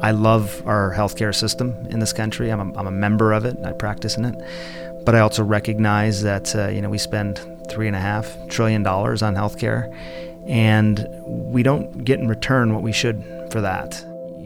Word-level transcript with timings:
I 0.00 0.10
love 0.10 0.62
our 0.66 0.92
healthcare 0.94 1.34
system 1.34 1.86
in 1.90 1.98
this 1.98 2.12
country. 2.12 2.50
I'm 2.50 2.60
a, 2.60 2.78
I'm 2.78 2.86
a 2.86 2.92
member 2.92 3.32
of 3.32 3.44
it. 3.44 3.56
I 3.64 3.72
practice 3.72 4.16
in 4.16 4.24
it, 4.24 5.04
but 5.04 5.14
I 5.14 5.20
also 5.20 5.42
recognize 5.44 6.22
that 6.22 6.54
uh, 6.54 6.68
you 6.68 6.82
know 6.82 6.90
we 6.90 6.98
spend 6.98 7.40
three 7.70 7.86
and 7.86 7.96
a 7.96 8.00
half 8.00 8.36
trillion 8.48 8.82
dollars 8.82 9.22
on 9.22 9.34
healthcare, 9.34 9.94
and 10.46 11.06
we 11.24 11.62
don't 11.62 12.04
get 12.04 12.20
in 12.20 12.28
return 12.28 12.74
what 12.74 12.82
we 12.82 12.92
should 12.92 13.22
for 13.50 13.60
that. 13.60 14.04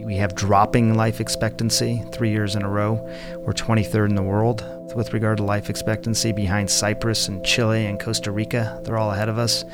We 0.09 0.15
have 0.15 0.33
dropping 0.33 0.95
life 0.95 1.19
expectancy 1.19 2.03
three 2.11 2.31
years 2.31 2.55
in 2.55 2.63
a 2.63 2.69
row. 2.69 2.93
We're 3.39 3.53
23rd 3.53 4.09
in 4.09 4.15
the 4.15 4.23
world 4.23 4.65
with 4.95 5.13
regard 5.13 5.37
to 5.37 5.43
life 5.43 5.69
expectancy, 5.69 6.31
behind 6.31 6.69
Cyprus 6.69 7.27
and 7.27 7.45
Chile 7.45 7.85
and 7.85 7.99
Costa 7.99 8.31
Rica. 8.31 8.81
They're 8.83 8.97
all 8.97 9.11
ahead 9.11 9.29
of 9.29 9.37
us. 9.37 9.65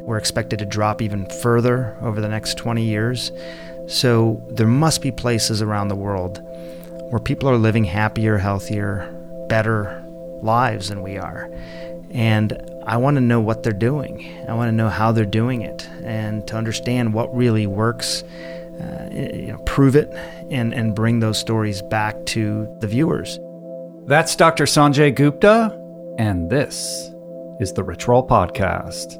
We're 0.00 0.18
expected 0.18 0.58
to 0.60 0.64
drop 0.64 1.02
even 1.02 1.26
further 1.26 1.96
over 2.02 2.20
the 2.20 2.28
next 2.28 2.56
20 2.56 2.84
years. 2.84 3.32
So 3.90 4.40
there 4.50 4.68
must 4.68 5.02
be 5.02 5.10
places 5.10 5.60
around 5.60 5.88
the 5.88 5.96
world 5.96 6.40
where 7.10 7.18
people 7.18 7.48
are 7.48 7.56
living 7.56 7.84
happier, 7.84 8.38
healthier, 8.38 9.12
better 9.48 10.02
lives 10.42 10.88
than 10.88 11.02
we 11.02 11.18
are. 11.18 11.50
And 12.10 12.56
I 12.86 12.96
want 12.96 13.16
to 13.16 13.20
know 13.20 13.40
what 13.40 13.62
they're 13.62 13.72
doing. 13.72 14.44
I 14.48 14.54
want 14.54 14.68
to 14.68 14.72
know 14.72 14.88
how 14.88 15.10
they're 15.10 15.24
doing 15.24 15.62
it 15.62 15.88
and 16.04 16.46
to 16.46 16.56
understand 16.56 17.14
what 17.14 17.34
really 17.34 17.66
works, 17.66 18.22
uh, 18.22 19.10
you 19.12 19.48
know, 19.48 19.58
prove 19.66 19.96
it, 19.96 20.08
and, 20.50 20.72
and 20.72 20.94
bring 20.94 21.18
those 21.18 21.38
stories 21.38 21.82
back 21.82 22.24
to 22.26 22.68
the 22.80 22.86
viewers. 22.86 23.38
That's 24.06 24.34
Dr. 24.36 24.64
Sanjay 24.64 25.14
Gupta, 25.14 25.76
and 26.16 26.48
this 26.48 27.10
is 27.60 27.72
the 27.72 27.82
Roll 27.84 28.26
Podcast. 28.26 29.18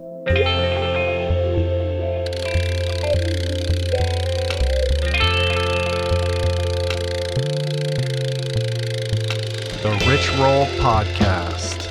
Rich 10.21 10.37
Roll 10.37 10.67
Podcast. 10.67 11.87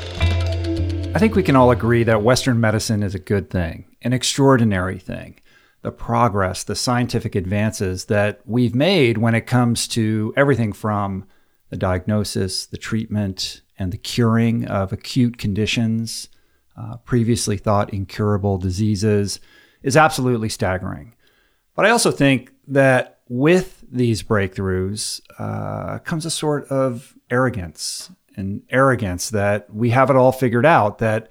I 1.15 1.17
think 1.17 1.33
we 1.33 1.41
can 1.41 1.55
all 1.55 1.71
agree 1.71 2.03
that 2.03 2.21
Western 2.21 2.59
medicine 2.59 3.01
is 3.01 3.15
a 3.15 3.19
good 3.19 3.49
thing, 3.49 3.85
an 4.03 4.13
extraordinary 4.13 4.99
thing. 4.99 5.39
The 5.81 5.91
progress, 5.91 6.63
the 6.63 6.75
scientific 6.75 7.33
advances 7.33 8.05
that 8.05 8.41
we've 8.45 8.75
made 8.75 9.17
when 9.17 9.33
it 9.33 9.47
comes 9.47 9.87
to 9.89 10.31
everything 10.37 10.73
from 10.73 11.25
the 11.71 11.75
diagnosis, 11.75 12.67
the 12.67 12.77
treatment, 12.77 13.61
and 13.79 13.91
the 13.91 13.97
curing 13.97 14.67
of 14.67 14.93
acute 14.93 15.39
conditions, 15.39 16.29
uh, 16.77 16.97
previously 16.97 17.57
thought 17.57 17.91
incurable 17.91 18.59
diseases, 18.59 19.39
is 19.81 19.97
absolutely 19.97 20.49
staggering. 20.49 21.15
But 21.75 21.87
I 21.87 21.89
also 21.89 22.11
think 22.11 22.51
that 22.67 23.21
with 23.27 23.83
these 23.91 24.21
breakthroughs 24.21 25.19
uh, 25.39 25.97
comes 25.97 26.27
a 26.27 26.31
sort 26.31 26.67
of 26.67 27.15
arrogance 27.31 28.11
and 28.39 28.63
arrogance 28.69 29.29
that 29.29 29.71
we 29.73 29.91
have 29.91 30.09
it 30.09 30.15
all 30.15 30.31
figured 30.31 30.65
out, 30.65 30.97
that 30.97 31.29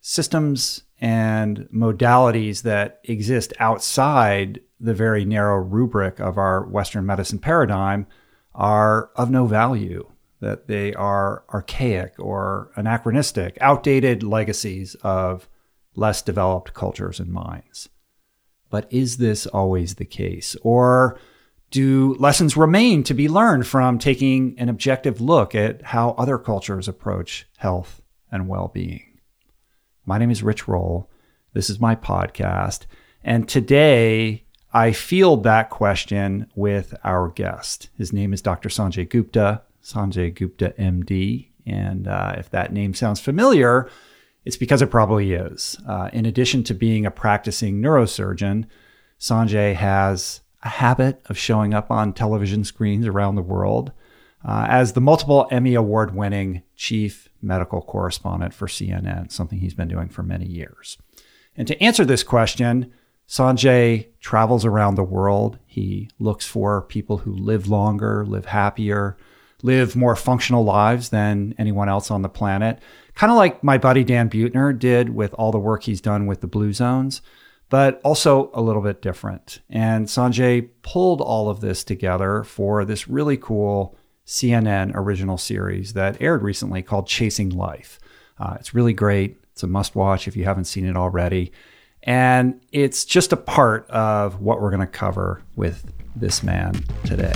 systems 0.00 0.82
and 1.00 1.68
modalities 1.72 2.62
that 2.62 3.00
exist 3.04 3.52
outside 3.60 4.60
the 4.80 4.94
very 4.94 5.24
narrow 5.24 5.58
rubric 5.58 6.18
of 6.18 6.38
our 6.38 6.64
Western 6.66 7.06
medicine 7.06 7.38
paradigm 7.38 8.06
are 8.54 9.10
of 9.16 9.30
no 9.30 9.46
value, 9.46 10.10
that 10.40 10.66
they 10.66 10.94
are 10.94 11.44
archaic 11.52 12.14
or 12.18 12.70
anachronistic, 12.76 13.56
outdated 13.60 14.22
legacies 14.22 14.94
of 15.02 15.48
less 15.94 16.22
developed 16.22 16.74
cultures 16.74 17.20
and 17.20 17.30
minds. 17.30 17.88
But 18.70 18.90
is 18.92 19.18
this 19.18 19.46
always 19.46 19.94
the 19.94 20.04
case? 20.04 20.56
Or 20.62 21.18
do 21.70 22.14
lessons 22.14 22.56
remain 22.56 23.02
to 23.04 23.14
be 23.14 23.28
learned 23.28 23.66
from 23.66 23.98
taking 23.98 24.58
an 24.58 24.68
objective 24.68 25.20
look 25.20 25.54
at 25.54 25.82
how 25.82 26.10
other 26.10 26.38
cultures 26.38 26.88
approach 26.88 27.46
health 27.56 28.00
and 28.30 28.48
well 28.48 28.68
being? 28.72 29.20
My 30.04 30.18
name 30.18 30.30
is 30.30 30.42
Rich 30.42 30.68
Roll. 30.68 31.10
This 31.52 31.68
is 31.68 31.80
my 31.80 31.96
podcast. 31.96 32.86
And 33.24 33.48
today 33.48 34.44
I 34.72 34.92
field 34.92 35.42
that 35.42 35.70
question 35.70 36.50
with 36.54 36.94
our 37.02 37.28
guest. 37.28 37.88
His 37.96 38.12
name 38.12 38.32
is 38.32 38.42
Dr. 38.42 38.68
Sanjay 38.68 39.08
Gupta, 39.08 39.62
Sanjay 39.82 40.34
Gupta, 40.34 40.74
MD. 40.78 41.48
And 41.64 42.06
uh, 42.06 42.34
if 42.38 42.50
that 42.50 42.72
name 42.72 42.94
sounds 42.94 43.20
familiar, 43.20 43.90
it's 44.44 44.56
because 44.56 44.82
it 44.82 44.90
probably 44.90 45.32
is. 45.32 45.76
Uh, 45.88 46.10
in 46.12 46.26
addition 46.26 46.62
to 46.64 46.74
being 46.74 47.04
a 47.04 47.10
practicing 47.10 47.82
neurosurgeon, 47.82 48.66
Sanjay 49.18 49.74
has 49.74 50.42
a 50.66 50.68
habit 50.68 51.22
of 51.26 51.38
showing 51.38 51.72
up 51.72 51.92
on 51.92 52.12
television 52.12 52.64
screens 52.64 53.06
around 53.06 53.36
the 53.36 53.42
world 53.42 53.92
uh, 54.44 54.66
as 54.68 54.92
the 54.92 55.00
multiple 55.00 55.46
Emmy 55.52 55.74
Award 55.74 56.14
winning 56.14 56.62
chief 56.74 57.28
medical 57.40 57.80
correspondent 57.80 58.52
for 58.52 58.66
CNN, 58.66 59.30
something 59.30 59.60
he's 59.60 59.74
been 59.74 59.86
doing 59.86 60.08
for 60.08 60.24
many 60.24 60.44
years. 60.44 60.98
And 61.56 61.68
to 61.68 61.80
answer 61.80 62.04
this 62.04 62.24
question, 62.24 62.92
Sanjay 63.28 64.08
travels 64.20 64.64
around 64.64 64.96
the 64.96 65.04
world. 65.04 65.58
He 65.66 66.10
looks 66.18 66.46
for 66.46 66.82
people 66.82 67.18
who 67.18 67.32
live 67.32 67.68
longer, 67.68 68.26
live 68.26 68.46
happier, 68.46 69.16
live 69.62 69.94
more 69.94 70.16
functional 70.16 70.64
lives 70.64 71.10
than 71.10 71.54
anyone 71.58 71.88
else 71.88 72.10
on 72.10 72.22
the 72.22 72.28
planet. 72.28 72.80
Kind 73.14 73.30
of 73.30 73.36
like 73.36 73.62
my 73.62 73.78
buddy 73.78 74.02
Dan 74.02 74.28
Buettner 74.28 74.76
did 74.76 75.10
with 75.10 75.32
all 75.34 75.52
the 75.52 75.58
work 75.58 75.84
he's 75.84 76.00
done 76.00 76.26
with 76.26 76.40
the 76.40 76.46
Blue 76.48 76.72
Zones, 76.72 77.22
but 77.68 78.00
also 78.04 78.50
a 78.54 78.62
little 78.62 78.82
bit 78.82 79.02
different. 79.02 79.60
And 79.68 80.06
Sanjay 80.06 80.68
pulled 80.82 81.20
all 81.20 81.48
of 81.48 81.60
this 81.60 81.82
together 81.82 82.44
for 82.44 82.84
this 82.84 83.08
really 83.08 83.36
cool 83.36 83.96
CNN 84.26 84.92
original 84.94 85.38
series 85.38 85.92
that 85.94 86.20
aired 86.20 86.42
recently 86.42 86.82
called 86.82 87.06
Chasing 87.06 87.50
Life. 87.50 87.98
Uh, 88.38 88.56
it's 88.58 88.74
really 88.74 88.92
great. 88.92 89.38
It's 89.52 89.62
a 89.62 89.66
must 89.66 89.94
watch 89.94 90.28
if 90.28 90.36
you 90.36 90.44
haven't 90.44 90.64
seen 90.64 90.84
it 90.84 90.96
already. 90.96 91.52
And 92.02 92.60
it's 92.72 93.04
just 93.04 93.32
a 93.32 93.36
part 93.36 93.88
of 93.90 94.40
what 94.40 94.60
we're 94.60 94.70
going 94.70 94.80
to 94.80 94.86
cover 94.86 95.42
with 95.56 95.92
this 96.14 96.42
man 96.42 96.84
today. 97.04 97.32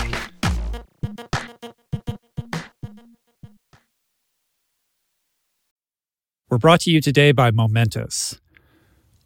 We're 6.48 6.58
brought 6.58 6.80
to 6.80 6.90
you 6.90 7.00
today 7.00 7.32
by 7.32 7.52
Momentous. 7.52 8.40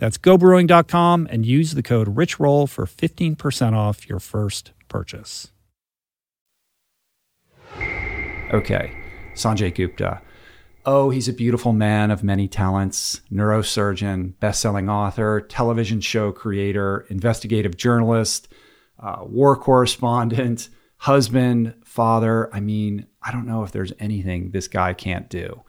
That's 0.00 0.16
gobrewing.com 0.16 1.28
and 1.30 1.44
use 1.44 1.74
the 1.74 1.82
code 1.82 2.16
RICHROLL 2.16 2.70
for 2.70 2.86
15% 2.86 3.74
off 3.74 4.08
your 4.08 4.18
first 4.18 4.72
purchase. 4.88 5.52
Okay, 8.50 8.96
Sanjay 9.34 9.72
Gupta. 9.74 10.22
Oh, 10.86 11.10
he's 11.10 11.28
a 11.28 11.34
beautiful 11.34 11.74
man 11.74 12.10
of 12.10 12.24
many 12.24 12.48
talents 12.48 13.20
neurosurgeon, 13.30 14.38
best 14.40 14.62
selling 14.62 14.88
author, 14.88 15.42
television 15.42 16.00
show 16.00 16.32
creator, 16.32 17.06
investigative 17.10 17.76
journalist 17.76 18.48
uh, 18.98 19.18
war 19.20 19.54
correspondent, 19.54 20.70
husband, 20.96 21.74
father. 21.84 22.48
I 22.54 22.60
mean, 22.60 23.06
I 23.22 23.32
don't 23.32 23.46
know 23.46 23.64
if 23.64 23.72
there's 23.72 23.92
anything 23.98 24.50
this 24.50 24.66
guy 24.66 24.94
can't 24.94 25.28
do. 25.28 25.62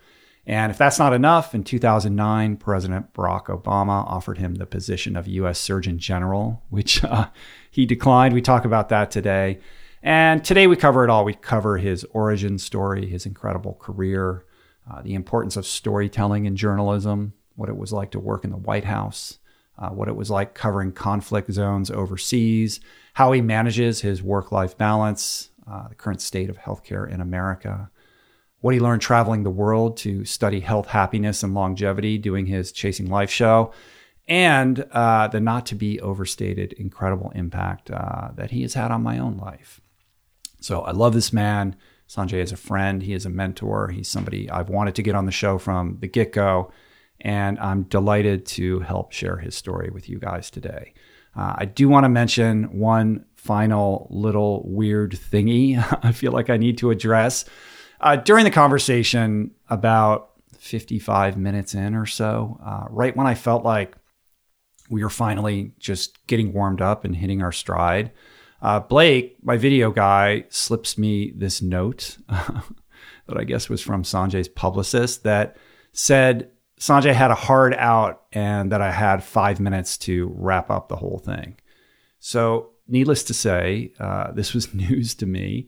And 0.46 0.72
if 0.72 0.78
that's 0.78 0.98
not 0.98 1.14
enough, 1.14 1.54
in 1.54 1.64
2009, 1.64 2.58
President 2.58 3.14
Barack 3.14 3.46
Obama 3.46 4.06
offered 4.08 4.40
him 4.40 4.56
the 4.56 4.66
position 4.66 5.16
of 5.16 5.28
U.S. 5.28 5.60
Surgeon 5.60 6.00
General, 6.00 6.64
which 6.70 7.04
uh, 7.04 7.28
he 7.70 7.86
declined. 7.86 8.34
We 8.34 8.42
talk 8.42 8.66
about 8.66 8.90
that 8.90 9.12
today. 9.12 9.60
And 10.04 10.44
today 10.44 10.66
we 10.66 10.76
cover 10.76 11.04
it 11.04 11.12
all. 11.12 11.24
We 11.24 11.36
cover 11.36 11.78
his 11.78 12.06
origin 12.12 12.58
story, 12.58 13.08
his 13.08 13.28
incredible 13.28 13.76
career, 13.76 14.46
uh, 14.90 15.02
the 15.04 15.14
importance 15.14 15.56
of 15.56 15.66
storytelling 15.66 16.46
in 16.46 16.56
journalism, 16.56 17.34
what 17.56 17.70
it 17.70 17.78
was 17.78 17.94
like 17.94 18.12
to 18.12 18.20
work 18.20 18.44
in 18.44 18.50
the 18.50 18.58
White 18.58 18.86
House, 18.86 19.38
uh, 19.78 19.90
what 19.90 20.08
it 20.08 20.16
was 20.16 20.32
like 20.32 20.56
covering 20.56 20.92
conflict 20.92 21.52
zones 21.52 21.92
overseas, 21.92 22.80
how 23.14 23.32
he 23.32 23.42
manages 23.42 24.02
his 24.02 24.24
work 24.24 24.52
life 24.52 24.76
balance, 24.76 25.52
uh, 25.70 25.88
the 25.88 25.96
current 25.96 26.22
state 26.22 26.50
of 26.50 26.58
healthcare 26.58 27.08
in 27.08 27.22
America, 27.22 27.92
what 28.62 28.74
he 28.74 28.80
learned 28.80 29.02
traveling 29.02 29.44
the 29.44 29.50
world 29.50 29.98
to 29.98 30.24
study 30.24 30.60
health, 30.60 30.88
happiness, 30.88 31.44
and 31.44 31.54
longevity, 31.54 32.18
doing 32.18 32.46
his 32.46 32.72
Chasing 32.72 33.10
Life 33.10 33.30
show, 33.30 33.74
and 34.28 34.86
uh, 34.92 35.28
the 35.28 35.40
not 35.40 35.66
to 35.68 35.76
be 35.76 36.00
overstated 36.00 36.74
incredible 36.74 37.32
impact 37.36 37.92
uh, 37.92 38.30
that 38.36 38.52
he 38.52 38.62
has 38.62 38.76
had 38.76 38.92
on 38.92 39.04
my 39.04 39.18
own 39.18 39.38
life. 39.38 39.82
So 40.62 40.82
I 40.82 40.92
love 40.92 41.14
this 41.14 41.34
man. 41.34 41.76
Sanjay 42.08 42.42
is 42.42 42.52
a 42.52 42.58
friend, 42.58 43.02
he 43.02 43.14
is 43.14 43.26
a 43.26 43.30
mentor, 43.30 43.88
he's 43.88 44.08
somebody 44.08 44.50
I've 44.50 44.70
wanted 44.70 44.96
to 44.96 45.02
get 45.02 45.16
on 45.16 45.26
the 45.26 45.32
show 45.32 45.58
from 45.58 45.98
the 46.00 46.08
get 46.08 46.34
go. 46.34 46.72
And 47.22 47.58
I'm 47.60 47.84
delighted 47.84 48.46
to 48.48 48.80
help 48.80 49.12
share 49.12 49.38
his 49.38 49.56
story 49.56 49.90
with 49.92 50.10
you 50.10 50.20
guys 50.20 50.50
today. 50.50 50.94
Uh, 51.36 51.56
I 51.60 51.66
do 51.66 51.88
want 51.88 52.04
to 52.04 52.10
mention 52.10 52.78
one 52.78 53.26
final 53.36 54.08
little 54.10 54.64
weird 54.66 55.12
thingy 55.12 55.78
I 56.04 56.12
feel 56.12 56.32
like 56.32 56.50
I 56.50 56.58
need 56.58 56.78
to 56.80 56.92
address. 56.92 57.46
Uh, 58.02 58.16
during 58.16 58.44
the 58.44 58.52
conversation, 58.52 59.52
about 59.70 60.32
55 60.58 61.38
minutes 61.38 61.76
in 61.76 61.96
or 61.96 62.06
so, 62.06 62.60
uh, 62.66 62.86
right 62.90 63.16
when 63.16 63.28
I 63.28 63.36
felt 63.36 63.64
like 63.64 63.96
we 64.90 65.04
were 65.04 65.10
finally 65.10 65.72
just 65.80 66.26
getting 66.28 66.52
warmed 66.52 66.82
up 66.82 67.06
and 67.06 67.16
hitting 67.16 67.42
our 67.42 67.52
stride. 67.52 68.12
Uh, 68.62 68.80
Blake, 68.80 69.38
my 69.44 69.56
video 69.56 69.92
guy, 69.92 70.46
slips 70.50 70.98
me 70.98 71.32
this 71.36 71.62
note 71.62 72.18
that 72.30 73.38
I 73.38 73.44
guess 73.44 73.70
was 73.70 73.82
from 73.82 74.04
Sanjay's 74.04 74.48
publicist 74.48 75.24
that 75.24 75.58
said 75.94 76.50
Sanjay 76.80 77.14
had 77.14 77.32
a 77.32 77.36
hard 77.36 77.74
out 77.76 78.24
and 78.34 78.72
that 78.72 78.82
I 78.82 78.92
had 78.92 79.24
five 79.24 79.60
minutes 79.60 79.98
to 80.00 80.34
wrap 80.36 80.70
up 80.70 80.90
the 80.90 80.96
whole 80.96 81.20
thing. 81.20 81.58
So, 82.20 82.72
needless 82.88 83.24
to 83.26 83.34
say, 83.34 83.94
uh, 84.00 84.32
this 84.32 84.54
was 84.54 84.74
news 84.74 85.14
to 85.16 85.26
me. 85.26 85.68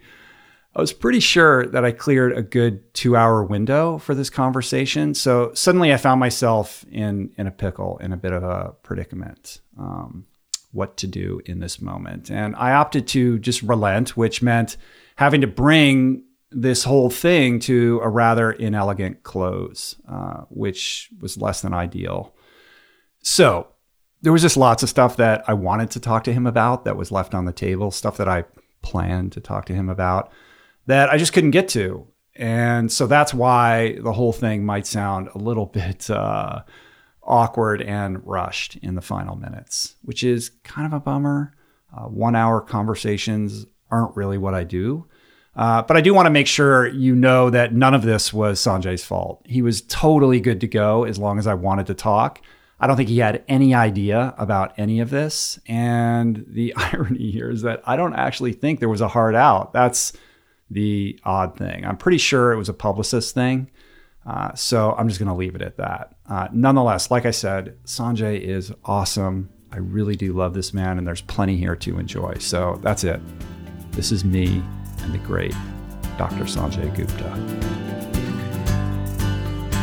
I 0.76 0.82
was 0.82 0.94
pretty 0.94 1.20
sure 1.20 1.68
that 1.68 1.86
I 1.86 1.92
cleared 1.92 2.36
a 2.36 2.42
good 2.42 2.94
two 2.94 3.16
hour 3.16 3.44
window 3.44 4.00
for 4.00 4.16
this 4.16 4.30
conversation. 4.30 5.14
So 5.14 5.54
suddenly 5.54 5.94
I 5.94 5.98
found 5.98 6.20
myself 6.20 6.84
in, 6.92 7.32
in 7.38 7.46
a 7.46 7.52
pickle, 7.52 7.98
in 8.00 8.12
a 8.12 8.18
bit 8.18 8.34
of 8.34 8.44
a 8.44 8.74
predicament. 8.82 9.62
Um, 9.78 10.26
what 10.74 10.98
to 10.98 11.08
do 11.08 11.40
in 11.46 11.60
this 11.60 11.80
moment. 11.80 12.30
And 12.30 12.56
I 12.56 12.74
opted 12.74 13.08
to 13.10 13.40
just 13.40 13.62
relent, 13.62 14.18
which 14.18 14.42
meant 14.42 14.76
having 15.16 15.42
to 15.42 15.48
bring 15.48 16.24
this 16.52 16.84
whole 16.84 17.10
thing 17.10 17.60
to 17.60 18.00
a 18.04 18.10
rather 18.10 18.52
inelegant 18.52 19.24
close, 19.24 19.96
uh, 20.08 20.42
which 20.50 21.10
was 21.20 21.38
less 21.38 21.62
than 21.62 21.74
ideal. 21.74 22.36
So 23.22 23.68
there 24.22 24.34
was 24.34 24.42
just 24.42 24.58
lots 24.58 24.84
of 24.84 24.90
stuff 24.90 25.18
that 25.18 25.44
I 25.48 25.54
wanted 25.54 25.92
to 25.92 26.00
talk 26.00 26.24
to 26.26 26.34
him 26.34 26.46
about 26.46 26.86
that 26.86 26.98
was 26.98 27.12
left 27.12 27.34
on 27.34 27.46
the 27.46 27.54
table, 27.54 27.92
stuff 27.92 28.18
that 28.18 28.28
I 28.28 28.46
planned 28.82 29.32
to 29.34 29.40
talk 29.40 29.66
to 29.66 29.74
him 29.74 29.90
about 29.90 30.32
that 30.86 31.10
I 31.10 31.18
just 31.18 31.34
couldn't 31.34 31.52
get 31.52 31.70
to. 31.70 32.08
And 32.36 32.92
so 32.92 33.06
that's 33.06 33.34
why 33.34 33.98
the 34.02 34.14
whole 34.14 34.34
thing 34.34 34.66
might 34.66 34.88
sound 34.88 35.30
a 35.34 35.38
little 35.38 35.66
bit 35.74 36.10
uh, 36.10 36.64
awkward 37.22 37.82
and 37.82 38.26
rushed 38.26 38.78
in 38.78 38.96
the 38.96 39.02
final 39.02 39.36
minutes, 39.36 39.96
which 40.02 40.24
is 40.24 40.52
kind 40.64 40.86
of 40.86 40.94
a 40.94 41.00
bummer. 41.00 41.56
Uh, 41.96 42.08
one 42.08 42.36
hour 42.36 42.60
conversations 42.60 43.66
aren't 43.92 44.16
really 44.16 44.38
what 44.38 44.54
I 44.54 44.64
do. 44.64 45.08
Uh, 45.56 45.84
but 45.84 45.96
I 45.96 46.02
do 46.02 46.16
want 46.16 46.26
to 46.26 46.32
make 46.32 46.48
sure 46.48 46.88
you 46.88 47.16
know 47.16 47.52
that 47.52 47.74
none 47.74 47.94
of 47.94 48.02
this 48.02 48.34
was 48.34 48.60
Sanjay's 48.60 49.04
fault. 49.04 49.46
He 49.46 49.62
was 49.62 49.82
totally 49.84 50.40
good 50.40 50.62
to 50.62 50.68
go 50.68 51.04
as 51.04 51.20
long 51.20 51.38
as 51.38 51.46
I 51.46 51.54
wanted 51.54 51.86
to 51.88 51.94
talk. 51.94 52.42
I 52.80 52.88
don't 52.88 52.98
think 52.98 53.10
he 53.10 53.20
had 53.20 53.44
any 53.48 53.76
idea 53.76 54.34
about 54.38 54.74
any 54.80 55.00
of 55.00 55.12
this. 55.12 55.60
And 55.68 56.44
the 56.48 56.74
irony 56.78 57.30
here 57.30 57.52
is 57.52 57.62
that 57.62 57.84
I 57.86 57.96
don't 57.96 58.16
actually 58.16 58.54
think 58.54 58.80
there 58.80 58.90
was 58.90 59.02
a 59.02 59.08
hard 59.08 59.36
out. 59.36 59.74
That's 59.74 60.14
the 60.74 61.20
odd 61.24 61.56
thing. 61.58 61.86
I'm 61.86 61.98
pretty 61.98 62.18
sure 62.18 62.52
it 62.52 62.58
was 62.58 62.70
a 62.70 62.74
publicist 62.74 63.34
thing. 63.34 63.70
Uh, 64.26 64.54
so 64.56 64.96
I'm 64.98 65.08
just 65.08 65.20
going 65.20 65.28
to 65.30 65.36
leave 65.36 65.54
it 65.56 65.62
at 65.62 65.78
that. 65.78 66.16
Uh, 66.30 66.48
nonetheless, 66.54 67.12
like 67.12 67.26
I 67.26 67.32
said, 67.32 67.76
Sanjay 67.86 68.40
is 68.40 68.72
awesome. 68.86 69.50
I 69.72 69.78
really 69.78 70.16
do 70.16 70.34
love 70.34 70.54
this 70.54 70.74
man, 70.74 70.98
and 70.98 71.06
there's 71.06 71.22
plenty 71.22 71.58
here 71.58 71.76
to 71.78 72.00
enjoy. 72.00 72.36
So 72.40 72.80
that's 72.82 73.04
it. 73.04 73.20
This 73.92 74.12
is 74.12 74.24
me 74.24 74.64
and 75.02 75.14
the 75.14 75.18
great 75.20 75.54
Dr. 76.18 76.46
Sanjay 76.46 76.96
Gupta. 76.96 77.30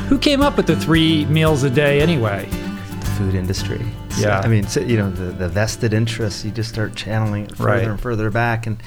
Who 0.08 0.18
came 0.18 0.40
up 0.42 0.56
with 0.56 0.66
the 0.66 0.76
three 0.76 1.24
meals 1.26 1.62
a 1.62 1.70
day 1.70 2.00
anyway? 2.00 2.46
The 2.50 3.06
food 3.18 3.34
industry. 3.34 3.80
So, 4.10 4.22
Yeah. 4.26 4.40
I 4.40 4.48
mean, 4.48 4.66
so, 4.66 4.80
you 4.80 4.96
know, 4.96 5.08
the, 5.10 5.26
the 5.32 5.48
vested 5.48 5.92
interests, 5.92 6.44
you 6.44 6.50
just 6.50 6.68
start 6.68 6.96
channeling 6.96 7.44
it 7.44 7.56
further 7.56 7.70
Right. 7.70 7.86
and 7.86 8.00
further 8.00 8.28
back. 8.30 8.66
And 8.66 8.82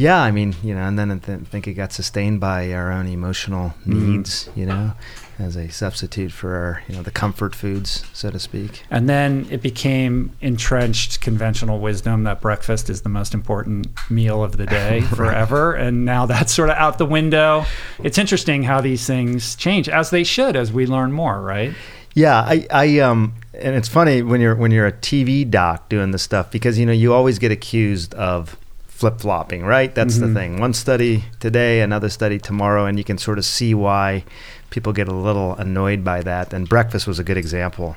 yeah, 0.00 0.22
I 0.22 0.30
mean, 0.30 0.54
you 0.62 0.74
know, 0.74 0.80
and 0.82 0.98
then 0.98 1.10
I 1.10 1.18
th- 1.18 1.40
think 1.40 1.66
it 1.68 1.74
got 1.74 1.92
sustained 1.92 2.40
by 2.40 2.72
our 2.72 2.90
own 2.90 3.06
emotional 3.06 3.74
Mm-hmm. 3.80 4.16
needs, 4.16 4.48
you 4.56 4.64
know, 4.64 4.92
as 5.38 5.56
a 5.56 5.68
substitute 5.68 6.32
for 6.32 6.54
our, 6.54 6.82
you 6.88 6.96
know, 6.96 7.02
the 7.02 7.10
comfort 7.10 7.54
foods, 7.54 8.04
so 8.14 8.30
to 8.30 8.38
speak. 8.38 8.82
And 8.90 9.08
then 9.10 9.46
it 9.50 9.60
became 9.60 10.32
entrenched 10.40 11.20
conventional 11.20 11.80
wisdom 11.80 12.24
that 12.24 12.40
breakfast 12.40 12.88
is 12.88 13.02
the 13.02 13.08
most 13.10 13.34
important 13.34 13.88
meal 14.10 14.42
of 14.42 14.56
the 14.56 14.66
day 14.78 15.02
forever. 15.02 15.74
And 15.74 16.06
now 16.06 16.24
that's 16.24 16.52
sort 16.54 16.70
of 16.70 16.76
out 16.76 16.96
the 16.96 17.06
window. 17.06 17.66
It's 18.02 18.16
interesting 18.16 18.62
how 18.62 18.80
these 18.80 19.06
things 19.06 19.54
change, 19.54 19.86
as 19.88 20.08
they 20.08 20.24
should, 20.24 20.56
as 20.56 20.72
we 20.72 20.86
learn 20.86 21.12
more, 21.12 21.42
right? 21.42 21.74
Yeah, 22.14 22.40
I, 22.40 22.66
I, 22.70 22.98
um, 23.00 23.34
and 23.52 23.76
it's 23.76 23.88
funny 23.88 24.22
when 24.22 24.40
you're 24.40 24.54
when 24.56 24.70
you're 24.70 24.86
a 24.86 24.92
TV 24.92 25.48
doc 25.48 25.88
doing 25.90 26.10
this 26.10 26.22
stuff 26.22 26.50
because 26.50 26.78
you 26.78 26.86
know 26.86 26.92
you 26.92 27.12
always 27.12 27.38
get 27.38 27.52
accused 27.52 28.14
of 28.14 28.56
flip 29.00 29.18
flopping, 29.20 29.62
right? 29.64 29.94
That's 29.94 30.16
Mm-hmm. 30.18 30.26
the 30.34 30.34
thing. 30.40 30.60
One 30.60 30.74
study 30.74 31.24
today, 31.40 31.80
another 31.80 32.10
study 32.10 32.38
tomorrow, 32.38 32.84
and 32.86 32.98
you 32.98 33.04
can 33.04 33.18
sort 33.18 33.38
of 33.38 33.44
see 33.44 33.72
why 33.74 34.24
people 34.68 34.92
get 34.92 35.08
a 35.08 35.14
little 35.14 35.54
annoyed 35.56 36.04
by 36.04 36.22
that. 36.22 36.52
And 36.54 36.68
breakfast 36.68 37.06
was 37.06 37.18
a 37.18 37.24
good 37.24 37.38
example 37.38 37.96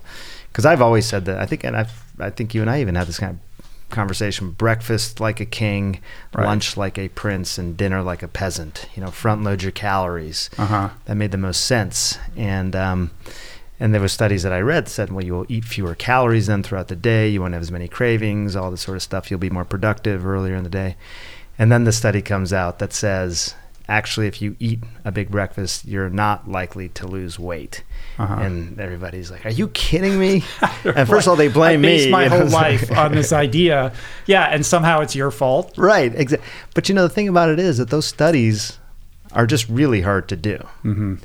because 0.49 0.65
I've 0.65 0.81
always 0.81 1.05
said 1.05 1.25
that. 1.25 1.37
I 1.39 1.45
think, 1.45 1.63
and 1.65 1.75
I, 1.75 1.85
I 2.19 2.29
think 2.29 2.53
you 2.55 2.61
and 2.61 2.69
I 2.69 2.79
even 2.81 2.95
had 2.95 3.07
this 3.07 3.19
kind 3.19 3.33
of 3.37 3.39
conversation: 3.89 4.51
breakfast 4.51 5.19
like 5.19 5.39
a 5.41 5.45
king, 5.45 5.99
Right. 6.33 6.45
lunch 6.45 6.77
like 6.77 6.97
a 6.97 7.09
prince, 7.09 7.57
and 7.57 7.75
dinner 7.77 8.01
like 8.01 8.23
a 8.23 8.27
peasant. 8.29 8.87
You 8.95 9.03
know, 9.03 9.11
front 9.11 9.43
load 9.43 9.61
your 9.61 9.73
calories 9.73 10.49
Uh 10.57 10.65
huh. 10.65 10.89
that 11.05 11.15
made 11.15 11.31
the 11.31 11.37
most 11.37 11.65
sense. 11.65 12.17
And 12.37 12.75
um, 12.75 13.11
and 13.79 13.93
there 13.93 14.01
were 14.01 14.07
studies 14.07 14.43
that 14.43 14.53
I 14.53 14.59
read 14.59 14.85
that 14.85 14.91
said, 14.91 15.11
well, 15.11 15.23
you 15.23 15.33
will 15.33 15.45
eat 15.49 15.65
fewer 15.65 15.95
calories 15.95 16.47
then 16.47 16.63
throughout 16.63 16.87
the 16.87 16.95
day. 16.95 17.27
You 17.29 17.41
won't 17.41 17.53
have 17.53 17.63
as 17.63 17.71
many 17.71 17.87
cravings, 17.87 18.55
all 18.55 18.71
this 18.71 18.81
sort 18.81 18.97
of 18.97 19.03
stuff. 19.03 19.29
You'll 19.29 19.39
be 19.39 19.49
more 19.49 19.65
productive 19.65 20.25
earlier 20.25 20.55
in 20.55 20.63
the 20.63 20.69
day. 20.69 20.95
And 21.57 21.71
then 21.71 21.83
the 21.83 21.91
study 21.91 22.21
comes 22.21 22.53
out 22.53 22.79
that 22.79 22.93
says, 22.93 23.55
actually, 23.87 24.27
if 24.27 24.41
you 24.41 24.55
eat 24.59 24.79
a 25.03 25.11
big 25.11 25.29
breakfast, 25.29 25.85
you're 25.85 26.09
not 26.09 26.49
likely 26.49 26.89
to 26.89 27.07
lose 27.07 27.37
weight. 27.37 27.83
Uh-huh. 28.17 28.35
And 28.35 28.79
everybody's 28.79 29.31
like, 29.31 29.45
"Are 29.45 29.49
you 29.49 29.67
kidding 29.69 30.19
me?" 30.19 30.43
and 30.83 31.07
first 31.07 31.25
of 31.25 31.31
all, 31.31 31.35
they 31.35 31.47
blame 31.47 31.79
I 31.79 31.81
me. 31.81 31.87
based 31.87 32.09
my 32.09 32.27
whole 32.27 32.45
life 32.45 32.91
on 32.91 33.13
this 33.13 33.31
idea. 33.33 33.91
Yeah, 34.27 34.45
and 34.45 34.65
somehow 34.65 35.01
it's 35.01 35.15
your 35.15 35.31
fault. 35.31 35.75
Right, 35.77 36.13
exactly. 36.13 36.47
But 36.75 36.89
you 36.89 36.95
know, 36.95 37.03
the 37.03 37.13
thing 37.13 37.27
about 37.27 37.49
it 37.49 37.59
is 37.59 37.79
that 37.79 37.89
those 37.89 38.05
studies 38.05 38.77
are 39.31 39.47
just 39.47 39.67
really 39.67 40.01
hard 40.01 40.29
to 40.29 40.35
do. 40.35 40.57
Mm-hmm. 40.83 41.15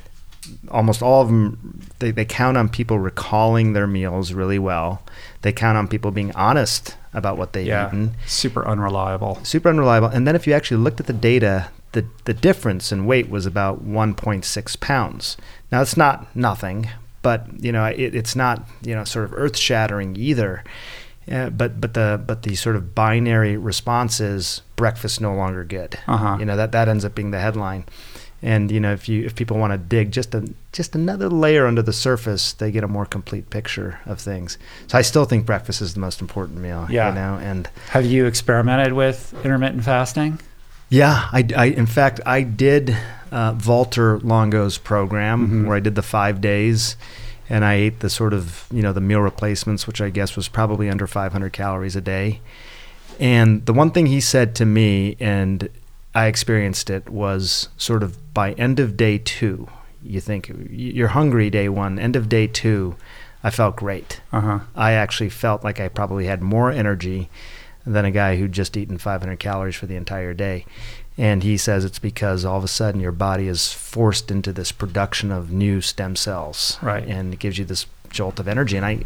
Almost 0.70 1.02
all 1.02 1.22
of 1.22 1.28
them, 1.28 1.80
they, 2.00 2.10
they 2.10 2.24
count 2.24 2.56
on 2.56 2.68
people 2.68 2.98
recalling 2.98 3.72
their 3.72 3.86
meals 3.86 4.32
really 4.32 4.58
well. 4.58 5.02
They 5.42 5.52
count 5.52 5.78
on 5.78 5.88
people 5.88 6.10
being 6.10 6.34
honest 6.34 6.96
about 7.14 7.38
what 7.38 7.52
they've 7.52 7.66
Yeah, 7.66 7.88
eaten. 7.88 8.14
super 8.26 8.66
unreliable. 8.66 9.38
Super 9.44 9.68
unreliable. 9.70 10.08
And 10.08 10.26
then 10.26 10.36
if 10.36 10.46
you 10.46 10.52
actually 10.52 10.78
looked 10.82 11.00
at 11.00 11.06
the 11.06 11.12
data, 11.12 11.70
the, 11.92 12.04
the 12.24 12.34
difference 12.34 12.92
in 12.92 13.06
weight 13.06 13.30
was 13.30 13.46
about 13.46 13.86
1.6 13.86 14.80
pounds. 14.80 15.36
Now, 15.72 15.80
it's 15.80 15.96
not 15.96 16.34
nothing, 16.36 16.88
but 17.22 17.46
you 17.62 17.72
know, 17.72 17.84
it, 17.86 18.14
it's 18.14 18.34
not 18.36 18.62
you 18.82 18.94
know 18.94 19.04
sort 19.04 19.24
of 19.24 19.34
earth 19.34 19.56
shattering 19.56 20.16
either. 20.16 20.64
Uh, 21.30 21.50
but 21.50 21.78
but 21.80 21.92
the 21.94 22.18
but 22.26 22.42
the 22.42 22.54
sort 22.54 22.74
of 22.74 22.94
binary 22.94 23.54
response 23.56 24.18
is 24.18 24.62
breakfast 24.76 25.20
no 25.20 25.34
longer 25.34 25.62
good. 25.62 25.98
Uh-huh. 26.06 26.36
You 26.40 26.46
know 26.46 26.56
that 26.56 26.72
that 26.72 26.88
ends 26.88 27.04
up 27.04 27.14
being 27.14 27.32
the 27.32 27.38
headline. 27.40 27.84
And 28.40 28.70
you 28.70 28.78
know 28.78 28.92
if 28.92 29.08
you 29.08 29.24
if 29.24 29.34
people 29.34 29.58
want 29.58 29.72
to 29.72 29.78
dig 29.78 30.12
just 30.12 30.32
a 30.34 30.48
just 30.72 30.94
another 30.94 31.28
layer 31.28 31.66
under 31.66 31.82
the 31.82 31.92
surface, 31.92 32.52
they 32.52 32.70
get 32.70 32.84
a 32.84 32.88
more 32.88 33.04
complete 33.06 33.50
picture 33.50 33.98
of 34.06 34.20
things. 34.20 34.58
So 34.86 34.96
I 34.96 35.02
still 35.02 35.24
think 35.24 35.44
breakfast 35.44 35.80
is 35.82 35.94
the 35.94 36.00
most 36.00 36.20
important 36.20 36.60
meal. 36.60 36.86
Yeah. 36.88 37.08
You 37.08 37.14
know, 37.16 37.38
and 37.42 37.68
Have 37.90 38.06
you 38.06 38.26
experimented 38.26 38.92
with 38.92 39.34
intermittent 39.44 39.82
fasting? 39.84 40.38
yeah, 40.88 41.28
I, 41.32 41.44
I 41.56 41.64
in 41.66 41.86
fact 41.86 42.20
I 42.24 42.42
did 42.42 42.96
uh, 43.32 43.54
Valter 43.54 44.22
Longo's 44.22 44.78
program 44.78 45.48
Mhm. 45.48 45.66
where 45.66 45.76
I 45.76 45.80
did 45.80 45.96
the 45.96 46.02
five 46.02 46.40
days, 46.40 46.96
and 47.50 47.64
I 47.64 47.74
ate 47.74 48.00
the 48.00 48.08
sort 48.08 48.32
of 48.32 48.66
you 48.72 48.82
know 48.82 48.92
the 48.92 49.00
meal 49.00 49.20
replacements, 49.20 49.86
which 49.88 50.00
I 50.00 50.10
guess 50.10 50.36
was 50.36 50.46
probably 50.48 50.88
under 50.88 51.06
500 51.08 51.52
calories 51.52 51.96
a 51.96 52.00
day. 52.00 52.40
And 53.20 53.66
the 53.66 53.72
one 53.72 53.90
thing 53.90 54.06
he 54.06 54.20
said 54.20 54.54
to 54.56 54.64
me, 54.64 55.16
and 55.18 55.68
I 56.18 56.26
experienced 56.26 56.90
it, 56.90 57.08
was 57.08 57.68
sort 57.76 58.02
of 58.02 58.34
by 58.34 58.50
end 58.54 58.80
of 58.80 58.96
day 58.96 59.18
two, 59.18 59.68
you 60.02 60.20
think 60.20 60.50
you're 60.68 61.08
hungry 61.08 61.48
day 61.48 61.68
one, 61.68 61.96
end 61.96 62.16
of 62.16 62.28
day 62.28 62.48
two, 62.48 62.96
I 63.44 63.50
felt 63.50 63.76
great. 63.76 64.20
Uh 64.32 64.40
huh. 64.40 64.58
I 64.74 64.92
actually 64.92 65.28
felt 65.28 65.62
like 65.62 65.78
I 65.78 65.86
probably 65.86 66.26
had 66.26 66.42
more 66.42 66.72
energy 66.72 67.30
than 67.86 68.04
a 68.04 68.10
guy 68.10 68.34
who'd 68.34 68.50
just 68.50 68.76
eaten 68.76 68.98
500 68.98 69.38
calories 69.38 69.76
for 69.76 69.86
the 69.86 69.94
entire 69.94 70.34
day. 70.34 70.66
And 71.16 71.44
he 71.44 71.56
says 71.56 71.84
it's 71.84 72.00
because 72.00 72.44
all 72.44 72.58
of 72.58 72.64
a 72.64 72.68
sudden 72.68 73.00
your 73.00 73.12
body 73.12 73.46
is 73.46 73.72
forced 73.72 74.28
into 74.28 74.52
this 74.52 74.72
production 74.72 75.30
of 75.30 75.52
new 75.52 75.80
stem 75.80 76.16
cells. 76.16 76.78
Right. 76.82 77.06
And 77.06 77.32
it 77.32 77.38
gives 77.38 77.58
you 77.58 77.64
this 77.64 77.86
jolt 78.10 78.40
of 78.40 78.48
energy. 78.48 78.76
And 78.76 78.84
I, 78.84 79.04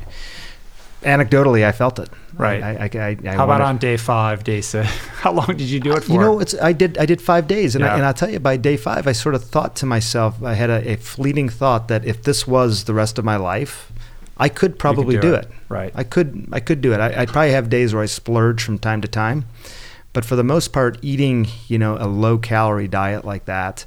anecdotally, 1.03 1.65
I 1.65 1.73
felt 1.73 1.99
it. 1.99 2.09
Right. 2.35 2.63
I, 2.63 2.71
I, 2.93 2.99
I, 2.99 3.17
I 3.31 3.35
How 3.37 3.45
about 3.45 3.61
on 3.61 3.79
day 3.79 3.97
five, 3.97 4.43
day 4.45 4.61
six? 4.61 4.89
How 5.23 5.33
long 5.33 5.47
did 5.49 5.63
you 5.63 5.81
do 5.81 5.93
it 5.93 6.05
for? 6.05 6.13
you 6.13 6.19
know, 6.19 6.41
it's 6.41 6.55
I 6.61 6.73
did 6.73 6.97
I 6.99 7.07
did 7.07 7.21
five 7.21 7.47
days, 7.47 7.75
and 7.75 7.85
Yeah. 7.85 7.93
I, 7.93 7.97
and 7.97 8.05
I'll 8.07 8.15
tell 8.15 8.31
you, 8.31 8.41
by 8.41 8.57
day 8.57 8.77
five, 8.77 9.07
I 9.07 9.13
sort 9.13 9.35
of 9.35 9.45
thought 9.45 9.77
to 9.77 9.87
myself, 9.87 10.43
I 10.43 10.55
had 10.55 10.71
a, 10.71 10.93
a 10.93 10.97
fleeting 10.97 11.49
thought 11.49 11.89
that 11.89 12.05
if 12.05 12.23
this 12.23 12.47
was 12.47 12.85
the 12.85 12.95
rest 12.95 13.19
of 13.19 13.25
my 13.25 13.37
life, 13.37 13.93
I 14.39 14.49
could 14.49 14.79
probably 14.79 15.17
do 15.17 15.21
do, 15.21 15.35
it. 15.35 15.45
it. 15.45 15.51
Right. 15.69 15.93
I 15.95 16.05
could 16.05 16.49
I 16.53 16.61
could 16.61 16.81
do 16.81 16.93
it. 16.93 17.01
I, 17.01 17.23
I'd 17.23 17.29
probably 17.29 17.53
have 17.53 17.69
days 17.69 17.93
where 17.93 18.03
I 18.03 18.07
splurge 18.07 18.63
from 18.63 18.79
time 18.79 19.01
to 19.03 19.09
time, 19.09 19.45
but 20.15 20.25
for 20.25 20.37
the 20.37 20.45
most 20.45 20.73
part, 20.73 20.99
eating 21.03 21.47
you 21.69 21.79
know 21.79 21.97
a 21.99 22.07
low 22.09 22.39
calorie 22.39 22.89
diet 22.89 23.25
like 23.25 23.45
that, 23.45 23.85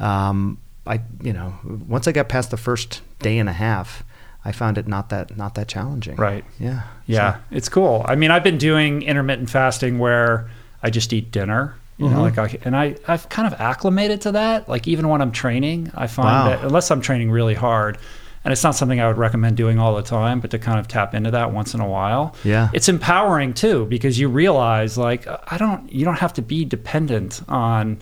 um, 0.00 0.58
I 0.86 1.00
you 1.22 1.32
know 1.32 1.54
once 1.64 2.08
I 2.08 2.12
got 2.12 2.28
past 2.28 2.50
the 2.50 2.56
first 2.56 3.00
day 3.20 3.38
and 3.38 3.48
a 3.48 3.52
half, 3.52 4.02
I 4.44 4.52
found 4.52 4.76
it 4.78 4.86
not 4.86 5.08
that 5.10 5.36
not 5.36 5.54
that 5.54 5.68
challenging. 5.68 6.16
Right. 6.16 6.44
Yeah. 6.58 6.82
Yeah. 7.06 7.34
So- 7.34 7.38
It's 7.52 7.68
cool. 7.68 8.04
I 8.08 8.14
mean, 8.14 8.30
I've 8.30 8.44
been 8.44 8.58
doing 8.58 9.02
intermittent 9.02 9.50
fasting 9.50 9.98
where 9.98 10.48
I 10.82 10.90
just 10.90 11.12
eat 11.12 11.30
dinner. 11.32 11.74
You 11.96 12.08
know, 12.10 12.16
Mhm. 12.16 12.36
like 12.36 12.38
I, 12.38 12.58
and 12.64 12.76
I, 12.76 12.96
I've 13.06 13.28
kind 13.28 13.46
of 13.46 13.58
acclimated 13.60 14.20
to 14.22 14.32
that. 14.32 14.68
Like 14.68 14.88
even 14.88 15.08
when 15.08 15.22
I'm 15.22 15.30
training, 15.30 15.92
I 15.94 16.08
find 16.08 16.26
Wow. 16.26 16.48
that 16.48 16.64
unless 16.64 16.90
I'm 16.90 17.00
training 17.00 17.30
really 17.30 17.54
hard, 17.54 17.98
and 18.44 18.50
it's 18.50 18.64
not 18.64 18.74
something 18.74 19.00
I 19.00 19.06
would 19.06 19.16
recommend 19.16 19.56
doing 19.56 19.78
all 19.78 19.94
the 19.94 20.02
time, 20.02 20.40
but 20.40 20.50
to 20.50 20.58
kind 20.58 20.80
of 20.80 20.88
tap 20.88 21.14
into 21.14 21.30
that 21.30 21.52
once 21.52 21.72
in 21.72 21.78
a 21.80 21.86
while, 21.88 22.34
Yeah. 22.42 22.68
it's 22.72 22.88
empowering 22.88 23.52
too 23.54 23.86
because 23.86 24.18
you 24.18 24.28
realize 24.28 24.98
like 24.98 25.24
I 25.52 25.56
don't, 25.56 25.90
you 25.92 26.04
don't 26.04 26.18
have 26.18 26.32
to 26.34 26.42
be 26.42 26.64
dependent 26.64 27.42
on 27.48 27.98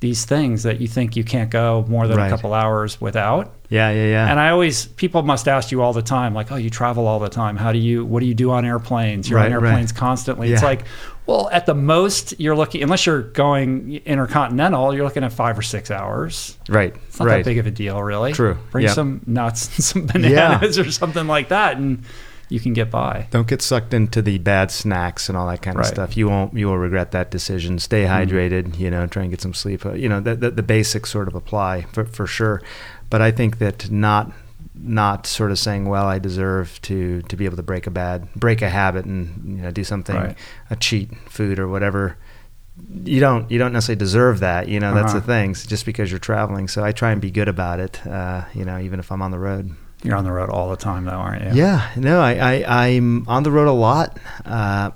these 0.00 0.24
things 0.24 0.62
that 0.62 0.80
you 0.80 0.86
think 0.86 1.16
you 1.16 1.24
can't 1.24 1.50
go 1.50 1.84
more 1.88 2.06
than 2.06 2.18
a 2.20 2.28
couple 2.28 2.54
hours 2.54 3.00
without. 3.00 3.52
Yeah. 3.68 3.90
Yeah. 3.90 4.06
Yeah. 4.06 4.30
And 4.30 4.38
I 4.38 4.50
always, 4.50 4.86
people 4.86 5.22
must 5.22 5.48
ask 5.48 5.72
you 5.72 5.82
all 5.82 5.92
the 5.92 6.02
time, 6.02 6.34
like, 6.34 6.52
oh, 6.52 6.56
you 6.56 6.70
travel 6.70 7.06
all 7.08 7.18
the 7.18 7.28
time. 7.28 7.56
How 7.56 7.72
do 7.72 7.78
you, 7.78 8.04
what 8.04 8.20
do 8.20 8.26
you 8.26 8.34
do 8.34 8.50
on 8.52 8.64
airplanes? 8.64 9.28
You're 9.28 9.40
on 9.40 9.46
Right, 9.50 9.56
right. 9.60 9.68
airplanes 9.70 9.90
constantly. 9.92 10.52
It's 10.52 10.62
like, 10.62 10.84
well, 11.26 11.48
at 11.52 11.66
the 11.66 11.74
most, 11.74 12.38
you're 12.40 12.56
looking, 12.56 12.82
unless 12.82 13.04
you're 13.06 13.22
going 13.22 13.96
intercontinental, 14.06 14.94
you're 14.94 15.04
looking 15.04 15.24
at 15.24 15.32
five 15.32 15.58
or 15.58 15.62
six 15.62 15.90
hours. 15.90 16.56
right. 16.68 16.94
It's 17.08 17.18
not 17.18 17.26
right. 17.26 17.38
that 17.38 17.44
big 17.44 17.58
of 17.58 17.66
a 17.66 17.70
deal, 17.72 18.00
really. 18.02 18.32
True. 18.32 18.56
Bring 18.70 18.84
Yeah. 18.86 18.92
some 18.92 19.20
nuts 19.26 19.66
and 19.76 19.84
some 19.84 20.06
bananas 20.06 20.78
or 20.78 20.90
something 20.92 21.26
like 21.26 21.48
that, 21.48 21.76
and 21.76 22.04
you 22.48 22.60
can 22.60 22.72
get 22.72 22.90
by. 22.90 23.26
Don't 23.30 23.46
get 23.46 23.60
sucked 23.62 23.92
into 23.92 24.22
the 24.22 24.38
bad 24.38 24.70
snacks 24.70 25.28
and 25.28 25.36
all 25.36 25.46
that 25.48 25.60
kind 25.62 25.76
of 25.76 25.80
Right. 25.84 25.86
stuff. 25.94 26.16
You 26.16 26.28
won't. 26.28 26.54
You 26.54 26.66
will 26.66 26.78
regret 26.78 27.10
that 27.12 27.30
decision. 27.30 27.78
Stay 27.78 28.04
hydrated. 28.04 28.78
You 28.78 28.90
know, 28.90 29.06
try 29.06 29.22
and 29.22 29.30
get 29.30 29.40
some 29.40 29.54
sleep. 29.54 29.84
Uh, 29.84 29.92
You 29.92 30.08
know, 30.08 30.20
the, 30.20 30.34
the, 30.34 30.50
the 30.50 30.62
basics 30.62 31.10
sort 31.10 31.28
of 31.28 31.34
apply 31.34 31.82
for, 31.92 32.04
for 32.04 32.26
sure. 32.26 32.62
But 33.10 33.20
I 33.22 33.30
think 33.30 33.58
that 33.58 33.90
not 33.90 34.32
not 34.80 35.26
sort 35.26 35.50
of 35.50 35.58
saying, 35.58 35.86
well, 35.88 36.06
I 36.06 36.18
deserve 36.20 36.80
to 36.82 37.22
to 37.22 37.36
be 37.36 37.44
able 37.46 37.56
to 37.56 37.62
break 37.62 37.86
a 37.86 37.90
bad 37.90 38.32
break 38.34 38.62
a 38.62 38.68
habit 38.68 39.04
and 39.06 39.56
you 39.56 39.62
know 39.62 39.70
do 39.72 39.82
something 39.84 40.14
Right. 40.16 40.36
a 40.70 40.76
cheat 40.76 41.10
food 41.28 41.58
or 41.58 41.66
whatever. 41.68 42.16
You 43.04 43.18
don't 43.18 43.50
you 43.50 43.58
don't 43.58 43.72
necessarily 43.72 43.98
deserve 43.98 44.38
that. 44.40 44.68
You 44.68 44.78
know, 44.78 44.94
that's 44.94 45.10
Uh-huh. 45.10 45.18
the 45.20 45.26
thing. 45.26 45.50
It's 45.50 45.66
just 45.66 45.84
because 45.84 46.10
you're 46.12 46.20
traveling. 46.20 46.68
So 46.68 46.84
I 46.84 46.92
try 46.92 47.10
and 47.10 47.20
be 47.20 47.30
good 47.32 47.48
about 47.48 47.80
it. 47.80 48.06
Uh, 48.06 48.42
you 48.54 48.64
know, 48.64 48.78
even 48.78 49.00
if 49.00 49.10
I'm 49.10 49.20
on 49.20 49.32
the 49.32 49.38
road. 49.40 49.72
You're 50.04 50.16
on 50.16 50.24
the 50.24 50.32
road 50.32 50.48
all 50.50 50.70
the 50.70 50.76
time, 50.76 51.04
though, 51.04 51.10
aren't 51.12 51.44
you? 51.44 51.50
Yeah, 51.62 51.88
no, 51.96 52.20
I, 52.20 52.34
I 52.64 52.86
I'm 52.86 53.28
on 53.28 53.42
the 53.42 53.50
road 53.50 53.66
a 53.68 53.72
lot. 53.72 54.16
Uh, 54.44 54.90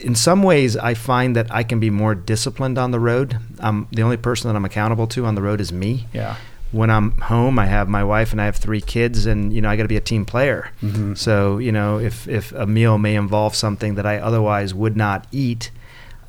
in 0.00 0.14
some 0.16 0.42
ways, 0.42 0.76
I 0.76 0.94
find 0.94 1.36
that 1.36 1.46
I 1.54 1.62
can 1.62 1.78
be 1.78 1.88
more 1.90 2.14
disciplined 2.14 2.76
on 2.76 2.90
the 2.90 2.98
road. 2.98 3.38
I'm 3.60 3.86
the 3.92 4.02
only 4.02 4.16
person 4.16 4.48
that 4.50 4.56
I'm 4.56 4.64
accountable 4.64 5.06
to 5.08 5.24
on 5.26 5.36
the 5.36 5.42
road 5.42 5.60
is 5.60 5.72
me. 5.72 6.06
Yeah. 6.12 6.36
When 6.72 6.90
I'm 6.90 7.12
home, 7.20 7.58
I 7.58 7.66
have 7.66 7.88
my 7.88 8.02
wife 8.02 8.32
and 8.32 8.40
I 8.40 8.46
have 8.46 8.56
three 8.56 8.80
kids, 8.80 9.26
and 9.26 9.52
you 9.52 9.60
know 9.60 9.68
I 9.68 9.76
got 9.76 9.82
to 9.82 9.88
be 9.88 9.96
a 9.96 10.00
team 10.00 10.24
player. 10.24 10.70
Mhm. 10.82 11.16
So 11.16 11.58
you 11.58 11.70
know, 11.70 11.98
if 11.98 12.26
if 12.26 12.50
a 12.52 12.66
meal 12.66 12.98
may 12.98 13.14
involve 13.14 13.54
something 13.54 13.94
that 13.94 14.06
I 14.06 14.18
otherwise 14.18 14.74
would 14.74 14.96
not 14.96 15.26
eat, 15.30 15.70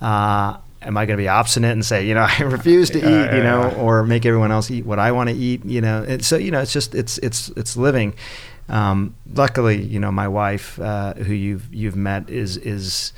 uh, 0.01 0.57
am 0.85 0.97
I 0.97 1.05
going 1.05 1.17
to 1.17 1.21
be 1.23 1.27
obstinate 1.27 1.71
and 1.71 1.85
say, 1.85 2.07
you 2.07 2.13
know, 2.13 2.27
I 2.39 2.43
refuse 2.43 2.89
to 2.91 2.97
eat, 2.99 3.37
you 3.37 3.43
know, 3.43 3.71
or 3.77 4.03
make 4.03 4.25
everyone 4.25 4.51
else 4.51 4.69
eat 4.71 4.85
what 4.85 4.99
I 4.99 5.11
want 5.11 5.29
to 5.29 5.35
eat, 5.35 5.63
you 5.65 5.81
know? 5.81 6.03
And 6.07 6.23
so 6.23 6.37
you 6.37 6.51
know, 6.51 6.61
it's 6.61 6.73
just 6.73 6.93
it's 6.95 7.17
it's 7.19 7.49
it's 7.49 7.75
living. 7.77 8.13
Um, 8.69 9.15
luckily, 9.33 9.81
you 9.81 9.99
know, 9.99 10.11
my 10.11 10.27
wife, 10.27 10.79
uh, 10.79 11.13
who 11.15 11.33
you've 11.33 11.73
you've 11.73 11.95
met, 11.97 12.29
is 12.29 12.57
is 12.57 13.11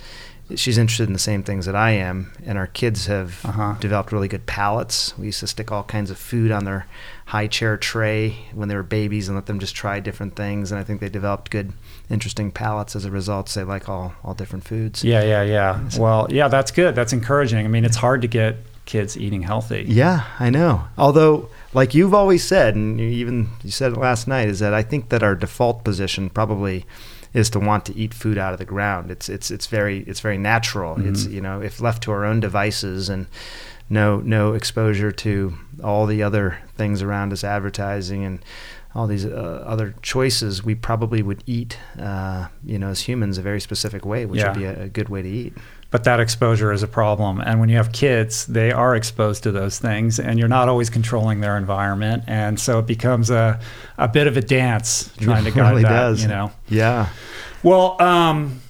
she's 0.55 0.77
interested 0.77 1.07
in 1.07 1.13
the 1.13 1.19
same 1.19 1.43
things 1.43 1.65
that 1.65 1.75
I 1.75 1.91
am, 1.91 2.31
and 2.45 2.57
our 2.57 2.67
kids 2.67 3.05
have 3.07 3.43
Uh-huh. 3.45 3.75
developed 3.79 4.11
really 4.11 4.27
good 4.27 4.45
palates. 4.45 5.17
We 5.17 5.27
used 5.27 5.39
to 5.41 5.47
stick 5.47 5.71
all 5.71 5.83
kinds 5.83 6.09
of 6.11 6.17
food 6.17 6.51
on 6.51 6.65
their 6.65 6.85
high 7.27 7.47
chair 7.47 7.77
tray 7.77 8.37
when 8.53 8.69
they 8.69 8.75
were 8.75 8.83
babies 8.83 9.27
and 9.27 9.35
let 9.35 9.45
them 9.47 9.59
just 9.59 9.75
try 9.75 9.99
different 9.99 10.35
things, 10.35 10.71
and 10.71 10.79
I 10.79 10.83
think 10.83 10.99
they 10.99 11.09
developed 11.09 11.51
good, 11.51 11.73
interesting 12.09 12.51
palates 12.51 12.95
as 12.95 13.05
a 13.05 13.11
result. 13.11 13.49
They 13.49 13.63
like 13.63 13.89
all 13.89 14.13
all 14.23 14.33
different 14.33 14.65
foods. 14.65 15.03
Yeah, 15.03 15.23
yeah, 15.23 15.43
yeah. 15.43 15.89
Well, 15.97 16.27
yeah, 16.29 16.47
that's 16.47 16.71
good. 16.71 16.95
That's 16.95 17.13
encouraging. 17.13 17.65
I 17.65 17.67
mean, 17.67 17.85
it's 17.85 17.97
hard 17.97 18.21
to 18.21 18.27
get 18.27 18.57
kids 18.85 19.17
eating 19.17 19.41
healthy. 19.41 19.85
Yeah, 19.87 20.25
I 20.39 20.49
know. 20.49 20.85
Although, 20.97 21.49
like 21.73 21.93
you've 21.93 22.13
always 22.13 22.43
said, 22.43 22.75
and 22.75 22.99
you 22.99 23.07
even 23.07 23.49
you 23.63 23.71
said 23.71 23.93
it 23.93 23.97
last 23.97 24.27
night, 24.27 24.47
is 24.47 24.59
that 24.59 24.73
I 24.73 24.83
think 24.83 25.09
that 25.09 25.23
our 25.23 25.35
default 25.35 25.83
position 25.83 26.29
probably 26.29 26.85
is 27.33 27.49
to 27.49 27.59
want 27.59 27.85
to 27.85 27.95
eat 27.97 28.13
food 28.13 28.37
out 28.37 28.53
of 28.53 28.59
the 28.59 28.65
ground. 28.65 29.11
It's 29.11 29.27
it's 29.27 29.51
it's 29.51 29.67
very 29.67 29.99
it's 30.07 30.21
very 30.21 30.37
natural. 30.37 30.95
Mm-hmm. 30.95 31.09
It's 31.09 31.25
you 31.25 31.41
know 31.41 31.61
if 31.61 31.81
left 31.81 32.03
to 32.03 32.11
our 32.11 32.25
own 32.25 32.39
devices 32.39 33.09
and 33.09 33.27
no 33.89 34.19
no 34.21 34.53
exposure 34.53 35.11
to 35.11 35.53
all 35.83 36.05
the 36.05 36.23
other 36.23 36.59
things 36.77 37.01
around 37.01 37.33
us, 37.33 37.43
advertising 37.43 38.23
and 38.23 38.39
all 38.95 39.07
these 39.07 39.25
uh, 39.25 39.63
other 39.67 39.93
choices, 40.01 40.63
we 40.63 40.73
probably 40.73 41.21
would 41.21 41.43
eat, 41.45 41.77
uh, 41.99 42.47
you 42.63 42.79
know, 42.79 42.87
as 42.89 43.01
humans, 43.01 43.37
a 43.37 43.41
very 43.41 43.59
specific 43.59 44.05
way, 44.05 44.25
which 44.25 44.39
Yeah. 44.39 44.47
would 44.49 44.57
be 44.57 44.63
a, 44.65 44.83
a 44.83 44.87
good 44.87 45.09
way 45.09 45.21
to 45.21 45.27
eat. 45.29 45.53
But 45.91 46.03
that 46.05 46.19
exposure 46.19 46.71
is 46.71 46.81
a 46.81 46.87
problem. 46.87 47.39
And 47.41 47.59
when 47.59 47.69
you 47.69 47.77
have 47.77 47.91
kids, 47.91 48.45
they 48.47 48.71
are 48.71 48.95
exposed 48.95 49.43
to 49.43 49.51
those 49.51 49.79
things, 49.79 50.19
and 50.19 50.39
you're 50.39 50.47
not 50.47 50.67
always 50.69 50.89
controlling 50.89 51.41
their 51.41 51.57
environment. 51.57 52.23
And 52.27 52.59
so 52.59 52.79
it 52.79 52.87
becomes 52.87 53.29
a, 53.29 53.59
a 53.97 54.07
bit 54.07 54.27
of 54.27 54.35
a 54.37 54.41
dance 54.41 55.11
trying 55.19 55.43
to 55.43 55.49
It 55.49 55.55
guide 55.55 55.69
really 55.69 55.83
that, 55.83 55.89
does. 55.89 56.21
you 56.21 56.27
know. 56.27 56.51
Yeah. 56.69 57.09
Well, 57.63 58.01
um, 58.01 58.61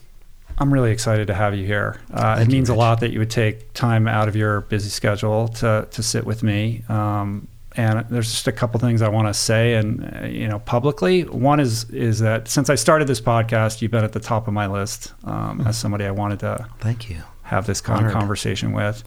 I'm 0.57 0.73
really 0.73 0.91
excited 0.91 1.27
to 1.27 1.33
have 1.33 1.55
you 1.55 1.65
here. 1.65 1.99
Uh, 2.13 2.15
it 2.15 2.19
Thank 2.37 2.49
you, 2.49 2.55
means 2.57 2.69
a 2.69 2.75
lot 2.75 2.99
that 3.01 3.11
you 3.11 3.19
would 3.19 3.31
take 3.31 3.73
time 3.73 4.07
out 4.07 4.27
of 4.27 4.35
your 4.35 4.61
busy 4.61 4.89
schedule 4.89 5.47
to, 5.49 5.87
to 5.91 6.03
sit 6.03 6.25
with 6.25 6.43
me. 6.43 6.83
Um, 6.89 7.47
and 7.77 8.05
there's 8.09 8.31
just 8.31 8.47
a 8.47 8.51
couple 8.51 8.79
things 8.79 9.01
I 9.01 9.09
want 9.09 9.27
to 9.27 9.33
say, 9.33 9.73
and 9.75 10.19
uh, 10.23 10.25
you 10.27 10.47
know, 10.47 10.59
publicly. 10.59 11.23
One 11.23 11.59
is 11.59 11.89
is 11.89 12.19
that 12.19 12.47
since 12.47 12.69
I 12.69 12.75
started 12.75 13.07
this 13.07 13.21
podcast, 13.21 13.81
you've 13.81 13.91
been 13.91 14.03
at 14.03 14.13
the 14.13 14.19
top 14.19 14.47
of 14.47 14.53
my 14.53 14.67
list 14.67 15.13
um, 15.23 15.61
as 15.67 15.77
somebody 15.77 16.05
I 16.05 16.11
wanted 16.11 16.39
to 16.41 16.67
Thank 16.79 17.09
you. 17.09 17.21
have 17.43 17.65
this 17.67 17.81
kind 17.81 17.99
Honored. 17.99 18.11
of 18.13 18.17
conversation 18.17 18.71
with. 18.71 19.03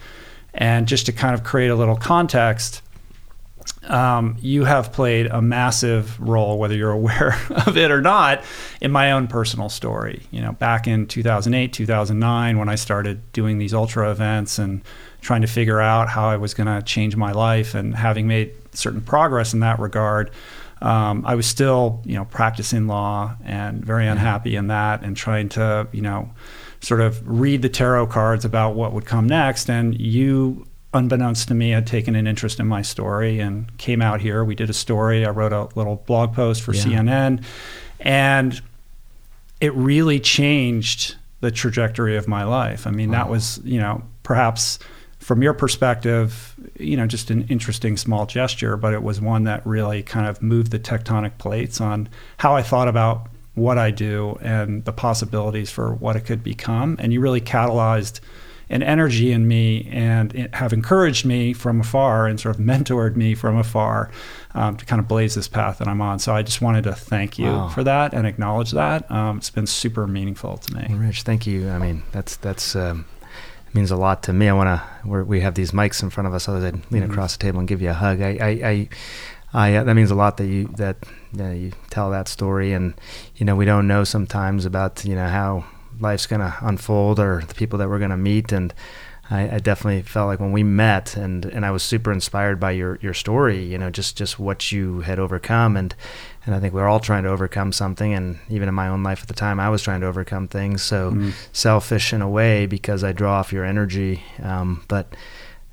And 0.54 0.88
just 0.88 1.06
to 1.06 1.12
kind 1.12 1.34
of 1.34 1.44
create 1.44 1.68
a 1.68 1.76
little 1.76 1.96
context, 1.96 2.82
um, 3.84 4.36
you 4.40 4.64
have 4.64 4.92
played 4.92 5.26
a 5.26 5.40
massive 5.40 6.18
role, 6.20 6.58
whether 6.58 6.74
you're 6.74 6.90
aware 6.90 7.38
of 7.66 7.76
it 7.76 7.90
or 7.90 8.00
not, 8.00 8.42
in 8.80 8.90
my 8.90 9.12
own 9.12 9.28
personal 9.28 9.68
story. 9.68 10.22
You 10.30 10.40
know, 10.40 10.52
back 10.52 10.86
in 10.86 11.06
2008, 11.06 11.72
2009, 11.72 12.58
when 12.58 12.68
I 12.68 12.74
started 12.74 13.32
doing 13.32 13.58
these 13.58 13.72
ultra 13.74 14.10
events 14.10 14.58
and 14.58 14.82
trying 15.20 15.40
to 15.42 15.46
figure 15.46 15.80
out 15.80 16.08
how 16.08 16.28
I 16.28 16.36
was 16.36 16.54
going 16.54 16.66
to 16.66 16.82
change 16.82 17.16
my 17.16 17.32
life 17.32 17.74
and 17.74 17.94
having 17.94 18.26
made 18.28 18.52
certain 18.72 19.00
progress 19.00 19.52
in 19.52 19.60
that 19.60 19.78
regard. 19.78 20.30
Um, 20.80 21.24
I 21.26 21.34
was 21.34 21.46
still, 21.46 22.00
you 22.04 22.14
know, 22.14 22.24
practicing 22.26 22.86
law 22.86 23.34
and 23.44 23.84
very 23.84 24.06
unhappy 24.06 24.54
in 24.54 24.68
that, 24.68 25.02
and 25.02 25.16
trying 25.16 25.48
to, 25.50 25.88
you 25.92 26.02
know, 26.02 26.30
sort 26.80 27.00
of 27.00 27.20
read 27.28 27.62
the 27.62 27.68
tarot 27.68 28.06
cards 28.06 28.44
about 28.44 28.76
what 28.76 28.92
would 28.92 29.04
come 29.04 29.26
next. 29.26 29.68
And 29.68 30.00
you, 30.00 30.66
unbeknownst 30.94 31.48
to 31.48 31.54
me, 31.54 31.70
had 31.70 31.86
taken 31.88 32.14
an 32.14 32.28
interest 32.28 32.60
in 32.60 32.68
my 32.68 32.82
story 32.82 33.40
and 33.40 33.76
came 33.78 34.00
out 34.00 34.20
here. 34.20 34.44
We 34.44 34.54
did 34.54 34.70
a 34.70 34.74
story. 34.74 35.26
I 35.26 35.30
wrote 35.30 35.52
a 35.52 35.64
little 35.74 35.96
blog 36.06 36.32
post 36.32 36.62
for 36.62 36.72
Yeah. 36.72 36.84
CNN, 36.84 37.42
and 37.98 38.60
it 39.60 39.74
really 39.74 40.20
changed 40.20 41.16
the 41.40 41.50
trajectory 41.50 42.16
of 42.16 42.28
my 42.28 42.44
life. 42.44 42.86
I 42.86 42.90
mean, 42.92 43.10
that 43.10 43.28
was, 43.28 43.60
you 43.64 43.80
know, 43.80 44.02
perhaps 44.22 44.78
from 45.28 45.42
your 45.42 45.52
perspective, 45.52 46.54
you 46.78 46.96
know, 46.96 47.06
just 47.06 47.30
an 47.30 47.42
interesting 47.50 47.98
small 47.98 48.24
gesture, 48.24 48.78
but 48.78 48.94
it 48.94 49.02
was 49.02 49.20
one 49.20 49.44
that 49.44 49.60
really 49.66 50.02
kind 50.02 50.26
of 50.26 50.40
moved 50.40 50.70
the 50.70 50.78
tectonic 50.78 51.36
plates 51.36 51.82
on 51.82 52.08
how 52.38 52.56
I 52.56 52.62
thought 52.62 52.88
about 52.88 53.28
what 53.54 53.76
I 53.76 53.90
do 53.90 54.38
and 54.40 54.86
the 54.86 54.92
possibilities 54.94 55.70
for 55.70 55.92
what 55.92 56.16
it 56.16 56.22
could 56.22 56.42
become. 56.42 56.96
And 56.98 57.12
you 57.12 57.20
really 57.20 57.42
catalyzed 57.42 58.20
an 58.70 58.82
energy 58.82 59.30
in 59.30 59.46
me 59.46 59.86
and 59.92 60.48
have 60.54 60.72
encouraged 60.72 61.26
me 61.26 61.52
from 61.52 61.80
afar 61.82 62.26
and 62.26 62.40
sort 62.40 62.54
of 62.58 62.62
mentored 62.64 63.14
me 63.14 63.34
from 63.34 63.58
afar 63.58 64.10
um, 64.54 64.78
to 64.78 64.86
kind 64.86 64.98
of 64.98 65.08
blaze 65.08 65.34
this 65.34 65.46
path 65.46 65.76
that 65.76 65.88
I'm 65.88 66.00
on. 66.00 66.20
So 66.20 66.34
I 66.34 66.40
just 66.42 66.62
wanted 66.62 66.84
to 66.84 66.94
thank 66.94 67.38
you 67.38 67.48
Wow. 67.52 67.68
for 67.68 67.84
that 67.84 68.14
and 68.14 68.26
acknowledge 68.26 68.70
that. 68.70 69.10
Um, 69.10 69.36
it's 69.36 69.50
been 69.50 69.66
super 69.66 70.06
meaningful 70.06 70.56
to 70.56 70.74
me. 70.74 70.86
Rich, 70.94 71.24
thank 71.24 71.46
you. 71.46 71.68
I 71.68 71.76
mean, 71.76 72.02
that's 72.12 72.36
that's 72.36 72.74
um, 72.74 73.04
means 73.74 73.90
a 73.90 73.96
lot 73.96 74.22
to 74.24 74.32
me. 74.32 74.48
I 74.48 74.52
want 74.52 74.80
to. 75.04 75.24
We 75.24 75.40
have 75.40 75.54
these 75.54 75.72
mics 75.72 76.02
in 76.02 76.10
front 76.10 76.26
of 76.26 76.34
us. 76.34 76.48
Other 76.48 76.60
than 76.60 76.82
lean 76.90 77.02
Mhm. 77.02 77.10
across 77.10 77.36
the 77.36 77.42
table 77.42 77.58
and 77.58 77.68
give 77.68 77.80
you 77.82 77.90
a 77.90 77.94
hug. 77.94 78.20
I, 78.20 78.38
I, 78.40 78.48
I, 78.48 78.88
I 79.54 79.76
uh, 79.76 79.84
that 79.84 79.94
means 79.94 80.10
a 80.10 80.14
lot 80.14 80.36
that 80.38 80.46
you 80.46 80.68
that 80.76 80.96
you, 81.32 81.38
know, 81.42 81.52
you 81.52 81.72
tell 81.90 82.10
that 82.10 82.28
story. 82.28 82.72
And 82.72 82.94
you 83.36 83.44
know, 83.46 83.56
we 83.56 83.64
don't 83.64 83.86
know 83.86 84.04
sometimes 84.04 84.64
about 84.66 85.04
you 85.04 85.14
know 85.14 85.28
how 85.28 85.64
life's 86.00 86.26
going 86.26 86.40
to 86.40 86.54
unfold 86.60 87.18
or 87.18 87.42
the 87.46 87.54
people 87.54 87.78
that 87.78 87.88
we're 87.88 87.98
going 87.98 88.10
to 88.10 88.16
meet. 88.16 88.52
And 88.52 88.72
I, 89.30 89.56
I 89.56 89.58
definitely 89.58 90.02
felt 90.02 90.28
like 90.28 90.40
when 90.40 90.52
we 90.52 90.62
met, 90.62 91.16
and 91.16 91.44
and 91.44 91.66
I 91.66 91.70
was 91.70 91.82
super 91.82 92.12
inspired 92.12 92.58
by 92.58 92.70
your 92.72 92.98
your 93.02 93.14
story. 93.14 93.62
You 93.64 93.78
know, 93.78 93.90
just 93.90 94.16
just 94.16 94.38
what 94.38 94.72
you 94.72 95.00
had 95.00 95.18
overcome 95.18 95.76
and. 95.76 95.94
And 96.48 96.54
I 96.56 96.60
think 96.60 96.72
we're 96.72 96.88
all 96.88 96.98
trying 96.98 97.24
to 97.24 97.28
overcome 97.28 97.72
something. 97.72 98.14
And 98.14 98.38
even 98.48 98.70
in 98.70 98.74
my 98.74 98.88
own 98.88 99.02
life 99.02 99.20
at 99.20 99.28
the 99.28 99.34
time, 99.34 99.60
I 99.60 99.68
was 99.68 99.82
trying 99.82 100.00
to 100.00 100.06
overcome 100.06 100.48
things. 100.48 100.80
So 100.82 101.10
Mm. 101.10 101.32
selfish 101.52 102.14
in 102.14 102.22
a 102.22 102.28
way 102.28 102.64
because 102.64 103.04
I 103.04 103.12
draw 103.12 103.34
off 103.38 103.52
your 103.52 103.66
energy. 103.66 104.22
Um, 104.42 104.82
but 104.88 105.14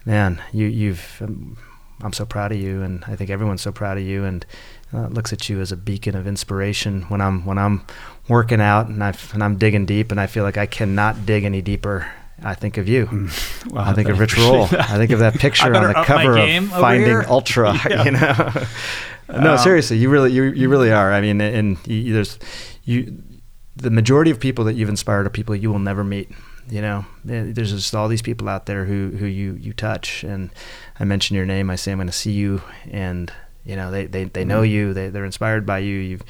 man, 0.05 0.41
you, 0.51 0.65
you've, 0.67 1.21
um, 1.21 1.55
I'm 2.03 2.11
so 2.11 2.25
proud 2.25 2.51
of 2.51 2.57
you, 2.57 2.81
and 2.81 3.05
I 3.07 3.15
think 3.15 3.29
everyone's 3.29 3.61
so 3.61 3.71
proud 3.71 3.97
of 3.97 4.03
you. 4.03 4.25
And 4.25 4.45
uh, 4.93 5.07
looks 5.07 5.31
at 5.31 5.47
you 5.47 5.61
as 5.61 5.71
a 5.71 5.77
beacon 5.77 6.13
of 6.13 6.27
inspiration 6.27 7.03
when 7.03 7.21
I'm 7.21 7.45
when 7.45 7.57
I'm 7.57 7.85
working 8.27 8.59
out 8.61 8.87
and 8.89 9.01
I 9.01 9.13
and 9.33 9.41
I'm 9.43 9.57
digging 9.57 9.85
deep 9.85 10.11
and 10.11 10.19
I 10.19 10.27
feel 10.27 10.43
like 10.43 10.57
I 10.57 10.65
cannot 10.67 11.25
dig 11.25 11.43
any 11.45 11.61
deeper. 11.61 12.05
I 12.45 12.53
think 12.53 12.77
of 12.77 12.87
you. 12.87 13.07
Mm. 13.07 13.71
Well, 13.73 13.83
I 13.83 13.93
think 13.93 14.07
of 14.09 14.19
Rich. 14.19 14.37
Roll. 14.37 14.63
I 14.65 14.97
think 14.97 15.11
of 15.11 15.19
that 15.19 15.33
picture 15.45 15.73
on 15.75 15.87
the 15.87 16.03
cover 16.05 16.37
of 16.37 16.69
Finding 16.69 17.07
here. 17.07 17.25
Ultra. 17.27 17.73
Yeah. 17.89 18.03
You 18.05 18.11
know. 18.11 18.53
no, 19.41 19.51
Um, 19.53 19.57
seriously, 19.57 19.97
you 19.97 20.09
really 20.09 20.31
you 20.31 20.43
you 20.43 20.69
really 20.69 20.91
are. 20.91 21.11
I 21.11 21.21
mean, 21.21 21.41
and 21.41 21.77
you, 21.87 22.13
there's 22.13 22.37
you 22.83 23.21
the 23.75 23.89
majority 23.89 24.31
of 24.31 24.39
people 24.39 24.63
that 24.65 24.73
you've 24.75 24.89
inspired 24.89 25.25
are 25.25 25.29
people 25.31 25.55
you 25.55 25.71
will 25.71 25.79
never 25.79 26.03
meet. 26.03 26.29
You 26.69 26.81
know, 26.81 27.05
Eh, 27.29 27.51
there's 27.53 27.71
just 27.71 27.93
all 27.95 28.07
these 28.07 28.21
people 28.21 28.47
out 28.49 28.65
there 28.67 28.85
who 28.85 29.09
who 29.17 29.25
you 29.25 29.53
you 29.59 29.73
touch. 29.73 30.23
And 30.23 30.49
I 30.99 31.03
mention 31.05 31.35
your 31.35 31.45
name. 31.45 31.69
I 31.69 31.75
say 31.75 31.91
I'm 31.91 31.97
going 31.97 32.07
to 32.07 32.13
see 32.13 32.31
you, 32.31 32.61
and 32.91 33.31
you 33.63 33.75
know 33.75 33.89
they 33.91 34.05
they, 34.05 34.23
they 34.25 34.45
know 34.45 34.61
Mm-hmm. 34.61 34.71
you. 34.71 34.93
They 34.93 35.09
they're 35.09 35.25
inspired 35.25 35.65
by 35.65 35.79
you. 35.79 35.97
You've 35.97 36.23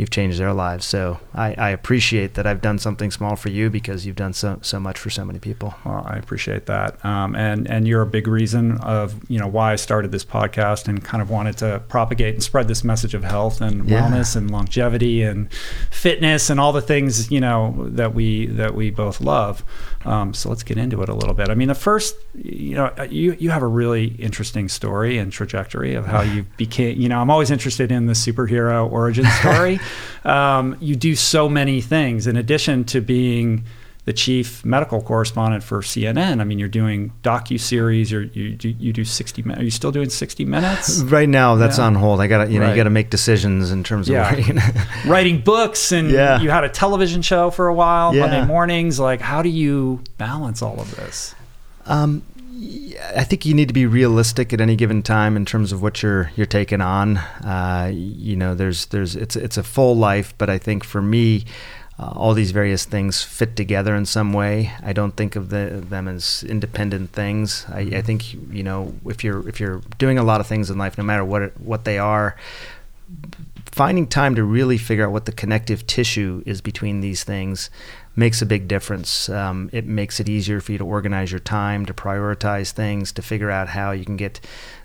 you've 0.00 0.10
changed 0.10 0.38
their 0.40 0.52
lives. 0.52 0.86
So 0.86 1.20
I, 1.34 1.54
I 1.58 1.70
appreciate 1.70 2.34
that 2.34 2.46
I've 2.46 2.60
done 2.62 2.78
something 2.78 3.10
small 3.10 3.36
for 3.36 3.50
you 3.50 3.68
because 3.70 4.06
you've 4.06 4.16
done 4.16 4.32
so 4.32 4.58
so 4.62 4.80
much 4.80 4.98
for 4.98 5.10
so 5.10 5.24
many 5.24 5.38
people. 5.38 5.74
Well, 5.84 6.02
I 6.08 6.16
appreciate 6.16 6.66
that, 6.66 7.04
um, 7.04 7.36
and 7.36 7.68
and 7.70 7.86
you're 7.86 8.02
a 8.02 8.06
big 8.06 8.26
reason 8.26 8.78
of 8.78 9.14
you 9.30 9.38
know 9.38 9.46
why 9.46 9.72
I 9.72 9.76
started 9.76 10.10
this 10.10 10.24
podcast 10.24 10.88
and 10.88 11.04
kind 11.04 11.20
of 11.22 11.28
wanted 11.30 11.58
to 11.58 11.82
propagate 11.88 12.34
and 12.34 12.42
spread 12.42 12.66
this 12.66 12.82
message 12.82 13.14
of 13.14 13.22
health 13.24 13.60
and 13.60 13.88
Yeah. 13.88 14.00
wellness 14.00 14.34
and 14.36 14.50
longevity 14.50 15.22
and 15.22 15.52
fitness 15.90 16.50
and 16.50 16.58
all 16.58 16.72
the 16.72 16.80
things 16.82 17.30
you 17.30 17.40
know 17.40 17.74
that 17.90 18.14
we 18.14 18.46
that 18.46 18.74
we 18.74 18.90
both 18.90 19.20
love. 19.20 19.62
Um, 20.04 20.32
so 20.32 20.48
let's 20.48 20.62
get 20.62 20.78
into 20.78 21.02
it 21.02 21.08
a 21.08 21.14
little 21.14 21.34
bit. 21.34 21.50
I 21.50 21.54
mean, 21.54 21.68
the 21.68 21.74
first, 21.74 22.16
you 22.34 22.74
know, 22.74 22.90
you 23.10 23.36
you 23.38 23.50
have 23.50 23.62
a 23.62 23.66
really 23.66 24.06
interesting 24.18 24.68
story 24.68 25.18
and 25.18 25.30
trajectory 25.30 25.94
of 25.94 26.06
how 26.06 26.22
you 26.22 26.42
became. 26.56 26.98
You 26.98 27.08
know, 27.08 27.20
I'm 27.20 27.30
always 27.30 27.50
interested 27.50 27.92
in 27.92 28.06
the 28.06 28.14
superhero 28.14 28.90
origin 28.90 29.26
story. 29.26 29.78
um, 30.24 30.76
you 30.80 30.96
do 30.96 31.14
so 31.14 31.48
many 31.48 31.80
things 31.80 32.26
in 32.26 32.36
addition 32.36 32.84
to 32.84 33.00
being 33.00 33.64
the 34.06 34.12
chief 34.14 34.64
medical 34.64 35.02
correspondent 35.02 35.62
for 35.62 35.82
CNN. 35.82 36.40
I 36.40 36.44
mean, 36.44 36.58
you're 36.58 36.68
doing 36.68 37.12
docu 37.22 37.60
series. 37.60 38.10
You 38.10 38.30
you 38.32 38.50
do 38.56 38.68
you 38.70 38.92
do 38.92 39.04
60 39.04 39.42
minutes. 39.42 39.60
Are 39.60 39.64
you 39.64 39.70
still 39.70 39.92
doing 39.92 40.08
60 40.10 40.44
minutes? 40.44 41.00
Right 41.02 41.28
now, 41.28 41.56
that's 41.56 41.78
Yeah. 41.78 41.84
on 41.84 41.94
hold. 41.96 42.20
I 42.20 42.26
got 42.26 42.44
to 42.46 42.50
you 42.52 42.58
know 42.58 42.64
Right. 42.66 42.70
you 42.70 42.76
got 42.76 42.84
to 42.84 42.90
make 42.90 43.10
decisions 43.10 43.70
in 43.70 43.84
terms 43.84 44.08
of 44.08 44.14
Yeah. 44.14 44.52
know. 44.52 44.62
Writing 45.06 45.40
books, 45.40 45.92
and 45.92 46.10
Yeah. 46.10 46.40
you 46.40 46.50
had 46.50 46.64
a 46.64 46.68
television 46.68 47.20
show 47.22 47.50
for 47.50 47.68
a 47.68 47.74
while. 47.74 48.12
Monday 48.12 48.44
mornings. 48.44 48.98
Like, 48.98 49.20
how 49.20 49.42
do 49.42 49.48
you 49.48 50.00
balance 50.18 50.62
all 50.62 50.80
of 50.80 50.94
this? 50.96 51.34
Um, 51.86 52.22
I 53.16 53.24
think 53.24 53.46
you 53.46 53.54
need 53.54 53.68
to 53.68 53.74
be 53.74 53.86
realistic 53.86 54.52
at 54.52 54.60
any 54.60 54.76
given 54.76 55.02
time 55.02 55.36
in 55.36 55.44
terms 55.46 55.72
of 55.72 55.82
what 55.82 56.02
you're 56.02 56.30
you're 56.36 56.46
taking 56.46 56.80
on. 56.80 57.16
Uh, 57.18 57.90
you 57.94 58.36
know, 58.36 58.54
there's 58.54 58.86
there's 58.86 59.16
it's 59.16 59.36
it's 59.36 59.56
a 59.56 59.62
full 59.62 59.96
life, 59.96 60.34
but 60.38 60.50
I 60.50 60.58
think 60.58 60.84
for 60.84 61.00
me, 61.00 61.44
uh, 62.00 62.12
all 62.16 62.32
these 62.32 62.50
various 62.50 62.86
things 62.86 63.22
fit 63.22 63.56
together 63.56 63.94
in 63.94 64.06
some 64.06 64.32
way. 64.32 64.72
I 64.82 64.94
don't 64.94 65.14
think 65.14 65.36
of 65.36 65.50
the, 65.50 65.84
them 65.86 66.08
as 66.08 66.42
independent 66.44 67.12
things. 67.12 67.66
I, 67.68 67.80
I 67.80 68.02
think 68.02 68.32
you 68.32 68.62
know 68.62 68.94
if 69.04 69.22
you're 69.22 69.46
if 69.46 69.60
you're 69.60 69.82
doing 69.98 70.16
a 70.16 70.22
lot 70.22 70.40
of 70.40 70.46
things 70.46 70.70
in 70.70 70.78
life, 70.78 70.96
no 70.96 71.04
matter 71.04 71.24
what 71.24 71.42
it, 71.42 71.60
what 71.60 71.84
they 71.84 71.98
are, 71.98 72.36
finding 73.66 74.06
time 74.06 74.34
to 74.36 74.44
really 74.44 74.78
figure 74.78 75.04
out 75.04 75.12
what 75.12 75.26
the 75.26 75.32
connective 75.32 75.86
tissue 75.86 76.42
is 76.46 76.62
between 76.62 77.02
these 77.02 77.22
things 77.22 77.68
makes 78.16 78.40
a 78.40 78.46
big 78.46 78.66
difference. 78.66 79.28
Um, 79.28 79.68
it 79.72 79.86
makes 79.86 80.20
it 80.20 80.28
easier 80.28 80.60
for 80.60 80.72
you 80.72 80.78
to 80.78 80.86
organize 80.86 81.30
your 81.30 81.40
time, 81.40 81.86
to 81.86 81.94
prioritize 81.94 82.72
things, 82.72 83.12
to 83.12 83.22
figure 83.22 83.50
out 83.50 83.68
how 83.68 83.92
you 83.92 84.04
can 84.04 84.16
get 84.16 84.40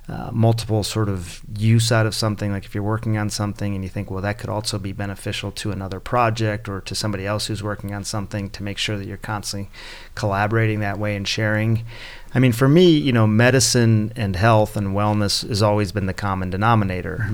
uh, 0.07 0.29
multiple 0.31 0.83
sort 0.83 1.09
of 1.09 1.41
use 1.57 1.91
out 1.91 2.05
of 2.05 2.13
something. 2.13 2.51
Like 2.51 2.65
if 2.65 2.75
you're 2.75 2.83
working 2.83 3.17
on 3.17 3.29
something 3.31 3.73
and 3.73 3.83
you 3.83 3.89
think, 3.89 4.11
well, 4.11 4.21
that 4.21 4.37
could 4.37 4.51
also 4.51 4.77
be 4.77 4.91
beneficial 4.91 5.51
to 5.53 5.71
another 5.71 5.99
project 5.99 6.69
or 6.69 6.79
to 6.81 6.93
somebody 6.93 7.25
else 7.25 7.47
who's 7.47 7.63
working 7.63 7.91
on 7.91 8.03
something, 8.03 8.51
to 8.51 8.61
make 8.61 8.77
sure 8.77 8.97
that 8.97 9.07
you're 9.07 9.17
constantly 9.17 9.69
collaborating 10.13 10.79
that 10.81 10.99
way 10.99 11.15
and 11.15 11.27
sharing. 11.27 11.83
I 12.35 12.39
mean, 12.39 12.51
for 12.51 12.67
me, 12.67 12.91
you 12.91 13.13
know, 13.13 13.25
medicine 13.25 14.13
and 14.15 14.35
health 14.35 14.77
and 14.77 14.89
wellness 14.89 15.47
has 15.47 15.63
always 15.63 15.91
been 15.91 16.05
the 16.05 16.13
common 16.13 16.49
denominator. 16.51 17.27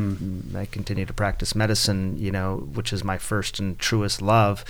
I 0.55 0.65
continue 0.65 1.05
to 1.05 1.13
practice 1.13 1.55
medicine, 1.55 2.17
you 2.17 2.31
know, 2.31 2.69
which 2.73 2.93
is 2.93 3.03
my 3.03 3.17
first 3.17 3.59
and 3.59 3.77
truest 3.79 4.21
love. 4.21 4.63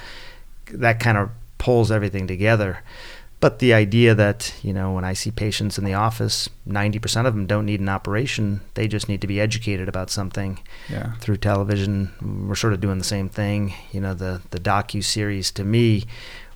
That 0.72 1.00
kind 1.00 1.18
of 1.18 1.30
pulls 1.58 1.92
everything 1.92 2.26
together. 2.26 2.80
But 3.42 3.58
the 3.60 3.74
idea 3.74 4.14
that, 4.16 4.54
you 4.62 4.72
know, 4.72 4.94
when 4.94 5.04
I 5.04 5.14
see 5.14 5.32
patients 5.32 5.78
in 5.80 5.84
the 5.84 5.96
office, 5.96 6.48
90% 6.68 7.26
of 7.26 7.34
them 7.34 7.48
don't 7.48 7.66
need 7.66 7.80
an 7.82 7.90
operation. 7.90 8.62
They 8.76 8.88
just 8.88 9.10
need 9.10 9.20
to 9.22 9.28
be 9.28 9.42
educated 9.42 9.90
about 9.90 10.10
something 10.12 10.60
Yeah. 10.88 11.14
through 11.20 11.38
television. 11.38 12.12
We're 12.48 12.56
sort 12.56 12.74
of 12.74 12.80
doing 12.82 13.00
the 13.00 13.04
same 13.04 13.30
thing. 13.30 13.74
You 13.92 14.00
know, 14.02 14.14
the 14.14 14.42
the 14.52 14.60
docu 14.60 15.04
series 15.04 15.52
to 15.52 15.64
me 15.64 16.06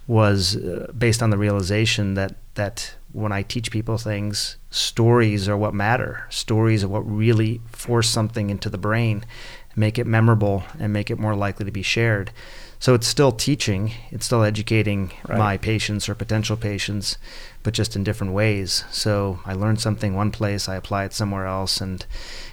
was 0.08 0.56
uh, 0.58 0.92
based 0.98 1.24
on 1.24 1.32
the 1.32 1.38
realization 1.38 2.14
that 2.14 2.36
that 2.54 2.94
when 3.12 3.32
I 3.32 3.42
teach 3.44 3.72
people 3.72 3.98
things, 3.98 4.58
stories 4.70 5.50
are 5.50 5.58
what 5.58 5.74
matter. 5.74 6.26
Stories 6.30 6.84
are 6.84 6.88
what 6.90 7.00
really 7.10 7.62
force 7.72 8.10
something 8.10 8.50
into 8.50 8.70
the 8.70 8.78
brain, 8.78 9.26
make 9.76 9.98
it 9.98 10.06
memorable, 10.06 10.64
and 10.80 10.94
make 10.94 11.10
it 11.10 11.18
more 11.18 11.36
likely 11.36 11.66
to 11.66 11.72
be 11.72 11.82
shared. 11.82 12.30
So 12.86 12.94
it's 12.94 13.08
still 13.08 13.32
teaching, 13.32 13.94
it's 14.12 14.28
still 14.28 14.44
educating 14.44 15.12
Right. 15.28 15.40
my 15.40 15.58
patients 15.58 16.08
or 16.08 16.14
potential 16.14 16.56
patients, 16.56 17.18
but 17.66 17.74
just 17.74 17.96
in 17.96 18.04
different 18.04 18.32
ways. 18.32 18.86
So 18.92 19.40
I 19.44 19.54
learn 19.54 19.76
something 19.78 20.14
one 20.16 20.32
place, 20.32 20.70
I 20.70 20.76
apply 20.76 21.04
it 21.06 21.14
somewhere 21.14 21.48
else, 21.48 21.82
and 21.82 22.06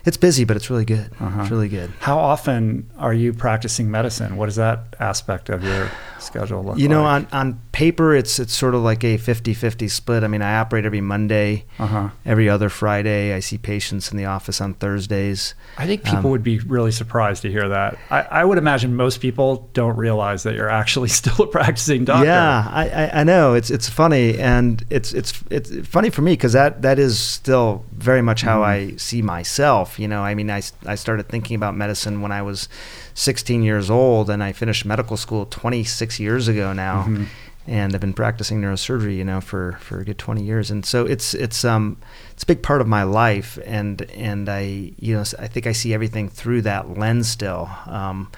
it's 0.05 0.16
busy, 0.16 0.44
but 0.44 0.57
it's 0.57 0.70
really 0.70 0.87
good. 0.87 1.11
Uh-huh. 1.20 1.42
It's 1.42 1.51
really 1.51 1.68
good. 1.68 1.92
How 2.01 2.18
often 2.18 2.90
are 2.98 3.12
you 3.14 3.33
practicing 3.35 3.90
medicine? 3.90 4.37
What 4.37 4.46
does 4.46 4.57
that 4.57 4.96
aspect 4.98 5.51
of 5.51 5.62
your 5.62 5.90
schedule 6.18 6.64
look 6.64 6.79
You 6.79 6.88
know, 6.88 7.03
like? 7.03 7.33
on, 7.35 7.40
on 7.40 7.61
paper, 7.72 8.14
it's 8.14 8.38
it's 8.38 8.55
sort 8.55 8.75
of 8.75 8.81
like 8.83 9.05
a 9.05 9.18
50-50 9.18 9.90
split. 9.90 10.25
I 10.25 10.29
mean, 10.29 10.40
I 10.42 10.57
operate 10.57 10.87
every 10.87 11.01
Monday, 11.03 11.66
uh-huh. 11.79 12.09
every 12.25 12.48
other 12.48 12.68
Friday. 12.70 13.35
I 13.35 13.40
see 13.40 13.59
patients 13.59 14.11
in 14.11 14.16
the 14.16 14.25
office 14.25 14.61
on 14.61 14.75
Thursdays. 14.75 15.55
I 15.77 15.87
think 15.87 16.05
people 16.05 16.18
Um, 16.18 16.31
would 16.31 16.42
be 16.42 16.59
really 16.61 16.92
surprised 16.92 17.42
to 17.42 17.51
hear 17.51 17.68
that. 17.68 17.98
I, 18.11 18.22
I 18.22 18.44
would 18.44 18.59
imagine 18.59 18.96
most 18.96 19.20
people 19.20 19.68
don't 19.75 19.96
realize 19.96 20.42
that 20.44 20.55
you're 20.55 20.70
actually 20.70 21.09
still 21.20 21.44
a 21.44 21.46
practicing 21.46 22.07
doctor. 22.07 22.25
Yeah, 22.27 22.66
I, 22.70 22.88
I, 22.88 23.20
I 23.20 23.25
know 23.25 23.53
it's 23.55 23.70
it's 23.70 23.88
funny, 23.90 24.38
and 24.38 24.83
it's 24.88 25.01
it's 25.02 25.12
it's 25.12 25.32
it's 25.50 25.88
funny 25.88 26.10
for 26.10 26.22
me 26.22 26.32
because 26.34 26.52
that 26.54 26.82
that 26.82 26.98
is 26.98 27.18
still 27.18 27.84
very 27.92 28.22
much 28.22 28.42
how 28.42 28.60
Mm-hmm. 28.62 28.94
I 28.94 28.96
see 28.96 29.22
myself. 29.22 29.98
You 29.98 30.08
know, 30.08 30.22
I 30.22 30.34
mean, 30.34 30.50
I 30.50 30.62
I 30.86 30.94
started 30.96 31.28
thinking 31.28 31.56
about 31.56 31.74
medicine 31.76 32.20
when 32.22 32.32
I 32.32 32.42
was 32.42 32.68
16 33.14 33.62
years 33.62 33.90
old, 33.90 34.30
and 34.30 34.42
I 34.42 34.52
finished 34.52 34.84
medical 34.86 35.16
school 35.16 35.46
26 35.46 36.20
years 36.20 36.48
ago 36.48 36.72
now. 36.72 37.04
Mhm. 37.08 37.26
And 37.64 37.94
I've 37.94 38.00
been 38.00 38.12
practicing 38.12 38.60
neurosurgery, 38.60 39.16
you 39.16 39.24
know, 39.24 39.40
for, 39.40 39.78
for 39.80 40.00
a 40.00 40.04
good 40.04 40.18
20 40.18 40.42
years, 40.42 40.70
and 40.72 40.84
so 40.84 41.06
it's 41.06 41.32
it's 41.34 41.64
um 41.64 41.96
it's 42.32 42.42
a 42.42 42.46
big 42.46 42.60
part 42.62 42.80
of 42.80 42.88
my 42.88 43.04
life, 43.04 43.56
and 43.64 44.02
and 44.30 44.48
I 44.48 44.92
you 44.98 45.14
know 45.14 45.24
I 45.38 45.46
think 45.48 45.66
I 45.66 45.72
see 45.72 45.94
everything 45.94 46.28
through 46.28 46.62
that 46.62 46.98
lens 46.98 47.28
still. 47.28 47.70
Um, 47.86 48.30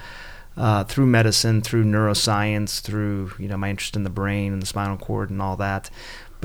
uh, 0.57 0.83
through 0.85 1.05
medicine, 1.05 1.61
through 1.61 1.83
neuroscience, 1.83 2.79
through 2.81 3.31
you 3.39 3.47
know 3.49 3.57
my 3.57 3.69
interest 3.69 3.95
in 3.95 4.03
the 4.03 4.09
brain 4.09 4.53
and 4.53 4.61
the 4.61 4.65
spinal 4.65 4.95
cord 4.97 5.29
and 5.31 5.41
all 5.41 5.57
that. 5.57 5.89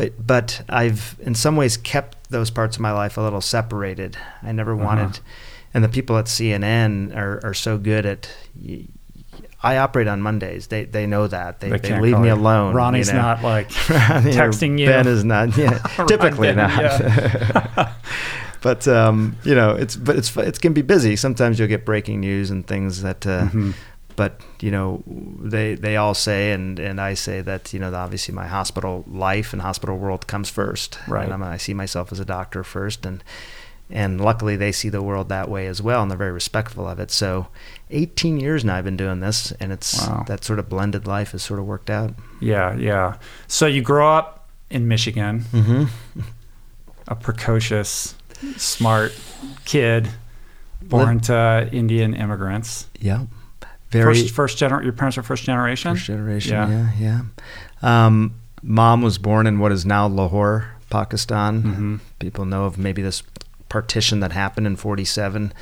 But 0.01 0.27
but 0.27 0.63
I've 0.69 1.17
in 1.21 1.35
some 1.35 1.57
ways 1.57 1.77
kept 1.77 2.31
those 2.31 2.51
parts 2.51 2.77
of 2.77 2.81
my 2.83 2.93
life 2.93 3.17
a 3.19 3.21
little 3.21 3.41
separated. 3.43 4.17
I 4.43 4.53
never 4.53 4.73
Uh-huh. 4.75 4.85
wanted, 4.85 5.21
and 5.75 5.85
the 5.85 5.89
people 5.89 6.17
at 6.17 6.25
CNN 6.27 7.15
are, 7.17 7.41
are 7.45 7.55
so 7.55 7.77
good 7.79 8.07
at. 8.07 8.29
I 9.63 9.77
operate 9.77 10.09
on 10.09 10.23
Mondays. 10.23 10.69
They 10.69 10.85
they 10.87 11.07
know 11.07 11.27
that. 11.27 11.61
They, 11.61 11.69
They 11.69 11.77
they, 11.91 12.01
leave 12.01 12.19
me 12.19 12.29
you. 12.29 12.35
alone. 12.35 12.75
Ronnie's 12.75 13.09
you 13.09 13.15
know. 13.15 13.21
not 13.23 13.43
like 13.43 13.69
texting 14.39 14.79
you. 14.79 14.87
Ben 14.87 15.07
is 15.07 15.23
not. 15.23 15.55
Yeah, 15.57 15.79
typically 16.09 16.55
not. 16.55 16.71
yeah. 16.81 17.93
but 18.63 18.89
um, 18.89 19.37
you 19.45 19.55
know, 19.55 19.71
it's 19.77 19.97
but 19.97 20.17
it's 20.17 20.35
it 20.37 20.61
can 20.63 20.73
be 20.73 20.83
busy. 20.83 21.15
Sometimes 21.17 21.59
you'll 21.59 21.69
get 21.69 21.85
breaking 21.85 22.21
news 22.21 22.51
and 22.51 22.67
things 22.67 23.03
that. 23.03 23.27
Uh, 23.27 23.49
Mhm. 23.49 23.75
But 24.21 24.33
you 24.61 24.71
know, 24.71 25.03
they 25.55 25.77
they 25.77 25.97
all 25.97 26.13
say, 26.15 26.53
and 26.53 26.79
and 26.79 27.01
I 27.01 27.15
say 27.15 27.41
that 27.43 27.73
you 27.73 27.81
know, 27.81 27.95
obviously 27.95 28.35
my 28.35 28.47
hospital 28.47 29.05
life 29.09 29.55
and 29.55 29.63
hospital 29.63 29.97
world 29.97 30.27
comes 30.27 30.51
first. 30.51 30.99
Right. 31.09 31.25
And 31.25 31.33
I'm, 31.33 31.43
I 31.43 31.59
see 31.59 31.73
myself 31.75 32.13
as 32.13 32.21
a 32.21 32.25
doctor 32.27 32.63
first, 32.63 33.07
and 33.07 33.25
and 33.89 34.21
luckily 34.21 34.57
they 34.57 34.73
see 34.73 34.91
the 34.91 35.01
world 35.03 35.29
that 35.31 35.49
way 35.49 35.67
as 35.69 35.81
well, 35.81 36.03
and 36.03 36.11
they're 36.11 36.19
very 36.27 36.33
respectful 36.33 36.87
of 36.87 37.01
it. 37.01 37.11
So, 37.11 37.47
18 37.91 38.39
years 38.39 38.63
now 38.65 38.77
I've 38.77 38.85
been 38.85 38.99
doing 38.99 39.21
this, 39.21 39.53
and 39.61 39.73
it's 39.73 40.07
Wow. 40.07 40.25
that 40.29 40.45
sort 40.45 40.59
of 40.59 40.69
blended 40.69 41.07
life 41.07 41.33
has 41.33 41.43
sort 41.43 41.59
of 41.59 41.65
worked 41.67 41.89
out. 41.91 42.13
Yeah, 42.41 42.77
yeah. 42.77 43.15
So 43.49 43.65
you 43.67 43.81
grow 43.83 44.07
up 44.19 44.49
in 44.69 44.87
Michigan, 44.87 45.45
Mm-hmm. 45.53 46.21
a 47.09 47.15
precocious, 47.17 48.15
smart 48.59 49.13
kid, 49.65 50.11
born 50.83 51.21
to 51.21 51.69
Indian 51.73 52.15
immigrants. 52.15 52.87
Yeah. 53.01 53.25
Very 53.91 54.15
first, 54.23 54.35
first 54.35 54.59
gener- 54.59 54.83
Your 54.85 54.93
parents 54.93 55.19
are 55.19 55.23
first 55.23 55.45
generation. 55.45 55.95
First 55.95 56.07
generation, 56.07 56.53
Yeah. 56.53 56.91
yeah, 56.99 57.23
yeah. 57.83 58.07
Um, 58.07 58.35
mom 58.63 59.03
was 59.03 59.19
born 59.19 59.47
in 59.47 59.59
what 59.59 59.73
is 59.73 59.85
now 59.87 60.07
Lahore, 60.07 60.67
Pakistan. 60.91 61.63
Mhm. 61.63 62.01
People 62.19 62.45
know 62.45 62.65
of 62.65 62.79
maybe 62.79 63.03
this 63.03 63.23
partition 63.69 64.21
that 64.21 64.33
happened 64.33 64.67
in 64.67 64.77
47. 64.77 65.53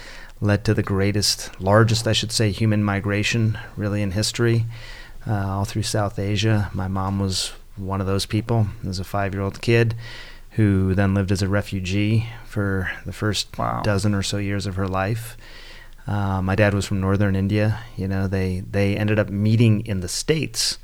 led 0.41 0.65
to 0.65 0.73
the 0.73 0.85
greatest, 0.85 1.51
largest, 1.61 2.07
I 2.07 2.13
should 2.13 2.31
say, 2.31 2.53
human 2.53 2.85
migration 2.85 3.59
really 3.77 4.03
in 4.03 4.13
history, 4.13 4.67
uh, 5.27 5.33
all 5.35 5.65
through 5.65 5.83
South 5.83 6.17
Asia. 6.17 6.71
My 6.73 6.87
mom 6.87 7.19
was 7.19 7.51
one 7.75 8.01
of 8.01 8.07
those 8.07 8.25
people 8.25 8.69
as 8.89 9.01
a 9.01 9.05
five 9.05 9.35
year 9.35 9.43
old 9.43 9.61
kid 9.61 9.97
who 10.53 10.95
then 10.95 11.13
lived 11.13 11.33
as 11.33 11.43
a 11.43 11.49
refugee 11.49 12.29
for 12.47 12.89
the 13.05 13.13
first 13.13 13.59
Wow. 13.59 13.81
dozen 13.83 14.15
or 14.15 14.23
so 14.23 14.37
years 14.37 14.65
of 14.65 14.77
her 14.77 14.87
life. 14.87 15.37
Uh, 16.09 16.41
my 16.41 16.55
dad 16.55 16.73
was 16.73 16.87
from 16.87 17.01
northern 17.01 17.37
India. 17.37 17.81
You 17.97 18.09
know, 18.09 18.27
they 18.27 18.61
they 18.61 18.97
ended 18.97 19.19
up 19.19 19.29
meeting 19.29 19.85
in 19.87 20.01
the 20.01 20.09
states, 20.09 20.79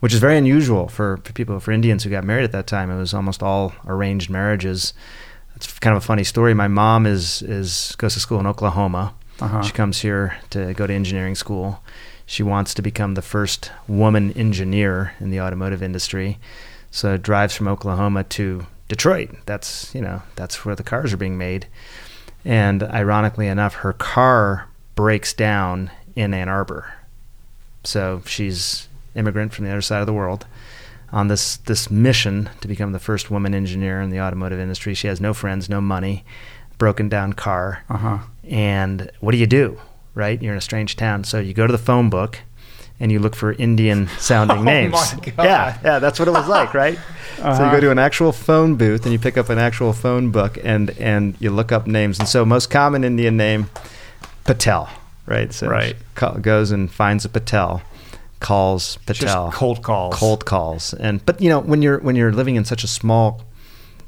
which 0.00 0.12
is 0.12 0.18
very 0.18 0.36
unusual 0.36 0.88
for, 0.88 1.18
for 1.18 1.32
people 1.32 1.60
for 1.60 1.70
Indians 1.70 2.02
who 2.02 2.10
got 2.10 2.24
married 2.24 2.44
at 2.44 2.52
that 2.52 2.66
time. 2.66 2.90
It 2.90 2.98
was 2.98 3.14
almost 3.14 3.44
all 3.44 3.72
arranged 3.86 4.28
marriages. 4.28 4.92
It's 5.54 5.78
kind 5.78 5.96
of 5.96 6.02
a 6.02 6.06
funny 6.06 6.24
story. 6.24 6.52
My 6.52 6.66
mom 6.66 7.06
is 7.06 7.42
is 7.42 7.94
goes 7.98 8.14
to 8.14 8.20
school 8.20 8.40
in 8.40 8.46
Oklahoma. 8.46 9.14
Uh-huh. 9.40 9.62
She 9.62 9.72
comes 9.72 10.00
here 10.00 10.36
to 10.50 10.74
go 10.74 10.86
to 10.86 10.92
engineering 10.92 11.36
school. 11.36 11.80
She 12.26 12.42
wants 12.42 12.74
to 12.74 12.82
become 12.82 13.14
the 13.14 13.22
first 13.22 13.70
woman 13.86 14.32
engineer 14.32 15.14
in 15.20 15.30
the 15.30 15.40
automotive 15.40 15.82
industry. 15.82 16.38
So 16.90 17.16
drives 17.16 17.54
from 17.54 17.68
Oklahoma 17.68 18.24
to 18.24 18.66
Detroit. 18.88 19.30
That's 19.46 19.94
you 19.94 20.00
know 20.00 20.22
that's 20.34 20.64
where 20.64 20.74
the 20.74 20.82
cars 20.82 21.12
are 21.12 21.16
being 21.16 21.38
made. 21.38 21.68
And 22.44 22.82
ironically 22.82 23.46
enough, 23.46 23.74
her 23.74 23.92
car 23.92 24.68
breaks 24.94 25.32
down 25.32 25.90
in 26.16 26.34
Ann 26.34 26.48
Arbor. 26.48 26.92
So 27.84 28.22
she's 28.26 28.88
immigrant 29.14 29.52
from 29.52 29.64
the 29.64 29.70
other 29.70 29.80
side 29.82 30.00
of 30.00 30.06
the 30.06 30.12
world 30.12 30.46
on 31.12 31.28
this 31.28 31.56
this 31.56 31.90
mission 31.90 32.48
to 32.60 32.68
become 32.68 32.92
the 32.92 32.98
first 32.98 33.30
woman 33.30 33.54
engineer 33.54 34.00
in 34.00 34.10
the 34.10 34.20
automotive 34.20 34.60
industry. 34.60 34.94
She 34.94 35.08
has 35.08 35.20
no 35.20 35.34
friends, 35.34 35.68
no 35.68 35.80
money, 35.80 36.24
broken 36.78 37.08
down 37.08 37.32
car. 37.32 37.84
Uh 37.88 37.96
huh. 37.96 38.18
And 38.44 39.10
what 39.20 39.32
do 39.32 39.38
you 39.38 39.46
do? 39.46 39.80
Right? 40.14 40.40
You're 40.40 40.52
in 40.52 40.58
a 40.58 40.62
strange 40.62 40.96
town. 40.96 41.24
So 41.24 41.38
you 41.38 41.54
go 41.54 41.66
to 41.66 41.72
the 41.72 41.78
phone 41.78 42.10
book 42.10 42.40
and 43.00 43.10
you 43.10 43.18
look 43.18 43.34
for 43.34 43.52
Indian 43.54 44.08
sounding 44.18 44.58
Oh 44.60 44.62
names. 44.62 45.14
Yeah, 45.38 45.78
yeah, 45.82 45.98
that's 45.98 46.18
what 46.18 46.28
it 46.28 46.32
was 46.32 46.46
like, 46.48 46.74
right? 46.74 46.98
So 47.36 47.44
you 47.44 47.50
Uh-huh. 47.52 47.70
go 47.76 47.80
to 47.80 47.90
an 47.90 47.98
actual 47.98 48.32
phone 48.32 48.76
booth 48.76 49.04
and 49.04 49.12
you 49.12 49.18
pick 49.18 49.38
up 49.38 49.48
an 49.48 49.58
actual 49.58 49.92
phone 49.94 50.30
book 50.30 50.58
and 50.62 50.90
and 50.98 51.34
you 51.40 51.50
look 51.50 51.72
up 51.72 51.86
names. 51.86 52.18
And 52.18 52.28
so 52.28 52.44
most 52.44 52.68
common 52.70 53.02
Indian 53.04 53.36
name 53.38 53.70
Patel, 54.44 54.88
right? 55.26 55.52
So 55.52 55.68
Right. 55.68 55.96
goes 56.42 56.70
and 56.70 56.90
finds 56.92 57.24
a 57.24 57.28
Patel, 57.30 57.80
calls 58.40 58.96
Patel 59.06 59.46
Just 59.46 59.56
cold 59.58 59.82
calls. 59.82 60.14
cold 60.16 60.44
calls 60.44 60.94
and 60.94 61.24
but 61.24 61.40
you 61.40 61.48
know 61.48 61.60
when 61.60 61.82
you're 61.82 61.98
when 62.00 62.16
you're 62.16 62.32
living 62.32 62.56
in 62.56 62.64
such 62.64 62.84
a 62.84 62.88
small 62.88 63.42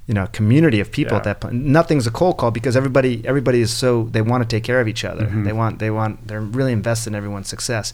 you 0.07 0.14
know 0.14 0.26
community 0.33 0.81
of 0.81 0.90
people 0.90 1.16
at 1.16 1.24
that 1.24 1.40
point 1.40 1.55
nothing's 1.55 2.07
a 2.07 2.11
cold 2.11 2.37
call 2.38 2.50
because 2.50 2.74
everybody 2.76 3.22
everybody 3.26 3.61
is 3.61 3.70
so 3.72 4.05
they 4.11 4.22
want 4.22 4.42
to 4.42 4.48
take 4.57 4.64
care 4.64 4.81
of 4.81 4.88
each 4.88 5.05
other 5.05 5.26
Mhm. 5.26 5.44
they 5.44 5.52
want 5.52 5.78
they 5.81 5.90
want 5.90 6.26
they're 6.26 6.40
really 6.40 6.72
invested 6.72 7.11
in 7.11 7.14
everyone's 7.14 7.48
success 7.48 7.92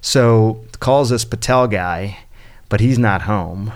so 0.00 0.64
calls 0.80 1.10
this 1.10 1.24
patel 1.24 1.66
guy 1.68 2.18
but 2.68 2.80
he's 2.80 2.98
not 2.98 3.22
home 3.22 3.72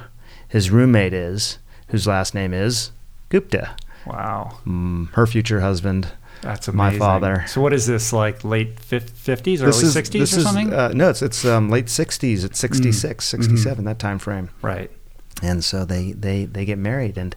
his 0.49 0.71
roommate 0.71 1.13
is 1.13 1.59
whose 1.89 2.07
last 2.07 2.35
name 2.35 2.53
is 2.55 2.91
gupta 3.29 3.75
Wow. 4.07 4.59
mm, 4.67 5.09
her 5.13 5.27
future 5.27 5.61
husband 5.61 6.09
That's 6.43 6.69
amazing. 6.69 6.99
My 6.99 7.05
father. 7.07 7.45
So 7.47 7.63
what 7.63 7.73
is 7.73 7.87
this 7.87 8.13
like 8.13 8.45
late 8.45 8.79
fif- 8.79 9.11
50s, 9.15 9.63
early 9.63 9.71
60s 9.73 10.13
this 10.13 10.37
or 10.37 10.41
something? 10.43 10.75
uh, 10.75 10.89
no 10.95 11.09
it's 11.09 11.23
it's 11.23 11.43
um, 11.47 11.71
late 11.71 11.87
60s 11.87 12.45
it's 12.45 12.59
66 12.59 13.25
Mm. 13.25 13.29
67 13.29 13.85
that 13.87 13.99
time 13.99 14.19
frame 14.19 14.51
right. 14.61 14.91
and 15.43 15.65
so 15.65 15.85
they 15.87 16.13
they 16.13 16.45
they 16.45 16.65
get 16.67 16.77
married 16.79 17.17
and 17.17 17.35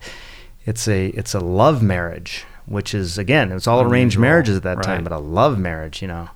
it's 0.66 0.88
a 0.90 1.08
it's 1.08 1.34
a 1.34 1.40
love 1.40 1.82
marriage 1.82 2.44
which 2.66 2.94
is 2.94 3.18
again 3.18 3.50
it's 3.54 3.66
all 3.68 3.80
arranged 3.82 4.16
Unusual, 4.18 4.22
marriages 4.22 4.58
at 4.58 4.64
that 4.64 4.84
time 4.84 5.04
but 5.06 5.14
a 5.14 5.20
love 5.20 5.58
marriage 5.58 6.02
you 6.02 6.08
know 6.10 6.28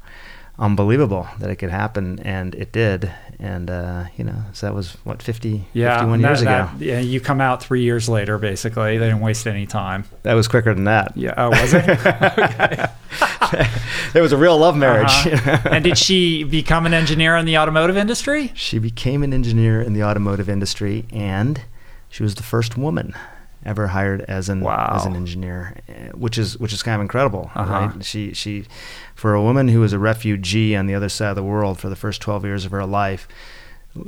unbelievable 0.61 1.27
that 1.39 1.49
it 1.49 1.55
could 1.57 1.71
happen 1.71 2.19
and 2.19 2.53
it 2.55 2.71
did 2.71 3.11
and 3.39 3.69
uh, 3.71 4.03
you 4.15 4.23
know 4.23 4.43
so 4.53 4.67
that 4.67 4.73
was 4.75 4.91
what 5.03 5.21
50 5.21 5.65
Yeah. 5.73 5.95
51 5.97 6.21
that- 6.21 6.27
years 6.29 6.41
ago 6.43 6.49
that- 6.77 6.79
yeah. 6.79 6.99
You 6.99 7.19
come 7.19 7.41
out 7.41 7.61
three 7.63 7.81
years 7.81 8.07
later, 8.07 8.37
basically. 8.37 8.97
They 8.99 9.05
didn't 9.07 9.21
waste 9.21 9.47
any 9.47 9.65
time. 9.65 10.05
that 10.23 10.35
was 10.35 10.47
quicker 10.47 10.73
than 10.73 10.83
that 10.85 11.17
Yeah. 11.17 11.33
Oh, 11.35 11.49
was 11.49 11.73
it? 11.73 11.89
okay. 13.43 13.67
it 14.13 14.21
was 14.21 14.31
a 14.31 14.37
real 14.37 14.57
love 14.57 14.77
marriage 14.77 15.09
Uh-huh. 15.09 15.57
and 15.71 15.83
did 15.83 15.97
she 15.97 16.43
become 16.43 16.85
an 16.85 16.93
engineer 16.93 17.35
in 17.35 17.45
the 17.45 17.57
automotive 17.57 17.97
industry? 17.97 18.51
She 18.55 18.77
became 18.79 19.23
an 19.23 19.33
engineer 19.33 19.81
in 19.81 19.93
the 19.93 20.03
automotive 20.03 20.47
industry, 20.47 21.05
and 21.11 21.61
she 22.09 22.23
was 22.23 22.35
the 22.35 22.43
first 22.43 22.77
woman 22.77 23.13
ever 23.65 23.87
hired 23.87 24.21
as 24.21 24.49
an 24.49 24.61
Wow. 24.61 24.93
as 24.95 25.05
an 25.05 25.15
engineer, 25.15 25.75
eh, 25.87 26.09
which 26.13 26.37
is 26.37 26.57
which 26.57 26.73
is 26.73 26.81
kind 26.83 26.95
of 26.95 27.01
incredible, 27.01 27.51
Uh-huh. 27.55 27.73
right? 27.73 28.03
She 28.05 28.33
she, 28.33 28.65
for 29.15 29.33
a 29.33 29.41
woman 29.41 29.67
who 29.67 29.79
was 29.79 29.93
a 29.93 29.99
refugee 29.99 30.75
on 30.75 30.87
the 30.87 30.95
other 30.95 31.09
side 31.09 31.29
of 31.29 31.35
the 31.35 31.43
world 31.43 31.79
for 31.79 31.89
the 31.89 31.95
first 31.95 32.21
twelve 32.21 32.43
years 32.45 32.65
of 32.65 32.71
her 32.71 32.85
life, 32.85 33.27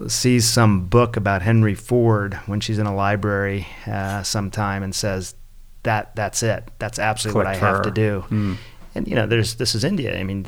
sees 0.07 0.47
some 0.47 0.85
book 0.85 1.17
about 1.17 1.41
Henry 1.41 1.75
Ford 1.75 2.35
when 2.45 2.59
she's 2.59 2.79
in 2.79 2.85
a 2.87 2.95
library 2.95 3.67
uh, 3.85 4.23
sometime 4.23 4.81
and 4.83 4.95
says, 4.95 5.35
"That 5.83 6.15
that's 6.15 6.41
it. 6.43 6.71
That's 6.79 6.97
absolutely 6.99 7.39
what 7.39 7.47
I 7.47 7.57
Clicked 7.59 7.63
have 7.75 7.81
to 7.83 7.91
do." 7.91 8.21
Hmm. 8.29 8.53
and 8.95 9.07
you 9.07 9.15
know 9.15 9.25
there's 9.25 9.55
this 9.55 9.73
is 9.73 9.83
india 9.83 10.19
i 10.19 10.23
mean 10.23 10.43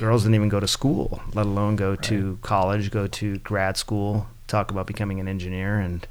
girls 0.00 0.22
didn't 0.22 0.34
even 0.34 0.48
go 0.48 0.58
to 0.58 0.66
school 0.66 1.20
let 1.34 1.44
alone 1.44 1.76
go 1.76 1.94
to 1.94 2.38
college 2.40 2.90
go 2.90 3.06
to 3.06 3.36
grad 3.40 3.76
school 3.76 4.26
talk 4.46 4.70
about 4.70 4.86
becoming 4.86 5.20
an 5.20 5.28
engineer 5.28 5.78
and 5.78 6.06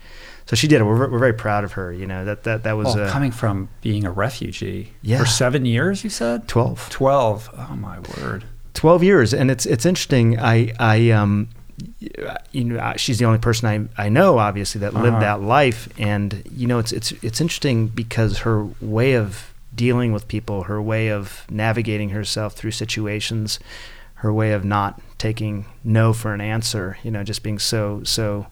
so 0.52 0.56
she 0.58 0.68
did 0.68 0.82
it 0.82 0.84
we're, 0.84 1.10
we're 1.10 1.18
very 1.18 1.34
proud 1.34 1.64
of 1.64 1.72
her 1.72 1.94
you 1.94 2.06
know 2.06 2.26
that 2.26 2.44
that 2.44 2.64
that 2.64 2.74
was 2.76 2.94
uh, 2.96 3.10
coming 3.10 3.32
from 3.32 3.70
being 3.82 4.06
a 4.06 4.12
refugee 4.12 4.92
Yeah. 5.02 5.18
for 5.20 5.26
seven 5.26 5.66
years, 5.66 6.04
you 6.04 6.10
said? 6.10 6.48
12 6.50 6.90
12. 6.90 7.50
Oh, 7.58 7.76
my 7.78 8.00
word. 8.18 8.44
12 8.74 9.02
years 9.04 9.34
and 9.34 9.50
it's 9.50 9.66
it's 9.66 9.86
interesting 9.86 10.38
i 10.40 10.74
i 10.80 11.10
um 11.12 11.48
you 12.52 12.64
know 12.64 12.94
she's 12.98 13.18
the 13.20 13.26
only 13.26 13.40
person 13.40 13.90
i 13.98 14.06
i 14.06 14.10
know 14.10 14.38
obviously 14.38 14.80
that 14.80 14.94
lived 14.94 15.08
Uh-huh. 15.16 15.20
that 15.20 15.42
life 15.42 15.88
and 15.98 16.44
you 16.56 16.68
know 16.68 16.80
it's 16.80 16.92
it's 16.92 17.12
it's 17.24 17.42
interesting 17.42 17.88
because 17.88 18.40
her 18.40 18.66
way 18.82 19.14
of 19.14 19.54
dealing 19.74 20.12
with 20.14 20.28
people 20.28 20.64
her 20.64 20.82
way 20.82 21.08
of 21.10 21.46
navigating 21.50 22.10
herself 22.10 22.54
through 22.54 22.72
situations 22.72 23.60
her 24.16 24.32
way 24.32 24.52
of 24.54 24.64
not 24.64 25.02
taking 25.18 25.66
no 25.84 26.14
for 26.14 26.34
an 26.34 26.42
answer 26.42 26.98
you 27.04 27.12
know 27.12 27.24
just 27.24 27.42
being 27.44 27.60
so 27.60 28.02
so 28.04 28.48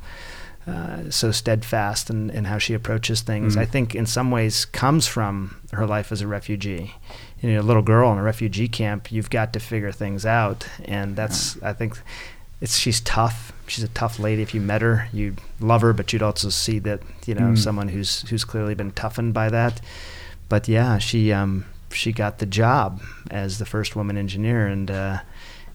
uh, 0.67 1.09
so 1.09 1.31
steadfast 1.31 2.09
in, 2.09 2.29
in 2.29 2.45
how 2.45 2.57
she 2.57 2.73
approaches 2.73 3.21
things, 3.21 3.55
Mm. 3.55 3.61
I 3.61 3.65
think 3.65 3.95
in 3.95 4.05
some 4.05 4.29
ways 4.31 4.65
comes 4.65 5.07
from 5.07 5.55
her 5.71 5.85
life 5.87 6.11
as 6.11 6.21
a 6.21 6.27
refugee. 6.27 6.93
You 7.41 7.53
know, 7.53 7.61
a 7.61 7.63
little 7.63 7.81
girl 7.81 8.11
in 8.11 8.17
a 8.17 8.23
refugee 8.23 8.67
camp, 8.67 9.11
you've 9.11 9.29
got 9.29 9.53
to 9.53 9.59
figure 9.59 9.91
things 9.91 10.25
out, 10.25 10.67
and 10.85 11.15
that's 11.15 11.61
I 11.63 11.73
think 11.73 11.99
it's 12.61 12.77
she's 12.77 12.99
tough. 13.01 13.53
She's 13.67 13.83
a 13.83 13.87
tough 13.89 14.19
lady. 14.19 14.41
If 14.41 14.53
you 14.53 14.61
met 14.61 14.81
her, 14.81 15.07
you'd 15.13 15.39
love 15.61 15.81
her, 15.81 15.93
but 15.93 16.11
you'd 16.11 16.21
also 16.23 16.49
see 16.49 16.79
that 16.79 17.01
you 17.25 17.33
know 17.35 17.53
Mm. 17.53 17.57
someone 17.57 17.87
who's 17.87 18.27
who's 18.29 18.43
clearly 18.43 18.75
been 18.75 18.91
toughened 18.91 19.33
by 19.33 19.49
that. 19.49 19.79
But 20.49 20.67
yeah, 20.67 20.97
she 20.97 21.31
um, 21.31 21.65
she 21.91 22.11
got 22.11 22.39
the 22.39 22.45
job 22.45 23.01
as 23.31 23.57
the 23.59 23.65
first 23.65 23.95
woman 23.95 24.17
engineer, 24.17 24.67
and 24.67 24.91
uh, 24.91 25.19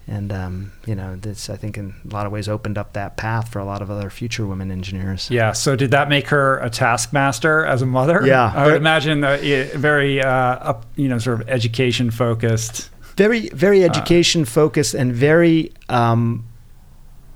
and 0.07 0.33
um, 0.33 0.73
you 0.87 0.95
know 0.95 1.17
this 1.17 1.49
I 1.49 1.57
think 1.57 1.79
in 1.79 1.95
a 2.09 2.12
lot 2.12 2.27
of 2.27 2.33
ways 2.33 2.49
opened 2.49 2.77
up 2.79 2.93
that 2.93 3.17
path 3.17 3.49
for 3.49 3.59
a 3.59 3.64
lot 3.64 3.81
of 3.83 3.90
other 3.90 4.11
future 4.11 4.47
women 4.47 4.71
engineers. 4.71 5.31
Yeah. 5.31 5.53
So 5.53 5.77
did 5.77 5.90
that 5.93 6.09
make 6.09 6.29
her 6.29 6.59
a 6.59 6.69
taskmaster 6.71 7.64
as 7.64 7.81
a 7.83 7.87
mother? 7.87 8.21
Yeah. 8.27 8.53
I 8.55 8.67
would 8.67 8.77
imagine 8.77 9.21
that 9.23 9.40
very, 9.75 10.21
uh, 10.23 10.29
up, 10.29 10.87
you 10.97 11.09
know, 11.09 11.19
sort 11.19 11.40
of 11.40 11.49
education 11.49 12.11
focused. 12.11 12.90
very 13.17 13.49
very 13.51 13.83
Uh, 13.83 13.87
education 13.88 14.45
focused 14.45 14.93
and 14.95 15.12
very 15.12 15.73
um, 15.88 16.45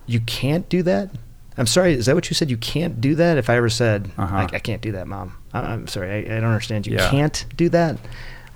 you 0.07 0.21
can't 0.21 0.69
do 0.69 0.83
that 0.83 1.11
i'm 1.59 1.67
sorry 1.67 1.93
is 1.93 2.07
that 2.07 2.15
what 2.15 2.29
you 2.31 2.35
said 2.35 2.51
you 2.51 2.57
can't 2.57 3.01
do 3.01 3.15
that 3.15 3.37
if 3.39 3.51
i 3.51 3.57
ever 3.57 3.69
said 3.69 4.11
Uh-huh. 4.17 4.37
I, 4.37 4.43
I 4.45 4.59
can't 4.59 4.81
do 4.81 4.93
that 4.93 5.07
mom 5.07 5.35
I, 5.53 5.61
i'm 5.73 5.87
sorry 5.87 6.11
I, 6.11 6.37
I 6.37 6.41
don't 6.41 6.51
understand 6.51 6.87
you 6.87 6.95
Yeah. 6.97 7.11
can't 7.11 7.45
do 7.57 7.69
that 7.71 7.99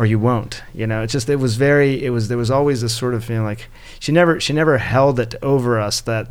or 0.02 0.06
you 0.06 0.18
won't 0.18 0.62
you 0.74 0.84
know? 0.86 1.02
It's 1.02 1.12
just 1.12 1.28
it 1.28 1.36
was 1.36 1.54
very 1.54 2.04
it 2.04 2.10
was 2.10 2.26
there 2.26 2.36
was 2.36 2.50
always 2.50 2.80
this 2.82 2.92
sort 2.96 3.14
of 3.14 3.24
feeling 3.24 3.44
like 3.44 3.68
she 4.00 4.10
never 4.10 4.40
she 4.40 4.52
never 4.52 4.78
held 4.78 5.20
it 5.20 5.36
over 5.42 5.78
us 5.78 6.00
that 6.02 6.26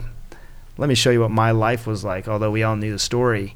let 0.78 0.90
me 0.90 0.96
show 0.96 1.10
you 1.10 1.22
what 1.22 1.32
my 1.32 1.52
life 1.52 1.88
was 1.88 2.04
like 2.04 2.28
although 2.28 2.52
we 2.52 2.64
all 2.64 2.76
knew 2.76 2.92
the 2.92 3.00
story. 3.00 3.56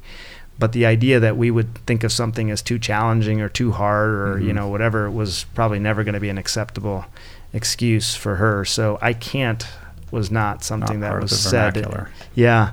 But 0.58 0.72
the 0.72 0.86
idea 0.86 1.20
that 1.20 1.36
we 1.36 1.50
would 1.50 1.74
think 1.86 2.02
of 2.02 2.10
something 2.12 2.50
as 2.50 2.62
too 2.62 2.78
challenging 2.78 3.42
or 3.42 3.50
too 3.50 3.72
hard 3.72 4.08
or 4.08 4.40
you 4.40 4.52
Mhm. 4.52 4.54
know 4.54 4.68
whatever 4.68 5.10
was 5.10 5.44
probably 5.54 5.78
never 5.78 6.02
going 6.02 6.14
to 6.14 6.20
be 6.20 6.30
an 6.30 6.38
acceptable 6.38 7.04
excuse 7.52 8.14
for 8.14 8.36
her. 8.36 8.64
So 8.64 8.98
i 9.02 9.12
can't 9.12 9.66
was 10.10 10.30
not 10.30 10.64
something 10.64 11.00
Not 11.00 11.10
that 11.12 11.20
was 11.22 11.38
said. 11.38 11.74
yeah 12.34 12.70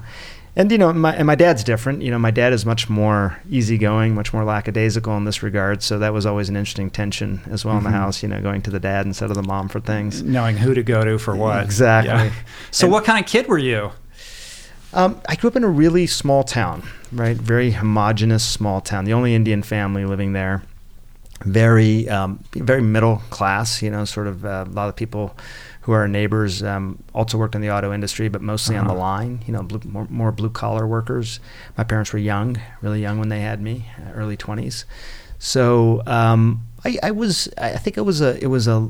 and 0.56 0.72
you 0.72 0.78
know 0.78 0.94
my 0.94 1.14
and 1.16 1.26
my 1.26 1.36
dad's 1.36 1.64
different 1.64 2.02
you 2.02 2.12
know 2.12 2.20
my 2.20 2.32
dad 2.32 2.54
is 2.54 2.66
much 2.66 2.90
more 2.90 3.40
easygoing 3.50 4.14
much 4.14 4.34
more 4.34 4.44
lackadaisical 4.44 5.16
in 5.18 5.26
this 5.26 5.42
regard 5.42 5.82
so 5.82 5.98
that 6.00 6.14
was 6.14 6.26
always 6.26 6.48
an 6.50 6.56
interesting 6.56 6.90
tension 6.92 7.42
as 7.50 7.66
well 7.66 7.76
in 7.78 7.82
Mhm. 7.82 7.86
the 7.86 7.92
house 7.92 8.22
you 8.24 8.30
know 8.30 8.40
going 8.42 8.62
to 8.62 8.70
the 8.72 8.80
dad 8.80 9.06
instead 9.06 9.30
of 9.30 9.36
the 9.36 9.44
mom 9.44 9.68
for 9.70 9.80
things 9.80 10.22
Knowing 10.22 10.58
who 10.58 10.74
to 10.74 10.84
go 10.84 11.04
to 11.04 11.18
for 11.18 11.36
what. 11.36 11.64
Exactly. 11.64 12.32
So, 12.72 12.86
And- 12.86 12.94
what 12.94 13.04
kind 13.06 13.20
of 13.24 13.30
kid 13.30 13.48
were 13.48 13.58
you? 13.58 13.92
Um, 14.94 15.20
I 15.28 15.34
grew 15.36 15.48
up 15.50 15.56
in 15.56 15.64
a 15.64 15.68
really 15.70 16.06
small 16.06 16.44
town, 16.44 16.84
right? 17.12 17.36
Very 17.36 17.72
homogenous 17.72 18.44
small 18.46 18.80
town. 18.80 19.06
The 19.06 19.14
only 19.14 19.34
Indian 19.34 19.64
family 19.64 20.06
living 20.06 20.34
there. 20.34 20.62
very 21.46 22.08
um, 22.08 22.40
very 22.56 22.82
middle 22.82 23.18
class. 23.30 23.82
You 23.82 23.90
know, 23.92 24.06
sort 24.06 24.28
of 24.28 24.46
uh, 24.46 24.66
a 24.68 24.72
lot 24.72 24.88
of 24.90 24.96
people 24.96 25.36
who 25.84 25.92
are 25.92 26.02
our 26.02 26.08
neighbors 26.08 26.64
um, 26.64 27.04
also 27.14 27.38
worked 27.38 27.56
in 27.56 27.62
the 27.62 27.70
auto 27.70 27.94
industry, 27.94 28.30
but 28.30 28.42
mostly 28.42 28.76
uh-huh. 28.76 28.84
on 28.84 28.88
the 28.88 28.94
uh-huh. 28.94 29.12
line. 29.12 29.44
You 29.46 29.54
know, 29.54 29.64
blue, 29.64 29.82
more, 29.86 30.08
more 30.10 30.32
blue 30.32 30.50
collar 30.50 30.88
workers. 30.88 31.40
My 31.78 31.84
parents 31.84 32.14
were 32.14 32.20
young, 32.20 32.58
really 32.82 33.02
young 33.02 33.20
when 33.20 33.30
they 33.30 33.42
had 33.42 33.62
me, 33.62 33.86
uh, 34.00 34.12
early 34.14 34.38
twenties. 34.38 34.86
So 35.40 36.02
um, 36.06 36.66
I, 36.86 36.98
I 37.04 37.12
was, 37.12 37.50
I 37.58 37.76
think 37.78 37.98
it 37.98 38.06
was 38.06 38.22
a, 38.22 38.42
it 38.42 38.48
was 38.48 38.66
a, 38.68 38.90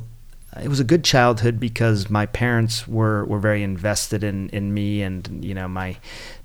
it 0.61 0.67
was 0.67 0.79
a 0.79 0.83
good 0.83 1.03
childhood 1.03 1.59
because 1.59 2.11
my 2.11 2.27
parents 2.27 2.87
were, 2.87 3.25
were 3.25 3.39
very 3.39 3.63
invested 3.63 4.23
in, 4.23 4.49
in 4.49 4.71
me 4.71 5.01
and 5.01 5.43
you 5.43 5.55
know 5.55 5.67
my 5.67 5.97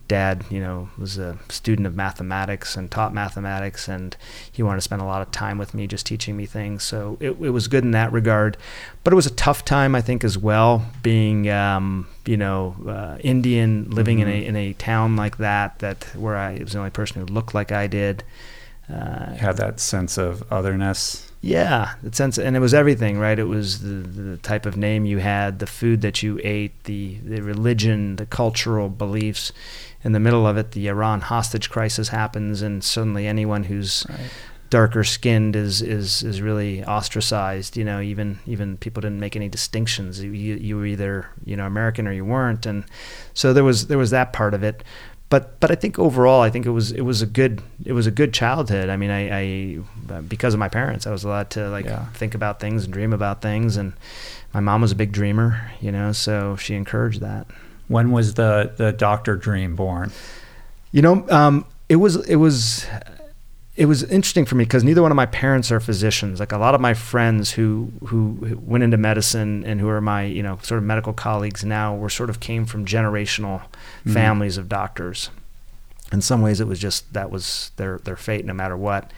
dad, 0.09 0.45
you 0.51 0.59
know, 0.59 0.89
was 0.99 1.19
a 1.19 1.39
student 1.49 1.87
of 1.87 1.95
mathematics 1.95 2.77
and 2.77 2.91
taught 2.91 3.15
mathematics, 3.15 3.89
and 3.89 4.17
he 4.51 4.63
wanted 4.63 4.79
to 4.79 4.83
spend 4.83 5.03
a 5.03 5.05
lot 5.05 5.23
of 5.23 5.31
time 5.31 5.59
with 5.59 5.75
me, 5.75 5.87
just 5.87 6.07
teaching 6.07 6.37
me 6.37 6.47
things. 6.47 6.83
So 6.83 7.19
it, 7.21 7.31
it 7.31 7.51
was 7.51 7.69
good 7.69 7.85
in 7.85 7.93
that 7.93 8.11
regard. 8.11 8.57
But 9.05 9.13
it 9.13 9.17
was 9.17 9.27
a 9.27 9.35
tough 9.35 9.65
time, 9.65 9.95
I 9.95 10.01
think, 10.01 10.25
as 10.25 10.37
well, 10.37 10.85
being, 11.03 11.49
um, 11.51 12.09
you 12.27 12.37
know, 12.37 12.75
uh, 12.87 13.19
Indian, 13.21 13.91
living 13.91 14.19
mm-hmm. 14.19 14.29
in 14.29 14.35
a 14.35 14.47
in 14.47 14.57
a 14.57 14.73
town 14.73 15.15
like 15.17 15.37
that, 15.37 15.79
that 15.79 16.05
where 16.17 16.37
I 16.37 16.59
was 16.59 16.73
the 16.73 16.79
only 16.79 16.91
person 16.91 17.21
who 17.21 17.33
looked 17.33 17.55
like 17.55 17.71
I 17.71 17.87
did. 17.87 18.25
Uh, 18.91 19.35
had 19.35 19.59
that 19.59 19.79
sense 19.79 20.17
of 20.17 20.51
otherness. 20.51 21.31
Yeah, 21.43 21.95
the 22.03 22.13
sense, 22.17 22.39
and 22.39 22.57
it 22.57 22.61
was 22.61 22.75
everything, 22.75 23.19
right? 23.19 23.39
It 23.39 23.45
was 23.45 23.83
the, 23.83 23.89
the 23.89 24.37
type 24.39 24.67
of 24.67 24.77
name 24.77 25.05
you 25.05 25.19
had, 25.19 25.59
the 25.61 25.67
food 25.67 26.01
that 26.01 26.23
you 26.23 26.41
ate, 26.43 26.85
the 26.85 27.19
the 27.23 27.43
religion, 27.43 28.17
the 28.17 28.27
cultural 28.27 28.89
beliefs 28.89 29.53
in 30.05 30.13
the 30.13 30.21
middle 30.21 30.47
of 30.47 30.57
it, 30.57 30.73
the 30.73 30.89
Iran 30.89 31.21
hostage 31.21 31.71
crisis 31.71 32.09
happens, 32.09 32.63
and 32.63 32.83
suddenly 32.83 33.27
anyone 33.27 33.65
who's 33.65 34.07
right. 34.09 34.31
darker 34.71 35.03
skinned 35.03 35.57
is, 35.57 35.83
is 35.83 36.23
is 36.23 36.41
really 36.41 36.85
ostracized. 36.85 37.77
You 37.77 37.85
know, 37.85 38.01
even 38.01 38.39
even 38.47 38.77
people 38.77 39.01
didn't 39.01 39.21
make 39.21 39.35
any 39.35 39.49
distinctions. 39.49 40.23
You, 40.23 40.31
you 40.31 40.77
were 40.77 40.87
either 40.87 41.29
you 41.45 41.57
know 41.57 41.67
American 41.67 42.07
or 42.07 42.13
you 42.13 42.25
weren't, 42.25 42.65
and 42.65 42.85
so 43.35 43.53
there 43.53 43.65
was 43.65 43.89
there 43.89 43.99
was 43.99 44.11
that 44.11 44.33
part 44.33 44.55
of 44.55 44.63
it. 44.63 44.85
But 45.31 45.61
but 45.61 45.71
I 45.71 45.75
think 45.75 45.99
overall, 45.99 46.41
I 46.41 46.49
think 46.49 46.65
it 46.65 46.71
was 46.71 46.93
it 46.93 47.03
was 47.03 47.21
a 47.21 47.27
good 47.27 47.61
it 47.85 47.93
was 47.93 48.07
a 48.07 48.13
good 48.13 48.33
childhood. 48.33 48.89
I 48.89 48.97
mean, 48.97 49.11
I, 49.11 49.29
I 49.31 49.79
uh, 50.15 50.21
because 50.23 50.55
of 50.55 50.61
my 50.61 50.69
parents, 50.69 51.07
I 51.07 51.11
was 51.11 51.25
allowed 51.25 51.51
to 51.51 51.69
like 51.69 51.85
yeah. 51.85 52.07
think 52.15 52.35
about 52.35 52.61
things 52.61 52.85
and 52.85 52.93
dream 52.93 53.13
about 53.13 53.43
things, 53.43 53.77
and 53.77 53.93
my 54.55 54.61
mom 54.61 54.81
was 54.81 54.93
a 54.93 54.97
big 54.97 55.13
dreamer, 55.13 55.71
you 55.81 55.93
know, 55.93 56.13
so 56.13 56.57
she 56.57 56.75
encouraged 56.75 57.21
that. 57.21 57.47
When 57.89 58.13
was 58.13 58.35
the 58.35 58.73
the 58.77 58.93
doctor 58.93 59.37
dream 59.37 59.77
born? 59.77 60.13
You 60.93 61.03
know, 61.03 61.27
um, 61.31 61.65
it 61.89 61.97
was 61.97 62.17
it 62.29 62.37
was 62.37 62.87
it 63.77 63.87
was 63.87 64.03
interesting 64.03 64.45
for 64.45 64.57
me 64.57 64.65
because 64.65 64.83
neither 64.83 65.03
one 65.03 65.13
of 65.13 65.17
my 65.17 65.27
parents 65.27 65.71
are 65.71 65.79
physicians. 65.79 66.41
Like 66.41 66.51
a 66.51 66.59
lot 66.59 66.75
of 66.75 66.81
my 66.81 66.95
friends 66.95 67.53
who 67.53 67.93
who 68.07 68.59
went 68.61 68.83
into 68.83 68.97
medicine 68.97 69.65
and 69.65 69.81
who 69.81 69.89
are 69.89 70.01
my 70.01 70.25
you 70.25 70.43
know 70.43 70.59
sort 70.63 70.79
of 70.79 70.85
medical 70.85 71.13
colleagues 71.13 71.65
now 71.65 71.95
were 71.95 72.11
sort 72.11 72.29
of 72.29 72.41
came 72.41 72.67
from 72.67 72.85
generational 72.85 73.61
mm-hmm. 73.61 74.13
families 74.13 74.59
of 74.59 74.69
doctors. 74.69 75.31
In 76.11 76.21
some 76.23 76.43
ways, 76.43 76.61
it 76.61 76.67
was 76.67 76.79
just 76.79 77.13
that 77.13 77.31
was 77.31 77.71
their 77.77 77.99
their 77.99 78.17
fate, 78.17 78.45
no 78.45 78.53
matter 78.53 78.77
what. 78.77 79.13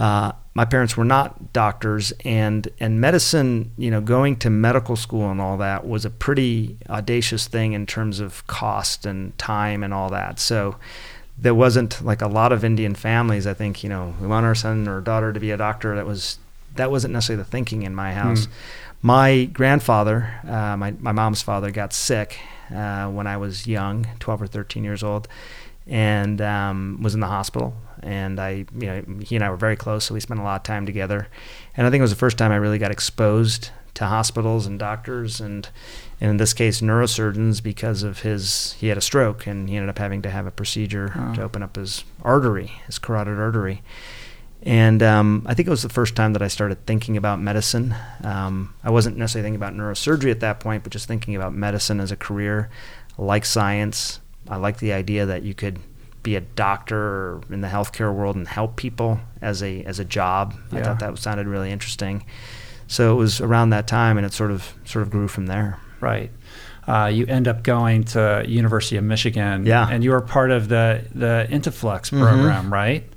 Uh, 0.00 0.32
my 0.54 0.64
parents 0.64 0.96
were 0.96 1.04
not 1.04 1.52
doctors, 1.52 2.10
and 2.24 2.66
and 2.80 3.00
medicine, 3.02 3.70
you 3.76 3.90
know, 3.90 4.00
going 4.00 4.36
to 4.36 4.48
medical 4.48 4.96
school 4.96 5.30
and 5.30 5.42
all 5.42 5.58
that 5.58 5.86
was 5.86 6.06
a 6.06 6.10
pretty 6.10 6.78
audacious 6.88 7.46
thing 7.46 7.74
in 7.74 7.84
terms 7.84 8.18
of 8.18 8.46
cost 8.46 9.04
and 9.04 9.36
time 9.36 9.84
and 9.84 9.92
all 9.92 10.08
that. 10.08 10.40
So 10.40 10.76
there 11.38 11.54
wasn't 11.54 12.02
like 12.02 12.22
a 12.22 12.28
lot 12.28 12.50
of 12.50 12.64
Indian 12.64 12.94
families. 12.94 13.46
I 13.46 13.52
think 13.52 13.84
you 13.84 13.90
know 13.90 14.14
we 14.18 14.26
want 14.26 14.46
our 14.46 14.54
son 14.54 14.88
or 14.88 15.02
daughter 15.02 15.34
to 15.34 15.38
be 15.38 15.50
a 15.50 15.58
doctor. 15.58 15.94
That 15.94 16.06
was 16.06 16.38
that 16.76 16.90
wasn't 16.90 17.12
necessarily 17.12 17.42
the 17.44 17.50
thinking 17.50 17.82
in 17.82 17.94
my 17.94 18.14
house. 18.14 18.46
Mm. 18.46 18.50
My 19.02 19.44
grandfather, 19.44 20.32
uh, 20.48 20.78
my 20.78 20.92
my 20.92 21.12
mom's 21.12 21.42
father, 21.42 21.70
got 21.70 21.92
sick 21.92 22.38
uh, 22.74 23.08
when 23.08 23.26
I 23.26 23.36
was 23.36 23.66
young, 23.66 24.06
twelve 24.18 24.40
or 24.40 24.46
thirteen 24.46 24.82
years 24.82 25.02
old, 25.02 25.28
and 25.86 26.40
um, 26.40 27.00
was 27.02 27.12
in 27.12 27.20
the 27.20 27.26
hospital 27.26 27.74
and 28.02 28.40
I, 28.40 28.64
you 28.78 28.86
know, 28.86 29.02
he 29.22 29.36
and 29.36 29.44
I 29.44 29.50
were 29.50 29.56
very 29.56 29.76
close, 29.76 30.04
so 30.04 30.14
we 30.14 30.20
spent 30.20 30.40
a 30.40 30.42
lot 30.42 30.56
of 30.56 30.62
time 30.62 30.86
together. 30.86 31.28
And 31.76 31.86
I 31.86 31.90
think 31.90 32.00
it 32.00 32.02
was 32.02 32.10
the 32.10 32.16
first 32.16 32.38
time 32.38 32.52
I 32.52 32.56
really 32.56 32.78
got 32.78 32.90
exposed 32.90 33.70
to 33.94 34.06
hospitals 34.06 34.66
and 34.66 34.78
doctors, 34.78 35.40
and, 35.40 35.68
and 36.20 36.30
in 36.30 36.36
this 36.36 36.52
case, 36.52 36.80
neurosurgeons, 36.80 37.62
because 37.62 38.02
of 38.02 38.20
his 38.20 38.72
he 38.74 38.88
had 38.88 38.98
a 38.98 39.02
stroke 39.02 39.46
and 39.46 39.68
he 39.68 39.76
ended 39.76 39.90
up 39.90 39.98
having 39.98 40.22
to 40.22 40.30
have 40.30 40.46
a 40.46 40.50
procedure 40.50 41.12
oh. 41.16 41.34
to 41.34 41.42
open 41.42 41.62
up 41.62 41.76
his 41.76 42.04
artery, 42.22 42.72
his 42.86 42.98
carotid 42.98 43.38
artery. 43.38 43.82
And 44.62 45.02
um, 45.02 45.44
I 45.46 45.54
think 45.54 45.68
it 45.68 45.70
was 45.70 45.82
the 45.82 45.88
first 45.88 46.14
time 46.14 46.34
that 46.34 46.42
I 46.42 46.48
started 46.48 46.84
thinking 46.86 47.16
about 47.16 47.40
medicine. 47.40 47.94
Um, 48.22 48.74
I 48.84 48.90
wasn't 48.90 49.16
necessarily 49.16 49.46
thinking 49.46 49.56
about 49.56 49.74
neurosurgery 49.74 50.30
at 50.30 50.40
that 50.40 50.60
point, 50.60 50.82
but 50.82 50.92
just 50.92 51.08
thinking 51.08 51.34
about 51.34 51.54
medicine 51.54 51.98
as 51.98 52.12
a 52.12 52.16
career. 52.16 52.68
I 53.18 53.22
like 53.22 53.46
science. 53.46 54.20
I 54.48 54.56
like 54.56 54.78
the 54.78 54.92
idea 54.92 55.24
that 55.26 55.44
you 55.44 55.54
could 55.54 55.78
be 56.22 56.36
a 56.36 56.40
doctor 56.40 57.40
in 57.50 57.60
the 57.60 57.68
healthcare 57.68 58.14
world 58.14 58.36
and 58.36 58.46
help 58.46 58.76
people 58.76 59.20
as 59.40 59.62
a 59.62 59.82
as 59.84 59.98
a 59.98 60.04
job. 60.04 60.54
Yeah. 60.72 60.80
I 60.80 60.82
thought 60.82 60.98
that 61.00 61.18
sounded 61.18 61.46
really 61.46 61.70
interesting. 61.70 62.24
So 62.86 63.12
it 63.12 63.16
was 63.16 63.40
around 63.40 63.70
that 63.70 63.86
time, 63.86 64.16
and 64.16 64.26
it 64.26 64.32
sort 64.32 64.50
of 64.50 64.74
sort 64.84 65.02
of 65.02 65.10
grew 65.10 65.28
from 65.28 65.46
there. 65.46 65.78
Right. 66.00 66.30
Uh, 66.86 67.06
you 67.06 67.26
end 67.26 67.46
up 67.46 67.62
going 67.62 68.04
to 68.04 68.44
University 68.46 68.96
of 68.96 69.04
Michigan. 69.04 69.64
Yeah. 69.64 69.88
And 69.88 70.02
you 70.02 70.10
were 70.10 70.20
part 70.20 70.50
of 70.50 70.68
the 70.68 71.04
the 71.14 71.46
Inteflex 71.48 72.10
mm-hmm. 72.10 72.20
program, 72.20 72.64
mm-hmm. 72.64 72.72
right? 72.72 73.12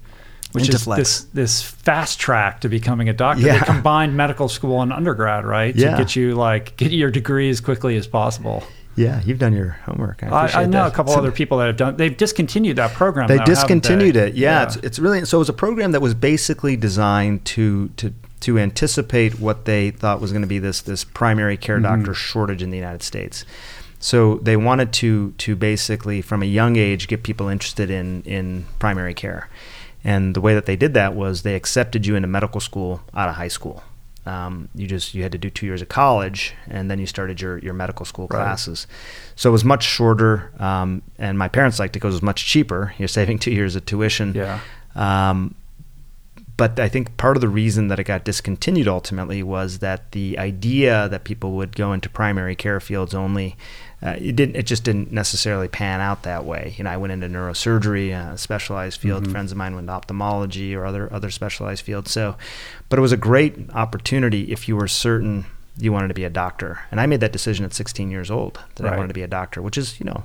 Which 0.52 0.66
Inteflex. 0.66 1.00
is 1.00 1.24
this 1.24 1.24
this 1.34 1.62
fast 1.64 2.20
track 2.20 2.62
to 2.62 2.70
becoming 2.70 3.10
a 3.10 3.14
doctor. 3.14 3.42
Yeah. 3.42 3.60
They 3.60 3.66
combined 3.66 4.16
medical 4.16 4.48
school 4.48 4.82
and 4.82 4.94
undergrad, 4.94 5.46
right? 5.46 5.76
Yeah. 5.76 5.92
To 5.92 5.98
get 5.98 6.16
you 6.16 6.36
like 6.36 6.78
get 6.78 6.92
your 6.92 7.10
degree 7.10 7.50
as 7.50 7.60
quickly 7.60 7.98
as 7.98 8.06
possible. 8.06 8.64
Yeah, 8.96 9.22
you've 9.26 9.40
done 9.40 9.54
your 9.54 9.70
homework. 9.86 10.24
I, 10.24 10.28
I, 10.28 10.62
I 10.62 10.66
know 10.66 10.84
that. 10.84 10.94
a 10.94 10.96
couple 10.96 11.14
so 11.14 11.20
other 11.20 11.32
people 11.32 11.58
that 11.58 11.68
have 11.68 11.78
done. 11.78 11.98
They've 11.98 12.16
discontinued 12.16 12.78
that 12.78 12.92
program. 12.94 13.28
They 13.28 13.38
though, 13.38 13.46
discontinued 13.46 14.16
they? 14.16 14.28
it. 14.28 14.36
Yeah, 14.36 14.60
yeah, 14.60 14.64
It's, 14.64 14.76
it's 14.78 15.00
really 15.00 15.26
so. 15.26 15.38
It 15.38 15.40
was 15.40 15.50
a 15.50 15.54
program 15.54 15.94
that 15.94 16.02
was 16.02 16.14
basically 16.14 16.76
designed 16.76 17.44
to 17.46 17.90
to 17.98 18.14
to 18.42 18.60
anticipate 18.60 19.40
what 19.40 19.66
they 19.66 19.90
thought 19.90 20.20
was 20.20 20.32
going 20.32 20.42
to 20.42 20.48
be 20.48 20.60
this 20.60 20.82
this 20.82 21.04
primary 21.04 21.58
care 21.58 21.78
mm-hmm. 21.80 21.96
doctor 21.96 22.14
shortage 22.14 22.62
in 22.62 22.70
the 22.70 22.78
United 22.78 23.02
States. 23.02 23.46
So 24.00 24.36
they 24.40 24.58
wanted 24.58 24.94
to 24.94 25.32
to 25.40 25.56
basically 25.56 26.22
from 26.22 26.44
a 26.44 26.46
young 26.46 26.76
age 26.76 27.08
get 27.08 27.24
people 27.24 27.48
interested 27.48 27.90
in 27.90 28.22
in 28.24 28.66
primary 28.78 29.14
care. 29.14 29.50
And 30.04 30.36
the 30.36 30.42
way 30.42 30.54
that 30.54 30.66
they 30.66 30.76
did 30.76 30.94
that 30.94 31.16
was 31.16 31.44
they 31.44 31.56
accepted 31.56 32.06
you 32.06 32.16
into 32.16 32.28
medical 32.28 32.60
school 32.60 33.02
out 33.14 33.30
of 33.30 33.36
high 33.36 33.48
school. 33.48 33.82
Um, 34.26 34.70
you 34.74 34.88
just 34.88 35.14
you 35.14 35.22
had 35.24 35.34
to 35.34 35.38
do 35.38 35.50
two 35.50 35.66
years 35.66 35.82
of 35.82 35.90
college 35.90 36.54
and 36.68 36.90
then 36.90 36.98
you 36.98 37.06
started 37.06 37.42
your, 37.42 37.58
your 37.58 37.74
medical 37.74 38.06
school 38.06 38.28
right. 38.30 38.38
classes. 38.38 38.88
So 39.36 39.50
it 39.50 39.52
was 39.52 39.66
much 39.66 39.84
shorter 39.84 40.52
um, 40.60 41.02
and 41.18 41.38
my 41.38 41.50
parents 41.50 41.78
liked 41.78 41.96
it 41.96 42.00
because 42.00 42.14
it 42.14 42.18
was 42.18 42.22
much 42.24 42.46
cheaper. 42.46 42.94
You're 43.00 43.10
saving 43.10 43.40
two 43.40 43.52
years 43.52 43.76
of 43.76 43.86
tuition. 43.86 44.34
Yeah. 44.34 44.60
Um, 44.96 45.56
but 46.56 46.80
I 46.80 46.88
think 46.88 47.18
part 47.18 47.36
of 47.36 47.42
the 47.42 47.50
reason 47.50 47.88
that 47.88 48.00
it 48.00 48.04
got 48.04 48.24
discontinued 48.24 48.88
ultimately 48.88 49.42
was 49.42 49.80
that 49.80 50.12
the 50.12 50.38
idea 50.38 51.10
that 51.10 51.24
people 51.24 51.54
would 51.54 51.76
go 51.76 51.94
into 51.94 52.10
primary 52.10 52.56
care 52.56 52.80
fields 52.80 53.16
only 53.16 53.58
uh, 54.04 54.16
it 54.20 54.36
didn't 54.36 54.56
it 54.56 54.64
just 54.64 54.84
didn't 54.84 55.12
necessarily 55.12 55.68
pan 55.68 56.02
out 56.02 56.24
that 56.24 56.44
way 56.46 56.74
you 56.78 56.84
know 56.84 56.90
i 56.90 56.98
went 56.98 57.14
into 57.14 57.28
neurosurgery 57.28 58.12
a 58.12 58.38
specialized 58.38 59.00
field 59.00 59.24
mm-hmm. 59.24 59.32
friends 59.32 59.52
of 59.52 59.58
mine 59.58 59.76
went 59.76 59.88
to 59.88 59.94
ophthalmology 59.94 60.76
or 60.76 60.86
other 60.86 61.12
other 61.14 61.32
specialized 61.32 61.84
fields 61.84 62.12
so 62.12 62.36
but 62.90 63.00
it 63.00 63.02
was 63.02 63.12
a 63.12 63.18
great 63.18 63.56
opportunity 63.72 64.52
if 64.52 64.68
you 64.68 64.76
were 64.76 64.88
certain 64.88 65.46
you 65.78 65.92
wanted 65.92 66.10
to 66.10 66.14
be 66.14 66.26
a 66.26 66.30
doctor 66.30 66.82
and 66.92 67.00
i 67.00 67.06
made 67.06 67.22
that 67.22 67.32
decision 67.32 67.64
at 67.64 67.74
16 67.74 68.12
years 68.12 68.30
old 68.30 68.60
that 68.76 68.84
right. 68.84 68.94
i 68.94 68.98
wanted 68.98 69.08
to 69.08 69.14
be 69.14 69.24
a 69.24 69.28
doctor 69.28 69.62
which 69.62 69.78
is 69.78 70.00
you 70.00 70.06
know 70.06 70.24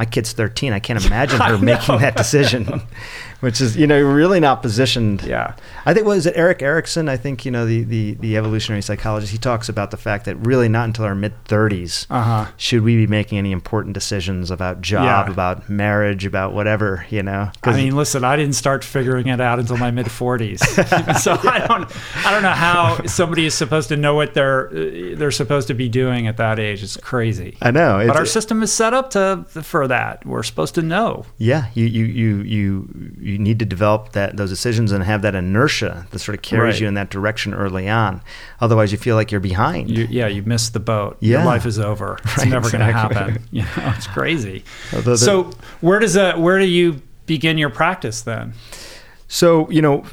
my 0.00 0.06
kid's 0.06 0.32
13. 0.32 0.72
I 0.72 0.78
can't 0.78 1.04
imagine 1.06 1.38
her 1.40 1.58
making 1.58 1.98
that 1.98 2.16
decision, 2.16 2.80
which 3.40 3.60
is, 3.60 3.76
you 3.76 3.86
know, 3.86 4.00
really 4.00 4.40
not 4.40 4.62
positioned. 4.62 5.22
Yeah. 5.22 5.54
I 5.84 5.94
think, 5.94 6.06
was 6.06 6.26
it 6.26 6.36
Erik 6.36 6.62
Erikson? 6.62 7.08
I 7.08 7.16
think, 7.16 7.44
you 7.44 7.50
know, 7.50 7.66
the, 7.66 7.82
the, 7.82 8.14
the 8.14 8.36
evolutionary 8.36 8.82
psychologist, 8.82 9.32
he 9.32 9.38
talks 9.38 9.68
about 9.68 9.90
the 9.90 9.96
fact 9.96 10.24
that 10.26 10.36
really 10.36 10.68
not 10.68 10.86
until 10.86 11.04
our 11.04 11.14
mid 11.14 11.32
30s 11.44 12.06
uh-huh. 12.10 12.50
should 12.56 12.82
we 12.82 12.96
be 12.96 13.06
making 13.06 13.38
any 13.38 13.52
important 13.52 13.94
decisions 13.94 14.50
about 14.50 14.80
job, 14.80 15.04
yeah. 15.28 15.32
about 15.32 15.68
marriage, 15.68 16.24
about 16.24 16.52
whatever, 16.52 17.06
you 17.10 17.22
know. 17.22 17.50
I 17.62 17.76
mean, 17.76 17.96
listen, 17.96 18.24
I 18.24 18.36
didn't 18.36 18.54
start 18.54 18.84
figuring 18.84 19.28
it 19.28 19.40
out 19.40 19.58
until 19.58 19.76
my 19.76 19.90
mid 19.90 20.06
40s. 20.06 20.60
so 21.20 21.32
yeah. 21.44 21.50
I 21.50 21.66
don't, 21.66 22.26
I 22.26 22.30
don't 22.30 22.42
know 22.42 22.50
how 22.50 23.04
somebody 23.06 23.46
is 23.46 23.54
supposed 23.54 23.88
to 23.88 23.96
know 23.96 24.14
what 24.14 24.34
they're, 24.34 24.68
they're 25.16 25.30
supposed 25.30 25.68
to 25.68 25.74
be 25.74 25.88
doing 25.88 26.26
at 26.26 26.36
that 26.36 26.58
age. 26.58 26.82
It's 26.82 26.96
crazy. 26.96 27.56
I 27.60 27.70
know. 27.70 28.04
But 28.06 28.16
our 28.16 28.26
system 28.26 28.62
is 28.62 28.72
set 28.72 28.94
up 28.94 29.10
to, 29.10 29.44
for 29.62 29.88
that. 29.88 30.24
We're 30.26 30.42
supposed 30.42 30.74
to 30.76 30.82
know. 30.82 31.26
Yeah, 31.38 31.66
you 31.74 31.84
you 31.86 32.04
you 32.04 32.42
you 32.42 33.29
you 33.30 33.38
need 33.38 33.58
to 33.58 33.64
develop 33.64 34.12
that 34.12 34.36
those 34.36 34.50
decisions 34.50 34.92
and 34.92 35.04
have 35.04 35.22
that 35.22 35.34
inertia 35.34 36.06
that 36.10 36.18
sort 36.18 36.36
of 36.36 36.42
carries 36.42 36.74
right. 36.74 36.80
you 36.82 36.88
in 36.88 36.94
that 36.94 37.10
direction 37.10 37.54
early 37.54 37.88
on. 37.88 38.20
Otherwise, 38.60 38.92
you 38.92 38.98
feel 38.98 39.16
like 39.16 39.30
you're 39.30 39.40
behind. 39.40 39.90
You, 39.90 40.06
yeah, 40.10 40.26
you 40.26 40.42
missed 40.42 40.72
the 40.72 40.80
boat. 40.80 41.16
Yeah. 41.20 41.38
Your 41.38 41.46
life 41.46 41.66
is 41.66 41.78
over. 41.78 42.18
It's 42.30 42.38
right, 42.38 42.48
never 42.48 42.68
exactly. 42.68 42.78
going 42.78 42.92
to 42.92 43.32
happen. 43.32 43.44
You 43.50 43.62
know, 43.62 43.94
it's 43.96 44.06
crazy. 44.06 44.64
so 45.16 45.50
where 45.80 45.98
does 45.98 46.14
that? 46.14 46.38
Where 46.38 46.58
do 46.58 46.66
you 46.66 47.02
begin 47.26 47.58
your 47.58 47.70
practice 47.70 48.22
then? 48.22 48.54
So 49.28 49.70
you 49.70 49.82
know, 49.82 50.04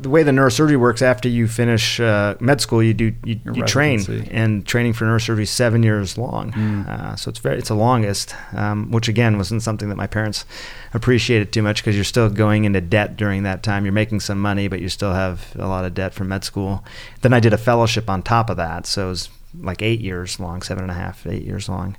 the 0.00 0.10
way 0.10 0.22
the 0.22 0.30
neurosurgery 0.30 0.76
works, 0.76 1.02
after 1.02 1.28
you 1.28 1.48
finish 1.48 2.00
uh, 2.00 2.34
med 2.40 2.60
school, 2.60 2.82
you 2.82 2.94
do 2.94 3.14
you, 3.24 3.40
you 3.52 3.62
train, 3.64 4.00
and 4.30 4.66
training 4.66 4.92
for 4.92 5.04
neurosurgery 5.04 5.42
is 5.42 5.50
seven 5.50 5.82
years 5.82 6.18
long. 6.18 6.52
Mm. 6.52 6.88
Uh, 6.88 7.16
so 7.16 7.28
it's 7.28 7.38
very 7.38 7.58
it's 7.58 7.68
the 7.68 7.74
longest, 7.74 8.34
um, 8.52 8.90
which 8.90 9.08
again 9.08 9.36
wasn't 9.36 9.62
something 9.62 9.88
that 9.88 9.96
my 9.96 10.06
parents 10.06 10.44
appreciated 10.92 11.52
too 11.52 11.62
much 11.62 11.82
because 11.82 11.94
you're 11.94 12.04
still 12.04 12.28
going 12.28 12.64
into 12.64 12.80
debt 12.80 13.16
during 13.16 13.42
that 13.44 13.62
time. 13.62 13.84
You're 13.84 13.92
making 13.92 14.20
some 14.20 14.40
money, 14.40 14.68
but 14.68 14.80
you 14.80 14.88
still 14.88 15.14
have 15.14 15.54
a 15.58 15.66
lot 15.66 15.84
of 15.84 15.94
debt 15.94 16.14
from 16.14 16.28
med 16.28 16.44
school. 16.44 16.84
Then 17.22 17.32
I 17.32 17.40
did 17.40 17.52
a 17.52 17.58
fellowship 17.58 18.10
on 18.10 18.22
top 18.22 18.50
of 18.50 18.56
that, 18.56 18.86
so 18.86 19.06
it 19.06 19.10
was 19.10 19.28
like 19.60 19.82
eight 19.82 20.00
years 20.00 20.40
long, 20.40 20.62
seven 20.62 20.82
and 20.82 20.90
a 20.90 20.94
half, 20.94 21.26
eight 21.26 21.44
years 21.44 21.68
long. 21.68 21.96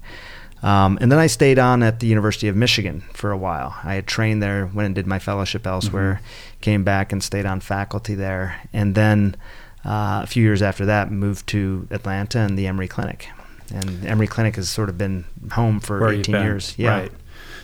Um, 0.66 0.98
and 1.00 1.12
then 1.12 1.20
I 1.20 1.28
stayed 1.28 1.60
on 1.60 1.84
at 1.84 2.00
the 2.00 2.08
University 2.08 2.48
of 2.48 2.56
Michigan 2.56 3.02
for 3.14 3.32
a 3.32 3.38
while. 3.38 3.76
I 3.84 3.94
had 3.94 4.08
trained 4.08 4.42
there, 4.42 4.66
went 4.74 4.88
and 4.88 4.96
did 4.96 5.06
my 5.06 5.20
fellowship 5.20 5.68
elsewhere, 5.68 6.16
mm-hmm. 6.16 6.62
came 6.62 6.84
back 6.84 7.12
and 7.12 7.22
stayed 7.24 7.46
on 7.46 7.60
faculty 7.60 8.16
there. 8.16 8.60
And 8.74 8.96
then 8.96 9.36
uh, 9.86 10.22
a 10.24 10.28
few 10.28 10.42
years 10.42 10.64
after 10.64 10.88
that, 10.88 11.12
moved 11.12 11.46
to 11.50 11.88
Atlanta 11.92 12.40
and 12.40 12.58
the 12.58 12.66
Emory 12.66 12.88
Clinic. 12.88 13.30
And 13.72 14.04
Emory 14.08 14.26
Clinic 14.26 14.56
has 14.56 14.68
sort 14.68 14.90
of 14.90 14.98
been 14.98 15.26
home 15.52 15.80
for 15.80 16.00
Where 16.00 16.10
18 16.10 16.34
years. 16.34 16.74
Yeah. 16.80 17.02
Right. 17.02 17.12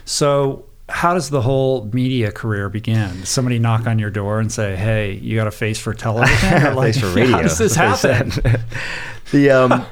So, 0.05 0.65
how 0.87 1.15
does 1.15 1.31
the 1.31 1.41
whole 1.41 1.85
media 1.85 2.31
career 2.31 2.69
begin? 2.69 3.25
somebody 3.25 3.57
knock 3.57 3.87
on 3.87 3.97
your 3.97 4.09
door 4.11 4.39
and 4.39 4.51
say, 4.51 4.75
"Hey, 4.75 5.13
you 5.13 5.37
got 5.37 5.47
a 5.47 5.51
face 5.51 5.79
for 5.79 5.93
television? 5.93 6.53
Or 6.75 6.83
face 6.83 6.99
for 6.99 7.09
radio." 7.09 7.37
How 7.37 7.41
does 7.43 7.57
this 7.57 7.75
happen? 7.75 8.31
the 9.31 9.51
um, 9.51 9.85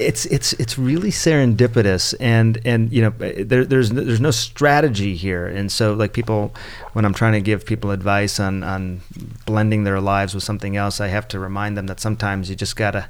it's 0.00 0.24
it's 0.26 0.52
it's 0.54 0.78
really 0.78 1.10
serendipitous 1.10 2.14
and 2.18 2.60
and 2.64 2.92
you 2.92 3.02
know 3.02 3.10
there, 3.10 3.64
there's 3.64 3.90
there's 3.90 4.20
no 4.20 4.30
strategy 4.30 5.14
here 5.14 5.46
and 5.46 5.70
so 5.70 5.92
like 5.92 6.12
people 6.12 6.54
when 6.94 7.04
I'm 7.04 7.14
trying 7.14 7.32
to 7.32 7.40
give 7.40 7.66
people 7.66 7.90
advice 7.90 8.40
on 8.40 8.62
on 8.62 9.02
blending 9.46 9.84
their 9.84 10.00
lives 10.00 10.34
with 10.34 10.42
something 10.42 10.76
else 10.76 11.00
I 11.00 11.08
have 11.08 11.28
to 11.28 11.38
remind 11.38 11.76
them 11.76 11.86
that 11.86 12.00
sometimes 12.00 12.48
you 12.48 12.56
just 12.56 12.76
gotta 12.76 13.08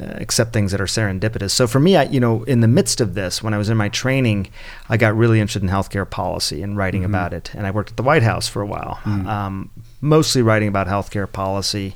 uh, 0.00 0.06
accept 0.16 0.54
things 0.54 0.72
that 0.72 0.80
are 0.80 0.86
serendipitous. 0.86 1.50
So 1.50 1.66
for 1.66 1.78
me, 1.78 1.96
I, 1.96 2.04
you 2.04 2.18
know, 2.18 2.44
in 2.44 2.60
the 2.60 2.66
midst 2.66 3.02
of 3.02 3.12
this, 3.12 3.42
when 3.42 3.52
I 3.52 3.58
was 3.58 3.68
in 3.68 3.76
my 3.76 3.90
training, 3.90 4.48
I 4.88 4.96
got 4.96 5.14
really 5.14 5.38
interested 5.38 5.62
in 5.62 5.68
healthcare 5.68 6.08
policy 6.08 6.62
and 6.62 6.78
writing 6.78 7.02
mm-hmm. 7.02 7.14
about 7.14 7.34
it. 7.34 7.54
And 7.54 7.66
I 7.66 7.72
worked 7.72 7.90
at 7.90 7.96
the 7.98 8.02
White 8.02 8.22
House 8.22 8.48
for 8.48 8.62
a 8.62 8.66
while, 8.66 9.00
mm-hmm. 9.04 9.28
um, 9.28 9.70
mostly 10.00 10.40
writing 10.40 10.68
about 10.68 10.86
healthcare 10.86 11.30
policy 11.30 11.94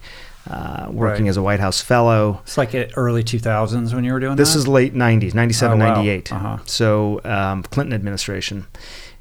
uh, 0.49 0.88
working 0.90 1.24
right. 1.24 1.30
as 1.30 1.36
a 1.36 1.42
White 1.42 1.61
House 1.61 1.80
fellow. 1.80 2.40
It's 2.42 2.59
like 2.59 2.74
early 2.97 3.24
2000s 3.24 3.94
when 3.94 4.05
you 4.05 4.12
were 4.12 4.20
doing 4.20 4.36
this 4.36 4.53
that? 4.53 4.61
is 4.61 4.68
late 4.68 4.94
90s, 4.94 5.34
97, 5.34 5.80
oh, 5.80 5.84
wow. 5.84 5.94
98. 5.94 6.32
Uh-huh. 6.32 6.59
So 6.66 7.20
um, 7.24 7.62
Clinton 7.64 7.94
administration. 7.94 8.66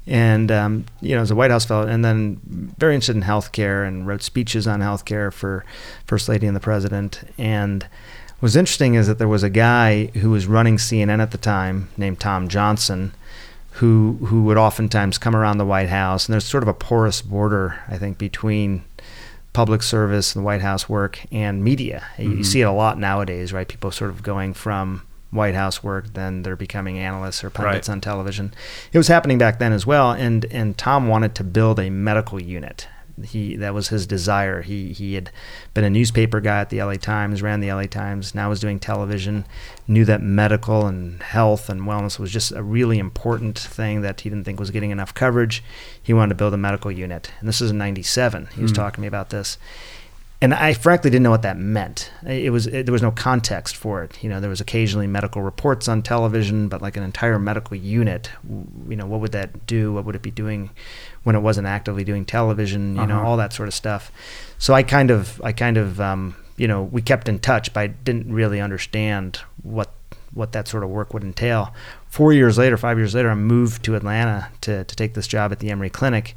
And, 0.08 0.52
um, 0.52 0.86
you 1.00 1.16
know, 1.16 1.22
as 1.22 1.32
a 1.32 1.34
White 1.34 1.50
House 1.50 1.64
fellow, 1.64 1.86
and 1.86 2.04
then 2.04 2.40
very 2.78 2.94
interested 2.94 3.16
in 3.16 3.22
healthcare 3.22 3.86
and 3.86 4.06
wrote 4.06 4.22
speeches 4.22 4.68
on 4.68 4.80
healthcare 4.80 5.32
for 5.32 5.64
First 6.06 6.28
Lady 6.28 6.46
and 6.46 6.54
the 6.54 6.60
President. 6.60 7.24
And 7.36 7.84
what's 8.38 8.54
interesting 8.54 8.94
is 8.94 9.08
that 9.08 9.18
there 9.18 9.26
was 9.26 9.42
a 9.42 9.50
guy 9.50 10.06
who 10.06 10.30
was 10.30 10.46
running 10.46 10.76
CNN 10.76 11.20
at 11.20 11.32
the 11.32 11.38
time 11.38 11.88
named 11.96 12.20
Tom 12.20 12.48
Johnson 12.48 13.12
who 13.76 14.14
who 14.26 14.44
would 14.44 14.56
oftentimes 14.56 15.18
come 15.18 15.36
around 15.36 15.58
the 15.58 15.66
White 15.66 15.90
House, 15.90 16.26
and 16.26 16.32
there's 16.32 16.46
sort 16.46 16.62
of 16.62 16.68
a 16.68 16.74
porous 16.74 17.20
border, 17.20 17.78
I 17.88 17.98
think, 17.98 18.16
between 18.16 18.84
public 19.56 19.82
service, 19.82 20.34
the 20.34 20.42
White 20.42 20.60
House 20.60 20.86
work, 20.86 21.18
and 21.32 21.64
media. 21.64 22.06
Mm-hmm. 22.18 22.38
You 22.38 22.44
see 22.44 22.60
it 22.60 22.64
a 22.64 22.72
lot 22.72 22.98
nowadays, 22.98 23.54
right? 23.54 23.66
People 23.66 23.90
sort 23.90 24.10
of 24.10 24.22
going 24.22 24.52
from 24.52 25.06
White 25.30 25.54
House 25.54 25.82
work, 25.82 26.12
then 26.12 26.42
they're 26.42 26.56
becoming 26.56 26.98
analysts 26.98 27.42
or 27.42 27.48
pundits 27.48 27.88
right. 27.88 27.94
on 27.94 28.02
television. 28.02 28.52
It 28.92 28.98
was 28.98 29.08
happening 29.08 29.38
back 29.38 29.58
then 29.58 29.72
as 29.72 29.86
well, 29.86 30.12
and 30.12 30.44
and 30.50 30.76
Tom 30.76 31.08
wanted 31.08 31.34
to 31.36 31.44
build 31.44 31.80
a 31.80 31.88
medical 31.88 32.40
unit, 32.40 32.86
he 33.24 33.56
that 33.56 33.74
was 33.74 33.88
his 33.88 34.06
desire. 34.06 34.62
He 34.62 34.92
he 34.92 35.14
had 35.14 35.30
been 35.74 35.84
a 35.84 35.90
newspaper 35.90 36.40
guy 36.40 36.60
at 36.60 36.70
the 36.70 36.82
LA 36.82 36.94
Times, 36.94 37.42
ran 37.42 37.60
the 37.60 37.72
LA 37.72 37.84
Times, 37.84 38.34
now 38.34 38.48
was 38.48 38.60
doing 38.60 38.78
television, 38.78 39.44
knew 39.88 40.04
that 40.04 40.22
medical 40.22 40.86
and 40.86 41.22
health 41.22 41.68
and 41.68 41.82
wellness 41.82 42.18
was 42.18 42.30
just 42.30 42.52
a 42.52 42.62
really 42.62 42.98
important 42.98 43.58
thing 43.58 44.02
that 44.02 44.20
he 44.22 44.28
didn't 44.28 44.44
think 44.44 44.60
was 44.60 44.70
getting 44.70 44.90
enough 44.90 45.14
coverage. 45.14 45.62
He 46.02 46.12
wanted 46.12 46.30
to 46.30 46.34
build 46.36 46.54
a 46.54 46.58
medical 46.58 46.92
unit. 46.92 47.32
And 47.40 47.48
this 47.48 47.60
is 47.60 47.70
in 47.70 47.78
97. 47.78 48.48
He 48.54 48.62
was 48.62 48.72
mm. 48.72 48.76
talking 48.76 48.96
to 48.96 49.00
me 49.00 49.06
about 49.06 49.30
this 49.30 49.58
and 50.40 50.52
I 50.52 50.74
frankly 50.74 51.10
didn't 51.10 51.22
know 51.22 51.30
what 51.30 51.42
that 51.42 51.56
meant. 51.56 52.10
It 52.26 52.52
was 52.52 52.66
it, 52.66 52.84
there 52.84 52.92
was 52.92 53.02
no 53.02 53.10
context 53.10 53.74
for 53.74 54.02
it. 54.02 54.22
You 54.22 54.28
know, 54.28 54.38
there 54.38 54.50
was 54.50 54.60
occasionally 54.60 55.06
medical 55.06 55.40
reports 55.40 55.88
on 55.88 56.02
television, 56.02 56.68
but 56.68 56.82
like 56.82 56.96
an 56.96 57.02
entire 57.02 57.38
medical 57.38 57.76
unit, 57.76 58.30
you 58.88 58.96
know, 58.96 59.06
what 59.06 59.20
would 59.20 59.32
that 59.32 59.66
do? 59.66 59.94
What 59.94 60.04
would 60.04 60.14
it 60.14 60.22
be 60.22 60.30
doing 60.30 60.70
when 61.26 61.34
it 61.34 61.40
wasn't 61.40 61.66
actively 61.66 62.04
doing 62.04 62.24
television? 62.24 62.94
You 62.94 63.02
uh-huh. 63.02 63.06
know, 63.06 63.22
all 63.24 63.36
that 63.38 63.52
sort 63.52 63.66
of 63.66 63.74
stuff. 63.74 64.12
So 64.58 64.74
I 64.74 64.84
kind 64.84 65.10
of 65.10 65.42
I 65.42 65.50
kind 65.50 65.76
of 65.76 66.00
um, 66.00 66.36
you 66.56 66.68
know 66.68 66.84
we 66.84 67.02
kept 67.02 67.28
in 67.28 67.40
touch, 67.40 67.72
but 67.72 67.80
I 67.80 67.86
didn't 67.88 68.32
really 68.32 68.60
understand 68.60 69.40
what 69.62 69.90
what 70.32 70.52
that 70.52 70.68
sort 70.68 70.84
of 70.84 70.90
work 70.90 71.12
would 71.12 71.24
entail. 71.24 71.74
Four 72.08 72.32
years 72.32 72.56
later, 72.56 72.76
five 72.76 72.96
years 72.96 73.14
later, 73.14 73.30
I 73.30 73.34
moved 73.34 73.84
to 73.84 73.96
Atlanta 73.96 74.48
to 74.60 74.84
to 74.84 74.96
take 74.96 75.14
this 75.14 75.26
job 75.26 75.50
at 75.50 75.58
the 75.58 75.70
Emory 75.70 75.90
Clinic, 75.90 76.36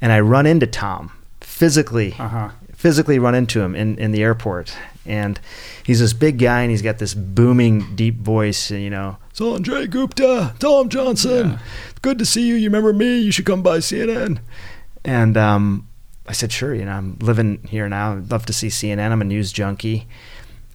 and 0.00 0.12
I 0.12 0.20
run 0.20 0.46
into 0.46 0.66
Tom 0.66 1.12
physically 1.40 2.14
uh-huh 2.18 2.50
physically 2.78 3.18
run 3.18 3.34
into 3.34 3.60
him 3.60 3.74
in, 3.74 3.98
in 3.98 4.12
the 4.12 4.22
airport. 4.22 4.72
And 5.08 5.40
he's 5.84 6.00
this 6.00 6.12
big 6.12 6.38
guy 6.38 6.62
and 6.62 6.70
he's 6.70 6.82
got 6.82 6.98
this 6.98 7.14
booming, 7.14 7.96
deep 7.96 8.18
voice, 8.18 8.70
and 8.70 8.82
you 8.82 8.90
know, 8.90 9.16
Sanjay 9.34 9.88
Gupta, 9.88 10.54
Tom 10.58 10.88
Johnson, 10.88 11.50
yeah. 11.50 11.58
good 12.02 12.18
to 12.18 12.26
see 12.26 12.46
you. 12.46 12.54
You 12.54 12.68
remember 12.68 12.92
me? 12.92 13.20
You 13.20 13.32
should 13.32 13.46
come 13.46 13.62
by 13.62 13.78
CNN. 13.78 14.40
And 15.04 15.36
um, 15.36 15.88
I 16.26 16.32
said, 16.32 16.52
sure, 16.52 16.74
you 16.74 16.84
know, 16.84 16.92
I'm 16.92 17.18
living 17.20 17.66
here 17.68 17.88
now. 17.88 18.12
I'd 18.12 18.30
love 18.30 18.46
to 18.46 18.52
see 18.52 18.68
CNN. 18.68 19.10
I'm 19.10 19.22
a 19.22 19.24
news 19.24 19.50
junkie. 19.50 20.06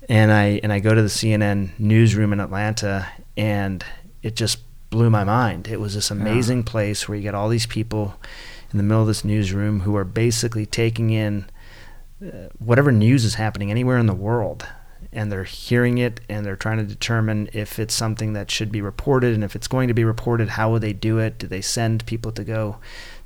And 0.10 0.32
I, 0.32 0.60
and 0.64 0.74
I 0.74 0.80
go 0.80 0.96
to 0.96 1.02
the 1.02 1.08
CNN 1.08 1.78
newsroom 1.80 2.34
in 2.34 2.40
Atlanta 2.40 3.08
and 3.38 3.86
it 4.22 4.36
just 4.36 4.60
blew 4.90 5.10
my 5.10 5.24
mind. 5.24 5.68
It 5.68 5.80
was 5.80 5.94
this 5.94 6.12
amazing 6.12 6.60
yeah. 6.60 6.72
place 6.72 7.08
where 7.08 7.16
you 7.16 7.22
get 7.22 7.36
all 7.36 7.50
these 7.50 7.66
people 7.66 8.16
in 8.72 8.78
the 8.78 8.84
middle 8.84 9.02
of 9.02 9.08
this 9.08 9.24
newsroom 9.24 9.82
who 9.82 9.96
are 9.96 10.04
basically 10.04 10.66
taking 10.66 11.10
in 11.10 11.46
whatever 12.60 12.92
news 12.92 13.26
is 13.26 13.36
happening 13.36 13.72
anywhere 13.72 13.98
in 13.98 14.06
the 14.06 14.14
world 14.14 14.66
and 15.12 15.32
they're 15.32 15.44
hearing 15.44 15.98
it 15.98 16.22
and 16.30 16.46
they're 16.46 16.56
trying 16.56 16.78
to 16.78 16.84
determine 16.84 17.50
if 17.54 17.78
it's 17.78 17.94
something 17.94 18.34
that 18.34 18.50
should 18.50 18.72
be 18.72 18.82
reported 18.82 19.34
and 19.34 19.44
if 19.44 19.56
it's 19.56 19.68
going 19.68 19.88
to 19.88 19.94
be 19.94 20.04
reported 20.04 20.50
how 20.50 20.72
will 20.72 20.80
they 20.80 20.94
do 20.94 21.20
it? 21.20 21.38
Do 21.38 21.48
they 21.48 21.62
send 21.62 22.06
people 22.06 22.32
to 22.32 22.44
go 22.44 22.78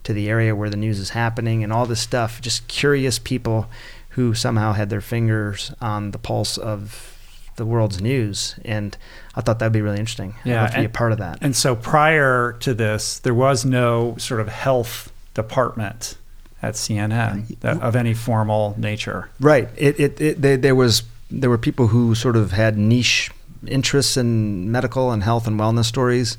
to 0.03 0.13
the 0.13 0.29
area 0.29 0.55
where 0.55 0.69
the 0.69 0.77
news 0.77 0.99
is 0.99 1.11
happening? 1.11 1.63
And 1.63 1.71
all 1.71 1.85
this 1.85 2.01
stuff 2.01 2.41
just 2.41 2.67
curious 2.67 3.19
people 3.19 3.69
who 4.09 4.33
somehow 4.33 4.73
had 4.73 4.89
their 4.89 5.01
fingers 5.01 5.71
on 5.79 6.11
the 6.11 6.17
pulse 6.17 6.57
of 6.57 7.13
the 7.57 7.65
world's 7.65 7.99
news 7.99 8.53
and 8.63 8.95
i 9.33 9.41
thought 9.41 9.57
that'd 9.57 9.73
be 9.73 9.81
really 9.81 9.97
interesting. 9.97 10.35
Yeah 10.45 10.65
I'd 10.65 10.71
to 10.73 10.79
be 10.79 10.85
a 10.85 10.89
part 10.89 11.11
of 11.11 11.17
that. 11.17 11.39
and 11.41 11.55
so 11.55 11.75
prior 11.75 12.53
to 12.59 12.73
this 12.73 13.19
there 13.19 13.33
was 13.33 13.65
no 13.65 14.15
sort 14.17 14.41
of 14.41 14.47
health 14.47 15.11
department 15.33 16.17
at 16.61 16.73
CNN 16.73 17.59
that, 17.59 17.81
of 17.81 17.95
any 17.95 18.13
formal 18.13 18.75
nature. 18.77 19.29
Right. 19.39 19.69
It, 19.75 19.99
it, 19.99 20.21
it 20.21 20.41
they, 20.41 20.55
there 20.55 20.75
was 20.75 21.03
there 21.29 21.49
were 21.49 21.57
people 21.57 21.87
who 21.87 22.15
sort 22.15 22.35
of 22.35 22.51
had 22.51 22.77
niche 22.77 23.31
interests 23.67 24.17
in 24.17 24.71
medical 24.71 25.11
and 25.11 25.23
health 25.23 25.47
and 25.47 25.59
wellness 25.59 25.85
stories, 25.85 26.37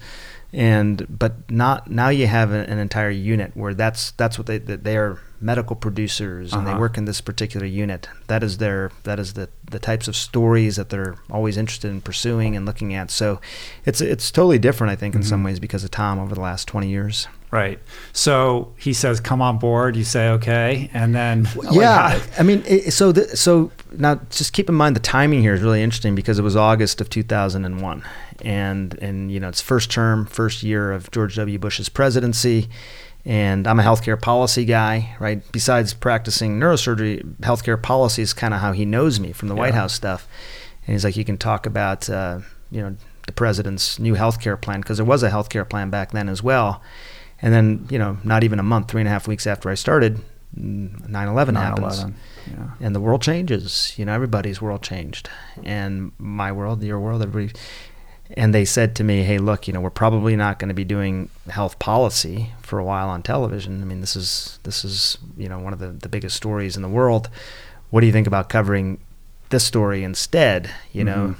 and 0.53 1.07
but 1.19 1.51
not 1.51 1.91
now 1.91 2.09
you 2.09 2.27
have 2.27 2.53
an, 2.53 2.65
an 2.65 2.79
entire 2.79 3.11
unit 3.11 3.53
where 3.55 3.75
that's 3.75 4.13
that's 4.13 4.39
what 4.39 4.47
they 4.47 4.59
they 4.59 4.97
are 4.97 5.21
medical 5.41 5.77
producers 5.77 6.53
and 6.53 6.63
uh-huh. 6.63 6.75
they 6.75 6.81
work 6.81 6.99
in 6.99 7.05
this 7.05 7.21
particular 7.21 7.67
unit. 7.67 8.09
That 8.27 8.43
is 8.43 8.59
their 8.59 8.91
that 9.05 9.19
is 9.19 9.35
the 9.35 9.49
the 9.71 9.79
types 9.79 10.09
of 10.09 10.17
stories 10.17 10.77
that 10.77 10.89
they're 10.89 11.17
always 11.31 11.57
interested 11.57 11.91
in 11.91 12.01
pursuing 12.01 12.57
and 12.57 12.67
looking 12.67 12.95
at. 12.95 13.11
So 13.11 13.41
it's 13.85 14.01
it's 14.01 14.31
totally 14.31 14.59
different, 14.59 14.91
I 14.91 14.97
think, 14.97 15.15
in 15.15 15.21
mm-hmm. 15.21 15.29
some 15.29 15.45
ways 15.45 15.61
because 15.61 15.85
of 15.85 15.91
Tom 15.91 16.19
over 16.19 16.35
the 16.35 16.41
last 16.41 16.67
twenty 16.67 16.89
years. 16.89 17.29
Right. 17.51 17.79
So 18.13 18.75
he 18.77 18.93
says, 18.93 19.21
"Come 19.21 19.41
on 19.41 19.59
board." 19.59 19.97
You 19.97 20.05
say, 20.05 20.29
"Okay," 20.29 20.91
and 20.93 21.15
then 21.15 21.49
yeah. 21.71 22.21
I 22.39 22.43
mean, 22.43 22.63
it, 22.67 22.93
so 22.93 23.11
the, 23.13 23.37
so 23.37 23.73
now 23.93 24.21
just 24.31 24.53
keep 24.53 24.69
in 24.69 24.75
mind 24.75 24.95
the 24.95 25.01
timing 25.01 25.41
here 25.41 25.55
is 25.55 25.63
really 25.63 25.83
interesting 25.83 26.15
because 26.15 26.39
it 26.39 26.43
was 26.43 26.57
August 26.57 27.01
of 27.01 27.09
2001, 27.09 28.05
and 28.45 28.99
and 29.01 29.33
you 29.33 29.41
know 29.41 29.49
it's 29.49 29.63
first 29.63 29.91
term, 29.91 30.27
first 30.27 30.63
year 30.63 30.93
of 30.93 31.11
George 31.11 31.37
W. 31.37 31.59
Bush's 31.59 31.89
presidency 31.89 32.69
and 33.29 33.67
I'm 33.67 33.79
a 33.79 33.83
healthcare 33.83 34.21
policy 34.21 34.65
guy, 34.65 35.15
right? 35.21 35.43
Besides 35.53 35.93
practicing 35.93 36.59
neurosurgery, 36.59 37.23
healthcare 37.41 37.81
policy 37.81 38.23
is 38.23 38.33
kind 38.33 38.55
of 38.55 38.61
how 38.61 38.73
he 38.73 38.87
knows 38.87 39.21
me 39.21 39.33
from 39.33 39.49
the 39.49 39.55
yeah. 39.55 39.61
White 39.61 39.75
House 39.75 39.93
stuff. 39.93 40.27
And 40.87 40.95
he's 40.95 41.05
like, 41.05 41.17
you 41.17 41.27
can 41.27 41.37
talk 41.37 41.67
about, 41.67 42.09
uh, 42.09 42.41
you 42.71 42.81
know, 42.81 42.97
the 43.27 43.33
president's 43.33 43.99
new 43.99 44.15
healthcare 44.15 44.59
plan 44.59 44.81
because 44.81 44.97
there 44.97 45.05
was 45.05 45.23
a 45.23 45.29
healthcare 45.29 45.69
plan 45.69 45.91
back 45.91 46.13
then 46.13 46.31
as 46.31 46.43
well. 46.43 46.83
And 47.41 47.55
then, 47.55 47.87
you 47.91 47.99
know, 47.99 48.19
not 48.25 48.43
even 48.45 48.59
a 48.59 48.65
month, 48.65 48.91
three 48.91 49.01
and 49.01 49.09
a 49.09 49.11
half 49.11 49.29
weeks 49.29 49.47
after 49.47 49.71
I 49.71 49.75
started, 49.75 50.21
9/11 50.57 51.57
happens, 51.57 52.05
yeah. 52.51 52.71
and 52.81 52.95
the 52.95 53.01
world 53.01 53.23
changes. 53.23 53.95
You 53.97 54.07
know, 54.07 54.15
everybody's 54.15 54.61
world 54.61 54.83
changed, 54.83 55.29
and 55.63 56.13
my 56.19 56.51
world, 56.51 56.83
your 56.83 56.99
world, 56.99 57.23
everybody 57.23 57.53
and 58.37 58.55
they 58.55 58.65
said 58.65 58.95
to 58.97 59.05
me, 59.05 59.23
"Hey, 59.23 59.39
look, 59.39 59.67
you 59.67 59.73
know, 59.73 59.81
we're 59.81 59.91
probably 59.91 60.37
not 60.37 60.59
going 60.59 60.69
to 60.69 60.75
be 60.75 60.85
doing 60.85 61.31
health 61.49 61.79
policy 61.79 62.51
for 62.61 62.79
a 62.79 62.85
while 62.85 63.09
on 63.09 63.23
television. 63.23 63.81
I 63.83 63.85
mean, 63.85 64.01
this 64.01 64.17
is 64.17 64.59
this 64.65 64.85
is 64.85 65.19
you 65.37 65.49
know 65.49 65.59
one 65.59 65.73
of 65.73 65.79
the 65.79 65.89
the 65.89 66.09
biggest 66.09 66.37
stories 66.37 66.77
in 66.77 66.83
the 66.83 66.89
world. 66.89 67.31
What 67.91 68.01
do 68.01 68.07
you 68.07 68.13
think 68.13 68.27
about 68.27 68.49
covering 68.49 68.99
this 69.49 69.65
story 69.65 70.05
instead? 70.05 70.71
You 70.93 71.05
mm-hmm. 71.05 71.27
know, 71.27 71.35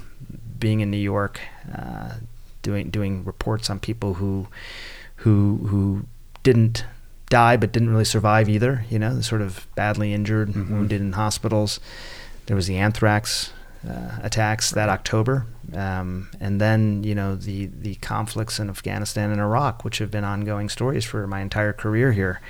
being 0.57 0.79
in 0.79 0.89
New 0.89 0.97
York, 0.97 1.39
uh, 1.75 2.15
doing 2.63 2.89
doing 2.89 3.23
reports 3.23 3.69
on 3.69 3.79
people 3.79 4.15
who 4.15 4.47
who 5.19 5.57
who 5.67 6.05
didn't 6.43 6.85
die 7.29 7.57
but 7.57 7.71
didn't 7.71 7.89
really 7.89 8.05
survive 8.05 8.49
either. 8.49 8.85
You 8.89 8.99
know, 8.99 9.21
sort 9.21 9.41
of 9.41 9.67
badly 9.75 10.13
injured, 10.13 10.49
mm-hmm. 10.49 10.73
wounded 10.73 11.01
in 11.01 11.13
hospitals. 11.13 11.79
There 12.47 12.55
was 12.55 12.67
the 12.67 12.77
anthrax 12.77 13.51
uh, 13.87 14.19
attacks 14.23 14.71
that 14.71 14.89
October, 14.89 15.45
um, 15.73 16.29
and 16.39 16.59
then 16.59 17.03
you 17.03 17.15
know 17.15 17.35
the 17.35 17.67
the 17.67 17.95
conflicts 17.95 18.59
in 18.59 18.69
Afghanistan 18.69 19.31
and 19.31 19.39
Iraq, 19.39 19.83
which 19.83 19.99
have 19.99 20.11
been 20.11 20.23
ongoing 20.23 20.69
stories 20.69 21.05
for 21.05 21.27
my 21.27 21.41
entire 21.41 21.73
career 21.73 22.11
here. 22.11 22.41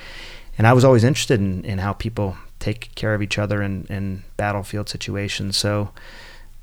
And 0.57 0.67
I 0.67 0.73
was 0.73 0.83
always 0.83 1.05
interested 1.05 1.39
in, 1.39 1.63
in 1.63 1.77
how 1.77 1.93
people 1.93 2.35
take 2.59 2.93
care 2.95 3.13
of 3.13 3.21
each 3.21 3.37
other 3.37 3.61
in, 3.61 3.85
in 3.89 4.23
battlefield 4.35 4.89
situations. 4.89 5.55
So 5.55 5.91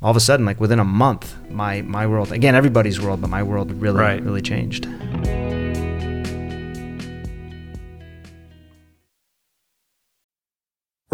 all 0.02 0.10
of 0.10 0.16
a 0.16 0.20
sudden, 0.20 0.44
like 0.44 0.60
within 0.60 0.78
a 0.78 0.84
month, 0.84 1.34
my 1.50 1.82
my 1.82 2.06
world 2.06 2.32
again, 2.32 2.54
everybody's 2.54 3.00
world, 3.00 3.20
but 3.20 3.30
my 3.30 3.42
world 3.42 3.72
really 3.72 4.00
right. 4.00 4.22
really 4.22 4.42
changed. 4.42 4.86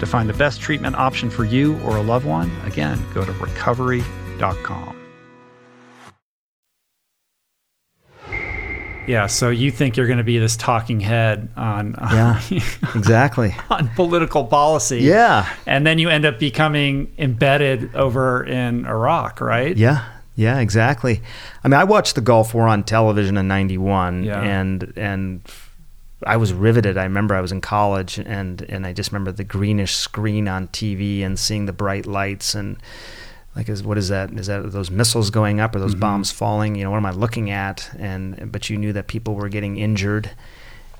To 0.00 0.06
find 0.06 0.28
the 0.28 0.34
best 0.34 0.60
treatment 0.60 0.96
option 0.96 1.30
for 1.30 1.44
you 1.44 1.78
or 1.80 1.96
a 1.96 2.02
loved 2.02 2.26
one, 2.26 2.50
again, 2.66 2.98
go 3.14 3.24
to 3.24 3.32
recovery.com. 3.32 4.90
Yeah, 9.06 9.26
so 9.26 9.50
you 9.50 9.70
think 9.70 9.98
you're 9.98 10.06
going 10.06 10.18
to 10.18 10.24
be 10.24 10.38
this 10.38 10.56
talking 10.56 10.98
head 10.98 11.50
on 11.56 11.94
Yeah, 12.00 12.40
exactly. 12.94 13.54
on 13.68 13.88
political 13.88 14.44
policy. 14.44 15.00
Yeah. 15.00 15.46
And 15.66 15.86
then 15.86 15.98
you 15.98 16.08
end 16.08 16.24
up 16.24 16.38
becoming 16.38 17.12
embedded 17.18 17.94
over 17.94 18.42
in 18.44 18.86
Iraq, 18.86 19.42
right? 19.42 19.76
Yeah, 19.76 20.06
yeah, 20.36 20.58
exactly. 20.60 21.20
I 21.62 21.68
mean, 21.68 21.78
I 21.78 21.84
watched 21.84 22.14
the 22.14 22.22
Gulf 22.22 22.54
War 22.54 22.66
on 22.66 22.82
television 22.82 23.36
in 23.36 23.46
'91, 23.46 24.24
Yeah. 24.24 24.40
and 24.40 24.90
and 24.96 25.42
I 26.26 26.36
was 26.36 26.52
riveted. 26.52 26.96
I 26.98 27.04
remember 27.04 27.34
I 27.34 27.40
was 27.40 27.52
in 27.52 27.60
college, 27.60 28.18
and 28.18 28.62
and 28.62 28.86
I 28.86 28.92
just 28.92 29.12
remember 29.12 29.32
the 29.32 29.44
greenish 29.44 29.94
screen 29.94 30.48
on 30.48 30.68
TV 30.68 31.22
and 31.22 31.38
seeing 31.38 31.66
the 31.66 31.72
bright 31.72 32.06
lights 32.06 32.54
and 32.54 32.76
like, 33.56 33.68
is 33.68 33.82
what 33.82 33.98
is 33.98 34.08
that? 34.08 34.32
Is 34.32 34.48
that 34.48 34.72
those 34.72 34.90
missiles 34.90 35.30
going 35.30 35.60
up 35.60 35.74
or 35.74 35.78
those 35.78 35.94
bombs 35.94 36.30
falling? 36.32 36.74
You 36.74 36.84
know, 36.84 36.90
what 36.90 36.96
am 36.96 37.06
I 37.06 37.12
looking 37.12 37.50
at? 37.50 37.88
And 37.98 38.50
but 38.50 38.68
you 38.68 38.76
knew 38.76 38.92
that 38.92 39.06
people 39.06 39.34
were 39.34 39.48
getting 39.48 39.76
injured, 39.76 40.30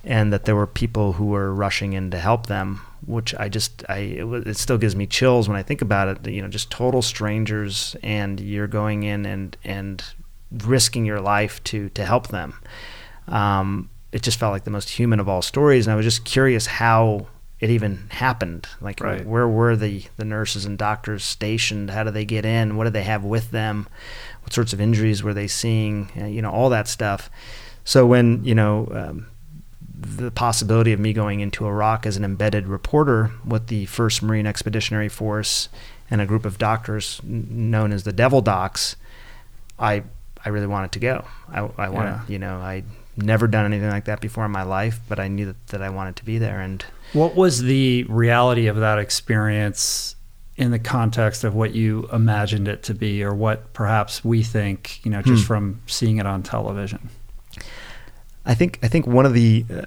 and 0.05 0.33
that 0.33 0.45
there 0.45 0.55
were 0.55 0.67
people 0.67 1.15
who 1.15 1.27
were 1.27 1.53
rushing 1.53 1.95
in 1.95 2.11
to 2.13 2.19
help 2.19 2.47
them. 2.47 2.83
Which 3.07 3.35
I 3.35 3.49
just, 3.49 3.85
I 3.89 3.99
it, 3.99 4.47
it 4.47 4.57
still 4.57 4.79
gives 4.79 4.95
me 4.97 5.07
chills 5.07 5.49
when 5.49 5.59
I 5.59 5.63
think 5.63 5.83
about 5.83 6.09
it. 6.09 6.31
You 6.31 6.43
know, 6.43 6.49
just 6.49 6.71
total 6.71 7.03
strangers, 7.03 7.97
and 8.03 8.41
you're 8.41 8.69
going 8.69 9.03
in 9.03 9.27
and 9.27 9.57
and 9.65 10.03
risking 10.53 11.05
your 11.05 11.21
life 11.21 11.63
to 11.65 11.89
to 11.91 12.05
help 12.05 12.29
them. 12.29 12.55
Um, 13.27 13.91
it 14.15 14.23
just 14.23 14.39
felt 14.39 14.53
like 14.53 14.65
the 14.65 14.71
most 14.71 14.89
human 14.91 15.21
of 15.21 15.29
all 15.29 15.43
stories, 15.43 15.87
and 15.87 15.93
I 15.93 15.97
was 15.97 16.07
just 16.07 16.25
curious 16.25 16.67
how 16.67 17.27
it 17.61 17.69
even 17.71 18.07
happened. 18.11 18.67
Like, 18.81 19.01
Right. 19.01 19.27
where 19.27 19.47
were 19.49 19.77
the 19.77 20.05
the 20.17 20.25
nurses 20.25 20.65
and 20.65 20.79
doctors 20.79 21.23
stationed? 21.25 21.91
How 21.91 22.05
did 22.05 22.15
they 22.15 22.25
get 22.25 22.45
in? 22.47 22.77
What 22.77 22.85
did 22.85 22.93
they 22.95 23.03
have 23.05 23.25
with 23.25 23.51
them? 23.51 23.87
What 24.43 24.53
sorts 24.53 24.73
of 24.73 24.81
injuries 24.81 25.23
were 25.23 25.35
they 25.35 25.47
seeing? 25.49 26.09
Uh, 26.21 26.25
you 26.27 26.41
know, 26.43 26.51
all 26.51 26.71
that 26.71 26.89
stuff. 26.89 27.29
So 27.85 28.07
when 28.07 28.45
you 28.45 28.55
know. 28.55 28.89
Um, 28.95 29.27
the 30.07 30.31
possibility 30.31 30.93
of 30.93 31.01
me 31.01 31.15
going 31.15 31.41
into 31.41 31.65
Iraq 31.67 32.05
as 32.05 32.17
an 32.19 32.25
embedded 32.25 32.67
reporter 32.67 33.31
with 33.47 33.69
the 33.69 33.87
1st 33.87 34.23
Marine 34.23 34.45
Expeditionary 34.47 35.09
Force 35.09 35.71
and 36.11 36.21
a 36.21 36.27
group 36.27 36.45
of 36.45 36.59
doctors 36.59 37.21
n- 37.25 37.71
known 37.71 37.91
as 37.91 38.03
the 38.05 38.13
Devil 38.13 38.43
Docs, 38.43 38.97
I 39.79 40.03
I 40.45 40.51
really 40.51 40.67
wanted 40.67 40.93
to 40.93 40.99
go. 40.99 41.25
I, 41.51 41.61
I 41.79 41.89
wanted, 41.89 42.11
Yeah. 42.11 42.21
you 42.29 42.39
know, 42.39 42.59
I'd 42.61 42.85
never 43.17 43.47
done 43.47 43.65
anything 43.65 43.91
like 43.91 44.05
that 44.07 44.21
before 44.21 44.45
in 44.45 44.51
my 44.51 44.63
life, 44.63 45.01
but 45.09 45.19
I 45.21 45.29
knew 45.29 45.47
that, 45.47 45.67
that 45.69 45.83
I 45.83 45.91
wanted 45.91 46.17
to 46.17 46.25
be 46.25 46.39
there. 46.39 46.61
And 46.61 46.85
What 47.13 47.35
was 47.37 47.63
the 47.63 48.05
reality 48.09 48.67
of 48.67 48.77
that 48.77 48.99
experience 48.99 50.17
in 50.57 50.71
the 50.71 50.79
context 50.79 51.43
of 51.45 51.55
what 51.55 51.75
you 51.75 52.09
imagined 52.13 52.69
it 52.69 52.83
to 52.85 52.95
be, 52.95 53.23
or 53.25 53.35
what 53.35 53.73
perhaps 53.73 54.25
we 54.25 54.43
think, 54.43 55.05
you 55.05 55.11
know, 55.11 55.21
just 55.23 55.43
Hmm. 55.43 55.47
from 55.47 55.81
seeing 55.87 56.19
it 56.19 56.27
on 56.27 56.43
television? 56.43 57.09
I 58.47 58.55
think 58.55 58.79
I 58.83 58.89
think 58.89 59.07
one 59.07 59.25
of 59.25 59.33
the 59.33 59.65
uh, 59.75 59.83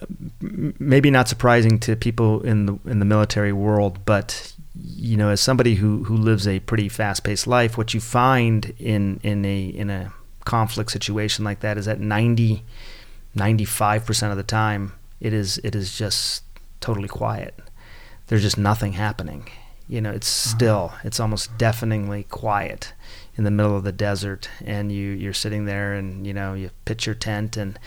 maybe 0.79 1.11
not 1.11 1.27
surprising 1.27 1.77
to 1.81 1.95
people 1.95 2.41
in 2.41 2.65
the 2.65 2.79
in 2.85 2.97
the 2.99 3.05
military 3.05 3.53
world, 3.53 3.99
but 4.05 4.53
you 4.75 5.15
know, 5.15 5.29
as 5.29 5.39
somebody 5.41 5.75
who 5.75 6.03
who 6.05 6.17
lives 6.17 6.47
a 6.47 6.59
pretty 6.61 6.89
fast 6.89 7.23
paced 7.23 7.45
life, 7.45 7.77
what 7.77 7.93
you 7.93 7.99
find 7.99 8.73
in 8.79 9.19
in 9.21 9.45
a 9.45 9.65
in 9.65 9.89
a 9.91 10.11
conflict 10.43 10.91
situation 10.91 11.45
like 11.45 11.59
that 11.59 11.77
is 11.77 11.85
that 11.85 11.99
90 11.99 12.63
95 13.37 14.05
percent 14.05 14.31
of 14.31 14.37
the 14.37 14.43
time 14.43 14.93
it 15.19 15.33
is 15.33 15.57
it 15.59 15.75
is 15.75 15.97
just 15.97 16.43
totally 16.79 17.07
quiet. 17.07 17.55
There's 18.27 18.41
just 18.43 18.57
nothing 18.57 18.93
happening. 18.93 19.49
You 19.87 20.01
know, 20.01 20.11
it's 20.11 20.45
uh-huh. 20.45 20.55
still. 20.55 20.93
It's 21.03 21.19
almost 21.19 21.57
deafeningly 21.57 22.23
quiet 22.23 22.93
in 23.35 23.43
the 23.43 23.51
middle 23.51 23.75
of 23.75 23.83
the 23.83 23.91
desert, 23.91 24.49
and 24.63 24.91
you 24.91 25.11
you're 25.11 25.33
sitting 25.33 25.65
there, 25.65 25.93
and 25.93 26.27
you 26.27 26.33
know 26.33 26.53
you 26.53 26.71
pitch 26.85 27.05
your 27.05 27.15
tent, 27.15 27.57
and 27.57 27.79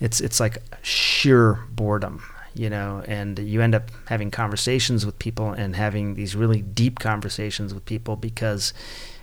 it's 0.00 0.20
it's 0.20 0.40
like 0.40 0.58
sheer 0.82 1.54
boredom 1.70 2.22
you 2.54 2.70
know 2.70 3.02
and 3.06 3.38
you 3.38 3.60
end 3.60 3.74
up 3.74 3.90
having 4.06 4.30
conversations 4.30 5.04
with 5.04 5.18
people 5.18 5.50
and 5.50 5.76
having 5.76 6.14
these 6.14 6.34
really 6.34 6.62
deep 6.62 6.98
conversations 6.98 7.74
with 7.74 7.84
people 7.84 8.16
because 8.16 8.72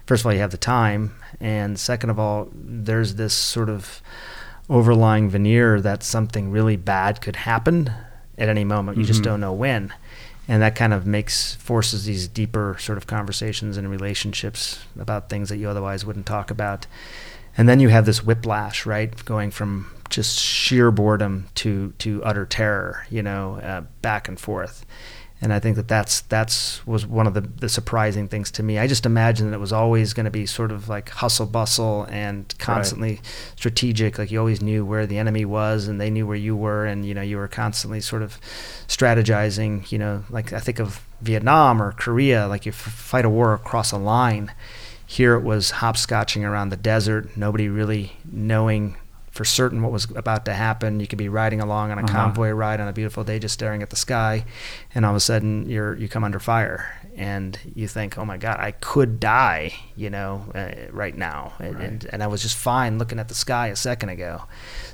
first 0.05 0.21
of 0.21 0.27
all 0.27 0.33
you 0.33 0.39
have 0.39 0.51
the 0.51 0.57
time 0.57 1.15
and 1.39 1.79
second 1.79 2.09
of 2.11 2.19
all 2.19 2.47
there's 2.53 3.15
this 3.15 3.33
sort 3.33 3.69
of 3.69 4.01
overlying 4.69 5.29
veneer 5.29 5.79
that 5.81 6.03
something 6.03 6.51
really 6.51 6.75
bad 6.75 7.21
could 7.21 7.35
happen 7.35 7.89
at 8.37 8.49
any 8.49 8.63
moment 8.63 8.97
you 8.97 9.03
just 9.05 9.21
Mhm. 9.21 9.25
don't 9.25 9.39
know 9.41 9.53
when 9.53 9.93
and 10.47 10.61
that 10.61 10.75
kind 10.75 10.93
of 10.93 11.05
makes 11.07 11.55
forces 11.55 12.05
these 12.05 12.27
deeper 12.27 12.75
sort 12.79 12.97
of 12.97 13.07
conversations 13.07 13.77
and 13.77 13.89
relationships 13.89 14.79
about 14.99 15.29
things 15.29 15.49
that 15.49 15.57
you 15.57 15.69
otherwise 15.69 16.05
wouldn't 16.05 16.25
talk 16.25 16.49
about 16.51 16.85
and 17.57 17.69
then 17.69 17.79
you 17.79 17.87
have 17.87 18.05
this 18.05 18.21
whiplash, 18.21 18.85
right, 18.85 19.23
going 19.23 19.49
from 19.49 19.85
just 20.09 20.37
sheer 20.37 20.91
boredom 20.91 21.45
to 21.55 21.93
to 21.99 22.21
utter 22.25 22.45
terror, 22.45 23.05
you 23.09 23.23
know, 23.23 23.59
uh, 23.63 23.81
back 24.01 24.27
and 24.27 24.37
forth. 24.37 24.85
And 25.41 25.51
I 25.51 25.59
think 25.59 25.75
that 25.75 25.89
that's 25.89 26.21
that's 26.21 26.85
was 26.87 27.05
one 27.05 27.27
of 27.27 27.33
the, 27.33 27.41
the 27.41 27.67
surprising 27.67 28.27
things 28.29 28.49
to 28.51 28.63
me. 28.63 28.79
I 28.79 28.87
just 28.87 29.05
imagined 29.05 29.51
that 29.51 29.57
it 29.57 29.59
was 29.59 29.73
always 29.73 30.13
going 30.13 30.23
to 30.23 30.31
be 30.31 30.45
sort 30.45 30.71
of 30.71 30.87
like 30.87 31.09
hustle 31.09 31.45
bustle 31.45 32.07
and 32.09 32.53
constantly 32.57 33.19
strategic. 33.57 34.17
Like 34.17 34.31
you 34.31 34.39
always 34.39 34.61
knew 34.61 34.85
where 34.85 35.05
the 35.05 35.17
enemy 35.17 35.43
was, 35.43 35.87
and 35.87 35.99
they 35.99 36.09
knew 36.09 36.25
where 36.25 36.37
you 36.37 36.55
were, 36.55 36.85
and 36.85 37.05
you 37.05 37.13
know 37.13 37.21
you 37.21 37.37
were 37.37 37.49
constantly 37.49 37.99
sort 37.99 38.21
of 38.21 38.39
strategizing. 38.87 39.91
You 39.91 39.99
know, 39.99 40.23
like 40.29 40.53
I 40.53 40.59
think 40.59 40.79
of 40.79 41.05
Vietnam 41.21 41.81
or 41.81 41.91
Korea, 41.91 42.47
like 42.47 42.65
you 42.65 42.71
f- 42.71 42.75
fight 42.77 43.25
a 43.25 43.29
war 43.29 43.53
across 43.53 43.91
a 43.91 43.97
line. 43.97 44.53
Here 45.05 45.35
it 45.35 45.43
was 45.43 45.73
hopscotching 45.73 46.43
around 46.43 46.69
the 46.69 46.77
desert, 46.77 47.35
nobody 47.37 47.67
really 47.69 48.13
knowing 48.31 48.95
for 49.35 49.45
certain 49.45 49.83
what 49.83 49.91
was 49.91 50.05
about 50.15 50.45
to 50.45 50.53
happen. 50.53 50.99
You 50.99 51.07
could 51.07 51.19
be 51.19 51.29
riding 51.29 51.61
along 51.61 51.91
on 51.91 51.99
a 51.99 52.03
Uh-huh. 52.03 52.13
convoy 52.13 52.49
ride 52.51 52.79
on 52.79 52.87
a 52.87 52.93
beautiful 52.93 53.23
day, 53.23 53.37
just 53.37 53.53
staring 53.53 53.83
at 53.83 53.89
the 53.91 53.95
sky, 53.97 54.45
and 54.95 55.05
all 55.05 55.11
of 55.11 55.17
a 55.17 55.19
sudden 55.19 55.69
you're 55.69 55.93
you 55.95 56.07
come 56.07 56.23
under 56.23 56.39
fire, 56.39 56.89
and 57.17 57.57
you 57.75 57.87
think, 57.87 58.17
"Oh 58.17 58.25
my 58.25 58.37
God, 58.37 58.57
I 58.59 58.71
could 58.71 59.19
die," 59.19 59.73
you 59.95 60.09
know, 60.09 60.45
uh, 60.53 60.91
right 60.91 61.15
now. 61.17 61.53
And, 61.59 61.75
Right. 61.75 61.83
and 61.85 62.07
and 62.11 62.23
I 62.23 62.27
was 62.27 62.41
just 62.41 62.57
fine 62.57 62.97
looking 62.97 63.19
at 63.19 63.27
the 63.29 63.35
sky 63.35 63.67
a 63.67 63.75
second 63.75 64.09
ago. 64.09 64.43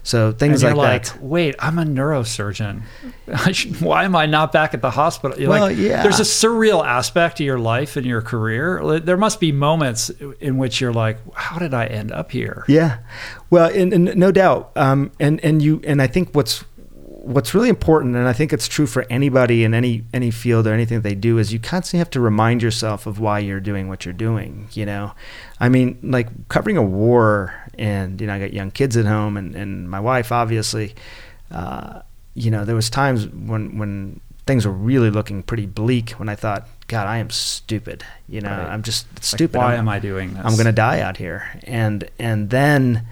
So 0.03 0.32
things 0.32 0.63
like, 0.63 0.76
like, 0.76 1.05
that. 1.05 1.22
wait, 1.22 1.55
I'm 1.59 1.78
a 1.78 1.84
neurosurgeon. 1.84 2.82
Why 3.82 4.03
am 4.03 4.15
I 4.15 4.26
not 4.26 4.51
back 4.51 4.74
at 4.74 4.82
the 4.82 4.89
hospital? 4.91 5.39
You're 5.39 5.49
Well, 5.49 5.61
like, 5.67 5.78
yeah. 5.78 6.01
There's 6.03 6.19
a 6.19 6.24
surreal 6.24 6.84
aspect 6.86 7.38
to 7.38 7.43
your 7.43 7.59
life 7.59 7.95
and 7.97 8.05
your 8.05 8.22
career. 8.22 8.99
There 8.99 9.17
must 9.17 9.39
be 9.39 9.51
moments 9.51 10.09
in 10.39 10.57
which 10.57 10.82
you're 10.82 10.93
like, 10.93 11.17
how 11.36 11.59
did 11.59 11.74
I 11.74 11.86
end 11.86 12.11
up 12.11 12.32
here? 12.32 12.65
Yeah, 12.67 12.97
well, 13.49 13.69
and, 13.74 13.93
and 13.93 14.15
no 14.15 14.32
doubt, 14.32 14.72
um, 14.76 15.11
and 15.19 15.39
and 15.43 15.61
you 15.61 15.82
and 15.86 16.01
I 16.01 16.07
think 16.07 16.34
what's 16.34 16.63
what's 17.22 17.53
really 17.53 17.69
important, 17.69 18.15
and 18.15 18.28
I 18.28 18.34
think 18.34 18.51
it's 18.51 18.67
true 18.67 18.88
for 18.88 19.05
anybody 19.09 19.63
in 19.63 19.74
any 19.74 20.03
any 20.13 20.32
field 20.32 20.65
or 20.67 20.74
anything 20.74 21.01
they 21.01 21.15
do, 21.15 21.38
is 21.38 21.53
you 21.53 21.59
constantly 21.59 21.99
have 21.99 22.09
to 22.11 22.19
remind 22.19 22.61
yourself 22.61 23.05
of 23.05 23.19
why 23.19 23.39
you're 23.39 23.59
doing 23.59 23.88
what 23.89 24.05
you're 24.05 24.13
doing. 24.13 24.67
You 24.74 24.86
know, 24.86 25.13
I 25.59 25.69
mean, 25.69 25.97
like 26.03 26.28
covering 26.49 26.78
a 26.78 26.84
war, 26.84 27.53
and 27.78 28.19
you 28.19 28.28
know, 28.28 28.34
I 28.34 28.39
got 28.39 28.53
young 28.53 28.72
kids 28.72 28.97
at 28.97 29.05
home, 29.05 29.38
and 29.38 29.55
and 29.55 29.89
my 29.89 29.99
wife, 29.99 30.32
obviously. 30.32 30.95
Uh, 31.51 32.01
you 32.34 32.49
know, 32.49 32.63
there 32.65 32.76
was 32.76 32.89
times 32.89 33.28
when 33.28 33.78
when 33.78 34.19
things 34.47 34.65
were 34.65 34.72
really 34.74 35.09
looking 35.11 35.43
pretty 35.43 35.65
bleak 35.67 36.11
when 36.11 36.28
I 36.28 36.36
thought, 36.36 36.67
God, 36.88 37.05
I 37.07 37.17
am 37.17 37.30
stupid. 37.30 38.03
You 38.28 38.41
know, 38.41 38.49
Right. 38.49 38.69
I'm 38.69 38.82
just 38.82 39.05
Like, 39.15 39.24
stupid. 39.24 39.57
why 39.59 39.72
I'm- 39.74 39.82
am 39.82 39.89
I 39.89 39.99
doing 39.99 40.34
this? 40.34 40.43
I'm 40.43 40.53
going 40.53 40.65
to 40.65 40.72
die 40.72 40.99
out 41.01 41.17
here. 41.17 41.43
And 41.65 42.09
and 42.17 42.49
then, 42.49 43.03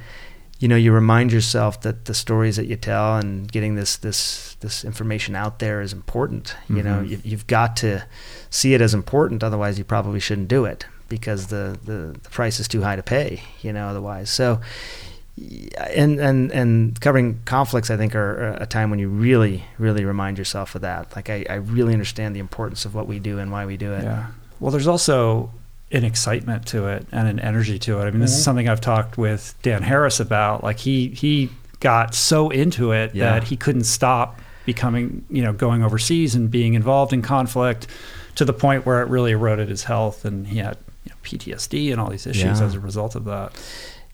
you 0.60 0.68
know, 0.68 0.76
you 0.76 0.92
remind 0.92 1.32
yourself 1.32 1.80
that 1.82 2.06
the 2.06 2.14
stories 2.14 2.56
that 2.58 2.66
you 2.66 2.76
tell 2.76 3.18
and 3.18 3.50
getting 3.52 3.76
this 3.76 3.96
this 3.98 4.56
this 4.60 4.84
information 4.84 5.36
out 5.36 5.60
there 5.60 5.82
is 5.82 5.94
important. 5.94 6.54
You 6.70 6.84
know, 6.84 7.00
Mhm. 7.02 7.10
you, 7.10 7.20
you've 7.24 7.48
got 7.48 7.76
to 7.78 8.04
see 8.50 8.74
it 8.74 8.82
as 8.82 8.94
important. 8.94 9.42
Otherwise, 9.44 9.78
you 9.78 9.86
probably 9.86 10.20
shouldn't 10.20 10.50
do 10.50 10.66
it 10.66 10.86
because 11.08 11.48
the, 11.48 11.80
the 11.86 12.18
the 12.22 12.30
price 12.30 12.60
is 12.60 12.68
too 12.68 12.82
high 12.82 12.98
to 12.98 13.04
pay. 13.04 13.42
You 13.62 13.72
know, 13.74 13.88
otherwise. 13.88 14.30
So, 14.30 14.60
and 15.88 16.20
and 16.20 16.52
and 16.52 17.00
covering 17.00 17.40
conflicts, 17.46 17.90
I 17.90 17.96
think, 17.98 18.14
are 18.16 18.58
a 18.60 18.66
time 18.66 18.90
when 18.90 19.00
you 19.00 19.08
really, 19.08 19.64
really 19.78 20.04
remind 20.04 20.38
yourself 20.38 20.76
of 20.76 20.82
that. 20.82 21.16
Like, 21.16 21.30
I, 21.30 21.46
I 21.50 21.56
really 21.56 21.94
understand 21.94 22.36
the 22.36 22.40
importance 22.42 22.84
of 22.86 22.94
what 22.94 23.08
we 23.08 23.20
do 23.20 23.40
and 23.40 23.50
why 23.52 23.66
we 23.66 23.78
do 23.78 23.94
it. 23.94 24.04
Yeah. 24.04 24.28
Well, 24.60 24.72
there's 24.72 24.88
also 24.88 25.52
an 25.92 26.04
excitement 26.04 26.68
to 26.68 26.88
it 26.88 27.06
and 27.12 27.28
an 27.28 27.40
energy 27.40 27.80
to 27.80 28.00
it. 28.00 28.04
I 28.04 28.12
mean, 28.12 28.20
this 28.20 28.32
mm-hmm. 28.32 28.38
is 28.38 28.44
something 28.44 28.70
I've 28.70 28.82
talked 28.82 29.18
with 29.18 29.56
Dan 29.62 29.82
Harris 29.82 30.20
about. 30.20 30.64
Like, 30.64 30.80
he 30.80 31.10
he 31.10 31.50
got 31.80 32.14
so 32.14 32.50
into 32.50 32.92
it 32.92 33.16
yeah. 33.16 33.34
that 33.34 33.46
he 33.46 33.58
couldn't 33.58 33.86
stop 33.86 34.40
becoming, 34.66 35.26
you 35.30 35.42
know, 35.42 35.54
going 35.54 35.84
overseas 35.84 36.36
and 36.36 36.52
being 36.52 36.74
involved 36.74 37.14
in 37.14 37.22
conflict 37.22 37.88
to 38.36 38.46
the 38.46 38.54
point 38.54 38.86
where 38.86 39.02
it 39.02 39.10
really 39.10 39.32
eroded 39.32 39.70
his 39.70 39.84
health, 39.84 40.26
and 40.26 40.48
he 40.48 40.60
had 40.60 40.78
you 41.06 41.12
know, 41.12 41.16
PTSD 41.24 41.92
and 41.92 42.00
all 42.00 42.10
these 42.10 42.28
issues 42.28 42.60
yeah. 42.60 42.66
as 42.66 42.76
a 42.76 42.80
result 42.80 43.16
of 43.16 43.26
that. 43.26 43.52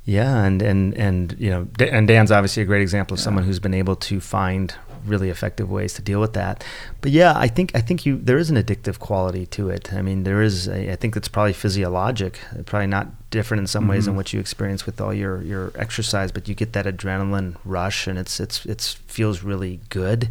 Yeah, 0.05 0.43
and 0.43 0.61
and 0.61 0.93
and 0.93 1.35
you 1.39 1.49
know, 1.49 1.67
and 1.79 2.07
Dan's 2.07 2.31
obviously 2.31 2.61
a 2.63 2.65
great 2.65 2.83
example 2.83 3.15
of 3.15 3.19
yeah. 3.19 3.23
someone 3.23 3.43
who's 3.43 3.59
been 3.59 3.73
able 3.73 3.95
to 3.97 4.21
find 4.21 4.73
really 5.05 5.29
effective 5.29 5.69
ways 5.69 5.93
to 5.93 6.01
deal 6.01 6.19
with 6.19 6.33
that. 6.33 6.63
But 7.01 7.11
yeah, 7.11 7.33
I 7.35 7.47
think 7.47 7.71
I 7.75 7.81
think 7.81 8.05
you 8.05 8.17
there 8.17 8.37
is 8.37 8.49
an 8.49 8.57
addictive 8.57 8.99
quality 8.99 9.45
to 9.47 9.69
it. 9.69 9.93
I 9.93 10.01
mean, 10.01 10.23
there 10.23 10.41
is. 10.41 10.67
A, 10.67 10.91
I 10.91 10.95
think 10.95 11.15
it's 11.15 11.27
probably 11.27 11.53
physiologic, 11.53 12.39
probably 12.65 12.87
not 12.87 13.29
different 13.29 13.61
in 13.61 13.67
some 13.67 13.83
mm-hmm. 13.83 13.91
ways 13.91 14.05
than 14.05 14.15
what 14.15 14.33
you 14.33 14.39
experience 14.39 14.85
with 14.85 15.01
all 15.01 15.13
your 15.13 15.41
your 15.41 15.71
exercise, 15.75 16.31
but 16.31 16.47
you 16.47 16.55
get 16.55 16.73
that 16.73 16.85
adrenaline 16.85 17.55
rush, 17.65 18.07
and 18.07 18.17
it's 18.17 18.39
it's 18.39 18.65
it's 18.65 18.93
feels 18.93 19.43
really 19.43 19.79
good. 19.89 20.29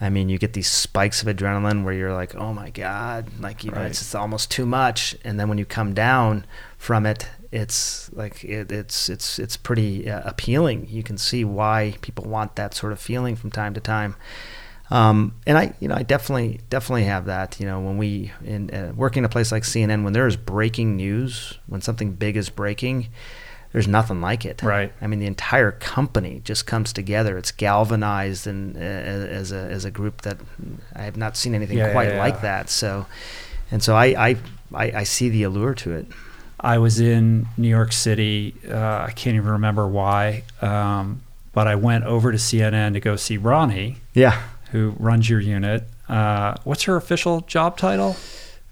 I 0.00 0.10
mean, 0.10 0.28
you 0.28 0.38
get 0.38 0.54
these 0.54 0.68
spikes 0.68 1.22
of 1.22 1.28
adrenaline 1.28 1.84
where 1.84 1.94
you're 1.94 2.12
like, 2.12 2.34
"Oh 2.34 2.52
my 2.52 2.70
god!" 2.70 3.26
Like 3.40 3.64
you 3.64 3.70
know, 3.70 3.82
it's, 3.82 4.00
it's 4.00 4.14
almost 4.14 4.50
too 4.50 4.66
much. 4.66 5.16
And 5.24 5.38
then 5.38 5.48
when 5.48 5.58
you 5.58 5.64
come 5.64 5.94
down 5.94 6.44
from 6.78 7.06
it, 7.06 7.28
it's 7.54 8.12
like 8.12 8.44
it, 8.44 8.72
it's 8.72 9.08
it's 9.08 9.38
it's 9.38 9.56
pretty 9.56 10.10
uh, 10.10 10.22
appealing. 10.24 10.88
You 10.90 11.04
can 11.04 11.16
see 11.16 11.44
why 11.44 11.94
people 12.00 12.24
want 12.24 12.56
that 12.56 12.74
sort 12.74 12.92
of 12.92 12.98
feeling 12.98 13.36
from 13.36 13.50
time 13.50 13.74
to 13.74 13.80
time. 13.80 14.16
Um, 14.90 15.36
and 15.46 15.56
I, 15.56 15.72
you 15.78 15.86
know, 15.86 15.94
I 15.94 16.02
definitely 16.02 16.60
definitely 16.68 17.04
have 17.04 17.26
that. 17.26 17.60
You 17.60 17.66
know, 17.66 17.80
when 17.80 17.96
we 17.96 18.32
in 18.44 18.74
uh, 18.74 18.92
working 18.96 19.20
in 19.20 19.24
a 19.24 19.28
place 19.28 19.52
like 19.52 19.62
CNN, 19.62 20.02
when 20.02 20.12
there 20.12 20.26
is 20.26 20.36
breaking 20.36 20.96
news, 20.96 21.58
when 21.66 21.80
something 21.80 22.12
big 22.14 22.36
is 22.36 22.50
breaking, 22.50 23.08
there's 23.70 23.86
nothing 23.86 24.20
like 24.20 24.44
it. 24.44 24.60
Right. 24.60 24.92
I 25.00 25.06
mean, 25.06 25.20
the 25.20 25.26
entire 25.26 25.70
company 25.70 26.40
just 26.42 26.66
comes 26.66 26.92
together. 26.92 27.38
It's 27.38 27.52
galvanized 27.52 28.48
and 28.48 28.76
uh, 28.76 28.80
as 28.80 29.52
a 29.52 29.60
as 29.70 29.84
a 29.84 29.92
group 29.92 30.22
that 30.22 30.38
I 30.96 31.02
have 31.02 31.16
not 31.16 31.36
seen 31.36 31.54
anything 31.54 31.78
yeah, 31.78 31.92
quite 31.92 32.08
yeah, 32.08 32.14
yeah. 32.14 32.20
like 32.20 32.40
that. 32.40 32.68
So, 32.68 33.06
and 33.70 33.80
so 33.80 33.94
I, 33.94 34.06
I 34.06 34.36
I 34.74 34.92
I 34.92 35.04
see 35.04 35.28
the 35.28 35.44
allure 35.44 35.74
to 35.74 35.92
it. 35.92 36.06
I 36.64 36.78
was 36.78 36.98
in 36.98 37.46
New 37.58 37.68
York 37.68 37.92
City. 37.92 38.54
Uh, 38.66 39.04
I 39.06 39.12
can't 39.14 39.36
even 39.36 39.50
remember 39.50 39.86
why, 39.86 40.44
um, 40.62 41.20
but 41.52 41.68
I 41.68 41.74
went 41.74 42.04
over 42.04 42.32
to 42.32 42.38
CNN 42.38 42.94
to 42.94 43.00
go 43.00 43.16
see 43.16 43.38
Roni. 43.38 43.96
Yeah. 44.14 44.40
Who 44.70 44.94
runs 44.98 45.28
your 45.28 45.40
unit? 45.40 45.84
Uh, 46.08 46.54
what's 46.64 46.84
her 46.84 46.96
official 46.96 47.42
job 47.42 47.76
title? 47.76 48.16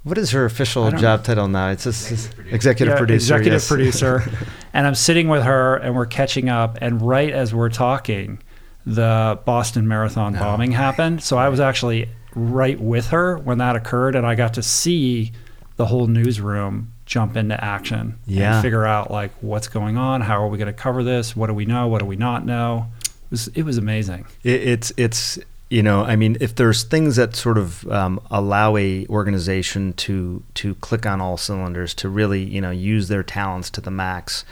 What 0.04 0.16
is 0.16 0.30
her 0.30 0.46
official 0.46 0.90
job 0.92 1.20
know. 1.20 1.24
title 1.24 1.48
now? 1.48 1.68
It's 1.68 1.84
executive 1.86 2.34
producer. 2.34 2.54
Executive 2.54 2.92
yeah, 2.92 2.98
producer. 2.98 3.34
Executive 3.34 3.52
yes. 3.60 3.68
producer. 3.68 4.22
and 4.72 4.86
I'm 4.86 4.94
sitting 4.94 5.28
with 5.28 5.42
her, 5.42 5.76
and 5.76 5.94
we're 5.94 6.06
catching 6.06 6.48
up. 6.48 6.78
And 6.80 7.02
right 7.02 7.30
as 7.30 7.54
we're 7.54 7.68
talking, 7.68 8.42
the 8.86 9.38
Boston 9.44 9.86
Marathon 9.86 10.32
bombing 10.32 10.72
happened. 10.72 11.22
So 11.22 11.36
I 11.36 11.50
was 11.50 11.60
actually 11.60 12.08
right 12.34 12.80
with 12.80 13.08
her 13.08 13.36
when 13.36 13.58
that 13.58 13.76
occurred, 13.76 14.16
and 14.16 14.26
I 14.26 14.34
got 14.34 14.54
to 14.54 14.62
see 14.62 15.32
the 15.76 15.86
whole 15.86 16.06
newsroom 16.06 16.92
jump 17.12 17.36
into 17.36 17.62
action 17.62 18.18
yeah. 18.26 18.54
and 18.54 18.62
figure 18.62 18.86
out 18.86 19.10
like 19.10 19.30
what's 19.42 19.68
going 19.68 19.98
on, 19.98 20.22
how 20.22 20.42
are 20.42 20.48
we 20.48 20.56
going 20.56 20.66
to 20.66 20.72
cover 20.72 21.04
this, 21.04 21.36
what 21.36 21.48
do 21.48 21.52
we 21.52 21.66
know, 21.66 21.86
what 21.86 21.98
do 21.98 22.06
we 22.06 22.16
not 22.16 22.46
know. 22.46 22.86
It 23.02 23.30
was 23.30 23.48
it 23.48 23.62
was 23.64 23.76
amazing. 23.76 24.24
It, 24.42 24.62
it's 24.62 24.92
it's 24.96 25.38
you 25.68 25.82
know 25.82 26.04
I 26.04 26.16
mean 26.16 26.38
if 26.40 26.54
there's 26.54 26.84
things 26.84 27.16
that 27.16 27.36
sort 27.36 27.58
of 27.58 27.86
um, 27.88 28.18
allow 28.30 28.78
a 28.78 29.06
organization 29.08 29.92
to 29.94 30.42
to 30.54 30.74
click 30.76 31.04
on 31.04 31.20
all 31.20 31.36
cylinders 31.36 31.92
to 31.96 32.08
really 32.08 32.42
you 32.42 32.62
know 32.62 32.70
use 32.70 33.08
their 33.08 33.22
talents 33.22 33.68
to 33.70 33.82
the 33.82 33.90
max. 33.90 34.46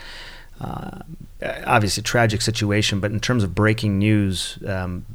Uh, 0.61 0.99
obviously, 1.67 2.03
tragic 2.03 2.43
situation, 2.43 3.01
but 3.01 3.11
in 3.11 3.19
terms 3.19 3.43
of 3.43 3.55
breaking 3.55 3.99
news, 3.99 4.59
um, 4.67 5.07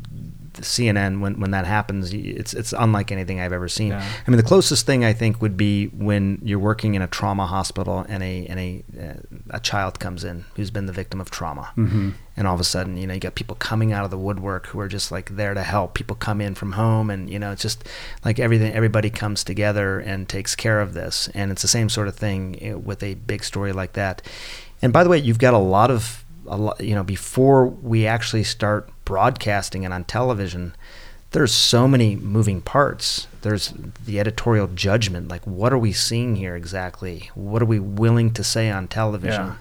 CNN 0.61 1.21
when 1.21 1.39
when 1.39 1.51
that 1.51 1.65
happens, 1.65 2.13
it's 2.13 2.53
it's 2.53 2.73
unlike 2.77 3.11
anything 3.11 3.39
I've 3.39 3.53
ever 3.53 3.67
seen. 3.67 3.89
Yeah. 3.89 4.05
I 4.25 4.29
mean, 4.29 4.37
the 4.37 4.43
closest 4.43 4.85
thing 4.85 5.03
I 5.03 5.13
think 5.13 5.41
would 5.41 5.57
be 5.57 5.87
when 5.87 6.39
you're 6.43 6.59
working 6.59 6.95
in 6.95 7.01
a 7.01 7.07
trauma 7.07 7.45
hospital 7.45 8.05
and 8.07 8.23
a 8.23 8.45
and 8.47 8.59
a 8.59 8.83
uh, 8.99 9.13
a 9.49 9.59
child 9.59 9.99
comes 9.99 10.23
in 10.23 10.45
who's 10.55 10.71
been 10.71 10.85
the 10.85 10.93
victim 10.93 11.21
of 11.21 11.29
trauma, 11.29 11.71
mm-hmm. 11.77 12.11
and 12.37 12.47
all 12.47 12.53
of 12.53 12.59
a 12.59 12.65
sudden, 12.65 12.97
you 12.97 13.07
know, 13.07 13.13
you 13.13 13.19
got 13.19 13.35
people 13.35 13.55
coming 13.55 13.91
out 13.91 14.05
of 14.05 14.11
the 14.11 14.17
woodwork 14.17 14.67
who 14.67 14.79
are 14.79 14.87
just 14.87 15.11
like 15.11 15.35
there 15.35 15.53
to 15.53 15.63
help. 15.63 15.93
People 15.93 16.15
come 16.15 16.41
in 16.41 16.55
from 16.55 16.73
home, 16.73 17.09
and 17.09 17.29
you 17.29 17.39
know, 17.39 17.51
it's 17.51 17.61
just 17.61 17.87
like 18.23 18.39
everything. 18.39 18.73
Everybody 18.73 19.09
comes 19.09 19.43
together 19.43 19.99
and 19.99 20.27
takes 20.27 20.55
care 20.55 20.81
of 20.81 20.93
this, 20.93 21.29
and 21.33 21.51
it's 21.51 21.61
the 21.61 21.67
same 21.67 21.89
sort 21.89 22.07
of 22.07 22.15
thing 22.15 22.57
eh, 22.61 22.73
with 22.73 23.03
a 23.03 23.15
big 23.15 23.43
story 23.43 23.73
like 23.73 23.93
that. 23.93 24.21
And 24.81 24.93
by 24.93 25.03
the 25.03 25.09
way, 25.09 25.17
you've 25.17 25.39
got 25.39 25.53
a 25.53 25.59
lot 25.59 25.91
of 25.91 26.25
a 26.47 26.57
lot, 26.57 26.81
you 26.81 26.95
know, 26.95 27.03
before 27.03 27.67
we 27.67 28.05
actually 28.05 28.43
start 28.43 28.89
broadcasting 29.05 29.85
and 29.85 29.93
on 29.93 30.03
television, 30.03 30.75
there's 31.31 31.53
so 31.53 31.87
many 31.87 32.15
moving 32.15 32.61
parts. 32.61 33.27
There's 33.41 33.73
the 34.05 34.19
editorial 34.19 34.67
judgment, 34.67 35.27
like 35.27 35.45
what 35.45 35.73
are 35.73 35.77
we 35.77 35.91
seeing 35.91 36.37
here 36.37 36.55
exactly? 36.55 37.29
What 37.35 37.61
are 37.61 37.65
we 37.65 37.79
willing 37.79 38.33
to 38.33 38.43
say 38.43 38.69
on 38.69 38.87
television? 38.87 39.55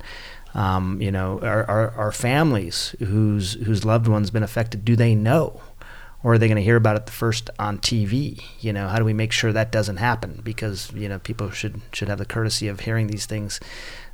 Yeah. 0.54 0.76
Um, 0.76 1.02
you 1.02 1.10
know, 1.10 1.40
our, 1.40 1.68
our, 1.68 1.90
our 1.90 2.12
families 2.12 2.94
whose 3.00 3.54
whose 3.54 3.84
loved 3.84 4.06
ones 4.06 4.30
been 4.30 4.44
affected, 4.44 4.84
do 4.84 4.94
they 4.94 5.14
know? 5.14 5.60
Or 6.22 6.34
are 6.34 6.38
they 6.38 6.46
going 6.46 6.56
to 6.56 6.62
hear 6.62 6.76
about 6.76 6.96
it 6.96 7.06
the 7.06 7.12
first 7.12 7.50
on 7.58 7.78
TV? 7.78 8.42
You 8.60 8.72
know, 8.72 8.88
how 8.88 8.98
do 8.98 9.04
we 9.04 9.12
make 9.12 9.32
sure 9.32 9.52
that 9.52 9.72
doesn't 9.72 9.98
happen? 9.98 10.40
Because 10.42 10.92
you 10.92 11.08
know, 11.08 11.18
people 11.18 11.50
should 11.50 11.80
should 11.92 12.08
have 12.08 12.18
the 12.18 12.24
courtesy 12.24 12.68
of 12.68 12.80
hearing 12.80 13.08
these 13.08 13.26
things 13.26 13.58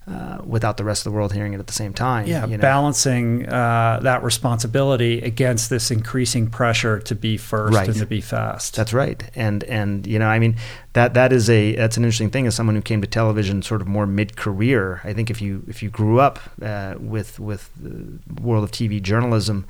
uh, 0.09 0.39
without 0.45 0.77
the 0.77 0.85
rest 0.85 1.07
of 1.07 1.13
the 1.13 1.17
world 1.17 1.33
hearing 1.33 1.53
it 1.53 1.61
at 1.61 1.67
the 1.67 1.73
same 1.73 1.93
time. 1.93 2.27
Yeah, 2.27 2.47
you 2.47 2.57
know? 2.57 2.63
balancing 2.63 3.47
uh, 3.49 4.01
that 4.03 4.23
responsibility 4.23 5.21
against 5.21 5.71
this 5.71 5.91
increasing 5.91 6.49
pressure 6.49 6.99
to 7.01 7.15
be 7.15 7.37
first 7.37 7.75
right. 7.75 7.87
and 7.87 7.97
to 7.99 8.07
be 8.07 8.21
fast. 8.21 8.75
That's 8.75 8.93
right. 8.93 9.23
And 9.35 9.63
and 9.65 10.07
you 10.07 10.19
know, 10.19 10.27
I 10.27 10.39
mean, 10.39 10.57
that 10.95 11.15
that 11.15 11.33
is 11.33 11.49
a 11.51 11.77
that's 11.77 11.97
an 11.97 12.05
interesting 12.05 12.31
thing 12.31 12.47
as 12.47 12.55
someone 12.55 12.75
who 12.75 12.83
came 12.83 13.01
to 13.03 13.07
television 13.07 13.63
sort 13.63 13.83
of 13.83 13.89
more 13.89 14.07
mid 14.07 14.37
career. 14.37 15.01
I 15.05 15.13
think 15.13 15.31
if 15.31 15.41
you 15.43 15.65
if 15.69 15.83
you 15.83 15.91
grew 15.91 16.19
up 16.19 16.41
uh, 16.63 16.95
with 16.99 17.39
with 17.39 17.71
the 17.79 18.19
world 18.43 18.65
of 18.65 18.73
TV 18.73 19.03
journalism, 19.03 19.67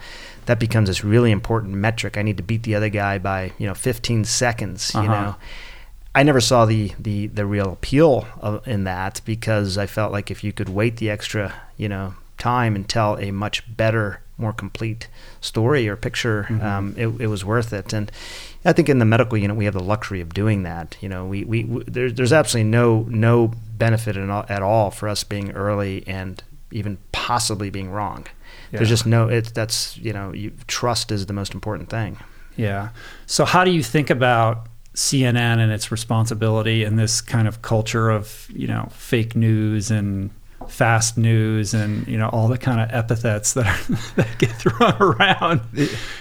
that 0.46 0.58
becomes 0.58 0.88
this 0.88 1.04
really 1.04 1.32
important 1.32 1.74
metric. 1.74 2.16
I 2.16 2.22
need 2.22 2.36
to 2.36 2.42
beat 2.42 2.62
the 2.62 2.76
other 2.76 2.88
guy 2.88 3.18
by 3.18 3.52
you 3.58 3.66
know 3.66 3.74
15 3.74 4.24
seconds. 4.24 4.92
You 4.94 5.00
uh-huh. 5.00 5.12
know 5.12 5.36
I 6.14 6.22
never 6.22 6.40
saw 6.40 6.66
the 6.66 6.92
the 6.98 7.28
the 7.28 7.46
real 7.46 7.72
appeal 7.72 8.26
of, 8.40 8.66
in 8.66 8.84
that 8.84 9.20
because 9.24 9.78
I 9.78 9.86
felt 9.86 10.12
like 10.12 10.30
if 10.30 10.42
you 10.42 10.52
could 10.52 10.68
wait 10.68 10.96
the 10.96 11.08
extra, 11.08 11.54
you 11.76 11.88
know, 11.88 12.14
time 12.38 12.74
and 12.74 12.88
tell 12.88 13.16
a 13.18 13.30
much 13.30 13.76
better, 13.76 14.20
more 14.36 14.52
complete 14.52 15.08
story 15.40 15.88
or 15.88 15.94
picture, 15.94 16.46
mm-hmm. 16.48 16.64
um, 16.64 16.94
it, 16.96 17.06
it 17.20 17.26
was 17.28 17.44
worth 17.44 17.72
it. 17.72 17.92
And 17.92 18.10
I 18.64 18.72
think 18.72 18.88
in 18.88 18.98
the 18.98 19.04
medical 19.04 19.38
unit 19.38 19.56
we 19.56 19.66
have 19.66 19.74
the 19.74 19.82
luxury 19.82 20.20
of 20.20 20.34
doing 20.34 20.64
that. 20.64 20.96
You 21.00 21.08
know, 21.08 21.26
we, 21.26 21.44
we, 21.44 21.64
we 21.64 21.84
there's 21.84 22.14
there's 22.14 22.32
absolutely 22.32 22.70
no 22.70 23.06
no 23.08 23.52
benefit 23.76 24.16
all, 24.18 24.44
at 24.48 24.62
all 24.62 24.90
for 24.90 25.08
us 25.08 25.22
being 25.22 25.52
early 25.52 26.02
and 26.08 26.42
even 26.72 26.98
possibly 27.12 27.70
being 27.70 27.90
wrong. 27.90 28.26
Yeah. 28.72 28.78
There's 28.78 28.88
just 28.88 29.06
no 29.06 29.28
it's 29.28 29.52
that's 29.52 29.96
you 29.96 30.12
know 30.12 30.32
you, 30.32 30.52
trust 30.66 31.12
is 31.12 31.26
the 31.26 31.32
most 31.32 31.54
important 31.54 31.88
thing. 31.88 32.18
Yeah. 32.56 32.88
So 33.26 33.44
how 33.44 33.64
do 33.64 33.70
you 33.70 33.82
think 33.82 34.10
about 34.10 34.66
CNN 34.94 35.58
and 35.58 35.70
its 35.70 35.92
responsibility 35.92 36.84
in 36.84 36.96
this 36.96 37.20
kind 37.20 37.46
of 37.46 37.62
culture 37.62 38.10
of 38.10 38.48
you 38.52 38.66
know 38.66 38.88
fake 38.90 39.36
news 39.36 39.90
and 39.90 40.30
fast 40.68 41.16
news 41.16 41.72
and 41.74 42.06
you 42.06 42.18
know 42.18 42.28
all 42.28 42.48
the 42.48 42.58
kind 42.58 42.80
of 42.80 42.88
epithets 42.92 43.54
that 43.54 43.66
are, 43.66 43.94
that 44.16 44.38
get 44.38 44.50
thrown 44.50 44.94
around 45.00 45.60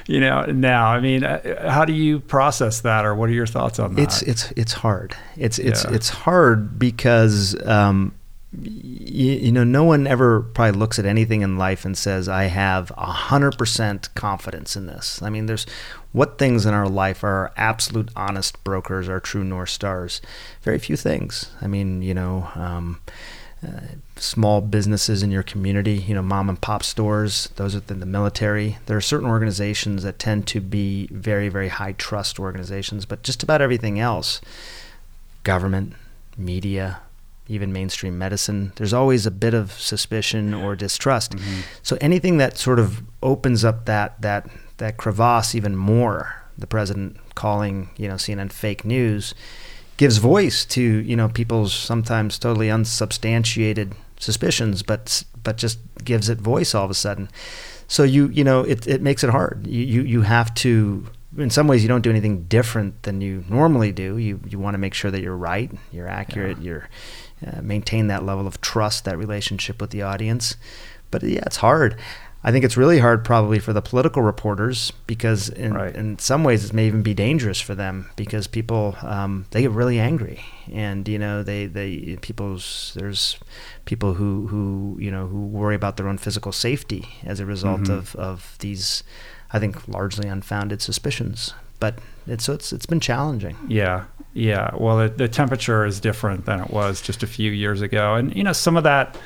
you 0.07 0.19
know 0.19 0.43
now. 0.45 0.87
I 0.87 0.99
mean 0.99 1.23
uh, 1.23 1.69
how 1.69 1.85
do 1.85 1.93
you 1.93 2.19
process 2.19 2.81
that 2.81 3.05
or 3.05 3.15
what 3.15 3.29
are 3.29 3.33
your 3.33 3.47
thoughts 3.47 3.79
on 3.79 3.95
that? 3.95 4.01
It's 4.01 4.21
it's 4.21 4.51
it's 4.51 4.73
hard. 4.73 5.15
It's 5.35 5.59
it's 5.59 5.83
yeah. 5.83 5.93
it's 5.93 6.09
hard 6.09 6.77
because 6.77 7.55
um, 7.65 8.13
you, 8.51 9.33
you, 9.33 9.51
know, 9.51 9.63
no 9.63 9.83
one 9.83 10.07
ever 10.07 10.41
probably 10.41 10.79
looks 10.79 10.97
at 10.97 11.05
anything 11.05 11.41
in 11.41 11.57
life 11.57 11.85
and 11.85 11.97
says, 11.97 12.27
I 12.27 12.45
have 12.45 12.91
100% 12.97 14.15
confidence 14.15 14.75
in 14.75 14.87
this. 14.87 15.21
I 15.21 15.29
mean, 15.29 15.45
there's 15.45 15.67
what 16.13 16.39
things 16.39 16.65
in 16.65 16.73
our 16.73 16.89
life 16.89 17.23
are 17.23 17.53
absolute 17.55 18.09
honest 18.15 18.63
brokers, 18.63 19.07
our 19.07 19.19
true 19.19 19.43
North 19.43 19.69
Stars? 19.69 20.19
Very 20.63 20.79
few 20.79 20.95
things. 20.95 21.51
I 21.61 21.67
mean, 21.67 22.01
you 22.01 22.15
know, 22.15 22.49
um, 22.55 23.01
uh, 23.65 23.81
small 24.15 24.61
businesses 24.61 25.21
in 25.21 25.29
your 25.29 25.43
community, 25.43 25.93
you 25.93 26.15
know, 26.15 26.23
mom 26.23 26.49
and 26.49 26.59
pop 26.59 26.81
stores, 26.81 27.49
those 27.57 27.75
within 27.75 27.99
the 27.99 28.05
military. 28.05 28.77
There 28.87 28.97
are 28.97 29.01
certain 29.01 29.27
organizations 29.27 30.01
that 30.03 30.17
tend 30.17 30.47
to 30.47 30.59
be 30.59 31.07
very, 31.11 31.49
very 31.49 31.67
high 31.67 31.91
trust 31.91 32.39
organizations, 32.39 33.05
but 33.05 33.21
just 33.21 33.43
about 33.43 33.61
everything 33.61 33.99
else 33.99 34.41
government, 35.43 35.93
media, 36.37 37.01
even 37.49 37.73
mainstream 37.73 38.17
medicine. 38.17 38.71
There's 38.75 38.93
always 38.93 39.25
a 39.25 39.31
bit 39.31 39.53
of 39.53 39.71
suspicion 39.73 40.53
or 40.53 40.75
distrust. 40.75 41.31
Mm-hmm. 41.31 41.61
So 41.83 41.97
anything 41.99 42.37
that 42.37 42.57
sort 42.57 42.79
of 42.79 43.01
opens 43.21 43.65
up 43.65 43.85
that 43.85 44.21
that 44.21 44.47
that 44.77 44.97
crevasse 44.97 45.55
even 45.55 45.75
more, 45.75 46.35
the 46.57 46.67
president 46.67 47.17
calling 47.35 47.89
you 47.97 48.07
know 48.07 48.15
CNN 48.15 48.51
fake 48.51 48.85
news, 48.85 49.33
gives 49.97 50.17
voice 50.17 50.63
to 50.65 50.81
you 50.81 51.15
know 51.15 51.27
people's 51.27 51.73
sometimes 51.73 52.39
totally 52.39 52.69
unsubstantiated 52.69 53.93
suspicions, 54.19 54.83
but 54.83 55.23
but 55.43 55.57
just 55.57 55.79
gives 56.03 56.29
it 56.29 56.39
voice 56.39 56.75
all 56.75 56.85
of 56.85 56.91
a 56.91 56.95
sudden. 56.95 57.29
So 57.87 58.03
you 58.03 58.27
you 58.27 58.43
know 58.43 58.61
it 58.61 58.87
it 58.87 59.01
makes 59.01 59.23
it 59.23 59.31
hard. 59.31 59.65
You 59.65 59.83
you, 59.83 60.01
you 60.03 60.21
have 60.21 60.53
to 60.55 61.07
in 61.37 61.49
some 61.49 61.67
ways 61.67 61.83
you 61.83 61.87
don't 61.87 62.01
do 62.01 62.09
anything 62.09 62.43
different 62.43 63.03
than 63.03 63.21
you 63.21 63.43
normally 63.49 63.91
do. 63.91 64.17
You 64.17 64.39
you 64.47 64.59
want 64.59 64.73
to 64.73 64.77
make 64.77 64.93
sure 64.93 65.11
that 65.11 65.21
you're 65.21 65.35
right, 65.35 65.71
you're 65.91 66.07
accurate, 66.07 66.57
yeah. 66.57 66.63
you're 66.63 66.89
uh, 67.45 67.61
maintain 67.61 68.07
that 68.07 68.25
level 68.25 68.47
of 68.47 68.61
trust, 68.61 69.05
that 69.05 69.17
relationship 69.17 69.81
with 69.81 69.91
the 69.91 70.01
audience. 70.01 70.55
But 71.11 71.23
yeah, 71.23 71.43
it's 71.45 71.57
hard. 71.57 71.97
I 72.41 72.51
think 72.51 72.63
it's 72.63 72.77
really 72.77 72.99
hard 72.99 73.25
probably 73.25 73.59
for 73.59 73.73
the 73.73 73.81
political 73.81 74.21
reporters 74.21 74.91
because 75.07 75.49
in, 75.49 75.73
right. 75.73 75.93
in 75.93 76.19
some 76.19 76.45
ways 76.45 76.63
it 76.63 76.73
may 76.73 76.87
even 76.87 77.01
be 77.03 77.13
dangerous 77.13 77.59
for 77.59 77.75
them 77.75 78.09
because 78.15 78.47
people 78.47 78.95
um, 79.01 79.45
they 79.51 79.61
get 79.61 79.71
really 79.71 79.99
angry 79.99 80.45
and 80.71 81.05
you 81.09 81.19
know 81.19 81.43
they 81.43 81.65
they 81.65 82.17
people's 82.21 82.93
there's 82.95 83.37
people 83.83 84.13
who 84.13 84.47
who 84.47 84.95
you 85.01 85.11
know 85.11 85.27
who 85.27 85.47
worry 85.47 85.75
about 85.75 85.97
their 85.97 86.07
own 86.07 86.17
physical 86.17 86.53
safety 86.53 87.09
as 87.25 87.41
a 87.41 87.45
result 87.45 87.81
mm-hmm. 87.81 87.91
of 87.91 88.15
of 88.15 88.55
these 88.59 89.03
I 89.51 89.59
think 89.59 89.87
largely 89.87 90.27
unfounded 90.27 90.81
suspicions. 90.81 91.53
But 91.79 91.99
it's 92.27 92.43
so 92.43 92.53
it's 92.53 92.71
it's 92.73 92.85
been 92.85 92.99
challenging. 92.99 93.57
Yeah, 93.67 94.05
yeah. 94.33 94.71
Well, 94.77 94.97
the, 94.97 95.09
the 95.09 95.27
temperature 95.27 95.85
is 95.85 95.99
different 95.99 96.45
than 96.45 96.59
it 96.59 96.69
was 96.69 97.01
just 97.01 97.23
a 97.23 97.27
few 97.27 97.51
years 97.51 97.81
ago, 97.81 98.15
and 98.15 98.35
you 98.35 98.43
know 98.43 98.53
some 98.53 98.77
of 98.77 98.83
that 98.83 99.17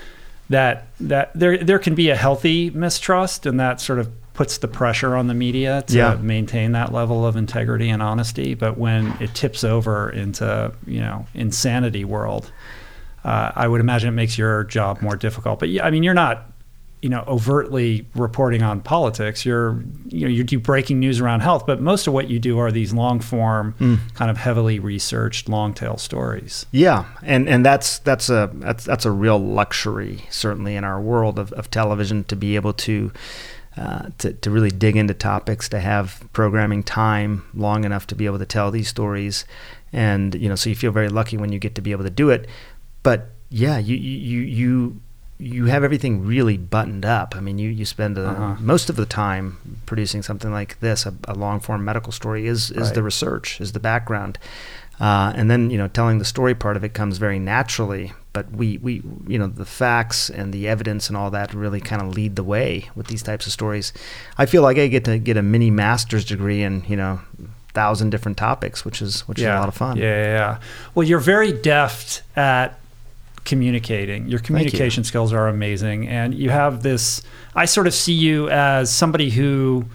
that 0.49 0.87
that 0.99 1.31
there 1.33 1.57
there 1.57 1.79
can 1.79 1.95
be 1.95 2.09
a 2.09 2.15
healthy 2.15 2.69
mistrust, 2.69 3.45
and 3.45 3.59
that 3.59 3.81
sort 3.81 3.99
of 3.99 4.09
puts 4.33 4.57
the 4.57 4.67
pressure 4.67 5.15
on 5.15 5.27
the 5.27 5.33
media 5.33 5.83
to 5.83 5.95
yeah. 5.95 6.15
maintain 6.15 6.71
that 6.71 6.91
level 6.91 7.25
of 7.25 7.35
integrity 7.35 7.89
and 7.89 8.01
honesty. 8.01 8.55
But 8.55 8.77
when 8.77 9.15
it 9.19 9.33
tips 9.35 9.63
over 9.63 10.09
into 10.09 10.73
you 10.85 10.99
know 10.99 11.25
insanity 11.33 12.05
world, 12.05 12.51
uh, 13.23 13.51
I 13.55 13.67
would 13.67 13.81
imagine 13.81 14.09
it 14.09 14.13
makes 14.13 14.37
your 14.37 14.63
job 14.63 15.01
more 15.01 15.15
difficult. 15.15 15.59
But 15.59 15.69
yeah, 15.69 15.85
I 15.85 15.91
mean, 15.91 16.03
you're 16.03 16.13
not 16.13 16.52
you 17.03 17.09
know 17.09 17.23
overtly 17.27 18.05
reporting 18.15 18.63
on 18.63 18.79
politics 18.79 19.45
you're 19.45 19.83
you 20.07 20.21
know 20.21 20.27
you 20.29 20.43
do 20.43 20.57
breaking 20.57 20.99
news 20.99 21.19
around 21.19 21.41
health 21.41 21.65
but 21.67 21.81
most 21.81 22.07
of 22.07 22.13
what 22.13 22.29
you 22.29 22.39
do 22.39 22.57
are 22.57 22.71
these 22.71 22.93
long 22.93 23.19
form 23.19 23.75
mm. 23.77 23.99
kind 24.15 24.31
of 24.31 24.37
heavily 24.37 24.79
researched 24.79 25.49
long 25.49 25.73
tail 25.73 25.97
stories 25.97 26.65
yeah 26.71 27.05
and 27.21 27.49
and 27.49 27.65
that's 27.65 27.99
that's 27.99 28.29
a 28.29 28.49
that's 28.55 28.85
that's 28.85 29.05
a 29.05 29.11
real 29.11 29.37
luxury 29.37 30.23
certainly 30.29 30.77
in 30.77 30.85
our 30.85 31.01
world 31.01 31.37
of, 31.37 31.51
of 31.53 31.69
television 31.69 32.23
to 32.23 32.37
be 32.37 32.55
able 32.55 32.71
to 32.71 33.11
uh, 33.75 34.09
to, 34.19 34.31
to 34.33 34.51
really 34.51 34.69
dig 34.69 34.95
into 34.95 35.15
topics, 35.15 35.67
to 35.67 35.79
have 35.79 36.23
programming 36.31 36.83
time 36.83 37.43
long 37.55 37.85
enough 37.85 38.05
to 38.05 38.13
be 38.13 38.27
able 38.27 38.37
to 38.37 38.45
tell 38.45 38.69
these 38.69 38.87
stories, 38.87 39.45
and 39.91 40.35
you 40.35 40.47
know, 40.47 40.53
so 40.53 40.69
you 40.69 40.75
feel 40.75 40.91
very 40.91 41.09
lucky 41.09 41.37
when 41.37 41.51
you 41.51 41.57
get 41.57 41.73
to 41.73 41.81
be 41.81 41.91
able 41.91 42.03
to 42.03 42.11
do 42.11 42.29
it. 42.29 42.47
But 43.01 43.31
yeah, 43.49 43.79
you 43.79 43.95
you 43.95 44.41
you 44.41 45.01
you 45.43 45.65
have 45.65 45.83
everything 45.83 46.25
really 46.25 46.57
buttoned 46.57 47.05
up. 47.05 47.35
I 47.35 47.39
mean, 47.39 47.57
you, 47.57 47.69
you 47.69 47.85
spend 47.85 48.17
a, 48.17 48.27
uh-huh. 48.27 48.55
most 48.59 48.89
of 48.89 48.95
the 48.95 49.05
time 49.05 49.79
producing 49.85 50.23
something 50.23 50.51
like 50.51 50.79
this, 50.79 51.05
a, 51.05 51.13
a 51.27 51.33
long 51.33 51.59
form 51.59 51.83
medical 51.83 52.11
story, 52.11 52.47
is, 52.47 52.71
is 52.71 52.77
right. 52.77 52.93
the 52.95 53.03
research, 53.03 53.59
is 53.59 53.73
the 53.73 53.79
background. 53.79 54.39
Uh, 54.99 55.33
and 55.35 55.51
then, 55.51 55.69
you 55.69 55.77
know, 55.77 55.87
telling 55.87 56.19
the 56.19 56.25
story 56.25 56.55
part 56.55 56.77
of 56.77 56.83
it 56.83 56.93
comes 56.93 57.17
very 57.17 57.39
naturally. 57.39 58.13
But 58.31 58.51
we, 58.51 58.77
we, 58.77 59.03
you 59.27 59.37
know, 59.37 59.47
the 59.47 59.65
facts 59.65 60.29
and 60.29 60.53
the 60.53 60.67
evidence 60.67 61.07
and 61.07 61.17
all 61.17 61.29
that 61.31 61.53
really 61.53 61.81
kind 61.81 62.01
of 62.01 62.15
lead 62.15 62.35
the 62.35 62.43
way 62.43 62.89
with 62.95 63.07
these 63.07 63.21
types 63.21 63.45
of 63.45 63.51
stories. 63.51 63.93
I 64.37 64.45
feel 64.45 64.63
like 64.63 64.77
I 64.77 64.87
get 64.87 65.05
to 65.05 65.19
get 65.19 65.37
a 65.37 65.43
mini 65.43 65.69
master's 65.69 66.25
degree 66.25 66.63
in, 66.63 66.83
you 66.87 66.95
know, 66.95 67.19
thousand 67.73 68.11
different 68.11 68.37
topics, 68.37 68.85
which 68.85 69.01
is 69.01 69.21
which 69.27 69.39
yeah. 69.39 69.53
is 69.53 69.57
a 69.57 69.59
lot 69.59 69.67
of 69.67 69.75
fun. 69.75 69.97
Yeah, 69.97 70.03
yeah, 70.03 70.33
yeah. 70.33 70.59
Well, 70.95 71.05
you're 71.05 71.19
very 71.19 71.51
deft 71.51 72.23
at 72.35 72.79
communicating. 73.45 74.27
Your 74.27 74.39
communication 74.39 75.01
you. 75.01 75.05
skills 75.05 75.33
are 75.33 75.47
amazing. 75.47 76.07
And 76.07 76.33
you 76.33 76.49
have 76.49 76.83
this, 76.83 77.21
I 77.55 77.65
sort 77.65 77.87
of 77.87 77.93
see 77.93 78.13
you 78.13 78.49
as 78.49 78.93
somebody 78.93 79.29
who 79.29 79.85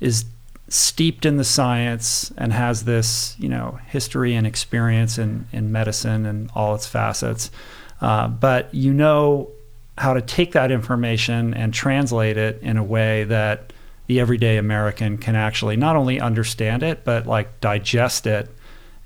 is 0.00 0.24
steeped 0.68 1.24
in 1.24 1.36
the 1.36 1.44
science 1.44 2.32
and 2.36 2.52
has 2.52 2.84
this, 2.84 3.34
you 3.38 3.48
know, 3.48 3.78
history 3.86 4.34
and 4.34 4.46
experience 4.46 5.18
in, 5.18 5.46
in 5.52 5.72
medicine 5.72 6.26
and 6.26 6.50
all 6.54 6.74
its 6.74 6.86
facets. 6.86 7.50
Uh, 8.00 8.28
but 8.28 8.72
you 8.74 8.92
know 8.92 9.50
how 9.96 10.14
to 10.14 10.22
take 10.22 10.52
that 10.52 10.70
information 10.70 11.54
and 11.54 11.74
translate 11.74 12.36
it 12.36 12.60
in 12.62 12.76
a 12.76 12.84
way 12.84 13.24
that 13.24 13.72
the 14.06 14.20
everyday 14.20 14.56
American 14.56 15.18
can 15.18 15.34
actually 15.34 15.76
not 15.76 15.96
only 15.96 16.20
understand 16.20 16.82
it, 16.82 17.04
but 17.04 17.26
like 17.26 17.60
digest 17.60 18.26
it 18.26 18.48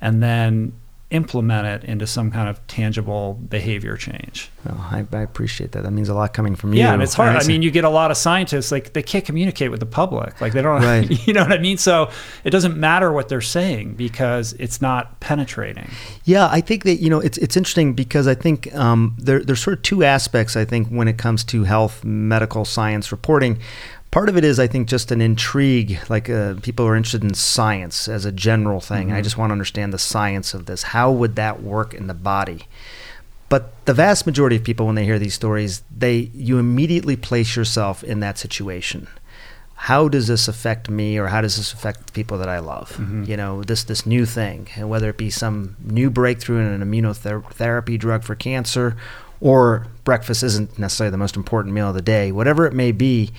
and 0.03 0.22
then 0.22 0.72
implement 1.12 1.66
it 1.66 1.88
into 1.88 2.06
some 2.06 2.30
kind 2.30 2.48
of 2.48 2.66
tangible 2.66 3.34
behavior 3.34 3.96
change. 3.96 4.50
Well, 4.64 4.78
I, 4.78 5.06
I, 5.12 5.20
appreciate 5.20 5.72
that. 5.72 5.82
That 5.82 5.90
means 5.90 6.08
a 6.08 6.14
lot 6.14 6.32
coming 6.32 6.56
from 6.56 6.72
you. 6.72 6.80
Yeah, 6.80 6.94
and 6.94 7.02
it's 7.02 7.14
hard. 7.14 7.36
I 7.36 7.44
mean, 7.46 7.62
you 7.62 7.70
get 7.70 7.84
a 7.84 7.90
lot 7.90 8.10
of 8.10 8.16
scientists 8.16 8.72
like 8.72 8.94
they 8.94 9.02
can't 9.02 9.24
communicate 9.24 9.70
with 9.70 9.80
the 9.80 9.86
public. 9.86 10.40
Like 10.40 10.52
they 10.52 10.62
don't, 10.62 10.82
right. 10.82 11.26
you 11.26 11.34
know 11.34 11.42
what 11.42 11.52
I 11.52 11.58
mean? 11.58 11.76
So 11.76 12.10
it 12.44 12.50
doesn't 12.50 12.76
matter 12.76 13.12
what 13.12 13.28
they're 13.28 13.40
saying 13.40 13.94
because 13.94 14.54
it's 14.54 14.80
not 14.80 15.20
penetrating. 15.20 15.90
Yeah, 16.24 16.48
I 16.50 16.60
think 16.60 16.84
that 16.84 16.96
you 16.96 17.10
know 17.10 17.20
it's 17.20 17.38
it's 17.38 17.56
interesting 17.56 17.92
because 17.92 18.26
I 18.26 18.34
think 18.34 18.74
um, 18.74 19.16
there 19.18 19.44
there's 19.44 19.62
sort 19.62 19.76
of 19.76 19.82
two 19.82 20.02
aspects. 20.04 20.56
I 20.56 20.64
think 20.64 20.88
when 20.88 21.08
it 21.08 21.18
comes 21.18 21.44
to 21.44 21.64
health 21.64 22.04
medical 22.04 22.64
science 22.64 23.12
reporting 23.12 23.58
part 24.12 24.28
of 24.28 24.36
it 24.36 24.44
is, 24.44 24.60
I 24.60 24.68
think, 24.68 24.86
just 24.86 25.10
an 25.10 25.20
intrigue. 25.20 25.98
Like 26.08 26.30
uh, 26.30 26.54
people 26.62 26.86
are 26.86 26.94
interested 26.94 27.24
in 27.24 27.34
science 27.34 28.06
as 28.06 28.24
a 28.24 28.30
general 28.30 28.78
thing. 28.78 29.08
Mm-hmm. 29.08 29.16
I 29.16 29.22
just 29.22 29.36
want 29.36 29.50
to 29.50 29.52
understand 29.52 29.92
the 29.92 29.98
science 29.98 30.54
of 30.54 30.66
this. 30.66 30.84
How 30.84 31.10
would 31.10 31.34
that 31.34 31.60
work 31.60 31.92
in 31.92 32.06
the 32.06 32.14
body? 32.14 32.68
But 33.48 33.84
the 33.84 33.92
vast 33.92 34.24
majority 34.24 34.56
of 34.56 34.64
people, 34.64 34.86
when 34.86 34.94
they 34.94 35.04
hear 35.04 35.18
these 35.18 35.34
stories, 35.34 35.82
they 35.94 36.30
you 36.32 36.58
immediately 36.58 37.16
place 37.16 37.56
yourself 37.56 38.04
in 38.04 38.20
that 38.20 38.38
situation. 38.38 39.08
How 39.74 40.08
does 40.08 40.28
this 40.28 40.46
affect 40.46 40.88
me, 40.88 41.18
or 41.18 41.26
how 41.26 41.40
does 41.40 41.56
this 41.56 41.72
affect 41.72 42.06
the 42.06 42.12
people 42.12 42.38
that 42.38 42.48
I 42.48 42.60
love? 42.60 42.92
Mm-hmm. 42.92 43.24
You 43.24 43.36
know, 43.36 43.62
this 43.64 43.82
this 43.82 44.06
new 44.06 44.24
thing, 44.24 44.68
and 44.76 44.88
whether 44.88 45.10
it 45.10 45.18
be 45.18 45.28
some 45.28 45.76
new 45.84 46.08
breakthrough 46.08 46.60
in 46.60 46.80
an 46.80 46.88
immunotherapy 46.88 47.98
drug 47.98 48.22
for 48.22 48.36
cancer, 48.36 48.96
or 49.40 49.88
breakfast 50.04 50.42
isn't 50.42 50.78
necessarily 50.78 51.10
the 51.10 51.18
most 51.18 51.36
important 51.36 51.74
meal 51.74 51.88
of 51.88 51.94
the 51.94 52.00
day, 52.02 52.30
whatever 52.30 52.64
it 52.66 52.72
may 52.72 52.92
be 52.92 53.32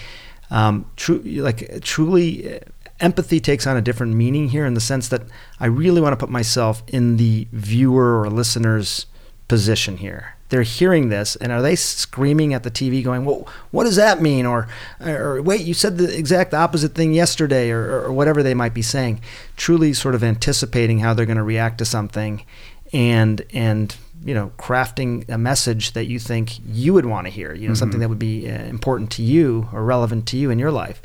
um, 0.53 0.85
true, 0.95 1.17
like 1.17 1.81
truly, 1.81 2.55
uh, 2.55 2.59
empathy 2.99 3.39
takes 3.39 3.65
on 3.65 3.75
a 3.75 3.81
different 3.81 4.13
meaning 4.13 4.49
here 4.49 4.67
in 4.67 4.75
the 4.75 4.79
sense 4.79 5.07
that 5.09 5.23
I 5.59 5.65
really 5.65 5.99
want 5.99 6.13
to 6.13 6.17
put 6.17 6.29
myself 6.29 6.83
in 6.87 7.17
the 7.17 7.47
viewer 7.51 8.21
or 8.21 8.29
listener's 8.29 9.07
position 9.47 9.97
here. 9.97 10.35
They're 10.49 10.61
hearing 10.61 11.09
this, 11.09 11.35
and 11.37 11.51
are 11.51 11.63
they 11.63 11.75
screaming 11.75 12.53
at 12.53 12.61
the 12.61 12.69
TV, 12.69 13.03
going, 13.03 13.25
"Well, 13.25 13.47
what 13.71 13.85
does 13.85 13.95
that 13.95 14.21
mean?" 14.21 14.45
Or, 14.45 14.67
or 15.01 15.41
wait, 15.41 15.61
you 15.61 15.73
said 15.73 15.97
the 15.97 16.15
exact 16.15 16.53
opposite 16.53 16.93
thing 16.93 17.13
yesterday, 17.13 17.71
or, 17.71 18.03
or 18.03 18.13
whatever 18.13 18.43
they 18.43 18.53
might 18.53 18.75
be 18.75 18.83
saying. 18.83 19.21
Truly, 19.57 19.91
sort 19.93 20.13
of 20.13 20.23
anticipating 20.23 20.99
how 20.99 21.15
they're 21.15 21.25
going 21.25 21.37
to 21.37 21.43
react 21.43 21.79
to 21.79 21.85
something, 21.85 22.45
and 22.93 23.41
and 23.51 23.95
you 24.23 24.33
know 24.33 24.51
crafting 24.57 25.27
a 25.29 25.37
message 25.37 25.93
that 25.93 26.05
you 26.05 26.19
think 26.19 26.59
you 26.65 26.93
would 26.93 27.05
want 27.05 27.27
to 27.27 27.31
hear 27.31 27.53
you 27.53 27.61
know 27.61 27.73
mm-hmm. 27.73 27.75
something 27.75 27.99
that 27.99 28.09
would 28.09 28.19
be 28.19 28.49
uh, 28.49 28.63
important 28.63 29.11
to 29.11 29.23
you 29.23 29.67
or 29.73 29.83
relevant 29.83 30.27
to 30.27 30.37
you 30.37 30.49
in 30.49 30.59
your 30.59 30.71
life. 30.71 31.01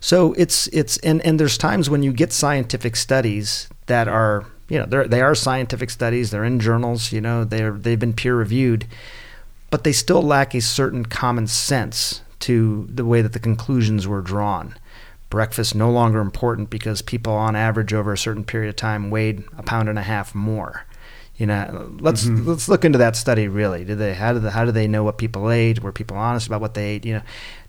So 0.00 0.32
it's 0.34 0.68
it's 0.68 0.98
and 0.98 1.24
and 1.24 1.40
there's 1.40 1.58
times 1.58 1.90
when 1.90 2.02
you 2.02 2.12
get 2.12 2.32
scientific 2.32 2.96
studies 2.96 3.68
that 3.86 4.06
are 4.08 4.44
you 4.68 4.78
know 4.78 4.86
they're, 4.86 5.08
they 5.08 5.22
are 5.22 5.34
scientific 5.34 5.90
studies 5.90 6.30
they're 6.30 6.44
in 6.44 6.60
journals 6.60 7.10
you 7.10 7.22
know 7.22 7.42
they're 7.42 7.72
they've 7.72 7.98
been 7.98 8.12
peer 8.12 8.36
reviewed 8.36 8.86
but 9.70 9.84
they 9.84 9.92
still 9.92 10.22
lack 10.22 10.54
a 10.54 10.60
certain 10.60 11.04
common 11.04 11.46
sense 11.46 12.22
to 12.40 12.88
the 12.90 13.04
way 13.04 13.20
that 13.22 13.32
the 13.32 13.38
conclusions 13.38 14.06
were 14.06 14.22
drawn. 14.22 14.74
Breakfast 15.30 15.74
no 15.74 15.90
longer 15.90 16.20
important 16.20 16.70
because 16.70 17.02
people 17.02 17.34
on 17.34 17.54
average 17.54 17.92
over 17.92 18.12
a 18.12 18.18
certain 18.18 18.44
period 18.44 18.70
of 18.70 18.76
time 18.76 19.10
weighed 19.10 19.44
a 19.58 19.62
pound 19.62 19.88
and 19.88 19.98
a 19.98 20.02
half 20.02 20.34
more 20.34 20.86
you 21.38 21.46
know 21.46 21.90
let's 22.00 22.24
mm-hmm. 22.24 22.46
let's 22.46 22.68
look 22.68 22.84
into 22.84 22.98
that 22.98 23.16
study 23.16 23.48
really 23.48 23.84
did 23.84 23.98
they 23.98 24.12
how 24.12 24.32
did 24.32 24.42
they, 24.42 24.50
how 24.50 24.64
do 24.64 24.72
they 24.72 24.86
know 24.86 25.04
what 25.04 25.16
people 25.16 25.50
ate 25.50 25.82
were 25.82 25.92
people 25.92 26.16
honest 26.16 26.46
about 26.46 26.60
what 26.60 26.74
they 26.74 26.90
ate 26.90 27.06
you 27.06 27.14
know 27.14 27.22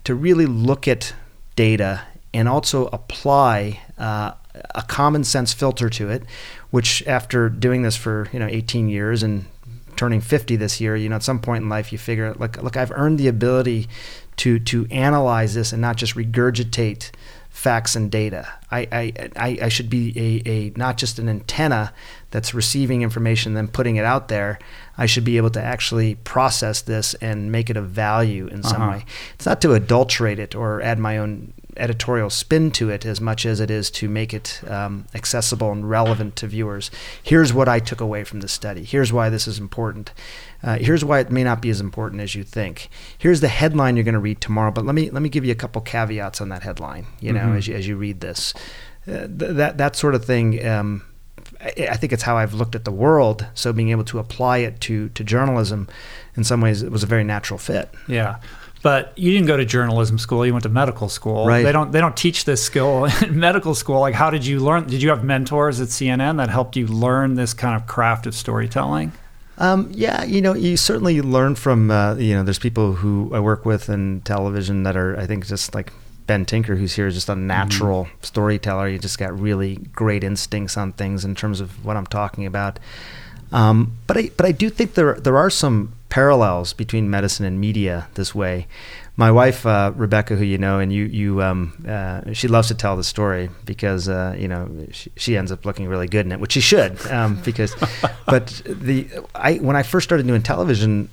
to 0.04 0.14
really 0.14 0.46
look 0.46 0.86
at 0.86 1.14
data 1.56 2.02
and 2.34 2.48
also 2.48 2.86
apply 2.88 3.80
uh, 3.98 4.32
a 4.74 4.82
common 4.82 5.24
sense 5.24 5.52
filter 5.52 5.88
to 5.88 6.10
it 6.10 6.24
which 6.70 7.06
after 7.06 7.48
doing 7.48 7.82
this 7.82 7.96
for 7.96 8.28
you 8.32 8.38
know 8.38 8.48
18 8.48 8.88
years 8.88 9.22
and 9.22 9.46
turning 9.96 10.20
50 10.20 10.56
this 10.56 10.80
year 10.80 10.96
you 10.96 11.08
know 11.08 11.16
at 11.16 11.22
some 11.22 11.38
point 11.38 11.62
in 11.62 11.68
life 11.68 11.92
you 11.92 11.98
figure 11.98 12.34
like 12.34 12.60
look 12.62 12.76
I've 12.76 12.92
earned 12.92 13.18
the 13.18 13.28
ability 13.28 13.88
to 14.38 14.58
to 14.58 14.86
analyze 14.90 15.54
this 15.54 15.72
and 15.72 15.80
not 15.80 15.96
just 15.96 16.14
regurgitate 16.14 17.10
facts 17.50 17.94
and 17.94 18.10
data. 18.10 18.48
I, 18.70 18.88
I, 18.90 19.30
I, 19.36 19.58
I 19.62 19.68
should 19.68 19.90
be 19.90 20.14
a, 20.16 20.48
a 20.48 20.72
not 20.76 20.96
just 20.96 21.18
an 21.18 21.28
antenna 21.28 21.92
that's 22.30 22.54
receiving 22.54 23.02
information, 23.02 23.54
then 23.54 23.68
putting 23.68 23.96
it 23.96 24.04
out 24.04 24.28
there, 24.28 24.58
I 24.96 25.06
should 25.06 25.24
be 25.24 25.36
able 25.36 25.50
to 25.50 25.62
actually 25.62 26.14
process 26.16 26.80
this 26.82 27.14
and 27.14 27.50
make 27.50 27.70
it 27.70 27.76
of 27.76 27.90
value 27.90 28.46
in 28.48 28.62
some 28.62 28.82
Uh-huh. 28.82 28.90
way. 28.92 29.04
It's 29.34 29.46
not 29.46 29.60
to 29.62 29.72
adulterate 29.72 30.38
it 30.38 30.54
or 30.54 30.80
add 30.82 30.98
my 30.98 31.18
own 31.18 31.52
editorial 31.76 32.28
spin 32.30 32.70
to 32.72 32.90
it 32.90 33.06
as 33.06 33.20
much 33.20 33.46
as 33.46 33.60
it 33.60 33.70
is 33.70 33.90
to 33.92 34.08
make 34.08 34.34
it 34.34 34.60
um, 34.68 35.06
accessible 35.14 35.70
and 35.72 35.88
relevant 35.88 36.36
to 36.36 36.46
viewers. 36.46 36.90
Here's 37.22 37.52
what 37.54 37.68
I 37.68 37.78
took 37.78 38.00
away 38.00 38.24
from 38.24 38.40
this 38.40 38.52
study. 38.52 38.84
Here's 38.84 39.12
why 39.12 39.30
this 39.30 39.46
is 39.48 39.58
important. 39.58 40.12
Uh, 40.62 40.76
here's 40.78 41.04
why 41.04 41.20
it 41.20 41.30
may 41.30 41.42
not 41.44 41.62
be 41.62 41.70
as 41.70 41.80
important 41.80 42.20
as 42.20 42.34
you 42.34 42.42
think. 42.44 42.88
Here's 43.16 43.40
the 43.40 43.48
headline 43.48 43.96
you're 43.96 44.04
going 44.04 44.12
to 44.14 44.18
read 44.20 44.40
tomorrow, 44.40 44.70
but 44.72 44.84
let 44.84 44.94
me 44.94 45.10
let 45.10 45.22
me 45.22 45.28
give 45.28 45.44
you 45.44 45.52
a 45.52 45.56
couple 45.56 45.80
caveats 45.80 46.40
on 46.40 46.48
that 46.50 46.62
headline. 46.64 47.06
You 47.20 47.32
know, 47.32 47.40
Mhm. 47.46 47.56
as 47.58 47.66
you, 47.68 47.74
as 47.76 47.88
you 47.88 47.96
read 47.96 48.20
this, 48.20 48.52
uh, 49.08 49.26
th- 49.26 49.30
that 49.56 49.78
that 49.78 49.96
sort 49.96 50.14
of 50.14 50.24
thing. 50.24 50.64
Um, 50.66 51.02
I, 51.62 51.96
think 51.96 52.12
it's 52.12 52.22
how 52.22 52.36
I've 52.36 52.54
looked 52.54 52.74
at 52.74 52.84
the 52.84 52.92
world. 52.92 53.46
So 53.54 53.72
being 53.72 53.90
able 53.90 54.04
to 54.04 54.18
apply 54.18 54.58
it 54.58 54.80
to 54.82 55.08
to 55.10 55.24
journalism, 55.24 55.88
in 56.36 56.44
some 56.44 56.60
ways, 56.60 56.82
it 56.82 56.90
was 56.90 57.02
a 57.02 57.06
very 57.06 57.24
natural 57.24 57.58
fit. 57.58 57.90
Yeah. 58.08 58.36
But 58.82 59.12
you 59.18 59.32
didn't 59.32 59.46
go 59.46 59.58
to 59.58 59.64
journalism 59.66 60.18
school. 60.18 60.46
You 60.46 60.52
went 60.52 60.62
to 60.62 60.70
medical 60.70 61.10
school. 61.10 61.46
Right. 61.46 61.62
They 61.62 61.72
don't. 61.72 61.92
They 61.92 62.00
don't 62.00 62.16
teach 62.16 62.46
this 62.46 62.62
skill 62.62 63.04
in 63.22 63.38
medical 63.38 63.74
school. 63.74 64.00
Like, 64.00 64.14
how 64.14 64.30
did 64.30 64.46
you 64.46 64.60
learn? 64.60 64.86
Did 64.86 65.02
you 65.02 65.10
have 65.10 65.22
mentors 65.22 65.80
at 65.80 65.88
CNN 65.88 66.38
that 66.38 66.48
helped 66.48 66.76
you 66.76 66.86
learn 66.86 67.34
this 67.34 67.52
kind 67.52 67.76
of 67.76 67.86
craft 67.86 68.26
of 68.26 68.34
storytelling? 68.34 69.12
Um, 69.58 69.90
yeah, 69.92 70.24
you 70.24 70.40
know, 70.40 70.54
you 70.54 70.78
certainly 70.78 71.20
learn 71.20 71.54
from, 71.54 71.90
uh, 71.90 72.14
you 72.14 72.34
know, 72.34 72.42
there's 72.42 72.58
people 72.58 72.94
who 72.94 73.30
I 73.34 73.40
work 73.40 73.66
with 73.66 73.90
in 73.90 74.22
television 74.22 74.84
that 74.84 74.96
are, 74.96 75.18
I 75.18 75.26
think, 75.26 75.46
just 75.46 75.74
like 75.74 75.92
Ben 76.30 76.44
Tinker, 76.44 76.76
who's 76.76 76.94
here, 76.94 77.08
is 77.08 77.14
just 77.14 77.28
a 77.28 77.34
natural 77.34 78.06
storyteller. 78.22 78.88
He 78.88 78.98
just 78.98 79.18
got 79.18 79.36
really 79.36 79.78
great 79.92 80.22
instincts 80.22 80.76
on 80.76 80.92
things 80.92 81.24
in 81.24 81.34
terms 81.34 81.58
of 81.58 81.84
what 81.84 81.96
I'm 81.96 82.06
talking 82.06 82.46
about. 82.46 82.78
Um, 83.50 83.98
but 84.06 84.16
I, 84.16 84.30
but 84.36 84.46
I 84.46 84.52
do 84.52 84.70
think 84.70 84.94
there 84.94 85.14
there 85.14 85.36
are 85.36 85.50
some 85.50 85.92
parallels 86.08 86.72
between 86.72 87.10
medicine 87.10 87.46
and 87.46 87.60
media 87.60 88.06
this 88.14 88.32
way. 88.32 88.68
My 89.16 89.32
wife 89.32 89.66
uh, 89.66 89.90
Rebecca, 89.96 90.36
who 90.36 90.44
you 90.44 90.56
know, 90.56 90.78
and 90.78 90.92
you 90.92 91.06
you 91.06 91.42
um, 91.42 91.72
uh, 91.84 92.32
she 92.32 92.46
loves 92.46 92.68
to 92.68 92.76
tell 92.76 92.94
the 92.94 93.02
story 93.02 93.50
because 93.64 94.08
uh, 94.08 94.36
you 94.38 94.46
know 94.46 94.70
she, 94.92 95.10
she 95.16 95.36
ends 95.36 95.50
up 95.50 95.66
looking 95.66 95.88
really 95.88 96.06
good 96.06 96.26
in 96.26 96.30
it, 96.30 96.38
which 96.38 96.52
she 96.52 96.60
should 96.60 97.04
um, 97.08 97.40
because. 97.44 97.74
but 98.26 98.62
the 98.64 99.08
I 99.34 99.54
when 99.54 99.74
I 99.74 99.82
first 99.82 100.04
started 100.04 100.28
doing 100.28 100.42
television, 100.42 101.08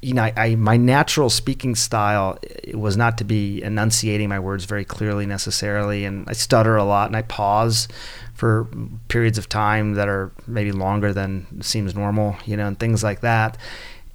you 0.00 0.14
know, 0.14 0.22
I, 0.22 0.32
I 0.36 0.54
my 0.54 0.76
natural 0.76 1.28
speaking 1.30 1.74
style 1.74 2.38
was 2.74 2.96
not 2.96 3.18
to 3.18 3.24
be 3.24 3.62
enunciating 3.62 4.28
my 4.28 4.38
words 4.38 4.64
very 4.64 4.84
clearly 4.84 5.26
necessarily, 5.26 6.04
and 6.04 6.28
I 6.28 6.32
stutter 6.34 6.76
a 6.76 6.84
lot 6.84 7.08
and 7.08 7.16
I 7.16 7.22
pause 7.22 7.88
for 8.34 8.68
periods 9.08 9.38
of 9.38 9.48
time 9.48 9.94
that 9.94 10.08
are 10.08 10.30
maybe 10.46 10.70
longer 10.70 11.12
than 11.12 11.62
seems 11.62 11.94
normal, 11.94 12.36
you 12.44 12.56
know, 12.56 12.66
and 12.66 12.78
things 12.78 13.02
like 13.02 13.20
that. 13.22 13.58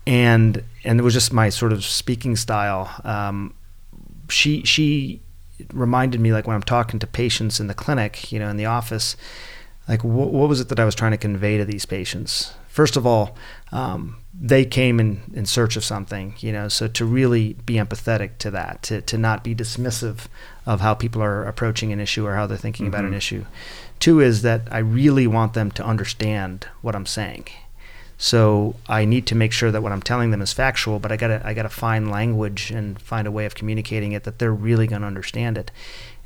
And 0.07 0.63
and 0.85 0.99
it 0.99 1.03
was 1.03 1.13
just 1.13 1.33
my 1.33 1.49
sort 1.49 1.73
of 1.73 1.83
speaking 1.83 2.35
style. 2.37 2.89
Um, 3.03 3.53
she 4.29 4.63
she 4.63 5.21
reminded 5.73 6.21
me 6.21 6.31
like 6.31 6.47
when 6.47 6.55
I'm 6.55 6.63
talking 6.63 6.99
to 6.99 7.07
patients 7.07 7.59
in 7.59 7.67
the 7.67 7.73
clinic, 7.73 8.31
you 8.31 8.39
know, 8.39 8.47
in 8.47 8.57
the 8.57 8.65
office, 8.65 9.17
like 9.87 10.01
wh- 10.01 10.05
what 10.33 10.47
was 10.47 10.61
it 10.61 10.69
that 10.69 10.79
I 10.79 10.85
was 10.85 10.95
trying 10.95 11.11
to 11.11 11.17
convey 11.17 11.57
to 11.57 11.65
these 11.65 11.85
patients? 11.85 12.53
First 12.73 12.97
of 12.97 13.05
all, 13.05 13.37
um, 13.71 14.15
they 14.33 14.65
came 14.65 14.99
in, 14.99 15.21
in 15.35 15.45
search 15.45 15.75
of 15.77 15.83
something, 15.85 16.33
you 16.39 16.51
know, 16.51 16.67
so 16.69 16.87
to 16.87 17.05
really 17.05 17.53
be 17.67 17.75
empathetic 17.75 18.39
to 18.39 18.49
that, 18.49 18.81
to, 18.81 18.99
to 19.01 19.15
not 19.15 19.43
be 19.43 19.53
dismissive 19.53 20.25
of 20.65 20.81
how 20.81 20.95
people 20.95 21.21
are 21.21 21.43
approaching 21.43 21.93
an 21.93 21.99
issue 21.99 22.25
or 22.25 22.33
how 22.33 22.47
they're 22.47 22.57
thinking 22.57 22.87
about 22.87 23.05
an 23.05 23.11
Mhm. 23.11 23.17
issue. 23.17 23.45
Two 23.99 24.19
is 24.19 24.41
that 24.41 24.61
I 24.71 24.79
really 24.79 25.27
want 25.27 25.53
them 25.53 25.69
to 25.69 25.85
understand 25.85 26.65
what 26.81 26.95
I'm 26.95 27.05
saying. 27.05 27.45
So 28.17 28.75
I 28.89 29.05
need 29.05 29.27
to 29.27 29.35
make 29.35 29.51
sure 29.51 29.69
that 29.71 29.83
what 29.83 29.91
I'm 29.91 30.01
telling 30.01 30.31
them 30.31 30.41
is 30.41 30.51
factual, 30.51 30.97
but 30.97 31.11
I 31.11 31.15
gotta 31.17 31.41
I 31.45 31.53
gotta 31.53 31.69
find 31.69 32.09
language 32.09 32.71
and 32.71 32.99
find 32.99 33.27
a 33.27 33.31
way 33.31 33.45
of 33.45 33.53
communicating 33.53 34.13
it 34.13 34.23
that 34.23 34.39
they're 34.39 34.51
really 34.69 34.87
gonna 34.87 35.05
understand 35.07 35.59
it. 35.59 35.69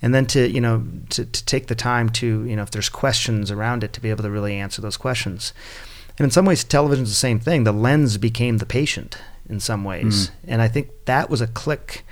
And 0.01 0.13
then 0.15 0.25
to 0.27 0.47
you 0.49 0.61
know 0.61 0.83
to, 1.09 1.25
to 1.25 1.45
take 1.45 1.67
the 1.67 1.75
time 1.75 2.09
to 2.21 2.45
you 2.45 2.55
know 2.55 2.61
if 2.63 2.71
there's 2.71 2.87
questions 2.89 3.51
around 3.51 3.83
it 3.83 3.91
to 3.93 4.01
be 4.01 4.09
able 4.11 4.23
to 4.23 4.29
really 4.31 4.55
answer 4.55 4.81
those 4.81 4.95
questions. 4.97 5.51
And 6.19 6.25
in 6.25 6.31
some 6.31 6.45
ways, 6.45 6.63
television's 6.63 7.09
the 7.09 7.15
same 7.15 7.39
thing. 7.39 7.63
The 7.63 7.71
lens 7.71 8.17
became 8.17 8.57
the 8.57 8.65
patient 8.65 9.17
in 9.49 9.59
some 9.59 9.83
ways, 9.83 10.31
and 10.47 10.61
I 10.61 10.67
think 10.67 10.89
that 11.05 11.29
was 11.29 11.39
a 11.41 11.47
click 11.47 12.03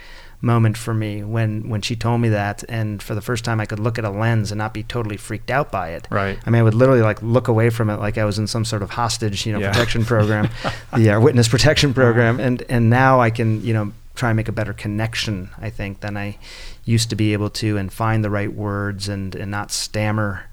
moment 0.41 0.77
for 0.77 0.93
me 0.93 1.23
when 1.23 1.69
when 1.69 1.81
she 1.81 1.95
told 1.95 2.21
me 2.21 2.29
that 2.29 2.63
and 2.69 3.01
for 3.01 3.15
the 3.15 3.21
first 3.21 3.43
time 3.43 3.59
I 3.59 3.65
could 3.65 3.79
look 3.79 3.97
at 3.97 4.05
a 4.05 4.09
lens 4.11 4.51
and 4.51 4.59
not 4.59 4.73
be 4.75 4.83
totally 4.83 5.17
freaked 5.17 5.49
out 5.49 5.71
by 5.71 5.89
it. 5.91 6.07
Right. 6.11 6.37
I 6.45 6.49
mean 6.51 6.59
I 6.59 6.63
would 6.63 6.75
literally 6.75 7.01
like 7.01 7.19
look 7.23 7.47
away 7.47 7.71
from 7.71 7.89
it 7.89 7.97
like 7.97 8.17
I 8.19 8.25
was 8.25 8.37
in 8.37 8.45
some 8.45 8.63
sort 8.63 8.83
of 8.83 8.91
hostage, 8.91 9.45
you 9.47 9.53
know, 9.53 9.59
Yeah. 9.59 9.71
protection 9.71 10.05
program, 10.13 10.49
the 10.95 11.11
uh, 11.11 11.19
witness 11.19 11.47
protection 11.47 11.93
program 11.95 12.39
and 12.39 12.63
and 12.69 12.89
now 12.91 13.19
I 13.21 13.31
can, 13.31 13.63
you 13.65 13.73
know, 13.73 13.91
try 14.13 14.29
and 14.29 14.37
make 14.37 14.47
a 14.47 14.51
better 14.53 14.73
connection, 14.73 15.49
I 15.59 15.69
think, 15.71 16.01
than 16.01 16.15
I 16.15 16.37
used 16.83 17.09
to 17.09 17.15
be 17.15 17.33
able 17.33 17.49
to 17.51 17.77
and 17.77 17.91
find 17.91 18.23
the 18.23 18.29
right 18.29 18.53
words 18.53 19.09
and 19.09 19.33
and 19.35 19.49
not 19.49 19.71
stammer 19.71 20.43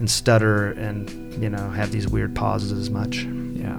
and 0.00 0.10
stutter 0.10 0.72
and, 0.72 1.10
you 1.40 1.48
know, 1.48 1.70
have 1.70 1.92
these 1.92 2.08
weird 2.08 2.34
pauses 2.34 2.72
as 2.72 2.90
much. 2.90 3.18
Yeah. 3.18 3.76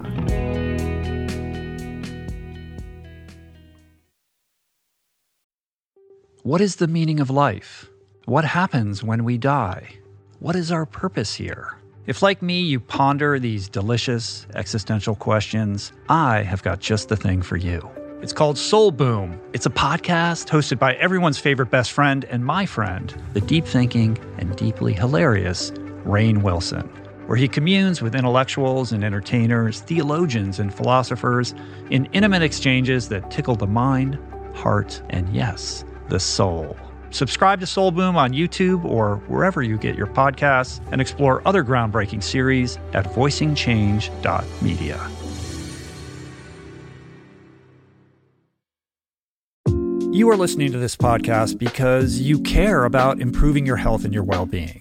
What 6.43 6.61
is 6.61 6.77
the 6.77 6.87
meaning 6.87 7.19
of 7.19 7.29
life? 7.29 7.89
What 8.25 8.45
happens 8.45 9.03
when 9.03 9.23
we 9.23 9.37
die? 9.37 9.95
What 10.39 10.55
is 10.55 10.71
our 10.71 10.85
purpose 10.85 11.33
here? 11.33 11.77
If, 12.07 12.21
like 12.21 12.41
me, 12.41 12.61
you 12.61 12.79
ponder 12.79 13.37
these 13.37 13.67
delicious 13.69 14.47
existential 14.55 15.15
questions, 15.15 15.91
I 16.09 16.41
have 16.43 16.63
got 16.63 16.79
just 16.79 17.09
the 17.09 17.15
thing 17.15 17.41
for 17.41 17.57
you. 17.57 17.87
It's 18.21 18.33
called 18.33 18.57
Soul 18.57 18.91
Boom. 18.91 19.39
It's 19.53 19.65
a 19.65 19.71
podcast 19.71 20.47
hosted 20.47 20.77
by 20.77 20.93
everyone's 20.95 21.39
favorite 21.39 21.71
best 21.71 21.91
friend 21.91 22.25
and 22.25 22.45
my 22.45 22.65
friend, 22.65 23.15
the 23.33 23.41
deep 23.41 23.65
thinking 23.65 24.17
and 24.37 24.55
deeply 24.55 24.93
hilarious 24.93 25.71
Rainn 26.05 26.41
Wilson, 26.41 26.87
where 27.27 27.37
he 27.37 27.47
communes 27.47 28.01
with 28.01 28.15
intellectuals 28.15 28.91
and 28.91 29.03
entertainers, 29.03 29.81
theologians 29.81 30.59
and 30.59 30.73
philosophers 30.73 31.53
in 31.89 32.07
intimate 32.13 32.41
exchanges 32.41 33.09
that 33.09 33.29
tickle 33.31 33.55
the 33.55 33.67
mind, 33.67 34.17
heart, 34.53 35.01
and 35.09 35.33
yes, 35.33 35.85
the 36.09 36.19
soul. 36.19 36.75
Subscribe 37.11 37.59
to 37.59 37.67
Soul 37.67 37.91
Boom 37.91 38.15
on 38.15 38.31
YouTube 38.31 38.85
or 38.85 39.17
wherever 39.27 39.61
you 39.61 39.77
get 39.77 39.95
your 39.95 40.07
podcasts 40.07 40.81
and 40.91 41.01
explore 41.01 41.45
other 41.45 41.63
groundbreaking 41.63 42.23
series 42.23 42.77
at 42.93 43.05
voicingchange.media. 43.05 45.11
You 50.13 50.29
are 50.29 50.35
listening 50.35 50.73
to 50.73 50.77
this 50.77 50.97
podcast 50.97 51.57
because 51.57 52.19
you 52.19 52.39
care 52.39 52.85
about 52.85 53.21
improving 53.21 53.65
your 53.65 53.77
health 53.77 54.03
and 54.03 54.13
your 54.13 54.23
well 54.23 54.45
being. 54.45 54.80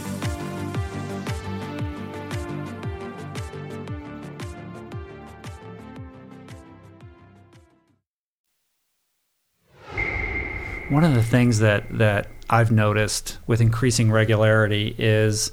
one 10.91 11.03
of 11.03 11.13
the 11.15 11.23
things 11.23 11.59
that 11.59 11.85
that 11.97 12.27
I've 12.49 12.71
noticed 12.71 13.37
with 13.47 13.61
increasing 13.61 14.11
regularity 14.11 14.93
is 14.97 15.51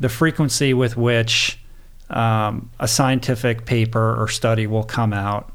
the 0.00 0.08
frequency 0.08 0.72
with 0.74 0.96
which 0.96 1.58
um, 2.10 2.70
a 2.78 2.86
scientific 2.86 3.64
paper 3.66 4.14
or 4.22 4.28
study 4.28 4.66
will 4.66 4.84
come 4.84 5.12
out, 5.12 5.52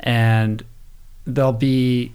and 0.00 0.64
there'll 1.26 1.52
be 1.52 2.12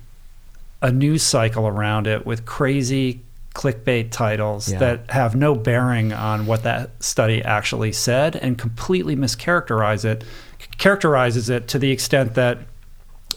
a 0.82 0.92
news 0.92 1.24
cycle 1.24 1.68
around 1.68 2.08
it 2.08 2.26
with 2.26 2.46
crazy 2.46 3.22
clickbait 3.54 4.12
titles 4.12 4.72
Yeah. 4.72 4.80
that 4.80 5.12
have 5.12 5.36
no 5.36 5.56
bearing 5.56 6.14
on 6.14 6.46
what 6.46 6.64
that 6.64 6.92
study 7.04 7.44
actually 7.44 7.92
said 7.92 8.36
and 8.38 8.58
completely 8.58 9.16
mischaracterize 9.16 10.06
it 10.06 10.24
characterizes 10.78 11.50
it 11.50 11.68
to 11.68 11.78
the 11.78 11.92
extent 11.92 12.36
that 12.36 12.60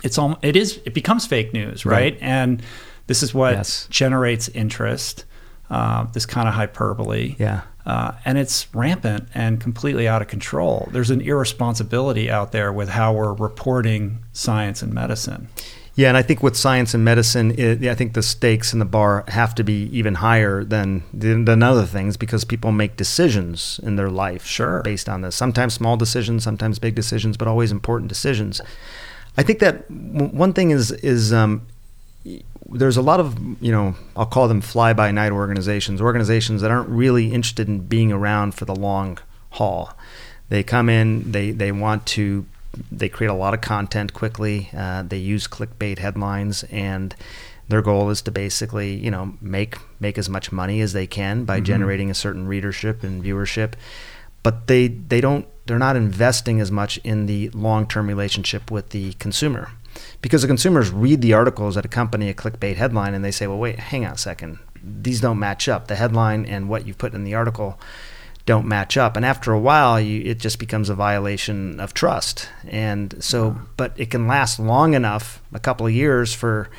it's 0.05 0.17
all 0.17 0.39
it 0.41 0.55
is 0.55 0.81
it 0.85 0.95
becomes 0.95 1.27
fake 1.27 1.53
news 1.53 1.85
right, 1.85 1.93
Right. 2.15 2.19
and 2.21 2.63
this 3.07 3.23
is 3.23 3.35
what 3.35 3.53
Yes. 3.55 3.87
generates 3.91 4.49
interest 4.49 5.25
uh, 5.71 6.05
this 6.13 6.27
kind 6.27 6.47
of 6.47 6.55
hyperbole 6.55 7.37
Yeah. 7.39 7.63
uh, 7.87 8.13
and 8.25 8.37
it's 8.39 8.67
rampant 8.75 9.29
and 9.35 9.61
completely 9.61 10.07
out 10.07 10.21
of 10.23 10.29
control 10.29 10.89
there's 10.93 11.11
an 11.11 11.21
irresponsibility 11.21 12.31
out 12.31 12.53
there 12.53 12.73
with 12.73 12.91
how 12.91 13.13
we're 13.15 13.33
reporting 13.33 14.19
science 14.33 14.83
and 14.83 14.93
medicine 14.93 15.49
Yeah, 15.97 16.09
and 16.09 16.17
I 16.17 16.23
think 16.23 16.43
with 16.43 16.57
science 16.57 16.93
and 16.93 17.05
medicine, 17.05 17.55
it, 17.57 17.85
I 17.89 17.95
think 17.95 18.15
the 18.15 18.23
stakes 18.23 18.73
and 18.73 18.81
the 18.81 18.85
bar 18.99 19.23
have 19.29 19.55
to 19.55 19.63
be 19.63 19.85
even 19.99 20.15
higher 20.17 20.65
than 20.65 21.03
than 21.15 21.63
other 21.63 21.87
things 21.87 22.17
because 22.17 22.45
people 22.45 22.73
make 22.73 22.97
decisions 22.97 23.79
in 23.81 23.95
their 23.95 24.11
life 24.11 24.45
Sure. 24.45 24.83
based 24.83 25.09
on 25.09 25.23
this. 25.23 25.37
Sometimes 25.37 25.73
small 25.75 25.97
decisions, 25.97 26.43
sometimes 26.43 26.81
big 26.81 26.97
decisions, 26.97 27.37
but 27.37 27.47
always 27.47 27.71
important 27.71 28.09
decisions. 28.09 28.61
I 29.39 29.45
think 29.45 29.61
that 29.61 29.75
w- 29.89 30.37
one 30.37 30.53
thing 30.53 30.73
is 30.73 30.91
is 31.15 31.33
um, 31.33 31.61
there's 32.75 32.97
a 32.97 33.03
lot 33.03 33.21
of 33.21 33.39
you 33.63 33.73
know 33.73 33.95
I'll 34.17 34.27
call 34.27 34.49
them 34.49 34.61
fly 34.61 34.93
by 34.93 35.11
night 35.11 35.33
organizations, 35.33 36.01
organizations 36.01 36.61
that 36.63 36.71
aren't 36.71 36.89
really 36.89 37.33
interested 37.33 37.69
in 37.69 37.81
being 37.81 38.13
around 38.13 38.55
for 38.55 38.65
the 38.65 38.75
long 38.75 39.19
haul. 39.51 39.97
They 40.49 40.63
come 40.63 40.89
in, 40.89 41.33
they 41.33 41.51
they 41.53 41.73
want 41.73 42.07
to 42.07 42.47
they 42.91 43.09
create 43.09 43.31
a 43.31 43.35
lot 43.35 43.55
of 43.55 43.61
content 43.61 44.13
quickly. 44.13 44.69
Uh, 44.77 45.03
they 45.03 45.19
use 45.19 45.47
clickbait 45.47 45.99
headlines, 45.99 46.65
and 46.65 47.15
their 47.69 47.83
goal 47.83 48.11
is 48.11 48.21
to 48.23 48.31
basically, 48.31 48.95
you 48.95 49.11
know, 49.11 49.35
make 49.41 49.77
make 50.01 50.19
as 50.19 50.29
much 50.29 50.53
money 50.53 50.81
as 50.81 50.93
they 50.93 51.07
can 51.07 51.45
by 51.45 51.61
generating 51.61 52.11
a 52.11 52.15
certain 52.15 52.47
readership 52.47 53.03
and 53.03 53.25
viewership. 53.25 53.75
But 54.43 54.67
they 54.67 54.89
they 54.89 55.21
don't 55.21 55.47
they're 55.67 55.79
not 55.79 55.97
investing 55.97 56.61
as 56.61 56.71
much 56.71 56.99
in 56.99 57.27
the 57.27 57.49
long 57.51 57.87
term 57.87 58.07
relationship 58.09 58.71
with 58.71 58.91
the 58.91 59.15
consumer, 59.15 59.71
because 60.25 60.41
the 60.41 60.49
consumers 60.49 60.91
read 60.91 61.21
the 61.21 61.35
articles 61.35 61.75
that 61.75 61.85
accompany 61.85 62.31
a 62.31 62.35
clickbait 62.35 62.77
headline 62.77 63.13
and 63.13 63.23
they 63.23 63.31
say, 63.31 63.47
well, 63.47 63.59
wait, 63.59 63.79
hang 63.79 64.07
on 64.07 64.13
a 64.13 64.17
second, 64.17 64.59
these 64.83 65.21
don't 65.21 65.39
match 65.39 65.69
up. 65.69 65.87
The 65.87 65.97
headline 65.97 66.47
and 66.47 66.67
what 66.67 66.87
you've 66.87 66.97
put 66.97 67.13
in 67.13 67.25
the 67.25 67.35
article 67.35 67.79
don't 68.47 68.67
match 68.67 68.97
up. 68.97 69.19
And 69.19 69.27
after 69.27 69.53
a 69.53 69.61
while 69.61 70.01
you, 70.01 70.23
it 70.23 70.39
just 70.39 70.59
becomes 70.59 70.89
a 70.89 70.95
violation 70.95 71.79
of 71.79 71.93
trust. 71.93 72.49
And 72.67 73.23
so 73.23 73.59
but 73.77 73.93
it 73.99 74.11
can 74.11 74.27
last 74.27 74.59
long 74.59 74.95
enough 74.95 75.43
a 75.53 75.61
couple 75.61 75.87
of 75.87 75.93
years 75.93 76.33
for 76.33 76.71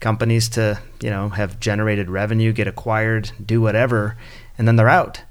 companies 0.00 0.48
to 0.48 0.80
you 1.00 1.10
know 1.10 1.28
have 1.28 1.60
generated 1.60 2.10
revenue 2.10 2.52
get 2.52 2.66
acquired 2.66 3.30
do 3.44 3.60
whatever 3.60 4.16
and 4.56 4.68
then 4.68 4.76
they're 4.76 4.88
out 4.88 5.22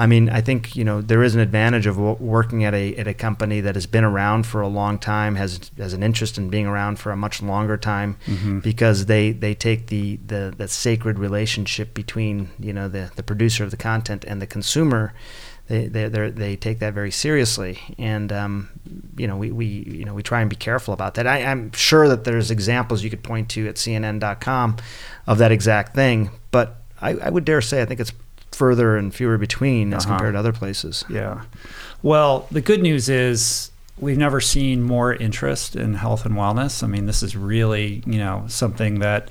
i 0.00 0.06
mean 0.06 0.28
i 0.30 0.40
think 0.40 0.74
you 0.74 0.84
know 0.84 1.00
there 1.00 1.22
is 1.22 1.34
an 1.34 1.40
advantage 1.40 1.86
of 1.86 1.96
working 1.98 2.64
at 2.64 2.74
a 2.74 2.96
at 2.96 3.06
a 3.06 3.14
company 3.14 3.60
that 3.60 3.74
has 3.74 3.86
been 3.86 4.04
around 4.04 4.46
for 4.46 4.60
a 4.60 4.68
long 4.68 4.98
time 4.98 5.36
has 5.36 5.70
has 5.78 5.92
an 5.92 6.02
interest 6.02 6.38
in 6.38 6.50
being 6.50 6.66
around 6.66 6.98
for 6.98 7.12
a 7.12 7.16
much 7.16 7.42
longer 7.42 7.76
time 7.76 8.16
because 8.62 9.06
they 9.06 9.32
they 9.32 9.54
take 9.54 9.86
the 9.86 10.18
the 10.26 10.52
the 10.56 10.66
sacred 10.68 11.18
relationship 11.18 11.94
between 11.94 12.50
you 12.58 12.72
know 12.72 12.88
the 12.88 13.10
the 13.16 13.22
producer 13.22 13.62
of 13.62 13.70
the 13.70 13.76
content 13.76 14.24
and 14.26 14.40
the 14.40 14.46
consumer. 14.46 15.12
They 15.68 15.86
they 15.86 16.08
they 16.08 16.56
take 16.56 16.80
that 16.80 16.94
very 16.94 17.12
seriously. 17.12 17.78
And 17.98 18.32
um, 18.32 18.68
you 19.16 19.26
know 19.28 19.36
we, 19.36 19.52
we 19.52 19.66
you 19.66 20.04
know 20.04 20.14
we 20.14 20.22
try 20.22 20.40
and 20.40 20.50
be 20.50 20.56
careful 20.56 20.94
about 20.94 21.14
that. 21.14 21.26
I, 21.26 21.44
I'm 21.44 21.72
sure 21.72 22.08
that 22.08 22.24
there's 22.24 22.50
examples 22.50 23.04
you 23.04 23.10
could 23.10 23.22
point 23.22 23.48
to 23.50 23.68
at 23.68 23.76
CNN.com 23.76 24.76
of 25.26 25.38
that 25.38 25.52
exact 25.52 25.94
thing. 25.94 26.30
But 26.50 26.82
I, 27.00 27.10
I 27.10 27.30
would 27.30 27.44
dare 27.44 27.60
say 27.60 27.82
I 27.82 27.84
think 27.84 28.00
it's 28.00 28.12
further 28.60 28.96
and 28.98 29.14
fewer 29.14 29.38
between 29.38 29.94
as 29.94 30.04
Uh-huh. 30.04 30.14
compared 30.16 30.34
to 30.34 30.38
other 30.38 30.52
places 30.52 31.04
Yeah. 31.08 31.40
Well, 32.02 32.46
the 32.50 32.60
good 32.60 32.82
news 32.82 33.08
is 33.08 33.70
we've 33.98 34.18
never 34.18 34.40
seen 34.40 34.82
more 34.82 35.14
interest 35.14 35.76
in 35.76 35.94
health 35.94 36.26
and 36.26 36.34
wellness. 36.34 36.82
I 36.82 36.86
mean, 36.86 37.06
this 37.06 37.22
is 37.22 37.34
really, 37.36 38.02
you 38.06 38.18
know, 38.18 38.44
something 38.48 39.00
that 39.00 39.28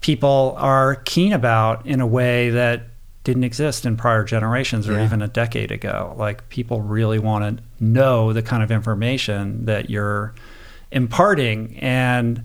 people 0.00 0.54
are 0.58 0.96
keen 1.04 1.32
about 1.32 1.84
in 1.86 2.00
a 2.00 2.06
way 2.06 2.50
that 2.50 2.76
didn't 3.24 3.44
exist 3.44 3.84
in 3.84 3.96
prior 3.96 4.24
generations 4.24 4.88
or 4.88 4.92
Yeah. 4.92 5.04
even 5.06 5.20
a 5.22 5.28
decade 5.28 5.70
ago. 5.72 6.14
Like 6.16 6.48
people 6.48 6.80
really 6.80 7.18
want 7.18 7.42
to 7.58 7.62
know 7.84 8.32
the 8.32 8.42
kind 8.42 8.62
of 8.62 8.70
information 8.70 9.64
that 9.66 9.90
you're 9.90 10.32
imparting 10.92 11.76
and 11.80 12.42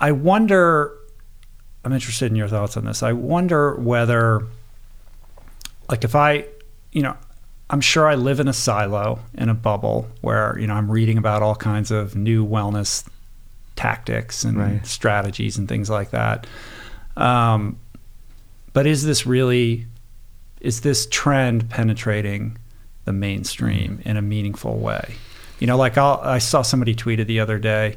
I 0.00 0.10
wonder 0.12 0.90
I'm 1.84 1.92
interested 1.92 2.30
in 2.32 2.36
your 2.36 2.48
thoughts 2.48 2.76
on 2.78 2.84
this. 2.86 3.02
I 3.02 3.12
wonder 3.12 3.74
whether 3.76 4.42
like 5.88 6.04
if 6.04 6.14
I, 6.14 6.46
you 6.92 7.02
know, 7.02 7.16
I'm 7.70 7.80
sure 7.80 8.06
I 8.06 8.14
live 8.14 8.40
in 8.40 8.48
a 8.48 8.52
silo 8.52 9.20
in 9.34 9.48
a 9.48 9.54
bubble 9.54 10.08
where, 10.20 10.56
you 10.58 10.66
know, 10.66 10.74
I'm 10.74 10.90
reading 10.90 11.18
about 11.18 11.42
all 11.42 11.54
kinds 11.54 11.90
of 11.90 12.14
new 12.14 12.46
wellness 12.46 13.06
tactics 13.76 14.44
and 14.44 14.58
Right. 14.58 14.86
strategies 14.86 15.56
and 15.56 15.68
things 15.68 15.90
like 15.90 16.10
that. 16.10 16.46
Um, 17.16 17.78
but 18.72 18.86
is 18.86 19.04
this 19.04 19.26
really, 19.26 19.86
is 20.60 20.80
this 20.82 21.06
trend 21.10 21.70
penetrating 21.70 22.58
the 23.04 23.12
mainstream 23.12 24.00
in 24.04 24.16
a 24.16 24.22
meaningful 24.22 24.78
way? 24.78 25.14
You 25.58 25.66
know, 25.66 25.76
like 25.76 25.96
I'll, 25.96 26.20
I 26.22 26.38
saw 26.38 26.62
somebody 26.62 26.94
tweeted 26.94 27.26
the 27.26 27.40
other 27.40 27.58
day 27.58 27.96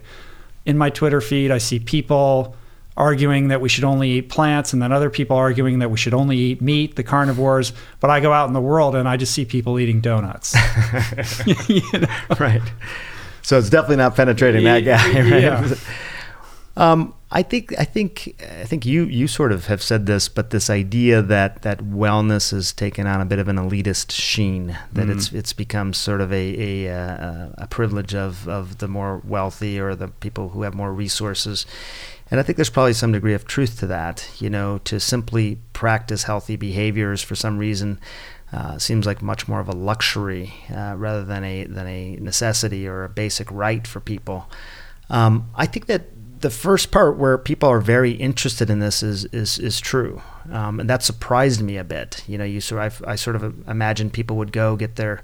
in 0.65 0.77
my 0.77 0.89
Twitter 0.89 1.21
feed, 1.21 1.49
I 1.49 1.59
see 1.59 1.79
people 1.79 2.55
arguing 2.97 3.47
that 3.47 3.61
we 3.61 3.69
should 3.69 3.85
only 3.85 4.11
eat 4.11 4.29
plants 4.29 4.73
and 4.73 4.81
then 4.81 4.91
other 4.91 5.09
people 5.09 5.37
arguing 5.37 5.79
that 5.79 5.89
we 5.89 5.97
should 5.97 6.13
only 6.13 6.35
eat 6.35 6.61
meat, 6.61 6.95
the 6.97 7.03
carnivores. 7.03 7.71
But 8.01 8.09
I 8.09 8.19
go 8.19 8.33
out 8.33 8.47
in 8.47 8.53
the 8.53 8.61
world 8.61 8.95
and 8.95 9.07
I 9.07 9.15
just 9.15 9.33
see 9.33 9.45
people 9.45 9.79
eating 9.79 10.01
donuts. 10.01 10.55
you 11.69 11.81
know? 11.93 12.07
right 12.39 12.61
so 13.47 13.57
it's 13.57 13.69
definitely 13.69 13.95
not 13.95 14.13
penetrating 14.13 14.65
that 14.65 14.81
guy 14.81 15.21
right 15.31 15.41
Yeah. 15.41 15.75
Um, 16.75 17.15
I 17.31 17.43
think 17.43 17.73
I 17.79 17.85
think 17.85 18.35
I 18.61 18.65
think 18.65 18.85
you 18.85 19.05
you 19.05 19.27
sort 19.27 19.51
of 19.51 19.65
have 19.65 19.81
said 19.81 20.05
this, 20.05 20.29
but 20.29 20.51
this 20.51 20.69
idea 20.69 21.21
that 21.23 21.63
that 21.63 21.79
wellness 21.79 22.51
has 22.51 22.71
taken 22.71 23.07
on 23.07 23.19
a 23.19 23.25
bit 23.25 23.39
of 23.39 23.47
an 23.47 23.55
elitist 23.55 24.11
sheen, 24.11 24.77
that 24.93 25.09
it's 25.09 25.33
it's 25.33 25.53
become 25.53 25.93
sort 25.93 26.21
of 26.21 26.31
a 26.31 26.85
a, 26.85 26.93
uh, 26.93 27.49
a 27.57 27.67
privilege 27.67 28.13
of 28.13 28.47
of 28.47 28.77
the 28.77 28.87
more 28.87 29.23
wealthy 29.25 29.79
or 29.79 29.95
the 29.95 30.09
people 30.09 30.49
who 30.49 30.61
have 30.61 30.75
more 30.75 30.93
resources. 30.93 31.65
And 32.29 32.39
I 32.39 32.43
think 32.43 32.57
there's 32.57 32.69
probably 32.69 32.93
some 32.93 33.11
degree 33.11 33.33
of 33.33 33.45
truth 33.45 33.79
to 33.79 33.87
that. 33.87 34.29
You 34.39 34.49
know, 34.49 34.79
to 34.79 34.99
simply 34.99 35.59
practice 35.73 36.23
healthy 36.23 36.55
behaviors 36.55 37.21
for 37.21 37.35
some 37.35 37.57
reason 37.57 37.99
uh, 38.51 38.77
seems 38.77 39.05
like 39.05 39.21
much 39.21 39.47
more 39.47 39.59
of 39.59 39.67
a 39.67 39.73
luxury 39.73 40.53
uh, 40.73 40.95
rather 40.97 41.23
than 41.23 41.43
a 41.43 41.65
than 41.65 41.87
a 41.87 42.15
necessity 42.17 42.87
or 42.87 43.03
a 43.03 43.09
basic 43.09 43.51
right 43.51 43.85
for 43.85 43.99
people. 43.99 44.49
Um, 45.09 45.49
I 45.55 45.65
think 45.65 45.87
that 45.87 46.03
the 46.39 46.49
first 46.49 46.91
part 46.91 47.17
where 47.17 47.37
people 47.37 47.67
are 47.67 47.79
very 47.79 48.11
interested 48.11 48.69
in 48.69 48.79
this 48.79 49.03
is 49.03 49.25
is 49.25 49.57
is 49.59 49.79
true, 49.79 50.21
um, 50.51 50.79
and 50.79 50.89
that 50.89 51.03
surprised 51.03 51.61
me 51.61 51.77
a 51.77 51.83
bit. 51.83 52.23
You 52.27 52.37
know, 52.37 52.43
you 52.43 52.61
sort 52.61 52.85
of, 52.85 53.03
I 53.07 53.15
sort 53.15 53.35
of 53.35 53.67
imagined 53.67 54.13
people 54.13 54.37
would 54.37 54.51
go 54.51 54.75
get 54.75 54.95
their 54.95 55.23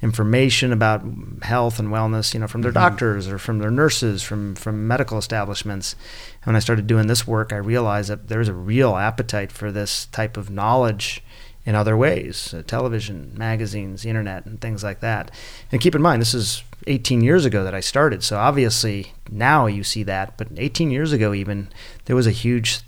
information 0.00 0.72
about 0.72 1.02
health 1.42 1.78
and 1.78 1.88
wellness, 1.88 2.32
you 2.34 2.40
know, 2.40 2.46
from 2.46 2.62
their 2.62 2.70
doctors 2.72 3.26
or 3.26 3.38
from 3.38 3.58
their 3.58 3.70
nurses, 3.70 4.22
from 4.22 4.54
from 4.54 4.86
medical 4.86 5.18
establishments. 5.18 5.94
And 6.42 6.46
when 6.46 6.56
I 6.56 6.60
started 6.60 6.86
doing 6.86 7.08
this 7.08 7.26
work, 7.26 7.52
I 7.52 7.56
realized 7.56 8.08
that 8.10 8.28
there's 8.28 8.48
a 8.48 8.54
real 8.54 8.96
appetite 8.96 9.50
for 9.50 9.72
this 9.72 10.06
type 10.06 10.36
of 10.36 10.50
knowledge 10.50 11.22
in 11.66 11.74
other 11.74 11.96
ways 11.96 12.54
uh, 12.54 12.62
television, 12.66 13.32
magazines, 13.36 14.02
the 14.02 14.08
internet, 14.08 14.46
and 14.46 14.60
things 14.60 14.82
like 14.84 15.00
that. 15.00 15.30
And 15.72 15.80
keep 15.80 15.94
in 15.94 16.00
mind, 16.02 16.22
this 16.22 16.32
is 16.32 16.62
18 16.86 17.20
years 17.20 17.44
ago 17.44 17.64
that 17.64 17.74
I 17.74 17.80
started. 17.80 18.22
So 18.22 18.38
obviously 18.38 19.12
now 19.30 19.66
you 19.66 19.82
see 19.84 20.02
that, 20.04 20.38
but 20.38 20.48
18 20.56 20.90
years 20.90 21.12
ago, 21.12 21.34
even, 21.34 21.68
there 22.06 22.16
was 22.16 22.26
a 22.26 22.30
huge, 22.30 22.80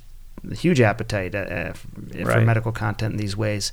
huge 0.52 0.80
appetite 0.80 1.34
uh, 1.34 1.38
uh, 1.38 1.72
for 1.72 2.24
Right. 2.24 2.46
medical 2.46 2.72
content 2.72 3.12
in 3.14 3.18
these 3.18 3.36
ways. 3.36 3.72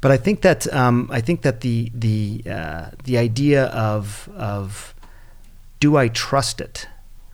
But 0.00 0.10
I 0.10 0.16
think 0.16 0.40
that 0.42 0.72
um, 0.72 1.08
I 1.12 1.20
think 1.20 1.42
that 1.42 1.60
the 1.60 1.90
the 1.94 2.42
uh, 2.50 2.90
the 3.04 3.18
idea 3.18 3.66
of 3.66 4.28
of 4.34 4.94
do 5.78 5.96
I 5.96 6.08
trust 6.08 6.60
it, 6.60 6.88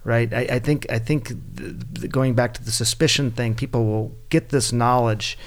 right? 0.05 0.33
I, 0.33 0.47
I 0.51 0.59
think 0.59 0.87
I 0.91 0.99
think 0.99 1.29
th- 1.57 1.75
th- 1.95 2.11
going 2.11 2.35
back 2.35 2.55
to 2.55 2.65
the 2.65 2.73
suspicion 2.73 3.31
thing, 3.31 3.55
people 3.55 3.85
will 3.87 4.17
get 4.31 4.49
this 4.49 4.73
knowledge, 4.73 5.39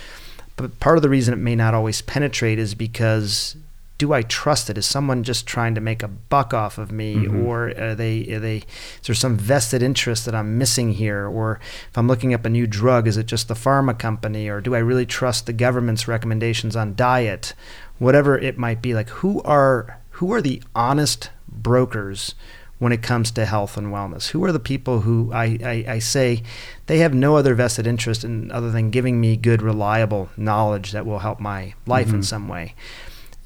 but 0.55 0.79
part 0.79 0.97
of 0.97 1.01
the 1.01 1.09
reason 1.09 1.33
it 1.33 1.37
may 1.37 1.55
not 1.55 1.73
always 1.73 2.01
penetrate 2.01 2.59
is 2.59 2.73
because 2.73 3.57
do 3.99 4.13
I 4.13 4.21
trust 4.21 4.69
it? 4.69 4.77
Is 4.77 4.85
someone 4.85 5.23
just 5.23 5.45
trying 5.45 5.75
to 5.75 5.81
make 5.81 6.01
a 6.01 6.07
buck 6.07 6.53
off 6.53 6.77
of 6.77 6.89
me, 6.89 7.15
mm-hmm. 7.15 7.45
or 7.45 7.67
are 7.77 7.93
they 7.93 8.33
are 8.33 8.39
they 8.39 8.57
is 8.57 9.07
there 9.07 9.13
some 9.13 9.37
vested 9.37 9.83
interest 9.83 10.25
that 10.25 10.33
I'm 10.33 10.57
missing 10.57 10.93
here? 10.93 11.27
Or 11.27 11.59
if 11.89 11.97
I'm 11.97 12.07
looking 12.07 12.33
up 12.33 12.45
a 12.45 12.49
new 12.49 12.65
drug, 12.65 13.07
is 13.07 13.17
it 13.17 13.25
just 13.25 13.49
the 13.49 13.53
pharma 13.53 13.99
company, 13.99 14.47
or 14.47 14.61
do 14.61 14.73
I 14.73 14.79
really 14.79 15.05
trust 15.05 15.45
the 15.45 15.53
government's 15.53 16.07
recommendations 16.07 16.77
on 16.77 16.95
diet? 16.95 17.53
Whatever 17.99 18.37
it 18.37 18.57
might 18.57 18.81
be, 18.81 18.93
like 18.95 19.09
who 19.09 19.41
are 19.43 19.99
who 20.11 20.31
are 20.31 20.41
the 20.41 20.63
honest 20.73 21.29
brokers 21.49 22.35
when 22.77 22.93
it 22.93 23.03
comes 23.03 23.31
to 23.31 23.45
health 23.45 23.75
and 23.75 23.87
wellness? 23.87 24.29
Who 24.29 24.41
are 24.45 24.53
the 24.53 24.59
people 24.59 25.01
who 25.01 25.29
I, 25.33 25.59
I, 25.61 25.85
I, 25.95 25.99
say 25.99 26.43
they 26.87 26.99
have 26.99 27.13
no 27.13 27.35
other 27.35 27.53
vested 27.53 27.85
interest 27.85 28.23
in 28.23 28.49
other 28.51 28.71
than 28.71 28.89
giving 28.89 29.19
me 29.19 29.35
good, 29.35 29.61
reliable 29.61 30.29
knowledge 30.37 30.93
that 30.93 31.05
will 31.05 31.19
help 31.19 31.41
my 31.41 31.73
life 31.85 32.07
mm-hmm. 32.07 32.17
in 32.17 32.23
some 32.23 32.47
way? 32.47 32.75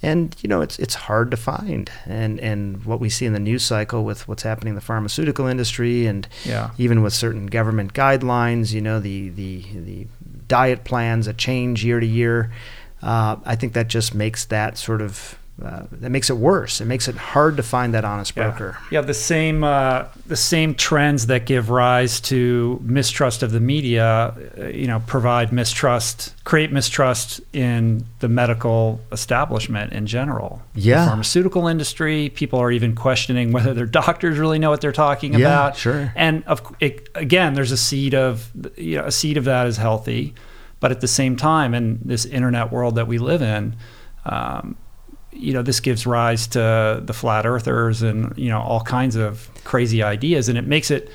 And 0.03 0.35
you 0.41 0.49
know 0.49 0.61
it's 0.61 0.77
it's 0.79 0.93
hard 0.93 1.31
to 1.31 1.37
find, 1.37 1.89
and 2.05 2.39
and 2.41 2.83
what 2.83 2.99
we 2.99 3.09
see 3.09 3.25
in 3.25 3.31
the 3.31 3.39
news 3.39 3.63
cycle 3.63 4.03
with 4.03 4.27
what's 4.27 4.43
happening 4.43 4.71
in 4.71 4.75
the 4.75 4.81
pharmaceutical 4.81 5.47
industry, 5.47 6.05
and 6.05 6.27
yeah. 6.43 6.71
even 6.77 7.01
with 7.01 7.13
certain 7.13 7.47
government 7.47 7.93
guidelines, 7.93 8.73
you 8.73 8.81
know 8.81 8.99
the 8.99 9.29
the 9.29 9.63
the 9.73 10.07
diet 10.47 10.83
plans 10.83 11.25
that 11.25 11.37
change 11.37 11.85
year 11.85 11.99
to 12.01 12.05
year. 12.05 12.51
Uh, 13.01 13.37
I 13.45 13.55
think 13.55 13.73
that 13.73 13.87
just 13.87 14.13
makes 14.13 14.45
that 14.45 14.77
sort 14.77 15.01
of 15.01 15.37
uh, 15.61 15.83
that 15.91 16.09
makes 16.09 16.31
it 16.31 16.37
worse. 16.37 16.81
It 16.81 16.85
makes 16.85 17.07
it 17.07 17.15
hard 17.15 17.57
to 17.57 17.63
find 17.63 17.93
that 17.93 18.03
honest 18.03 18.33
broker. 18.33 18.75
Yeah, 18.89 19.01
the 19.01 19.13
same 19.13 19.63
uh, 19.63 20.05
the 20.25 20.35
same 20.35 20.73
trends 20.73 21.27
that 21.27 21.45
give 21.45 21.69
rise 21.69 22.19
to 22.21 22.81
mistrust 22.83 23.43
of 23.43 23.51
the 23.51 23.59
media, 23.59 24.33
uh, 24.57 24.65
you 24.65 24.87
know, 24.87 25.03
provide 25.05 25.53
mistrust, 25.53 26.33
create 26.43 26.71
mistrust 26.71 27.39
in 27.53 28.03
the 28.19 28.27
medical 28.27 28.99
establishment 29.11 29.93
in 29.93 30.07
general. 30.07 30.59
Yeah, 30.73 31.05
the 31.05 31.11
pharmaceutical 31.11 31.67
industry. 31.67 32.29
People 32.29 32.57
are 32.57 32.71
even 32.71 32.95
questioning 32.95 33.51
whether 33.51 33.75
their 33.75 33.85
doctors 33.85 34.39
really 34.39 34.57
know 34.57 34.71
what 34.71 34.81
they're 34.81 34.91
talking 34.91 35.33
yeah, 35.33 35.39
about. 35.39 35.77
Sure. 35.77 36.11
And 36.15 36.43
of 36.45 36.63
it, 36.79 37.09
again, 37.13 37.53
there's 37.53 37.71
a 37.71 37.77
seed 37.77 38.15
of 38.15 38.49
you 38.75 38.97
know 38.97 39.05
a 39.05 39.11
seed 39.11 39.37
of 39.37 39.45
that 39.45 39.67
is 39.67 39.77
healthy, 39.77 40.33
but 40.79 40.89
at 40.89 40.99
the 40.99 41.07
same 41.07 41.35
time, 41.35 41.75
in 41.75 41.99
this 42.03 42.25
internet 42.25 42.71
world 42.71 42.95
that 42.95 43.07
we 43.07 43.19
live 43.19 43.43
in. 43.43 43.75
Um, 44.25 44.77
you 45.35 45.53
know, 45.53 45.61
this 45.61 45.79
gives 45.79 46.05
rise 46.05 46.47
to 46.47 47.01
the 47.03 47.13
flat 47.13 47.45
earthers 47.45 48.01
and, 48.01 48.37
you 48.37 48.49
know, 48.49 48.61
all 48.61 48.81
kinds 48.81 49.15
of 49.15 49.49
crazy 49.63 50.03
ideas. 50.03 50.49
And 50.49 50.57
it 50.57 50.65
makes 50.65 50.91
it 50.91 51.09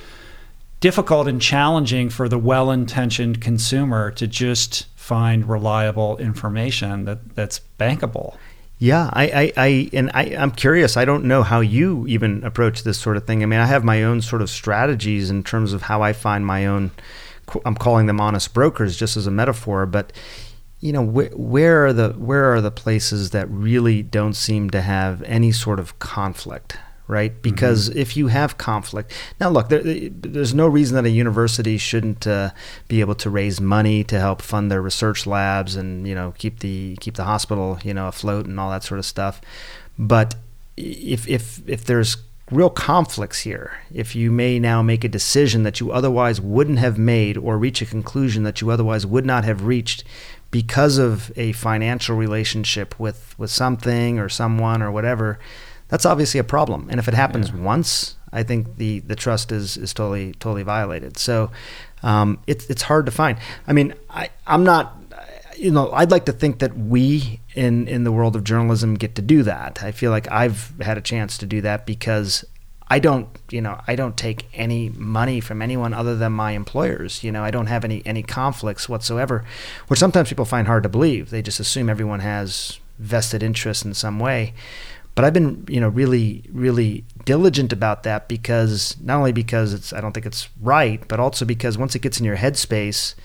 difficult 0.81 1.27
and 1.27 1.41
challenging 1.41 2.09
for 2.09 2.29
the 2.29 2.39
well 2.39 2.71
intentioned 2.71 3.41
consumer 3.41 4.11
to 4.13 4.27
just 4.27 4.87
find 4.97 5.49
reliable 5.49 6.19
information 6.19 7.05
that, 7.07 7.35
that's 7.35 7.61
bankable. 7.79 8.37
Yeah, 8.79 9.11
I, 9.13 9.25
I, 9.25 9.53
I 9.57 9.91
and 9.93 10.11
I, 10.15 10.37
I'm 10.39 10.53
curious. 10.53 10.97
I 10.97 11.05
don't 11.05 11.25
know 11.25 11.43
how 11.43 11.61
you 11.61 12.07
even 12.07 12.45
approach 12.45 12.85
this 12.85 12.99
sort 12.99 13.17
of 13.17 13.27
thing. 13.27 13.43
I 13.43 13.47
mean, 13.47 13.59
I 13.59 13.67
have 13.67 13.83
my 13.83 14.05
own 14.05 14.23
sort 14.23 14.41
of 14.41 14.49
strategies 14.49 15.31
in 15.31 15.43
terms 15.43 15.73
of 15.73 15.83
how 15.83 16.03
I 16.03 16.13
find 16.13 16.47
my 16.47 16.67
own. 16.67 16.93
I'm 17.65 17.75
calling 17.75 18.07
them 18.07 18.21
honest 18.21 18.55
brokers, 18.55 18.97
just 18.97 19.17
as 19.17 19.27
a 19.27 19.33
metaphor. 19.33 19.85
But 19.87 20.13
you 20.81 20.93
know 20.93 21.03
where, 21.03 21.31
where 21.31 21.87
are 21.87 21.93
the 21.93 22.11
where 22.11 22.53
are 22.53 22.61
the 22.61 22.71
places 22.71 23.31
that 23.31 23.49
really 23.51 24.03
don't 24.03 24.35
seem 24.35 24.71
to 24.71 24.81
have 24.81 25.23
any 25.23 25.51
sort 25.51 25.81
of 25.81 25.99
conflict 25.99 26.77
right 27.09 27.33
mm-hmm. 27.33 27.43
because 27.43 27.91
mm-hmm. 27.91 27.99
if 27.99 28.17
you 28.17 28.29
have 28.29 28.59
conflict 28.59 29.13
now 29.41 29.49
look 29.49 29.69
there, 29.69 29.83
there's 29.83 30.55
no 30.55 30.69
reason 30.69 30.95
that 30.95 31.05
a 31.05 31.11
university 31.11 31.79
shouldn't 31.79 32.27
uh, 32.27 32.51
be 32.87 33.01
able 33.01 33.15
to 33.15 33.29
raise 33.29 33.61
money 33.61 34.05
to 34.05 34.21
help 34.21 34.41
fund 34.41 34.71
their 34.71 34.83
research 34.83 35.27
labs 35.27 35.75
and 35.75 36.07
you 36.07 36.15
know 36.15 36.33
keep 36.39 36.61
the 36.61 36.97
keep 37.01 37.15
the 37.15 37.25
hospital 37.25 37.79
you 37.83 37.93
know 37.93 38.09
afloat 38.09 38.47
and 38.47 38.61
all 38.61 38.71
that 38.71 38.85
sort 38.85 38.99
of 38.99 39.07
stuff 39.07 39.41
but 39.99 40.37
if 40.77 41.27
if 41.29 41.69
if 41.69 41.85
there's 41.85 42.19
real 42.51 42.71
conflicts 42.71 43.41
here 43.41 43.79
if 43.93 44.17
you 44.17 44.31
may 44.31 44.59
now 44.59 44.81
make 44.81 45.05
a 45.05 45.09
decision 45.09 45.65
that 45.65 45.81
you 45.81 45.93
otherwise 45.93 46.41
wouldn't 46.41 46.79
have 46.79 46.97
made 46.97 47.37
or 47.37 47.59
reach 47.59 47.83
a 47.83 47.87
conclusion 47.87 48.43
that 48.43 48.61
you 48.61 48.71
otherwise 48.71 49.05
would 49.05 49.27
not 49.27 49.45
have 49.45 49.67
reached 49.67 50.03
because 50.51 50.99
of 50.99 51.31
a 51.37 51.53
financial 51.53 52.17
relationship 52.17 52.99
with, 52.99 53.35
with 53.39 53.51
something 53.51 54.19
or 54.19 54.29
someone 54.29 54.83
or 54.83 54.91
whatever, 54.91 55.39
that's 55.89 56.07
obviously 56.07 56.41
a 56.41 56.45
problem. 56.45 56.89
And 56.91 56.99
if 56.99 57.09
it 57.09 57.15
happens 57.15 57.51
yeah. 57.51 57.57
once, 57.57 58.17
I 58.33 58.43
think 58.43 58.77
the, 58.77 59.01
the 59.01 59.17
trust 59.17 59.53
is, 59.53 59.77
is 59.77 59.95
totally 59.95 60.33
totally 60.35 60.63
violated. 60.63 61.19
So 61.19 61.51
um, 62.03 62.39
it's 62.47 62.69
it's 62.69 62.83
hard 62.83 63.07
to 63.07 63.13
find. 63.13 63.39
I 63.67 63.73
mean, 63.73 63.95
I, 64.11 64.29
I'm 64.47 64.65
not 64.65 64.99
you 65.59 65.71
know, 65.73 65.91
I'd 65.93 66.11
like 66.11 66.27
to 66.27 66.33
think 66.33 66.61
that 66.61 66.77
we 66.77 67.41
in 67.55 67.89
in 67.89 68.05
the 68.05 68.13
world 68.13 68.37
of 68.37 68.45
journalism 68.45 68.95
get 68.95 69.15
to 69.17 69.23
do 69.23 69.43
that. 69.43 69.83
I 69.83 69.93
feel 69.93 70.11
like 70.11 70.31
I've 70.31 70.73
had 70.81 70.97
a 70.97 71.01
chance 71.01 71.37
to 71.39 71.47
do 71.47 71.61
that 71.63 71.85
because 71.85 72.45
I 72.91 72.99
don't, 72.99 73.29
you 73.51 73.61
know, 73.61 73.81
I 73.87 73.97
don't 73.97 74.17
take 74.17 74.47
any 74.55 74.89
money 74.89 75.41
from 75.41 75.61
anyone 75.61 75.93
other 75.93 76.17
than 76.17 76.33
my 76.33 76.53
employers. 76.53 77.23
You 77.23 77.31
know, 77.31 77.45
I 77.45 77.51
don't 77.51 77.67
have 77.67 77.85
any 77.85 78.03
any 78.07 78.23
conflicts 78.23 78.89
whatsoever, 78.89 79.45
which 79.89 80.01
sometimes 80.01 80.31
people 80.31 80.45
find 80.45 80.67
hard 80.67 80.85
to 80.85 80.89
believe. 80.89 81.31
They 81.31 81.43
just 81.43 81.61
assume 81.61 81.91
everyone 81.91 82.21
has 82.21 82.81
vested 82.99 83.43
interest 83.43 83.85
in 83.85 83.95
some 83.95 84.19
way. 84.19 84.55
But 85.15 85.25
I've 85.25 85.35
been, 85.35 85.67
you 85.69 85.81
know, 85.81 85.89
really, 85.89 86.45
really 86.53 87.05
diligent 87.25 87.73
about 87.73 88.05
that 88.05 88.29
because 88.29 88.97
not 89.01 89.19
only 89.19 89.33
because 89.33 89.75
it's, 89.75 89.93
I 89.93 90.01
don't 90.01 90.13
think 90.13 90.27
it's 90.27 90.49
right, 90.61 91.07
but 91.09 91.19
also 91.19 91.45
because 91.45 91.77
once 91.77 91.97
it 91.97 92.03
gets 92.03 92.21
in 92.21 92.25
your 92.25 92.37
headspace, 92.37 93.17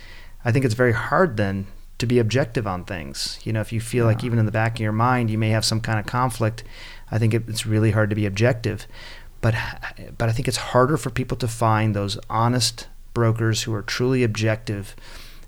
I 0.44 0.52
think 0.52 0.66
it's 0.66 0.74
very 0.74 0.94
hard 0.94 1.38
then 1.38 1.68
to 2.00 2.08
be 2.08 2.18
objective 2.18 2.66
on 2.66 2.84
things. 2.84 3.40
You 3.44 3.54
know, 3.54 3.62
if 3.62 3.72
you 3.72 3.80
feel 3.80 4.06
yeah. 4.06 4.08
like 4.08 4.24
even 4.24 4.40
in 4.40 4.48
the 4.48 4.52
back 4.52 4.74
of 4.74 4.80
your 4.80 4.92
mind 4.92 5.30
you 5.30 5.38
may 5.38 5.50
have 5.50 5.64
some 5.64 5.82
kind 5.82 6.00
of 6.00 6.08
conflict, 6.08 6.64
I 7.12 7.20
think 7.20 7.36
it, 7.36 7.44
it's 7.48 7.68
really 7.68 7.92
hard 7.92 8.10
to 8.10 8.16
be 8.16 8.26
objective 8.26 8.88
but 9.44 9.54
but 10.18 10.30
I 10.30 10.32
think 10.32 10.48
it's 10.48 10.58
harder 10.58 10.98
for 10.98 11.12
people 11.12 11.38
to 11.38 11.48
find 11.48 11.96
those 11.96 12.18
honest 12.30 12.88
brokers 13.14 13.64
who 13.64 13.74
are 13.76 13.84
truly 13.84 14.24
objective 14.24 14.96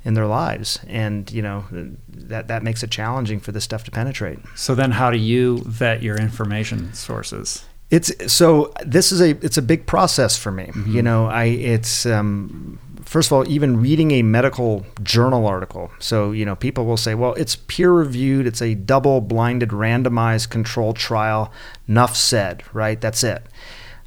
in 0.03 0.13
their 0.13 0.27
lives. 0.27 0.79
And 0.87 1.29
you 1.31 1.41
know 1.41 1.65
that 2.09 2.47
that 2.47 2.61
makes 2.61 2.83
it 2.83 2.91
challenging 2.91 3.39
for 3.39 3.51
this 3.51 3.63
stuff 3.63 3.83
to 3.85 3.91
penetrate. 3.91 4.39
So 4.55 4.75
then 4.75 4.91
how 4.91 5.09
do 5.09 5.17
you 5.17 5.57
vet 5.65 6.03
your 6.03 6.17
information 6.17 6.93
sources? 6.93 7.65
It's 7.89 8.11
so 8.31 8.73
this 8.85 9.11
is 9.11 9.21
a 9.21 9.31
it's 9.43 9.57
a 9.57 9.61
big 9.61 9.87
process 9.87 10.37
for 10.37 10.51
me. 10.51 10.65
Mm-hmm. 10.65 10.95
you 10.95 11.01
know 11.01 11.27
i 11.27 11.45
it's 11.45 12.05
um, 12.05 12.79
first 13.03 13.29
of 13.29 13.33
all 13.33 13.49
even 13.49 13.79
reading 13.81 14.11
a 14.11 14.21
medical 14.21 14.85
journal 15.03 15.47
article. 15.47 15.89
So 15.99 16.31
you 16.31 16.45
know 16.45 16.55
people 16.55 16.85
will 16.85 16.97
say 16.97 17.15
well 17.15 17.33
it's 17.33 17.55
peer 17.55 17.91
reviewed 17.91 18.45
it's 18.45 18.61
a 18.61 18.75
double 18.75 19.21
blinded 19.21 19.69
randomized 19.69 20.49
controlled 20.49 20.97
trial. 20.97 21.51
Enough 21.87 22.15
said 22.15 22.63
right? 22.73 22.99
That's 23.01 23.23
it 23.23 23.43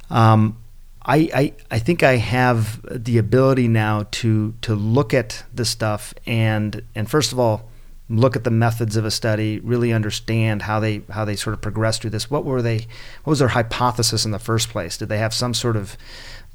um, 0.09 0.57
I, 1.05 1.29
I, 1.33 1.53
I 1.71 1.79
think 1.79 2.03
I 2.03 2.17
have 2.17 2.81
the 2.83 3.17
ability 3.17 3.67
now 3.67 4.07
to 4.11 4.53
to 4.61 4.75
look 4.75 5.13
at 5.13 5.43
the 5.53 5.65
stuff 5.65 6.13
and 6.27 6.83
and 6.93 7.09
first 7.09 7.31
of 7.31 7.39
all 7.39 7.69
look 8.09 8.35
at 8.35 8.43
the 8.43 8.51
methods 8.51 8.95
of 8.95 9.05
a 9.05 9.11
study, 9.11 9.59
really 9.59 9.93
understand 9.93 10.63
how 10.63 10.79
they 10.79 11.01
how 11.11 11.23
they 11.23 11.35
sort 11.35 11.53
of 11.53 11.61
progressed 11.61 12.01
through 12.01 12.09
this. 12.09 12.29
What 12.29 12.43
were 12.43 12.61
they? 12.61 12.87
What 13.23 13.31
was 13.31 13.39
their 13.39 13.49
hypothesis 13.49 14.25
in 14.25 14.31
the 14.31 14.39
first 14.39 14.69
place? 14.69 14.97
Did 14.97 15.09
they 15.09 15.19
have 15.19 15.33
some 15.33 15.53
sort 15.53 15.77
of 15.77 15.95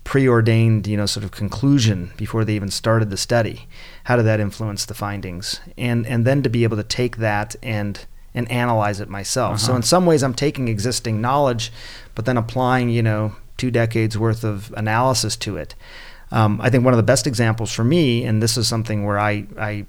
preordained, 0.02 0.86
you 0.86 0.96
know, 0.96 1.06
sort 1.06 1.24
of 1.24 1.30
conclusion 1.30 2.12
before 2.16 2.44
they 2.44 2.54
even 2.54 2.70
started 2.70 3.08
the 3.10 3.16
study? 3.16 3.66
How 4.04 4.16
did 4.16 4.24
that 4.24 4.40
influence 4.40 4.84
the 4.84 4.94
findings? 4.94 5.60
And 5.78 6.06
and 6.06 6.26
then 6.26 6.42
to 6.42 6.50
be 6.50 6.64
able 6.64 6.76
to 6.76 6.84
take 6.84 7.18
that 7.18 7.54
and 7.62 8.04
and 8.34 8.50
analyze 8.50 9.00
it 9.00 9.08
myself. 9.08 9.54
Uh-huh. 9.54 9.58
So 9.58 9.76
in 9.76 9.82
some 9.82 10.06
ways, 10.06 10.24
I'm 10.24 10.34
taking 10.34 10.66
existing 10.66 11.20
knowledge, 11.20 11.72
but 12.16 12.24
then 12.24 12.36
applying, 12.36 12.90
you 12.90 13.02
know, 13.02 13.36
two 13.56 13.70
decades 13.70 14.18
worth 14.18 14.44
of 14.44 14.72
analysis 14.76 15.36
to 15.36 15.56
it. 15.56 15.74
Um, 16.30 16.60
I 16.60 16.70
think 16.70 16.84
one 16.84 16.92
of 16.92 16.98
the 16.98 17.04
best 17.04 17.26
examples 17.26 17.72
for 17.72 17.84
me, 17.84 18.24
and 18.24 18.42
this 18.42 18.56
is 18.56 18.66
something 18.66 19.04
where 19.04 19.18
I, 19.18 19.46
I, 19.58 19.86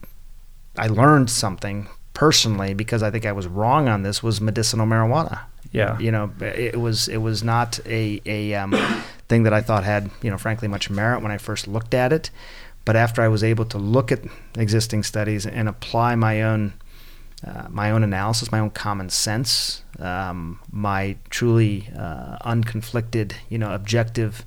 I 0.77 0.87
learned 0.87 1.29
something 1.29 1.87
personally 2.13 2.73
because 2.73 3.01
I 3.01 3.11
think 3.11 3.25
I 3.25 3.31
was 3.31 3.47
wrong 3.47 3.87
on 3.87 4.03
this, 4.03 4.21
was 4.21 4.41
medicinal 4.41 4.85
marijuana. 4.85 5.41
Yeah, 5.71 5.97
you 5.99 6.11
know, 6.11 6.31
it 6.39 6.79
was 6.79 7.07
it 7.09 7.17
was 7.17 7.43
not 7.43 7.79
a 7.85 8.21
a 8.25 8.53
um, 8.53 8.71
thing 9.27 9.43
that 9.43 9.53
I 9.53 9.61
thought 9.61 9.83
had 9.83 10.09
you 10.21 10.31
know 10.31 10.37
frankly 10.37 10.67
much 10.67 10.89
merit 10.89 11.21
when 11.21 11.31
I 11.31 11.37
first 11.37 11.67
looked 11.67 11.93
at 11.93 12.13
it, 12.13 12.29
but 12.85 12.95
after 12.95 13.21
I 13.21 13.27
was 13.27 13.43
able 13.43 13.65
to 13.65 13.77
look 13.77 14.11
at 14.11 14.21
existing 14.57 15.03
studies 15.03 15.45
and 15.45 15.67
apply 15.67 16.15
my 16.15 16.43
own 16.43 16.73
uh, 17.45 17.67
my 17.69 17.91
own 17.91 18.03
analysis, 18.03 18.51
my 18.51 18.59
own 18.59 18.71
common 18.71 19.09
sense, 19.09 19.83
um, 19.99 20.59
my 20.71 21.15
truly 21.29 21.89
uh, 21.97 22.37
unconflicted, 22.39 23.33
you 23.49 23.57
know, 23.57 23.73
objective 23.73 24.43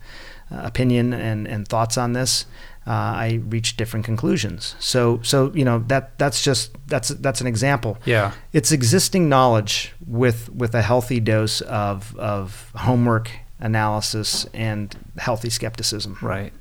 uh, 0.50 0.62
opinion 0.64 1.12
and, 1.12 1.46
and 1.46 1.68
thoughts 1.68 1.96
on 1.96 2.12
this, 2.12 2.46
uh, 2.86 2.90
I 2.90 3.40
reached 3.48 3.76
different 3.76 4.06
conclusions. 4.06 4.74
So, 4.78 5.20
so 5.22 5.52
you 5.54 5.64
know 5.64 5.80
that 5.88 6.18
that's 6.18 6.42
just 6.42 6.74
that's 6.86 7.10
that's 7.10 7.42
an 7.42 7.46
example. 7.46 7.98
Yeah, 8.06 8.32
it's 8.54 8.72
existing 8.72 9.28
knowledge 9.28 9.92
with 10.06 10.48
with 10.48 10.74
a 10.74 10.80
healthy 10.80 11.20
dose 11.20 11.60
of 11.60 12.16
of 12.16 12.72
homework 12.74 13.30
analysis 13.60 14.46
and 14.54 14.96
healthy 15.18 15.50
skepticism. 15.50 16.16
Right. 16.22 16.52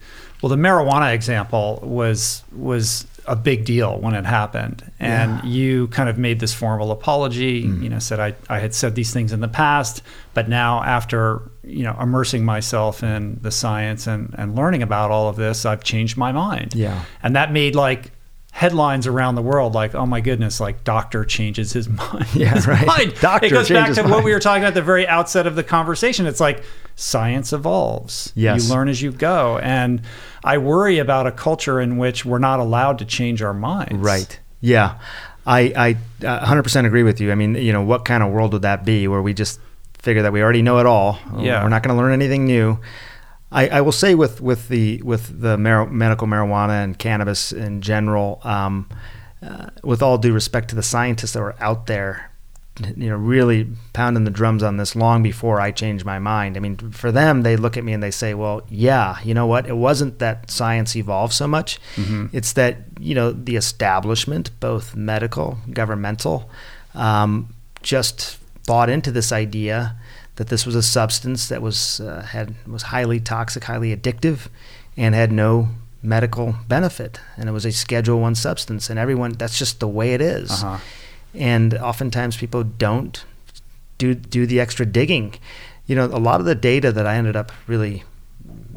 Well, 0.42 0.50
the 0.50 0.58
marijuana 0.58 1.14
example 1.14 1.80
was 1.82 2.44
was 2.52 3.08
a 3.28 3.36
big 3.36 3.66
deal 3.66 4.00
when 4.00 4.14
it 4.16 4.26
happened. 4.26 4.90
And 5.00 5.44
Yeah. 5.44 5.50
you 5.50 5.88
kind 5.90 6.08
of 6.10 6.18
made 6.18 6.40
this 6.40 6.54
formal 6.54 6.92
apology, 6.92 7.60
you 7.60 7.90
know, 7.90 8.00
said 8.00 8.20
I, 8.20 8.36
I 8.50 8.60
had 8.60 8.74
said 8.74 8.96
these 8.96 9.12
things 9.12 9.34
in 9.34 9.42
the 9.42 9.48
past, 9.50 10.02
but 10.34 10.48
now 10.48 10.82
after, 10.82 11.42
you 11.64 11.84
know, 11.84 11.96
immersing 12.02 12.46
myself 12.46 13.04
in 13.04 13.40
the 13.42 13.52
science 13.52 14.08
and, 14.08 14.34
and 14.38 14.56
learning 14.56 14.82
about 14.82 15.12
all 15.12 15.28
of 15.28 15.36
this, 15.36 15.66
I've 15.66 15.84
changed 15.84 16.16
my 16.18 16.32
mind. 16.32 16.74
Yeah. 16.74 17.04
And 17.22 17.36
that 17.36 17.52
made 17.52 17.76
like 17.76 18.12
headlines 18.52 19.06
around 19.06 19.36
the 19.36 19.42
world 19.42 19.76
like, 19.76 19.94
oh 19.94 20.06
my 20.06 20.22
goodness, 20.22 20.60
like 20.60 20.84
doctor 20.84 21.24
changes 21.26 21.74
his 21.74 21.88
mind. 22.02 22.26
Yeah, 22.34 22.54
His 22.56 22.66
right. 22.66 22.88
mind. 22.88 23.14
Doctor 23.20 23.48
it 23.48 23.52
goes 23.52 23.70
back 23.70 23.94
to 23.94 24.04
what 24.04 24.24
we 24.24 24.32
were 24.34 24.40
talking 24.40 24.64
about 24.64 24.70
at 24.70 24.74
the 24.74 24.82
very 24.82 25.08
outset 25.08 25.46
of 25.48 25.56
the 25.56 25.64
conversation. 25.64 26.26
It's 26.26 26.40
like 26.40 26.64
science 26.98 27.54
evolves. 27.54 28.34
Yes. 28.36 28.68
You 28.68 28.74
learn 28.74 28.90
as 28.90 29.02
you 29.02 29.12
go. 29.12 29.60
And 29.60 30.02
I 30.44 30.58
worry 30.58 30.98
about 30.98 31.28
a 31.28 31.32
culture 31.32 31.80
in 31.80 31.98
which 31.98 32.26
we're 32.26 32.40
not 32.40 32.60
allowed 32.60 32.98
to 33.00 33.06
change 33.06 33.42
our 33.42 33.54
minds. 33.54 33.94
Right. 33.94 34.38
Yeah. 34.60 35.00
I, 35.46 35.96
I 36.22 36.26
uh, 36.28 36.46
100% 36.46 36.86
agree 36.86 37.04
with 37.04 37.22
you. 37.22 37.32
I 37.32 37.36
mean, 37.36 37.54
you 37.56 37.72
know, 37.72 37.84
what 37.84 38.04
kind 38.04 38.24
of 38.24 38.34
world 38.34 38.52
would 38.54 38.64
that 38.64 38.84
be 38.84 39.08
where 39.08 39.22
we 39.22 39.34
just 39.34 39.60
figure 40.00 40.24
that 40.24 40.34
we 40.34 40.42
already 40.42 40.64
know 40.64 40.80
it 40.80 40.88
all? 40.88 41.20
Yeah. 41.38 41.64
We're 41.64 41.70
not 41.70 41.84
going 41.84 41.96
to 41.96 42.02
learn 42.02 42.14
anything 42.14 42.46
new. 42.46 42.80
I, 43.52 43.70
I 43.70 43.82
will 43.82 43.94
say 43.94 44.16
with, 44.16 44.42
with 44.42 44.68
the 44.68 45.02
with 45.04 45.40
the 45.40 45.58
mar- 45.58 45.88
medical 45.88 46.28
marijuana 46.28 46.84
and 46.84 46.98
cannabis 46.98 47.54
in 47.54 47.82
general, 47.82 48.42
um, 48.44 48.90
uh, 49.42 49.70
with 49.84 50.02
all 50.02 50.18
due 50.18 50.34
respect 50.34 50.70
to 50.70 50.76
the 50.76 50.84
scientists 50.84 51.34
that 51.34 51.40
are 51.42 51.56
out 51.62 51.86
there, 51.86 52.27
you 52.96 53.10
know, 53.10 53.16
really 53.16 53.68
pounding 53.94 54.24
the 54.24 54.32
drums 54.32 54.62
on 54.64 54.78
this 54.78 54.96
long 54.96 55.24
before 55.24 55.60
I 55.60 55.72
changed 55.72 56.06
my 56.06 56.20
mind. 56.20 56.58
I 56.58 56.60
mean, 56.60 56.78
for 56.92 57.12
them, 57.12 57.42
they 57.44 57.56
look 57.58 57.78
at 57.78 57.84
me 57.84 57.94
and 57.94 58.04
they 58.04 58.12
say, 58.12 58.34
"Well, 58.34 58.62
yeah, 58.70 59.18
you 59.24 59.34
know 59.34 59.48
what? 59.48 59.68
It 59.68 59.76
wasn't 59.78 60.20
that 60.20 60.52
science 60.52 60.96
evolved 60.96 61.34
so 61.34 61.48
much; 61.48 61.80
it's 62.34 62.54
that 62.54 62.78
you 63.00 63.16
know 63.16 63.32
the 63.32 63.56
establishment, 63.56 64.52
both 64.60 64.96
medical, 64.96 65.58
governmental, 65.74 66.50
um, 66.94 67.54
just 67.82 68.38
bought 68.66 68.90
into 68.90 69.12
this 69.12 69.32
idea 69.32 69.96
that 70.36 70.48
this 70.50 70.66
was 70.66 70.76
a 70.76 70.84
substance 70.84 71.48
that 71.48 71.62
was 71.62 72.00
uh, 72.00 72.22
had 72.22 72.54
was 72.68 72.84
highly 72.84 73.20
toxic, 73.20 73.64
highly 73.64 73.96
addictive, 73.96 74.50
and 74.96 75.16
had 75.16 75.32
no 75.32 75.70
medical 76.04 76.56
benefit, 76.68 77.20
and 77.38 77.50
it 77.50 77.52
was 77.52 77.66
a 77.66 77.72
Schedule 77.72 78.20
One 78.20 78.36
substance, 78.36 78.90
and 78.90 79.00
everyone 79.00 79.32
that's 79.34 79.58
just 79.58 79.80
the 79.80 79.88
way 79.88 80.14
it 80.14 80.22
is 80.22 80.52
Uh-huh. 80.52 80.78
And 81.34 81.74
oftentimes 81.76 82.38
people 82.38 82.64
don't 82.64 83.24
do 83.98 84.14
do 84.16 84.46
the 84.46 84.60
extra 84.60 84.86
digging. 84.86 85.36
You 85.86 85.96
know, 85.96 86.06
a 86.06 86.20
lot 86.20 86.40
of 86.40 86.46
the 86.46 86.56
data 86.56 86.92
that 86.92 87.08
I 87.08 87.16
ended 87.16 87.36
up 87.36 87.52
really 87.68 88.04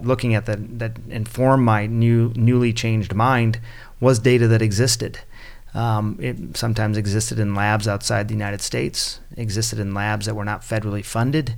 looking 0.03 0.35
at 0.35 0.47
that 0.47 0.79
that 0.79 0.99
informed 1.09 1.65
my 1.65 1.87
new 1.87 2.33
newly 2.35 2.73
changed 2.73 3.15
mind 3.15 3.61
was 4.01 4.19
data 4.19 4.49
that 4.49 4.63
existed. 4.63 5.21
Um, 5.73 6.19
it 6.21 6.57
sometimes 6.57 6.97
existed 6.97 7.39
in 7.39 7.55
labs 7.55 7.87
outside 7.87 8.27
the 8.27 8.35
United 8.35 8.61
States, 8.61 9.21
existed 9.37 9.79
in 9.79 9.95
labs 9.95 10.27
that 10.27 10.35
were 10.35 10.45
not 10.45 10.63
federally 10.63 11.05
funded. 11.05 11.55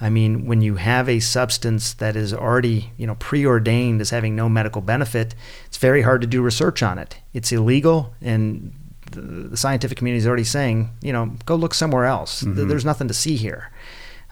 I 0.00 0.10
mean, 0.10 0.46
when 0.46 0.60
you 0.60 0.74
have 0.74 1.08
a 1.08 1.20
substance 1.20 1.94
that 1.94 2.16
is 2.16 2.34
already, 2.34 2.90
you 2.96 3.06
know, 3.06 3.14
preordained 3.14 4.00
as 4.00 4.10
having 4.10 4.34
no 4.34 4.48
medical 4.48 4.82
benefit, 4.82 5.36
it's 5.66 5.76
very 5.76 6.02
hard 6.02 6.20
to 6.22 6.26
do 6.26 6.42
research 6.42 6.82
on 6.82 6.98
it. 6.98 7.18
It's 7.32 7.52
illegal, 7.52 8.12
and 8.20 8.72
the, 9.14 9.56
scientific 9.56 9.96
community 9.98 10.18
is 10.18 10.26
already 10.26 10.44
saying, 10.44 10.90
you 11.02 11.12
know, 11.12 11.30
go 11.46 11.54
look 11.56 11.74
somewhere 11.74 12.04
else. 12.04 12.40
Th- 12.40 12.54
There's 12.68 12.84
nothing 12.84 13.08
to 13.08 13.14
see 13.14 13.36
here, 13.36 13.70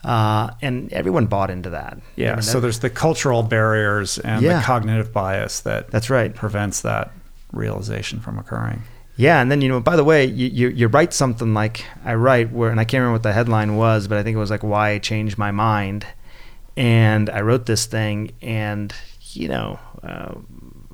uh, 0.04 0.50
and 0.60 0.92
everyone 0.92 1.26
bought 1.26 1.50
into 1.50 1.70
that. 1.70 1.98
Yeah. 2.16 2.32
I 2.32 2.34
mean, 2.36 2.42
so 2.42 2.60
there's 2.60 2.80
the 2.80 2.90
cultural 2.90 3.42
barriers 3.42 4.18
and 4.18 4.42
Yeah. 4.42 4.59
the 4.59 4.64
cognitive 4.64 5.12
bias 5.12 5.60
that 5.60 5.90
that's 5.90 6.10
right. 6.10 6.34
prevents 6.34 6.80
that 6.82 7.12
realization 7.52 8.20
from 8.20 8.38
occurring. 8.38 8.82
Yeah, 9.16 9.40
and 9.42 9.50
then 9.50 9.60
you 9.60 9.68
know, 9.68 9.78
by 9.78 9.96
the 9.96 10.04
way, 10.04 10.24
you, 10.24 10.48
you 10.48 10.68
you 10.68 10.88
write 10.88 11.12
something 11.12 11.52
like 11.54 11.84
I 12.04 12.14
write 12.14 12.50
where, 12.50 12.70
and 12.70 12.80
I 12.80 12.84
can't 12.84 13.00
remember 13.00 13.12
what 13.14 13.22
the 13.22 13.32
headline 13.34 13.76
was, 13.76 14.09
but 14.09 14.16
I 14.18 14.22
think 14.22 14.34
it 14.34 14.38
was 14.40 14.50
like 14.50 14.62
why 14.62 14.90
I 14.90 14.98
changed 14.98 15.36
my 15.36 15.50
mind, 15.50 16.06
and 16.76 17.28
I 17.28 17.42
wrote 17.42 17.66
this 17.66 17.84
thing, 17.86 18.32
and 18.40 18.92
you 19.34 19.48
know, 19.48 19.78
uh, 20.02 20.34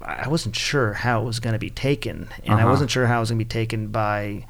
I 0.03 0.29
wasn't 0.29 0.57
sure 0.57 0.93
how 0.95 1.23
it 1.23 1.25
was 1.25 1.41
going 1.41 1.53
to 1.55 1.59
be 1.59 1.71
taken, 1.71 2.29
and 2.45 2.55
I 2.55 2.59
Uh-huh. 2.63 2.71
wasn't 2.71 2.91
sure 2.91 3.07
how 3.07 3.19
it 3.19 3.21
was 3.21 3.31
going 3.31 3.39
to 3.39 3.45
be 3.45 3.49
taken 3.49 3.89
by 3.89 4.47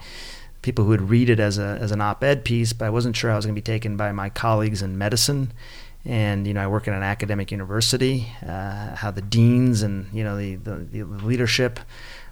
people 0.63 0.85
who 0.85 0.91
would 0.91 1.09
read 1.11 1.31
it 1.31 1.41
as 1.41 1.59
a 1.59 1.79
as 1.81 1.93
an 1.93 2.01
op-ed 2.01 2.45
piece, 2.45 2.73
but 2.73 2.87
I 2.87 2.91
wasn't 2.91 3.17
sure 3.17 3.31
how 3.31 3.37
it 3.37 3.39
was 3.39 3.47
going 3.47 3.55
to 3.55 3.61
be 3.61 3.73
taken 3.75 3.97
by 3.97 4.13
my 4.13 4.29
colleagues 4.29 4.83
in 4.83 4.99
medicine. 4.99 5.53
And 6.05 6.47
you 6.47 6.55
know, 6.55 6.63
I 6.63 6.67
work 6.67 6.87
in 6.89 6.95
an 6.95 7.03
academic 7.03 7.51
university. 7.53 8.29
Uh, 8.47 8.95
how 8.97 9.11
the 9.11 9.21
deans 9.23 9.83
and 9.83 10.07
you 10.13 10.25
know 10.25 10.37
the, 10.37 10.57
the, 10.57 10.75
the 10.93 11.05
leadership 11.05 11.81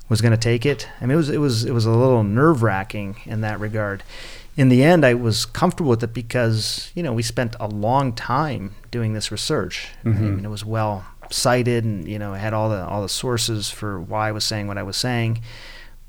was 0.09 0.20
going 0.20 0.32
to 0.32 0.38
take 0.38 0.64
it. 0.64 0.88
I 1.01 1.06
mean, 1.06 1.12
it 1.14 1.16
was 1.16 1.30
it 1.30 1.38
was 1.38 1.64
it 1.64 1.72
was 1.72 1.84
a 1.86 1.90
little 1.90 2.22
nerve 2.22 2.62
wracking 2.62 3.16
in 3.26 3.40
that 3.43 3.59
regard. 3.60 4.02
In 4.56 4.70
the 4.70 4.82
end, 4.82 5.05
I 5.05 5.12
was 5.12 5.44
comfortable 5.44 5.90
with 5.90 6.02
it 6.02 6.14
because 6.14 6.90
you 6.94 7.02
know 7.02 7.12
we 7.12 7.22
spent 7.22 7.55
a 7.60 7.66
long 7.68 8.12
time 8.14 8.74
doing 8.90 9.12
this 9.12 9.30
research. 9.30 9.88
I 10.05 10.09
mean, 10.09 10.44
it 10.44 10.48
was 10.48 10.64
well 10.64 11.05
cited, 11.31 11.85
and 11.85 12.07
you 12.09 12.19
know, 12.19 12.35
I 12.35 12.39
had 12.39 12.53
all 12.55 12.69
the 12.69 12.85
all 12.86 13.03
the 13.03 13.09
sources 13.09 13.70
for 13.70 14.01
why 14.01 14.28
I 14.28 14.32
was 14.32 14.44
saying 14.44 14.66
what 14.69 14.78
I 14.78 14.82
was 14.82 14.97
saying. 14.97 15.43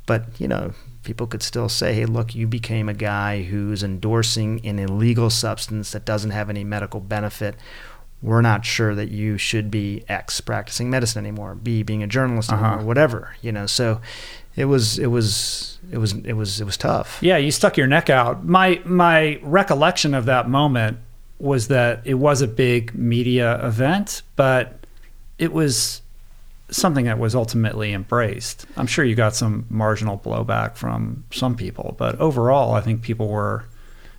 But 0.06 0.26
you 0.40 0.48
know, 0.48 0.74
people 1.04 1.28
could 1.28 1.44
still 1.44 1.70
say, 1.70 1.94
"Hey, 1.94 2.06
look, 2.06 2.34
you 2.36 2.48
became 2.48 2.88
a 2.90 2.94
guy 2.94 3.44
who's 3.44 3.84
endorsing 3.84 4.66
an 4.66 4.80
illegal 4.80 5.30
substance 5.30 5.92
that 5.92 6.06
doesn't 6.06 6.32
have 6.32 6.50
any 6.50 6.64
medical 6.64 7.00
benefit." 7.00 7.56
We're 8.22 8.42
not 8.42 8.66
sure 8.66 8.96
that 8.96 9.10
you 9.12 9.38
should 9.38 9.70
be 9.70 10.04
X 10.10 10.42
practicing 10.42 10.90
medicine 10.90 11.24
anymore, 11.24 11.54
B 11.54 11.84
being 11.84 12.02
a 12.02 12.08
journalist 12.08 12.52
Uh-huh. 12.52 12.66
anymore, 12.66 12.86
whatever, 12.86 13.36
you 13.44 13.52
know. 13.52 13.68
So 13.68 14.02
it 14.56 14.66
was 14.66 14.98
it 14.98 15.08
was 15.08 15.78
it 15.92 16.00
was 16.00 16.14
it 16.14 16.34
was 16.34 16.60
it 16.60 16.64
was 16.64 16.78
tough. 16.78 17.20
Yeah, 17.22 17.38
you 17.38 17.52
stuck 17.52 17.78
your 17.78 17.86
neck 17.86 18.10
out. 18.10 18.44
My 18.44 18.82
my 18.86 19.40
recollection 19.44 20.16
of 20.16 20.26
that 20.26 20.50
moment 20.50 20.98
was 21.38 21.68
that 21.68 22.02
it 22.06 22.16
was 22.16 22.42
a 22.42 22.48
big 22.48 22.96
media 22.96 23.64
event, 23.64 24.24
but 24.36 24.87
it 25.40 25.54
was 25.54 26.02
something 26.70 27.06
that 27.06 27.18
was 27.20 27.34
ultimately 27.36 27.94
embraced. 27.94 28.66
I'm 28.76 28.88
sure 28.88 29.06
you 29.06 29.16
got 29.16 29.36
some 29.36 29.66
marginal 29.70 30.18
blowback 30.20 30.76
from 30.76 31.24
some 31.32 31.56
people, 31.56 31.96
but 31.98 32.20
overall, 32.20 32.74
I 32.74 32.82
think 32.82 33.02
people 33.02 33.30
were, 33.30 33.64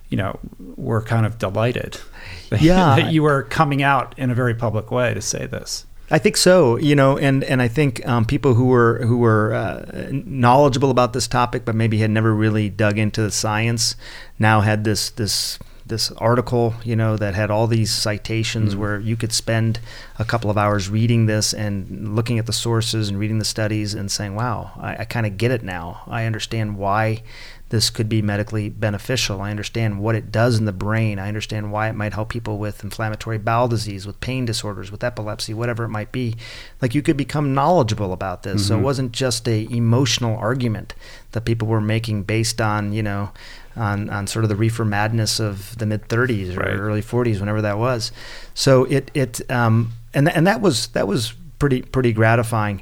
you 0.09 0.17
know, 0.17 0.39
were 0.75 1.01
kind 1.03 1.25
of 1.25 1.37
delighted 1.37 1.99
that, 2.49 2.61
Yeah. 2.61 2.95
that 2.95 3.11
you 3.11 3.21
were 3.23 3.43
coming 3.43 3.83
out 3.83 4.15
in 4.17 4.31
a 4.31 4.35
very 4.35 4.55
public 4.55 4.89
way 4.91 5.13
to 5.13 5.21
say 5.21 5.45
this. 5.45 5.85
I 6.11 6.17
think 6.17 6.37
so, 6.37 6.75
you 6.77 6.95
know, 6.95 7.19
and 7.19 7.43
and 7.43 7.61
I 7.61 7.67
think 7.67 8.03
um, 8.07 8.25
people 8.25 8.55
who 8.55 8.65
were 8.65 8.97
who 9.05 9.19
were 9.19 9.53
uh, 9.53 10.07
knowledgeable 10.11 10.89
about 10.89 11.13
this 11.13 11.27
topic, 11.27 11.65
but 11.65 11.75
maybe 11.75 11.99
had 11.99 12.09
never 12.09 12.33
really 12.33 12.67
dug 12.67 12.97
into 12.97 13.21
the 13.21 13.29
science, 13.29 13.95
now 14.39 14.61
had 14.61 14.83
this 14.85 15.11
this 15.11 15.59
this 15.89 16.11
article, 16.13 16.75
you 16.83 16.95
know, 16.95 17.17
that 17.17 17.35
had 17.35 17.51
all 17.51 17.67
these 17.67 17.91
citations 17.91 18.71
mm-hmm. 18.71 18.81
where 18.81 18.99
you 18.99 19.17
could 19.17 19.33
spend 19.33 19.79
a 20.17 20.25
couple 20.25 20.49
of 20.49 20.57
hours 20.57 20.89
reading 20.89 21.25
this 21.25 21.53
and 21.53 22.15
looking 22.15 22.39
at 22.39 22.45
the 22.45 22.53
sources 22.53 23.09
and 23.09 23.19
reading 23.19 23.39
the 23.39 23.45
studies 23.45 23.93
and 23.93 24.09
saying, 24.09 24.35
"Wow, 24.35 24.71
I, 24.77 24.97
I 24.97 25.05
kind 25.05 25.25
of 25.25 25.37
get 25.37 25.51
it 25.51 25.63
now. 25.63 26.03
I 26.07 26.25
understand 26.25 26.77
why." 26.77 27.23
This 27.69 27.91
could 27.91 28.09
be 28.09 28.23
medically 28.23 28.67
beneficial. 28.67 29.41
I 29.41 29.51
understand 29.51 29.99
what 29.99 30.15
it 30.15 30.31
does 30.31 30.57
in 30.57 30.65
the 30.65 30.71
brain. 30.71 31.19
I 31.19 31.27
understand 31.27 31.71
why 31.71 31.87
it 31.87 31.93
might 31.93 32.13
help 32.15 32.29
people 32.29 32.57
with 32.57 32.83
inflammatory 32.83 33.37
bowel 33.37 33.67
disease, 33.67 34.07
with 34.07 34.19
pain 34.19 34.43
disorders, 34.43 34.91
with 34.91 35.03
epilepsy, 35.03 35.53
whatever 35.53 35.83
it 35.83 35.89
might 35.89 36.11
be. 36.11 36.35
Like 36.81 36.95
you 36.95 37.03
could 37.03 37.15
become 37.15 37.53
knowledgeable 37.53 38.11
about 38.11 38.41
this. 38.41 38.67
So 38.67 38.73
it 38.73 38.77
mm-hmm. 38.77 38.85
wasn't 38.85 39.11
just 39.11 39.47
a 39.47 39.67
emotional 39.69 40.35
argument 40.35 40.95
that 41.33 41.45
people 41.45 41.67
were 41.67 41.79
making 41.79 42.23
based 42.23 42.59
on, 42.59 42.91
you 42.91 43.03
know, 43.03 43.33
on, 43.75 44.09
on 44.09 44.27
sort 44.27 44.43
of 44.45 44.49
the 44.49 44.55
reefer 44.55 44.85
madness 44.85 45.39
of 45.39 45.77
the 45.77 45.85
mid 45.85 46.07
30s 46.09 46.55
or 46.55 46.59
Right. 46.59 46.73
early 46.75 47.01
40s, 47.01 47.39
whenever 47.39 47.61
that 47.61 47.77
was. 47.77 48.11
So 48.53 48.85
it 48.85 49.11
it 49.13 49.41
um 49.51 49.93
and 50.13 50.27
and 50.29 50.45
that 50.47 50.61
was 50.61 50.87
that 50.89 51.07
was 51.07 51.33
pretty 51.59 51.81
pretty 51.81 52.13
gratifying. 52.13 52.81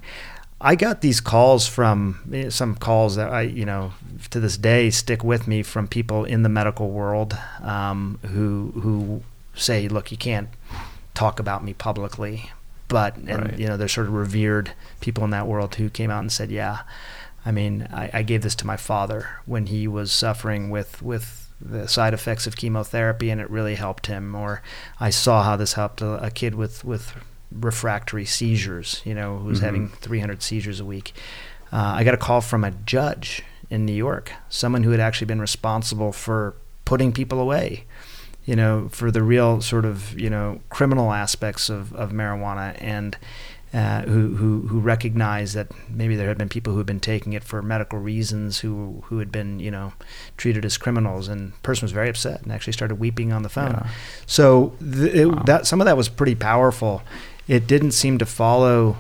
I 0.60 0.76
got 0.76 1.02
these 1.02 1.22
calls 1.22 1.68
from 1.68 2.20
eh, 2.34 2.50
some 2.50 2.74
calls 2.76 3.16
that 3.16 3.32
I, 3.32 3.42
you 3.44 3.64
know, 3.66 3.94
to 4.32 4.40
this 4.40 4.58
day 4.58 4.90
stick 4.90 5.24
with 5.24 5.48
me 5.48 5.62
from 5.62 5.88
people 5.88 6.26
in 6.26 6.42
the 6.42 6.50
medical 6.50 6.90
world 6.90 7.38
um, 7.62 8.18
who 8.26 8.72
who 8.82 9.22
say, 9.54 9.88
"Look, 9.88 10.10
you 10.12 10.18
can't 10.18 10.50
talk 11.14 11.40
about 11.40 11.64
me 11.64 11.74
publicly," 11.74 12.50
but 12.88 13.18
and 13.18 13.44
Right. 13.44 13.60
you 13.60 13.68
know, 13.68 13.78
they're 13.78 13.88
sort 13.88 14.08
of 14.08 14.14
revered 14.14 14.72
people 15.00 15.24
in 15.24 15.30
that 15.30 15.46
world 15.46 15.76
who 15.76 15.90
came 15.92 16.10
out 16.10 16.22
and 16.22 16.32
said, 16.32 16.50
"Yeah, 16.50 16.80
I 17.48 17.52
mean, 17.52 17.88
I, 17.94 18.10
I 18.20 18.24
gave 18.24 18.42
this 18.42 18.56
to 18.56 18.68
my 18.68 18.78
father 18.78 19.22
when 19.46 19.66
he 19.68 19.88
was 19.88 20.12
suffering 20.12 20.70
with 20.70 21.02
with 21.02 21.26
the 21.62 21.88
side 21.88 22.14
effects 22.14 22.46
of 22.48 22.56
chemotherapy, 22.56 23.30
and 23.32 23.40
it 23.42 23.50
really 23.50 23.76
helped 23.76 24.08
him." 24.08 24.36
Or 24.36 24.62
I 25.00 25.10
saw 25.12 25.44
how 25.44 25.56
this 25.58 25.74
helped 25.74 26.02
a, 26.02 26.12
a 26.26 26.30
kid 26.32 26.54
with 26.56 26.84
with 26.84 27.14
refractory 27.52 28.26
seizures, 28.26 29.02
you 29.06 29.14
know, 29.16 29.38
who 29.40 29.46
was 29.46 29.60
Mhm. 29.60 29.64
having 29.64 29.88
300 30.02 30.44
seizures 30.44 30.80
a 30.80 30.86
week. 30.86 31.14
Uh, 31.72 31.94
I 32.00 32.04
got 32.04 32.14
a 32.14 32.18
call 32.18 32.42
from 32.42 32.64
a 32.64 32.72
judge 32.72 33.44
in 33.70 33.86
New 33.86 33.94
York, 34.08 34.32
someone 34.50 34.84
who 34.84 34.92
had 34.92 35.00
actually 35.00 35.28
been 35.28 35.42
responsible 35.42 36.12
for 36.12 36.56
putting 36.86 37.12
people 37.14 37.40
away, 37.40 37.86
you 38.46 38.56
know, 38.56 38.88
for 38.92 39.12
the 39.12 39.24
real 39.24 39.62
sort 39.62 39.86
of, 39.86 40.18
you 40.20 40.30
know, 40.30 40.60
criminal 40.70 41.12
aspects 41.12 41.70
of, 41.70 41.94
of 41.94 42.12
marijuana. 42.12 42.76
And 42.82 43.18
uh, 43.74 44.02
who, 44.04 44.36
who 44.36 44.62
who 44.68 44.80
recognized 44.80 45.54
that 45.56 45.68
maybe 45.90 46.16
there 46.16 46.30
had 46.30 46.38
been 46.38 46.48
people 46.50 46.72
who 46.74 46.80
had 46.80 46.86
been 46.88 47.00
taking 47.02 47.34
it 47.34 47.44
for 47.44 47.62
medical 47.62 48.00
reasons 48.00 48.60
who 48.60 49.04
who 49.08 49.20
had 49.20 49.32
been 49.32 49.60
you 49.60 49.70
know 49.70 49.92
treated 50.38 50.64
as 50.64 50.78
criminals 50.78 51.28
and 51.28 51.52
the 51.52 51.58
person 51.64 51.84
was 51.86 51.92
very 51.92 52.10
upset 52.10 52.42
and 52.44 52.52
actually 52.52 52.74
started 52.74 52.96
weeping 52.96 53.34
on 53.34 53.44
the 53.44 53.50
phone 53.50 53.72
Yeah. 53.72 53.88
so 54.26 54.74
th- 54.80 55.14
it, 55.14 55.26
Wow. 55.28 55.44
that 55.44 55.68
some 55.68 55.82
of 55.82 55.86
that 55.86 55.98
was 55.98 56.08
pretty 56.10 56.36
powerful 56.36 57.02
it 57.48 57.68
didn't 57.68 57.92
seem 57.92 58.18
to 58.20 58.26
follow 58.26 58.98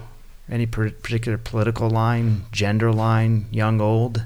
any 0.49 0.65
per- 0.65 0.91
particular 0.91 1.37
political 1.37 1.89
line 1.89 2.43
gender 2.51 2.91
line 2.91 3.45
young 3.51 3.79
old 3.81 4.23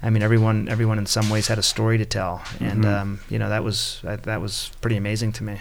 I 0.00 0.10
mean, 0.10 0.22
everyone 0.22 0.68
everyone 0.68 0.98
in 0.98 1.06
some 1.06 1.28
ways 1.28 1.48
had 1.48 1.58
a 1.58 1.62
story 1.62 1.98
to 1.98 2.04
tell, 2.04 2.40
and 2.60 2.84
Mhm. 2.84 3.00
um, 3.00 3.20
you 3.28 3.36
know 3.36 3.48
that 3.48 3.64
was 3.64 4.00
that 4.04 4.40
was 4.40 4.70
pretty 4.80 4.96
amazing 4.96 5.32
to 5.32 5.42
me. 5.42 5.60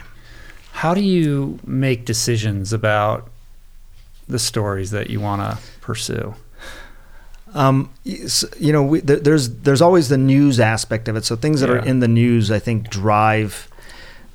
How 0.74 0.94
do 0.94 1.02
you 1.02 1.58
make 1.66 2.06
decisions 2.06 2.72
about 2.72 3.32
the 4.28 4.40
stories 4.40 4.92
that 4.92 5.10
you 5.10 5.20
want 5.20 5.42
to 5.42 5.58
pursue? 5.82 6.36
Um, 7.54 7.92
you 8.04 8.74
know, 8.74 8.84
we, 8.84 9.00
there, 9.00 9.18
there's 9.18 9.50
there's 9.50 9.82
always 9.82 10.10
the 10.10 10.18
news 10.18 10.60
aspect 10.60 11.08
of 11.08 11.16
it. 11.16 11.26
So 11.26 11.36
things 11.36 11.62
that 11.62 11.70
are 11.70 11.78
in 11.78 12.00
the 12.02 12.08
news, 12.08 12.52
I 12.52 12.60
think, 12.60 12.90
drive. 12.90 13.70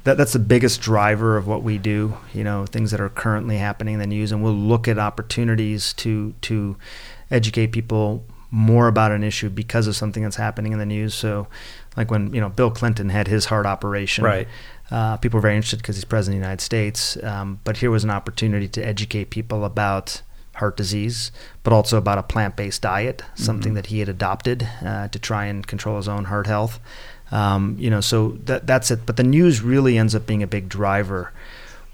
That 0.04 0.16
that's 0.16 0.32
the 0.32 0.40
biggest 0.40 0.80
driver 0.80 1.36
of 1.36 1.46
what 1.46 1.62
we 1.62 1.78
do. 1.78 2.16
You 2.32 2.42
know, 2.42 2.66
things 2.66 2.90
that 2.90 3.00
are 3.00 3.08
currently 3.08 3.58
happening 3.58 3.94
in 3.94 4.00
the 4.00 4.06
news, 4.06 4.32
and 4.32 4.42
we'll 4.42 4.54
look 4.54 4.88
at 4.88 4.98
opportunities 4.98 5.92
to 5.94 6.34
to 6.42 6.76
educate 7.30 7.68
people 7.68 8.24
more 8.50 8.88
about 8.88 9.12
an 9.12 9.22
issue 9.22 9.48
because 9.48 9.86
of 9.86 9.94
something 9.96 10.22
that's 10.22 10.36
happening 10.36 10.72
in 10.72 10.78
the 10.78 10.86
news. 10.86 11.14
So, 11.14 11.46
like 11.96 12.10
when 12.10 12.34
you 12.34 12.40
know 12.40 12.48
Bill 12.48 12.70
Clinton 12.70 13.10
had 13.10 13.28
his 13.28 13.44
heart 13.44 13.64
operation, 13.66 14.24
Right. 14.24 14.48
Uh, 14.92 15.16
people 15.16 15.38
were 15.38 15.42
very 15.42 15.56
interested 15.56 15.78
because 15.78 15.96
he's 15.96 16.04
president 16.04 16.36
of 16.36 16.40
the 16.42 16.44
United 16.46 16.60
States. 16.60 17.16
Um, 17.24 17.58
but 17.64 17.78
here 17.78 17.90
was 17.90 18.04
an 18.04 18.10
opportunity 18.10 18.68
to 18.68 18.80
educate 18.86 19.30
people 19.30 19.64
about 19.64 20.20
heart 20.56 20.76
disease, 20.76 21.32
but 21.62 21.72
also 21.72 21.96
about 21.96 22.18
a 22.18 22.22
plant 22.22 22.56
based 22.56 22.82
diet, 22.82 23.22
something 23.34 23.72
Mhm. 23.72 23.76
that 23.76 23.86
he 23.86 24.00
had 24.00 24.08
adopted 24.10 24.68
uh, 24.84 25.08
to 25.08 25.18
try 25.18 25.46
and 25.46 25.66
control 25.66 25.96
his 25.96 26.08
own 26.08 26.26
heart 26.26 26.46
health. 26.46 26.78
Um, 27.30 27.74
you 27.78 27.88
know, 27.88 28.02
so 28.02 28.36
that, 28.44 28.66
that's 28.66 28.90
it. 28.90 29.06
But 29.06 29.16
the 29.16 29.22
news 29.22 29.62
really 29.62 29.96
ends 29.96 30.14
up 30.14 30.26
being 30.26 30.42
a 30.42 30.46
big 30.46 30.68
driver. 30.68 31.32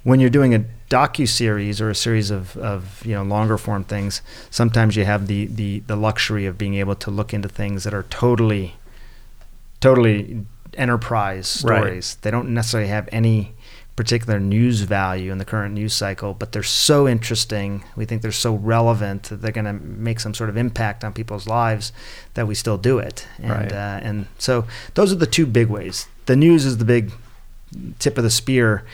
When 0.03 0.19
you're 0.19 0.31
doing 0.31 0.53
a 0.55 0.65
docu 0.91 1.29
series 1.29 1.81
or 1.81 1.91
a 1.91 1.95
series 1.95 2.31
of, 2.33 2.57
of 2.57 3.01
you 3.07 3.15
know 3.15 3.23
longer 3.23 3.59
form 3.59 3.85
things, 3.85 4.23
sometimes 4.51 4.97
you 4.97 5.05
have 5.05 5.29
the, 5.29 5.47
the 5.47 5.81
the 5.87 5.97
luxury 5.97 6.47
of 6.47 6.59
being 6.59 6.75
able 6.75 6.97
to 6.97 7.11
look 7.13 7.33
into 7.33 7.49
things 7.49 7.85
that 7.85 7.95
are 7.95 8.05
totally 8.11 8.75
totally 9.81 10.45
enterprise 10.79 11.63
Right. 11.65 11.79
stories. 11.83 12.17
They 12.23 12.31
don't 12.31 12.51
necessarily 12.51 12.89
have 12.89 13.09
any 13.13 13.53
particular 13.97 14.39
news 14.39 14.83
value 14.83 15.33
in 15.33 15.39
the 15.39 15.45
current 15.45 15.75
news 15.75 15.93
cycle, 15.93 16.33
but 16.33 16.53
they're 16.53 16.63
so 16.63 17.09
interesting. 17.09 17.83
We 17.97 18.05
think 18.05 18.23
they're 18.23 18.31
so 18.31 18.55
relevant 18.55 19.25
that 19.25 19.43
they're 19.43 19.51
going 19.51 19.65
to 19.65 19.73
make 19.73 20.21
some 20.21 20.35
sort 20.35 20.51
of 20.51 20.57
impact 20.57 21.03
on 21.03 21.13
people's 21.13 21.49
lives 21.49 21.91
that 22.35 22.47
we 22.47 22.55
still 22.55 22.79
do 22.79 22.99
it. 23.01 23.27
And 23.43 23.51
Right. 23.51 23.73
uh, 23.73 23.99
and 24.03 24.27
so 24.39 24.67
those 24.95 25.11
are 25.13 25.17
the 25.17 25.27
two 25.27 25.47
big 25.47 25.67
ways. 25.69 26.07
The 26.27 26.37
news 26.37 26.65
is 26.65 26.79
the 26.79 26.85
big 26.85 27.11
tip 27.99 28.17
of 28.19 28.25
the 28.25 28.31
spear. 28.31 28.85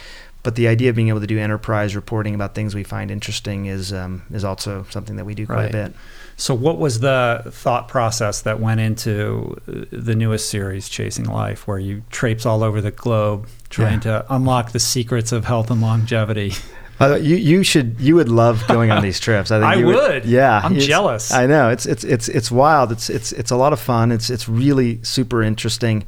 But 0.43 0.56
the 0.56 0.69
idea 0.69 0.90
of 0.90 0.97
being 0.97 1.09
able 1.09 1.20
to 1.20 1.27
do 1.27 1.39
enterprise 1.39 1.97
reporting 1.97 2.35
about 2.35 2.55
things 2.55 2.74
we 2.74 2.85
find 2.85 3.11
interesting 3.11 3.65
is 3.65 3.94
um, 3.94 4.23
is 4.31 4.44
also 4.44 4.85
something 4.90 5.16
that 5.16 5.24
we 5.24 5.35
do 5.35 5.47
quite 5.47 5.56
Right. 5.56 5.69
a 5.70 5.73
bit. 5.73 5.94
So, 6.36 6.55
what 6.55 6.78
was 6.78 7.01
the 7.01 7.44
thought 7.51 7.89
process 7.89 8.43
that 8.43 8.61
went 8.61 8.81
into 8.81 9.56
uh, 9.69 9.85
the 9.93 10.15
newest 10.15 10.51
series, 10.51 10.89
Chasing 10.89 11.27
Life, 11.27 11.69
where 11.69 11.78
you 11.78 12.02
traipse 12.11 12.44
all 12.44 12.62
over 12.62 12.81
the 12.81 12.90
globe 12.90 13.48
trying 13.69 14.01
to 14.01 14.24
unlock 14.28 14.73
the 14.73 14.81
secrets 14.81 15.32
of 15.32 15.44
health 15.44 15.70
and 15.70 15.81
longevity? 15.81 16.52
Uh, 17.01 17.16
you 17.16 17.36
you 17.36 17.62
should 17.65 18.01
you 18.01 18.15
would 18.15 18.28
love 18.28 18.65
going 18.69 18.90
on 18.90 19.02
these 19.02 19.19
trips. 19.19 19.51
I 19.51 19.59
think 19.59 19.66
I 19.73 19.74
you 19.74 19.86
would. 19.86 20.24
Yeah, 20.24 20.61
I'm 20.62 20.78
jealous. 20.78 21.32
I 21.32 21.47
know 21.47 21.70
it's 21.70 21.86
it's 21.86 22.05
it's 22.05 22.28
it's 22.28 22.51
wild. 22.51 22.93
It's 22.93 23.11
it's 23.11 23.32
it's 23.32 23.51
a 23.51 23.56
lot 23.56 23.73
of 23.73 23.81
fun. 23.81 24.12
It's 24.12 24.31
it's 24.31 24.48
really 24.48 25.02
super 25.02 25.43
interesting. 25.43 26.05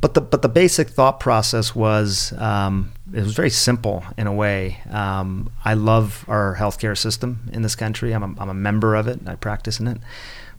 But 0.00 0.14
the 0.14 0.20
but 0.20 0.42
the 0.42 0.48
basic 0.48 0.90
thought 0.90 1.18
process 1.18 1.74
was 1.74 2.32
um, 2.38 2.92
it 3.12 3.20
was 3.22 3.34
very 3.34 3.50
simple 3.50 4.04
in 4.16 4.26
a 4.26 4.32
way. 4.32 4.78
Um, 4.90 5.50
I 5.64 5.74
love 5.74 6.24
our 6.28 6.56
healthcare 6.56 6.96
system 6.96 7.48
in 7.52 7.62
this 7.62 7.74
country. 7.74 8.12
I'm 8.12 8.22
a, 8.22 8.40
I'm 8.40 8.48
a 8.48 8.54
member 8.54 8.94
of 8.94 9.08
it. 9.08 9.20
I 9.26 9.34
practice 9.34 9.80
in 9.80 9.86
it. 9.86 9.98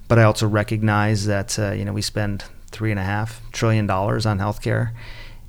But 0.07 0.17
I 0.17 0.23
also 0.23 0.47
recognize 0.47 1.25
that 1.27 1.59
uh, 1.59 1.71
you 1.71 1.85
know 1.85 1.93
we 1.93 2.01
spend 2.01 2.45
three 2.71 2.91
and 2.91 2.99
a 2.99 3.03
half 3.03 3.41
trillion 3.51 3.85
dollars 3.85 4.25
on 4.25 4.39
healthcare, 4.39 4.91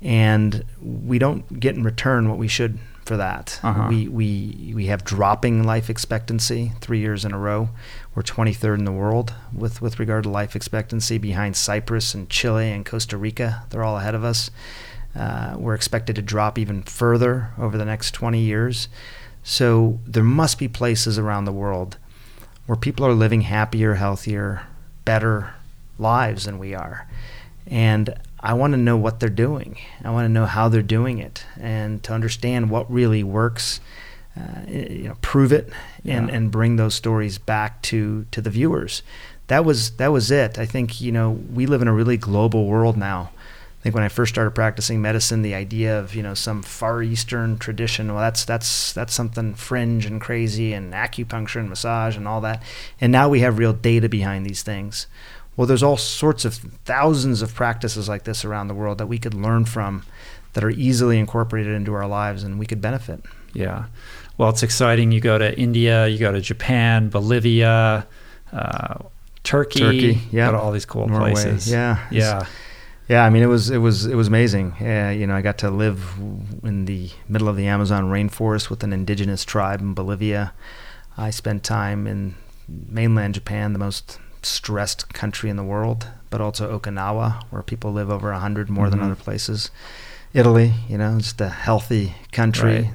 and 0.01 0.63
we 0.81 1.17
don't 1.17 1.59
get 1.59 1.75
in 1.75 1.83
return 1.83 2.29
what 2.29 2.37
we 2.37 2.47
should 2.47 2.77
for 3.05 3.17
that. 3.17 3.59
Uh-huh. 3.63 3.87
We 3.89 4.07
we 4.07 4.73
we 4.75 4.85
have 4.85 5.03
dropping 5.03 5.63
life 5.63 5.89
expectancy 5.89 6.73
three 6.81 6.99
years 6.99 7.25
in 7.25 7.33
a 7.33 7.39
row. 7.39 7.69
We're 8.13 8.23
23rd 8.23 8.79
in 8.79 8.85
the 8.85 8.91
world 8.91 9.33
with 9.53 9.81
with 9.81 9.99
regard 9.99 10.23
to 10.23 10.29
life 10.29 10.55
expectancy, 10.55 11.17
behind 11.17 11.55
Cyprus 11.55 12.13
and 12.13 12.29
Chile 12.29 12.71
and 12.71 12.85
Costa 12.85 13.17
Rica. 13.17 13.63
They're 13.69 13.83
all 13.83 13.97
ahead 13.97 14.15
of 14.15 14.23
us. 14.23 14.51
Uh, 15.15 15.55
we're 15.57 15.75
expected 15.75 16.15
to 16.15 16.21
drop 16.21 16.57
even 16.57 16.83
further 16.83 17.51
over 17.57 17.77
the 17.77 17.85
next 17.85 18.11
20 18.13 18.39
years. 18.39 18.87
So 19.43 19.99
there 20.05 20.23
must 20.23 20.57
be 20.59 20.67
places 20.67 21.17
around 21.19 21.45
the 21.45 21.51
world 21.51 21.97
where 22.65 22.75
people 22.75 23.05
are 23.05 23.13
living 23.13 23.41
happier, 23.41 23.95
healthier, 23.95 24.63
better 25.03 25.53
lives 25.97 26.45
than 26.45 26.59
we 26.59 26.73
are. 26.73 27.07
And 27.67 28.13
I 28.39 28.53
want 28.53 28.73
to 28.73 28.77
know 28.77 28.97
what 28.97 29.19
they're 29.19 29.29
doing. 29.29 29.77
I 30.03 30.09
want 30.11 30.25
to 30.25 30.29
know 30.29 30.45
how 30.45 30.69
they're 30.69 30.81
doing 30.81 31.19
it 31.19 31.43
and 31.59 32.01
to 32.03 32.13
understand 32.13 32.69
what 32.69 32.91
really 32.91 33.23
works. 33.23 33.79
Uh, 34.39 34.61
you 34.69 35.03
know, 35.09 35.17
prove 35.21 35.51
it 35.51 35.69
and, 36.05 36.29
Yeah. 36.29 36.35
and 36.35 36.51
bring 36.51 36.77
those 36.77 36.95
stories 36.95 37.37
back 37.37 37.81
to, 37.83 38.25
to 38.31 38.39
the 38.41 38.49
viewers. 38.49 39.03
That 39.47 39.65
was 39.65 39.91
that 39.97 40.07
was 40.13 40.31
it. 40.31 40.57
I 40.57 40.65
think 40.65 41.01
you 41.01 41.11
know 41.11 41.31
we 41.31 41.65
live 41.65 41.81
in 41.81 41.89
a 41.89 41.93
really 41.93 42.15
global 42.15 42.65
world 42.65 42.95
now. 42.95 43.31
I 43.81 43.83
think 43.83 43.95
when 43.95 44.03
I 44.03 44.09
first 44.09 44.31
started 44.31 44.51
practicing 44.51 45.01
medicine, 45.01 45.41
the 45.41 45.55
idea 45.55 45.97
of 45.97 46.13
you 46.13 46.21
know 46.21 46.35
some 46.35 46.61
far 46.61 47.01
eastern 47.01 47.57
tradition, 47.57 48.13
well, 48.13 48.21
that's 48.21 48.45
that's 48.45 48.93
that's 48.93 49.11
something 49.11 49.55
fringe 49.55 50.05
and 50.05 50.21
crazy, 50.21 50.71
and 50.71 50.93
acupuncture 50.93 51.59
and 51.59 51.67
massage 51.67 52.15
and 52.15 52.27
all 52.27 52.41
that. 52.41 52.61
And 52.99 53.11
now 53.11 53.27
we 53.27 53.39
have 53.39 53.57
real 53.57 53.73
data 53.73 54.07
behind 54.07 54.45
these 54.45 54.61
things. 54.61 55.07
Well, 55.57 55.65
there's 55.65 55.81
all 55.81 55.97
sorts 55.97 56.45
of 56.45 56.53
thousands 56.85 57.41
of 57.41 57.55
practices 57.55 58.07
like 58.07 58.23
this 58.23 58.45
around 58.45 58.67
the 58.67 58.75
world 58.75 58.99
that 58.99 59.07
we 59.07 59.17
could 59.17 59.33
learn 59.33 59.65
from, 59.65 60.03
that 60.53 60.63
are 60.63 60.69
easily 60.69 61.17
incorporated 61.17 61.73
into 61.73 61.95
our 61.95 62.07
lives, 62.07 62.43
and 62.43 62.59
we 62.59 62.67
could 62.67 62.81
benefit. 62.81 63.23
Yeah. 63.53 63.85
Well, 64.37 64.49
it's 64.49 64.61
exciting. 64.61 65.11
You 65.11 65.21
go 65.21 65.39
to 65.39 65.57
India, 65.59 66.07
you 66.07 66.19
go 66.19 66.31
to 66.31 66.39
Japan, 66.39 67.09
Bolivia, 67.09 68.05
uh, 68.53 68.95
Turkey, 69.43 69.79
Turkey, 69.79 70.21
yeah. 70.31 70.51
all 70.51 70.71
these 70.71 70.85
cool 70.85 71.07
Norway, 71.07 71.31
places. 71.31 71.69
yeah, 71.69 72.07
Yeah. 72.11 72.45
Yeah, 73.07 73.25
I 73.25 73.29
mean 73.29 73.43
it 73.43 73.47
was 73.47 73.69
it 73.69 73.79
was 73.79 74.05
it 74.05 74.15
was 74.15 74.27
amazing. 74.27 74.73
Uh, 74.79 75.09
you 75.15 75.27
know, 75.27 75.35
I 75.35 75.41
got 75.41 75.57
to 75.59 75.69
live 75.69 76.13
in 76.63 76.85
the 76.85 77.09
middle 77.27 77.49
of 77.49 77.57
the 77.57 77.67
Amazon 77.67 78.05
rainforest 78.09 78.69
with 78.69 78.83
an 78.83 78.93
indigenous 78.93 79.43
tribe 79.43 79.81
in 79.81 79.93
Bolivia. 79.93 80.53
I 81.17 81.29
spent 81.29 81.63
time 81.63 82.07
in 82.07 82.35
mainland 82.69 83.33
Japan, 83.33 83.73
the 83.73 83.79
most 83.79 84.17
stressed 84.43 85.13
country 85.13 85.49
in 85.49 85.57
the 85.57 85.63
world, 85.63 86.07
but 86.29 86.39
also 86.41 86.77
Okinawa, 86.79 87.43
where 87.49 87.61
people 87.61 87.91
live 87.91 88.09
over 88.09 88.31
100 88.31 88.69
more 88.69 88.89
than 88.89 88.99
Mhm. 88.99 89.05
other 89.05 89.15
places. 89.15 89.69
Italy, 90.33 90.73
you 90.87 90.97
know, 90.97 91.17
just 91.19 91.41
a 91.41 91.49
healthy 91.49 92.15
country. 92.31 92.75
Right. 92.83 92.93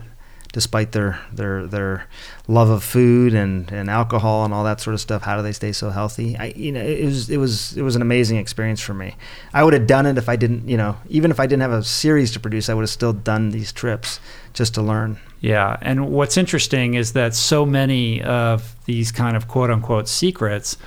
Despite 0.56 0.92
their, 0.92 1.20
their 1.30 1.66
their 1.66 2.06
love 2.48 2.70
of 2.70 2.82
food 2.82 3.34
and, 3.34 3.70
and 3.70 3.90
alcohol 3.90 4.42
and 4.46 4.54
all 4.54 4.64
that 4.64 4.80
sort 4.80 4.94
of 4.94 5.02
stuff, 5.02 5.20
how 5.20 5.36
do 5.36 5.42
they 5.42 5.52
stay 5.52 5.70
so 5.70 5.90
healthy? 5.90 6.34
I 6.38 6.46
you 6.56 6.72
know 6.72 6.80
it 6.80 7.04
was 7.04 7.28
it 7.28 7.36
was 7.36 7.76
it 7.76 7.82
was 7.82 7.94
an 7.94 8.00
amazing 8.00 8.38
experience 8.38 8.80
for 8.80 8.94
me. 8.94 9.16
I 9.52 9.62
would 9.64 9.74
have 9.74 9.86
done 9.86 10.06
it 10.06 10.16
if 10.16 10.30
I 10.30 10.36
didn't 10.36 10.66
you 10.66 10.78
know 10.78 10.96
even 11.10 11.30
if 11.30 11.38
I 11.38 11.46
didn't 11.46 11.60
have 11.60 11.72
a 11.72 11.84
series 11.84 12.32
to 12.32 12.40
produce, 12.40 12.70
I 12.70 12.74
would 12.74 12.84
have 12.84 12.88
still 12.88 13.12
done 13.12 13.50
these 13.50 13.70
trips 13.70 14.18
just 14.54 14.72
to 14.76 14.82
learn. 14.82 15.18
Yeah. 15.40 15.76
And 15.82 16.10
what's 16.10 16.38
interesting 16.38 16.94
is 16.94 17.12
that 17.12 17.34
so 17.34 17.66
many 17.66 18.22
of 18.22 18.74
these 18.86 19.12
kind 19.12 19.36
of 19.36 19.48
quote 19.48 19.70
unquote 19.70 20.08
secrets 20.08 20.78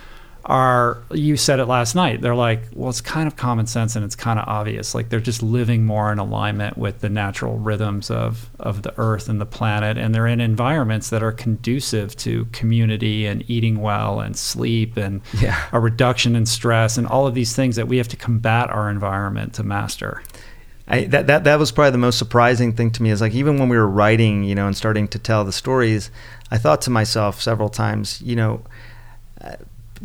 are, 0.50 0.98
you 1.12 1.38
said 1.38 1.60
it 1.60 1.66
last 1.68 1.94
night, 1.94 2.22
they're 2.22 2.36
like, 2.36 2.64
well, 2.74 2.90
it's 2.90 3.02
kind 3.02 3.28
of 3.28 3.36
common 3.36 3.68
sense 3.68 3.96
and 3.96 4.04
it's 4.04 4.16
kind 4.16 4.40
of 4.40 4.48
obvious. 4.48 4.96
Like 4.96 5.10
they're 5.10 5.20
just 5.20 5.44
living 5.44 5.86
more 5.86 6.12
in 6.12 6.18
alignment 6.18 6.76
with 6.76 7.02
the 7.02 7.10
natural 7.10 7.60
rhythms 7.60 8.10
of, 8.10 8.50
of 8.60 8.82
the 8.82 8.92
earth 8.98 9.30
and 9.30 9.40
the 9.40 9.46
planet. 9.46 9.98
And 9.98 10.14
they're 10.14 10.26
in 10.26 10.42
environments 10.42 11.12
that 11.12 11.22
are 11.22 11.32
conducive 11.32 12.16
to 12.18 12.46
community 12.46 13.28
and 13.28 13.48
eating 13.48 13.80
well 13.80 14.20
and 14.20 14.36
sleep 14.36 14.98
and 14.98 15.22
Yeah. 15.40 15.56
a 15.72 15.80
reduction 15.80 16.36
in 16.36 16.48
stress 16.48 16.98
and 16.98 17.06
all 17.06 17.28
of 17.28 17.36
these 17.36 17.56
things 17.56 17.76
that 17.76 17.88
we 17.88 17.98
have 17.98 18.08
to 18.08 18.18
combat 18.18 18.72
our 18.72 18.90
environment 18.90 19.54
to 19.54 19.64
master. 19.64 20.24
I, 20.88 21.04
that, 21.06 21.28
that 21.28 21.44
that 21.44 21.60
was 21.60 21.72
probably 21.72 21.92
the 21.92 22.00
most 22.00 22.18
surprising 22.18 22.74
thing 22.74 22.90
to 22.90 23.04
me 23.04 23.12
is 23.12 23.22
like 23.22 23.36
even 23.36 23.60
when 23.60 23.70
we 23.70 23.78
were 23.78 23.88
writing, 23.88 24.44
you 24.44 24.56
know, 24.56 24.66
and 24.66 24.76
starting 24.76 25.08
to 25.10 25.20
tell 25.20 25.46
the 25.46 25.52
stories, 25.52 26.10
I 26.50 26.58
thought 26.58 26.82
to 26.82 26.90
myself 26.90 27.40
several 27.40 27.70
times, 27.70 28.20
you 28.24 28.36
know, 28.36 28.64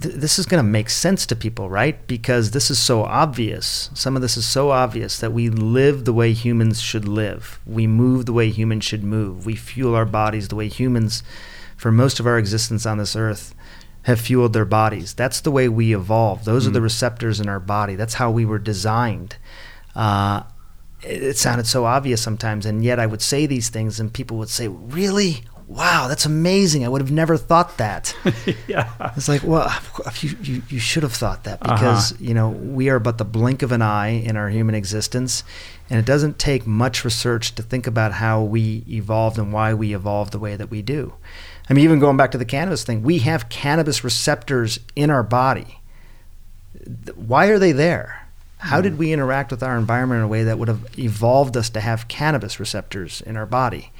th- 0.00 0.14
this 0.14 0.38
is 0.38 0.46
going 0.46 0.62
to 0.62 0.68
make 0.68 0.90
sense 0.90 1.26
to 1.26 1.36
people, 1.36 1.68
right? 1.68 2.06
Because 2.06 2.50
this 2.50 2.70
is 2.70 2.78
so 2.78 3.04
obvious. 3.04 3.90
Some 3.94 4.16
of 4.16 4.22
this 4.22 4.36
is 4.36 4.46
so 4.46 4.70
obvious 4.70 5.18
that 5.20 5.32
we 5.32 5.48
live 5.48 6.04
the 6.04 6.12
way 6.12 6.32
humans 6.32 6.80
should 6.80 7.06
live. 7.06 7.60
We 7.66 7.86
move 7.86 8.26
the 8.26 8.32
way 8.32 8.50
humans 8.50 8.84
should 8.84 9.04
move. 9.04 9.46
We 9.46 9.56
fuel 9.56 9.94
our 9.94 10.06
bodies 10.06 10.48
the 10.48 10.56
way 10.56 10.68
humans 10.68 11.22
for 11.76 11.92
most 11.92 12.20
of 12.20 12.26
our 12.26 12.38
existence 12.38 12.86
on 12.86 12.98
this 12.98 13.16
earth 13.16 13.54
have 14.02 14.20
fueled 14.20 14.52
their 14.52 14.64
bodies. 14.64 15.14
That's 15.14 15.40
the 15.40 15.50
way 15.50 15.68
we 15.68 15.94
evolved. 15.94 16.44
Those 16.44 16.64
mm. 16.64 16.68
are 16.68 16.72
the 16.72 16.80
receptors 16.80 17.40
in 17.40 17.48
our 17.48 17.60
body. 17.60 17.94
That's 17.94 18.14
how 18.14 18.30
we 18.30 18.44
were 18.44 18.58
designed. 18.58 19.36
Uh, 19.94 20.42
it, 21.02 21.22
it 21.22 21.36
sounded 21.38 21.66
so 21.66 21.84
obvious 21.84 22.22
sometimes, 22.22 22.66
and 22.66 22.84
yet 22.84 23.00
I 23.00 23.06
would 23.06 23.22
say 23.22 23.46
these 23.46 23.70
things, 23.70 23.98
and 23.98 24.12
people 24.12 24.36
would 24.38 24.50
say, 24.50 24.68
"Really? 24.68 25.44
Wow, 25.66 26.08
that's 26.08 26.26
amazing. 26.26 26.84
I 26.84 26.88
would 26.88 27.00
have 27.00 27.10
never 27.10 27.36
thought 27.36 27.78
that. 27.78 28.14
yeah. 28.68 29.12
It's 29.16 29.28
like, 29.28 29.42
well, 29.42 29.72
you, 30.20 30.36
you, 30.42 30.62
you 30.68 30.78
should 30.78 31.02
have 31.02 31.14
thought 31.14 31.44
that 31.44 31.58
uh-huh. 31.62 31.74
because, 31.74 32.12
uh-huh. 32.12 32.24
you 32.24 32.34
know, 32.34 32.50
we 32.50 32.88
are 32.88 32.98
but 32.98 33.18
the 33.18 33.24
blink 33.24 33.62
of 33.62 33.72
an 33.72 33.82
eye 33.82 34.08
in 34.08 34.36
our 34.36 34.48
human 34.50 34.74
existence. 34.74 35.42
And 35.90 35.98
it 35.98 36.06
doesn't 36.06 36.38
take 36.38 36.66
much 36.66 37.04
research 37.04 37.54
to 37.56 37.62
think 37.62 37.86
about 37.86 38.12
how 38.12 38.42
we 38.42 38.84
evolved 38.88 39.38
and 39.38 39.52
why 39.52 39.74
we 39.74 39.94
evolved 39.94 40.32
the 40.32 40.38
way 40.38 40.56
that 40.56 40.70
we 40.70 40.82
do. 40.82 41.14
I 41.68 41.72
mean, 41.72 41.84
even 41.84 41.98
going 41.98 42.16
back 42.16 42.30
to 42.32 42.38
the 42.38 42.44
cannabis 42.44 42.84
thing, 42.84 43.02
we 43.02 43.18
have 43.20 43.48
cannabis 43.48 44.04
receptors 44.04 44.80
in 44.96 45.10
our 45.10 45.22
body. 45.22 45.80
Why 47.14 47.46
are 47.46 47.58
they 47.58 47.72
there? 47.72 48.28
How 48.58 48.80
did 48.80 48.94
hmm. 48.94 48.98
we 48.98 49.12
interact 49.12 49.50
with 49.50 49.62
our 49.62 49.76
environment 49.76 50.18
in 50.18 50.24
a 50.24 50.28
way 50.28 50.44
that 50.44 50.58
would 50.58 50.68
have 50.68 50.98
evolved 50.98 51.56
us 51.56 51.68
to 51.70 51.80
have 51.80 52.08
cannabis 52.08 52.58
receptors 52.58 53.20
in 53.22 53.36
our 53.36 53.46
body? 53.46 53.92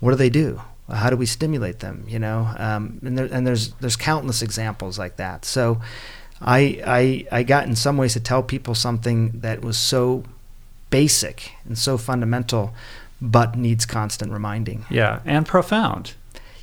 What 0.00 0.10
do 0.10 0.16
they 0.16 0.30
do? 0.30 0.60
How 0.90 1.10
do 1.10 1.16
we 1.16 1.26
stimulate 1.26 1.80
them? 1.80 2.04
You 2.08 2.18
know, 2.18 2.50
um, 2.56 3.00
and, 3.04 3.18
there, 3.18 3.28
and 3.30 3.46
there's 3.46 3.72
there's 3.74 3.96
countless 3.96 4.42
examples 4.42 4.98
like 4.98 5.16
that. 5.16 5.44
So, 5.44 5.80
I, 6.40 6.82
I 6.86 7.38
I 7.38 7.42
got 7.42 7.66
in 7.66 7.76
some 7.76 7.96
ways 7.96 8.14
to 8.14 8.20
tell 8.20 8.42
people 8.42 8.74
something 8.74 9.40
that 9.40 9.62
was 9.62 9.76
so 9.76 10.24
basic 10.90 11.52
and 11.66 11.76
so 11.76 11.98
fundamental, 11.98 12.72
but 13.20 13.56
needs 13.56 13.84
constant 13.84 14.32
reminding. 14.32 14.86
Yeah, 14.90 15.20
and 15.24 15.46
profound. 15.46 16.14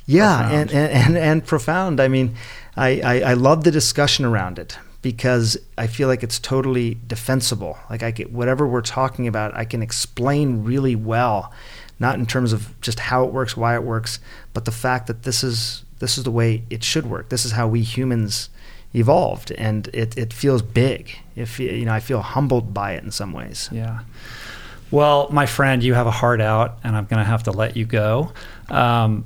Yeah, 0.06 0.42
profound. 0.42 0.54
And, 0.54 0.70
and, 0.70 0.92
and 0.92 1.16
and 1.18 1.46
profound. 1.46 2.00
I 2.00 2.08
mean, 2.08 2.34
I, 2.76 3.00
I 3.00 3.20
I 3.20 3.32
love 3.34 3.64
the 3.64 3.70
discussion 3.70 4.24
around 4.24 4.58
it 4.58 4.78
because 5.02 5.56
I 5.78 5.86
feel 5.86 6.08
like 6.08 6.24
it's 6.24 6.40
totally 6.40 6.98
defensible. 7.06 7.78
Like 7.88 8.02
I 8.02 8.10
get 8.10 8.32
whatever 8.32 8.66
we're 8.66 8.80
talking 8.80 9.28
about, 9.28 9.54
I 9.54 9.64
can 9.64 9.82
explain 9.82 10.64
really 10.64 10.96
well 10.96 11.52
not 11.98 12.18
in 12.18 12.26
terms 12.26 12.52
of 12.52 12.78
just 12.80 13.00
how 13.00 13.24
it 13.24 13.32
works, 13.32 13.56
why 13.56 13.74
it 13.74 13.82
works, 13.82 14.18
but 14.52 14.64
the 14.64 14.72
fact 14.72 15.06
that 15.06 15.22
this 15.22 15.42
is 15.42 15.84
this 15.98 16.18
is 16.18 16.24
the 16.24 16.30
way 16.30 16.62
it 16.68 16.84
should 16.84 17.06
work. 17.06 17.30
This 17.30 17.44
is 17.44 17.52
how 17.52 17.66
we 17.68 17.82
humans 17.82 18.50
evolved, 18.94 19.50
and 19.52 19.88
it, 19.88 20.16
it 20.16 20.32
feels 20.32 20.62
big. 20.62 21.18
If 21.34 21.58
you 21.58 21.84
know, 21.84 21.92
I 21.92 22.00
feel 22.00 22.20
humbled 22.20 22.74
by 22.74 22.92
it 22.92 23.04
in 23.04 23.10
some 23.10 23.32
ways. 23.32 23.68
Yeah. 23.72 24.00
Well, 24.90 25.28
my 25.30 25.46
friend, 25.46 25.82
you 25.82 25.94
have 25.94 26.06
a 26.06 26.12
heart 26.12 26.40
out, 26.40 26.78
and 26.84 26.96
I'm 26.96 27.06
going 27.06 27.18
to 27.18 27.24
have 27.24 27.42
to 27.44 27.50
let 27.50 27.76
you 27.76 27.84
go. 27.84 28.32
Um, 28.68 29.24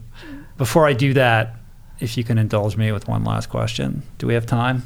before 0.57 0.87
I 0.87 0.95
do 0.95 1.13
that, 1.15 1.57
if 1.99 2.17
you 2.17 2.25
can 2.25 2.39
indulge 2.39 2.77
me 2.77 2.93
with 2.93 3.09
one 3.09 3.25
last 3.25 3.51
question, 3.51 4.03
do 4.19 4.27
we 4.27 4.35
have 4.35 4.47
time? 4.47 4.85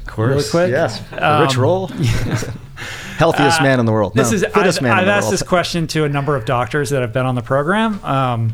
Of 0.00 0.06
course. 0.06 0.28
Really 0.28 0.50
quick. 0.50 0.70
Yes. 0.70 1.02
Um, 1.12 1.42
Rich 1.42 1.56
Roll. 1.56 1.90
healthiest 3.16 3.60
uh, 3.60 3.64
man 3.64 3.80
in 3.80 3.86
the 3.86 3.92
world. 3.92 4.14
This 4.14 4.30
no, 4.30 4.36
is 4.36 4.44
fittest 4.44 4.78
I've, 4.78 4.82
man. 4.82 4.92
I've 4.98 5.08
asked 5.08 5.24
world. 5.24 5.32
this 5.34 5.42
question 5.42 5.86
to 5.88 6.04
a 6.04 6.08
number 6.08 6.36
of 6.36 6.44
doctors 6.44 6.90
that 6.90 7.02
have 7.02 7.12
been 7.12 7.26
on 7.26 7.34
the 7.34 7.42
program. 7.42 8.02
Um, 8.04 8.52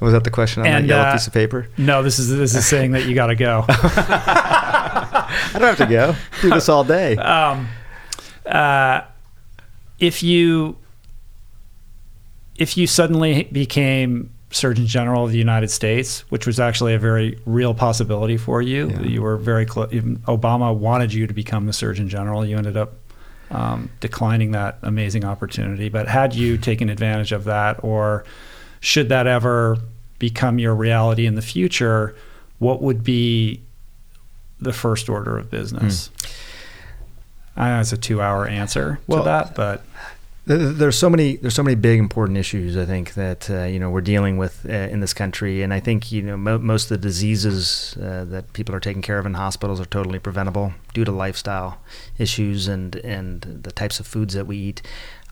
was 0.00 0.12
that 0.12 0.24
the 0.24 0.30
question 0.30 0.62
on 0.62 0.68
and, 0.68 0.84
that 0.84 0.88
yellow 0.88 1.08
uh, 1.08 1.12
piece 1.12 1.26
of 1.26 1.32
paper? 1.32 1.68
No, 1.78 2.02
this 2.02 2.18
is 2.18 2.28
this 2.28 2.54
is 2.54 2.66
saying 2.66 2.92
that 2.92 3.06
you 3.06 3.14
got 3.14 3.28
to 3.28 3.36
go. 3.36 3.64
I 3.68 5.28
don't 5.52 5.62
have 5.62 5.78
to 5.78 5.86
go. 5.86 6.14
Do 6.42 6.50
this 6.50 6.68
all 6.68 6.84
day. 6.84 7.16
Um, 7.24 7.68
uh, 8.46 9.00
if 9.98 10.22
you 10.22 10.76
if 12.56 12.76
you 12.76 12.86
suddenly 12.86 13.44
became 13.44 14.30
Surgeon 14.50 14.86
General 14.86 15.24
of 15.24 15.32
the 15.32 15.38
United 15.38 15.70
States, 15.70 16.20
which 16.30 16.46
was 16.46 16.60
actually 16.60 16.94
a 16.94 16.98
very 16.98 17.38
real 17.44 17.74
possibility 17.74 18.36
for 18.36 18.62
you. 18.62 18.88
Yeah. 18.88 19.02
You 19.02 19.22
were 19.22 19.36
very 19.36 19.66
close. 19.66 19.90
Obama 19.92 20.74
wanted 20.74 21.12
you 21.12 21.26
to 21.26 21.34
become 21.34 21.66
the 21.66 21.72
Surgeon 21.72 22.08
General. 22.08 22.46
You 22.46 22.56
ended 22.56 22.76
up 22.76 22.94
um, 23.50 23.90
declining 24.00 24.52
that 24.52 24.78
amazing 24.82 25.24
opportunity. 25.24 25.88
But 25.88 26.08
had 26.08 26.34
you 26.34 26.58
taken 26.58 26.88
advantage 26.88 27.32
of 27.32 27.44
that, 27.44 27.82
or 27.82 28.24
should 28.80 29.08
that 29.08 29.26
ever 29.26 29.78
become 30.18 30.58
your 30.58 30.74
reality 30.74 31.26
in 31.26 31.34
the 31.34 31.42
future, 31.42 32.14
what 32.58 32.82
would 32.82 33.04
be 33.04 33.60
the 34.60 34.72
first 34.72 35.08
order 35.08 35.38
of 35.38 35.50
business? 35.50 36.08
Hmm. 36.08 37.60
I 37.60 37.68
know 37.70 37.80
it's 37.80 37.92
a 37.92 37.96
two-hour 37.96 38.48
answer 38.48 38.98
well, 39.06 39.20
to 39.20 39.24
that, 39.26 39.54
but 39.54 39.84
there's 40.46 40.98
so 40.98 41.08
many 41.08 41.36
there's 41.36 41.54
so 41.54 41.62
many 41.62 41.74
big 41.74 41.98
important 41.98 42.36
issues 42.36 42.76
I 42.76 42.84
think 42.84 43.14
that 43.14 43.48
uh, 43.48 43.64
you 43.64 43.78
know 43.78 43.88
we're 43.88 44.02
dealing 44.02 44.36
with 44.36 44.66
uh, 44.68 44.72
in 44.72 45.00
this 45.00 45.14
country, 45.14 45.62
and 45.62 45.72
I 45.72 45.80
think 45.80 46.12
you 46.12 46.20
know 46.20 46.36
mo- 46.36 46.58
most 46.58 46.84
of 46.84 46.88
the 46.90 46.98
diseases 46.98 47.96
uh, 47.96 48.24
that 48.26 48.52
people 48.52 48.74
are 48.74 48.80
taking 48.80 49.00
care 49.00 49.18
of 49.18 49.24
in 49.24 49.34
hospitals 49.34 49.80
are 49.80 49.86
totally 49.86 50.18
preventable 50.18 50.74
due 50.92 51.04
to 51.04 51.12
lifestyle 51.12 51.78
issues 52.18 52.68
and 52.68 52.96
and 52.96 53.60
the 53.62 53.72
types 53.72 54.00
of 54.00 54.06
foods 54.06 54.34
that 54.34 54.46
we 54.46 54.58
eat. 54.58 54.82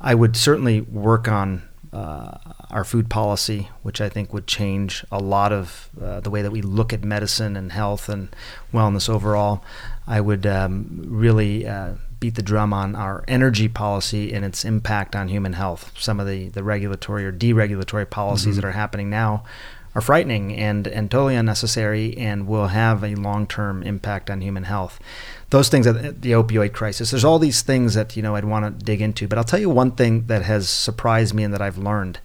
I 0.00 0.14
would 0.14 0.34
certainly 0.34 0.80
work 0.80 1.28
on 1.28 1.62
uh, 1.92 2.38
our 2.70 2.84
food 2.84 3.10
policy, 3.10 3.68
which 3.82 4.00
I 4.00 4.08
think 4.08 4.32
would 4.32 4.46
change 4.46 5.04
a 5.12 5.18
lot 5.18 5.52
of 5.52 5.90
uh, 6.00 6.20
the 6.20 6.30
way 6.30 6.40
that 6.40 6.50
we 6.50 6.62
look 6.62 6.94
at 6.94 7.04
medicine 7.04 7.54
and 7.54 7.70
health 7.70 8.08
and 8.08 8.34
wellness 8.72 9.10
overall. 9.10 9.62
I 10.06 10.22
would 10.22 10.46
um, 10.46 11.04
really 11.06 11.66
uh, 11.66 11.96
beat 12.22 12.36
the 12.36 12.42
drum 12.42 12.72
on 12.72 12.94
our 12.94 13.24
energy 13.26 13.66
policy 13.66 14.32
and 14.32 14.44
its 14.44 14.64
impact 14.64 15.16
on 15.16 15.26
human 15.26 15.54
health. 15.54 15.90
Some 15.98 16.20
of 16.20 16.26
the, 16.28 16.48
the 16.50 16.62
regulatory 16.62 17.26
or 17.26 17.32
deregulatory 17.32 18.08
policies 18.08 18.52
mm-hmm. 18.54 18.60
that 18.60 18.64
are 18.64 18.72
happening 18.72 19.10
now 19.10 19.42
are 19.96 20.00
frightening 20.00 20.56
and, 20.56 20.86
and 20.86 21.10
totally 21.10 21.34
unnecessary 21.34 22.16
and 22.16 22.46
will 22.46 22.68
have 22.68 23.02
a 23.02 23.16
long 23.16 23.48
term 23.48 23.82
impact 23.82 24.30
on 24.30 24.40
human 24.40 24.62
health. 24.62 25.00
Those 25.50 25.68
things 25.68 25.84
the 25.84 26.30
opioid 26.30 26.72
crisis. 26.72 27.10
There's 27.10 27.24
all 27.24 27.40
these 27.40 27.60
things 27.60 27.94
that 27.94 28.16
you 28.16 28.22
know 28.22 28.36
I'd 28.36 28.44
want 28.44 28.78
to 28.78 28.84
dig 28.84 29.02
into, 29.02 29.26
but 29.26 29.36
I'll 29.36 29.44
tell 29.44 29.60
you 29.60 29.68
one 29.68 29.90
thing 29.90 30.26
that 30.28 30.42
has 30.42 30.70
surprised 30.70 31.34
me 31.34 31.42
and 31.42 31.52
that 31.52 31.60
I've 31.60 31.76
learned, 31.76 32.20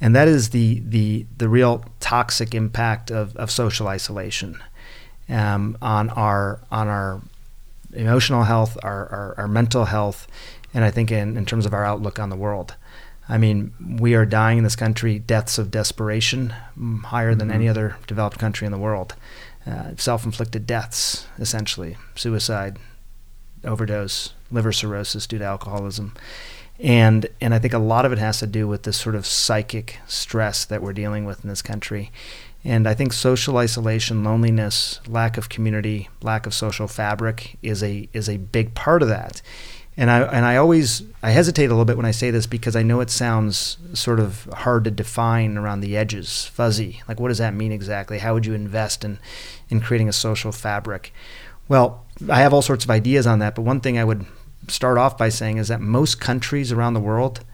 and 0.00 0.16
that 0.16 0.26
is 0.26 0.50
the 0.50 0.82
the 0.84 1.26
the 1.36 1.48
real 1.48 1.84
toxic 2.00 2.54
impact 2.54 3.12
of, 3.12 3.36
of 3.36 3.52
social 3.52 3.86
isolation 3.86 4.60
um, 5.28 5.78
on 5.80 6.10
our 6.10 6.60
on 6.72 6.88
our 6.88 7.20
emotional 7.96 8.44
health, 8.44 8.76
our, 8.82 9.08
our, 9.08 9.34
our 9.38 9.48
mental 9.48 9.86
health, 9.86 10.26
and 10.74 10.84
I 10.84 10.90
think 10.90 11.10
in, 11.10 11.36
in 11.36 11.46
terms 11.46 11.66
of 11.66 11.74
our 11.74 11.84
outlook 11.84 12.18
on 12.18 12.30
the 12.30 12.36
world. 12.36 12.76
I 13.28 13.38
mean, 13.38 13.72
we 13.98 14.14
are 14.14 14.24
dying 14.24 14.58
in 14.58 14.64
this 14.64 14.76
country 14.76 15.18
deaths 15.18 15.58
of 15.58 15.70
desperation 15.70 16.54
mm, 16.78 17.02
higher 17.04 17.34
than 17.34 17.48
mm-hmm. 17.48 17.56
any 17.56 17.68
other 17.68 17.96
developed 18.06 18.38
country 18.38 18.66
in 18.66 18.72
the 18.72 18.78
world. 18.78 19.14
Uh, 19.66 19.96
Self 19.96 20.24
inflicted 20.24 20.66
deaths, 20.66 21.26
essentially, 21.38 21.96
suicide, 22.14 22.78
overdose, 23.64 24.32
liver 24.50 24.72
cirrhosis 24.72 25.26
due 25.26 25.38
to 25.38 25.44
alcoholism. 25.44 26.14
And, 26.78 27.26
and 27.40 27.52
I 27.54 27.58
think 27.58 27.74
a 27.74 27.78
lot 27.78 28.04
of 28.04 28.12
it 28.12 28.18
has 28.18 28.38
to 28.40 28.46
do 28.46 28.68
with 28.68 28.84
this 28.84 28.96
sort 28.96 29.14
of 29.14 29.26
psychic 29.26 29.98
stress 30.06 30.64
that 30.66 30.82
we're 30.82 30.92
dealing 30.92 31.24
with 31.24 31.42
in 31.42 31.48
this 31.48 31.62
country. 31.62 32.12
And 32.66 32.88
I 32.88 32.94
think 32.94 33.12
social 33.12 33.58
isolation, 33.58 34.24
loneliness, 34.24 34.98
lack 35.06 35.38
of 35.38 35.48
community, 35.48 36.08
lack 36.20 36.46
of 36.46 36.52
social 36.52 36.88
fabric 36.88 37.56
is 37.62 37.80
a 37.80 38.08
is 38.12 38.28
a 38.28 38.38
big 38.38 38.74
part 38.74 39.02
of 39.02 39.08
that. 39.08 39.40
And 39.96 40.10
I 40.10 40.22
and 40.22 40.44
I 40.44 40.56
always 40.56 41.04
I 41.22 41.30
hesitate 41.30 41.66
a 41.66 41.68
little 41.68 41.84
bit 41.84 41.96
when 41.96 42.06
I 42.06 42.10
say 42.10 42.32
this 42.32 42.48
because 42.48 42.74
I 42.74 42.82
know 42.82 42.98
it 43.00 43.08
sounds 43.08 43.78
sort 43.94 44.18
of 44.18 44.48
hard 44.52 44.82
to 44.82 44.90
define 44.90 45.56
around 45.56 45.80
the 45.80 45.96
edges, 45.96 46.46
fuzzy. 46.46 47.02
Like 47.06 47.20
what 47.20 47.28
does 47.28 47.38
that 47.38 47.54
mean 47.54 47.70
exactly? 47.70 48.18
How 48.18 48.34
would 48.34 48.46
you 48.46 48.54
invest 48.54 49.04
in 49.04 49.20
in 49.68 49.80
creating 49.80 50.08
a 50.08 50.12
social 50.12 50.50
fabric? 50.50 51.12
Well, 51.68 52.04
I 52.28 52.40
have 52.40 52.52
all 52.52 52.62
sorts 52.62 52.84
of 52.84 52.90
ideas 52.90 53.28
on 53.28 53.38
that, 53.38 53.54
but 53.54 53.62
one 53.62 53.80
thing 53.80 53.96
I 53.96 54.04
would 54.04 54.26
start 54.66 54.98
off 54.98 55.16
by 55.16 55.28
saying 55.28 55.58
is 55.58 55.68
that 55.68 55.80
most 55.80 56.20
countries 56.20 56.72
around 56.72 56.94
the 56.94 57.00
world 57.00 57.44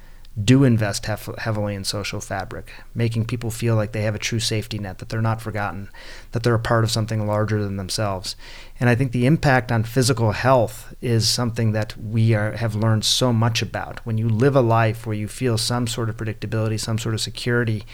do 0.43 0.65
invest 0.65 1.05
hef- 1.07 1.37
heavily 1.39 1.75
in 1.75 1.85
social 1.85 2.21
fabric, 2.21 2.73
making 2.95 3.27
people 3.27 3.51
feel 3.51 3.77
like 3.77 3.93
they 3.93 4.03
have 4.03 4.15
a 4.15 4.19
true 4.19 4.41
safety 4.41 4.79
net, 4.79 4.99
that 4.99 5.11
they're 5.11 5.21
not 5.21 5.43
forgotten, 5.43 5.91
that 6.31 6.43
they're 6.43 6.55
a 6.55 6.59
part 6.59 6.85
of 6.85 6.91
something 6.91 7.27
larger 7.27 7.63
than 7.63 7.77
themselves. 7.77 8.35
And 8.81 8.89
I 8.89 8.95
think 8.95 9.13
the 9.13 9.27
impact 9.27 9.71
on 9.71 9.85
physical 9.85 10.33
health 10.33 10.95
is 11.03 11.29
something 11.29 11.73
that 11.73 11.97
we 11.99 12.33
are, 12.35 12.53
have 12.53 12.75
learned 12.75 13.05
so 13.05 13.33
much 13.33 13.61
about. 13.61 14.05
When 14.07 14.17
you 14.17 14.29
live 14.29 14.57
a 14.57 14.63
life 14.63 15.07
where 15.07 15.17
you 15.17 15.29
feel 15.29 15.59
some 15.59 15.87
sort 15.87 16.09
of 16.09 16.17
predictability, 16.17 16.81
some 16.81 16.99
sort 16.99 17.15
of 17.15 17.21
security, 17.21 17.85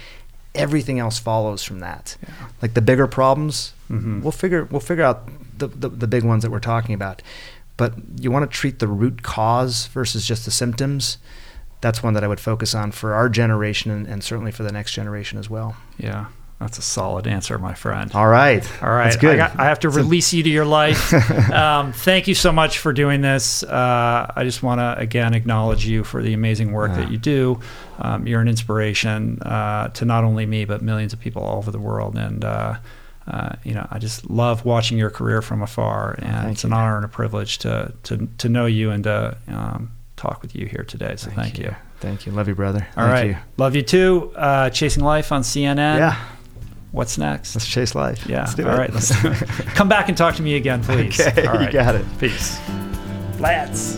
everything 0.54 1.00
else 1.00 1.18
follows 1.18 1.64
from 1.64 1.80
that. 1.80 2.16
Yeah. 2.22 2.34
Like 2.62 2.74
the 2.74 2.82
bigger 2.82 3.08
problems, 3.08 3.74
mm-hmm. 3.90 4.22
we'll 4.22 4.32
figure 4.32 4.64
we'll 4.64 4.80
figure 4.80 5.04
out 5.04 5.28
the, 5.58 5.66
the, 5.66 5.88
the 5.88 6.06
big 6.06 6.22
ones 6.22 6.44
that 6.44 6.50
we're 6.50 6.60
talking 6.60 6.94
about. 6.94 7.20
But 7.76 7.94
you 8.20 8.30
want 8.30 8.48
to 8.48 8.56
treat 8.56 8.78
the 8.78 8.88
root 8.88 9.22
cause 9.22 9.86
versus 9.86 10.26
just 10.26 10.44
the 10.44 10.50
symptoms 10.50 11.18
that's 11.80 12.02
one 12.02 12.14
that 12.14 12.24
I 12.24 12.28
would 12.28 12.40
focus 12.40 12.74
on 12.74 12.92
for 12.92 13.14
our 13.14 13.28
generation 13.28 13.90
and, 13.90 14.06
and, 14.06 14.24
certainly 14.24 14.50
for 14.50 14.62
the 14.62 14.72
next 14.72 14.92
generation 14.92 15.38
as 15.38 15.48
well. 15.48 15.76
Yeah. 15.96 16.26
That's 16.60 16.76
a 16.76 16.82
solid 16.82 17.28
answer, 17.28 17.56
my 17.58 17.74
friend. 17.74 18.10
All 18.14 18.26
right. 18.26 18.68
All 18.82 18.90
right. 18.90 19.04
That's 19.04 19.16
good. 19.16 19.34
I, 19.34 19.48
got, 19.48 19.60
I 19.60 19.66
have 19.66 19.78
to 19.80 19.90
release 19.90 20.32
you 20.32 20.42
to 20.42 20.48
your 20.48 20.64
life. 20.64 21.12
um, 21.52 21.92
thank 21.92 22.26
you 22.26 22.34
so 22.34 22.50
much 22.50 22.78
for 22.78 22.92
doing 22.92 23.20
this. 23.20 23.62
Uh, 23.62 24.32
I 24.34 24.42
just 24.42 24.60
want 24.60 24.80
to, 24.80 24.98
again, 24.98 25.34
acknowledge 25.34 25.86
you 25.86 26.02
for 26.02 26.20
the 26.20 26.32
amazing 26.32 26.72
work 26.72 26.92
that 26.94 27.12
you 27.12 27.16
do. 27.16 27.60
Um, 28.00 28.26
you're 28.26 28.40
an 28.40 28.48
inspiration 28.48 29.40
uh, 29.42 29.88
to 29.90 30.04
not 30.04 30.24
only 30.24 30.46
me, 30.46 30.64
but 30.64 30.82
millions 30.82 31.12
of 31.12 31.20
people 31.20 31.44
all 31.44 31.58
over 31.58 31.70
the 31.70 31.78
world. 31.78 32.18
And, 32.18 32.44
uh, 32.44 32.78
uh, 33.28 33.54
you 33.62 33.74
know, 33.74 33.86
I 33.92 34.00
just 34.00 34.28
love 34.28 34.64
watching 34.64 34.98
your 34.98 35.10
career 35.10 35.42
from 35.42 35.62
afar. 35.62 36.16
And 36.18 36.34
thank 36.34 36.52
it's 36.54 36.64
an 36.64 36.72
honor 36.72 36.96
and 36.96 37.04
a 37.04 37.08
privilege 37.08 37.58
to, 37.58 37.94
to, 38.02 38.28
to 38.38 38.48
know 38.48 38.66
you 38.66 38.90
and 38.90 39.04
to 39.04 39.36
um, 39.46 39.92
talk 40.18 40.42
with 40.42 40.54
you 40.54 40.66
here 40.66 40.84
today. 40.84 41.14
So 41.16 41.30
thank, 41.30 41.58
you. 41.58 41.74
Thank 42.00 42.26
you. 42.26 42.32
Love 42.32 42.48
you, 42.48 42.54
brother. 42.54 42.86
All 42.96 43.04
Thank 43.04 43.12
right. 43.12 43.26
you. 43.28 43.36
Love 43.56 43.74
you 43.74 43.82
too. 43.82 44.32
Uh, 44.36 44.70
Chasing 44.70 45.04
Life 45.04 45.32
on 45.32 45.42
CNN. 45.42 45.98
Yeah. 45.98 46.16
What's 46.90 47.18
next? 47.18 47.54
Let's 47.54 47.66
chase 47.66 47.94
life. 47.94 48.26
Yeah. 48.26 48.40
Let's 48.40 48.54
do 48.54 48.66
All 48.66 48.74
it. 48.74 48.78
right. 48.78 48.92
Let's 48.92 49.08
do 49.22 49.30
it. 49.30 49.36
Come 49.74 49.88
back 49.88 50.08
and 50.08 50.16
talk 50.16 50.34
to 50.36 50.42
me 50.42 50.56
again, 50.56 50.82
please. 50.82 51.20
Okay, 51.20 51.46
All 51.46 51.62
you 51.62 51.70
got 51.70 51.94
it. 51.94 52.04
Peace. 52.18 52.58
Lads. 53.38 53.96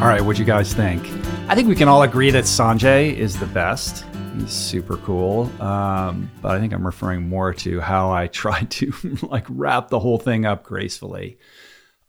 All 0.00 0.08
right, 0.08 0.20
what 0.20 0.34
do 0.36 0.42
you 0.42 0.46
guys 0.46 0.74
think? 0.74 1.06
I 1.48 1.54
think 1.54 1.68
we 1.68 1.76
can 1.76 1.86
all 1.86 2.02
agree 2.02 2.30
that 2.32 2.44
Sanjay 2.44 3.14
is 3.14 3.38
the 3.38 3.46
best. 3.46 4.04
He's 4.36 4.50
super 4.50 4.96
cool, 4.96 5.42
um, 5.62 6.28
but 6.40 6.50
I 6.52 6.58
think 6.58 6.72
I'm 6.72 6.84
referring 6.84 7.28
more 7.28 7.52
to 7.54 7.78
how 7.80 8.10
I 8.10 8.26
tried 8.42 8.70
to 8.72 8.92
like 9.22 9.44
wrap 9.48 9.90
the 9.90 10.00
whole 10.00 10.18
thing 10.18 10.44
up 10.46 10.64
gracefully. 10.64 11.38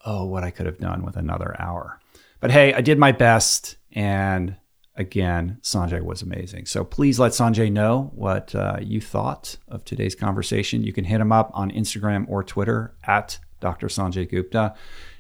Oh, 0.06 0.26
what 0.26 0.44
I 0.44 0.52
could 0.52 0.66
have 0.66 0.80
done 0.80 1.06
with 1.06 1.16
another 1.16 1.56
hour. 1.60 2.00
But 2.40 2.52
hey, 2.52 2.74
I 2.74 2.82
did 2.82 2.98
my 3.00 3.14
best, 3.14 3.78
and 3.94 4.58
again, 4.96 5.60
Sanjay 5.62 6.02
was 6.02 6.22
amazing. 6.22 6.66
So 6.66 6.84
please 6.84 7.20
let 7.20 7.32
Sanjay 7.32 7.72
know 7.72 8.12
what 8.14 8.54
uh, 8.54 8.78
you 8.82 9.02
thought 9.02 9.58
of 9.68 9.86
today's 9.86 10.16
conversation. 10.16 10.84
You 10.84 10.94
can 10.94 11.06
hit 11.06 11.22
him 11.22 11.32
up 11.32 11.52
on 11.54 11.72
Instagram 11.72 12.26
or 12.28 12.44
Twitter 12.44 12.96
at 13.04 13.40
Dr. 13.60 13.88
Sanjay 13.88 14.30
Gupta. 14.30 14.76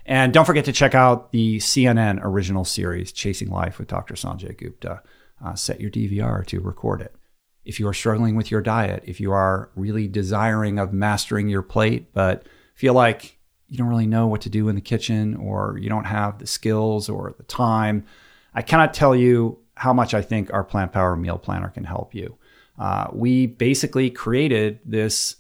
And 0.06 0.34
don't 0.34 0.46
forget 0.46 0.66
to 0.66 0.74
check 0.74 0.94
out 0.94 1.32
the 1.32 1.58
CNN 1.60 2.20
original 2.22 2.66
series, 2.66 3.12
Chasing 3.12 3.50
Life 3.50 3.80
with 3.80 3.88
Dr. 3.88 4.16
Sanjay 4.16 4.58
Gupta. 4.58 5.02
Uh, 5.44 5.56
set 5.56 5.80
your 5.80 5.90
DVR 5.90 6.46
to 6.48 6.60
record 6.60 7.02
it. 7.02 7.16
If 7.64 7.80
you 7.80 7.88
are 7.88 7.94
struggling 7.94 8.36
with 8.36 8.52
your 8.52 8.62
diet, 8.62 9.04
if 9.06 9.22
you 9.22 9.32
are 9.32 9.72
really 9.76 10.10
desiring 10.10 10.78
of 10.78 10.92
mastering 10.92 11.48
your 11.48 11.62
plate, 11.62 12.14
but 12.14 12.46
feel 12.76 12.94
like 12.94 13.40
you 13.74 13.80
don't 13.80 13.88
really 13.88 14.06
know 14.06 14.28
what 14.28 14.42
to 14.42 14.52
do 14.52 14.70
in 14.70 14.76
the 14.76 14.82
kitchen 14.82 15.36
or 15.36 15.80
you 15.82 15.90
don't 15.90 16.04
have 16.04 16.38
the 16.38 16.46
skills 16.46 17.10
or 17.10 17.34
the 17.38 17.44
time, 17.46 18.06
I 18.54 18.62
cannot 18.62 18.94
tell 18.94 19.16
you 19.16 19.58
how 19.74 19.92
much 19.92 20.14
I 20.14 20.22
think 20.22 20.54
our 20.54 20.64
Plant 20.64 20.92
Power 20.92 21.16
Meal 21.16 21.40
Planner 21.40 21.70
can 21.70 21.84
help 21.84 22.14
you. 22.14 22.38
Uh, 22.78 23.08
we 23.12 23.48
basically 23.48 24.12
created 24.12 24.80
this 24.86 25.38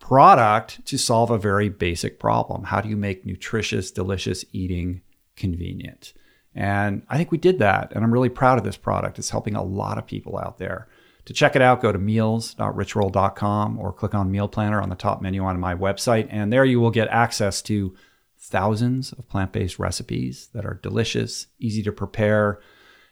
product 0.00 0.84
to 0.86 0.98
solve 0.98 1.30
a 1.30 1.38
very 1.38 1.68
basic 1.68 2.18
problem. 2.18 2.64
How 2.64 2.80
do 2.80 2.88
you 2.88 2.96
make 2.96 3.24
nutritious, 3.24 3.92
delicious 3.92 4.44
eating 4.50 5.02
convenient? 5.36 6.14
And 6.56 7.06
I 7.08 7.16
think 7.16 7.30
we 7.30 7.38
did 7.38 7.60
that. 7.60 7.92
And 7.92 8.02
I'm 8.02 8.12
really 8.12 8.28
proud 8.28 8.58
of 8.58 8.64
this 8.64 8.76
product. 8.76 9.20
It's 9.20 9.30
helping 9.30 9.54
a 9.54 9.62
lot 9.62 9.98
of 9.98 10.06
people 10.08 10.36
out 10.36 10.58
there. 10.58 10.88
To 11.26 11.32
check 11.32 11.54
it 11.54 11.62
out, 11.62 11.80
go 11.80 11.92
to 11.92 11.98
meals.richroll.com 11.98 13.78
or 13.78 13.92
click 13.92 14.14
on 14.14 14.30
Meal 14.30 14.48
Planner 14.48 14.80
on 14.80 14.88
the 14.88 14.96
top 14.96 15.22
menu 15.22 15.44
on 15.44 15.60
my 15.60 15.74
website. 15.74 16.26
And 16.30 16.52
there 16.52 16.64
you 16.64 16.80
will 16.80 16.90
get 16.90 17.08
access 17.08 17.62
to 17.62 17.94
thousands 18.38 19.12
of 19.12 19.28
plant 19.28 19.52
based 19.52 19.78
recipes 19.78 20.48
that 20.52 20.66
are 20.66 20.80
delicious, 20.82 21.46
easy 21.60 21.82
to 21.84 21.92
prepare, 21.92 22.60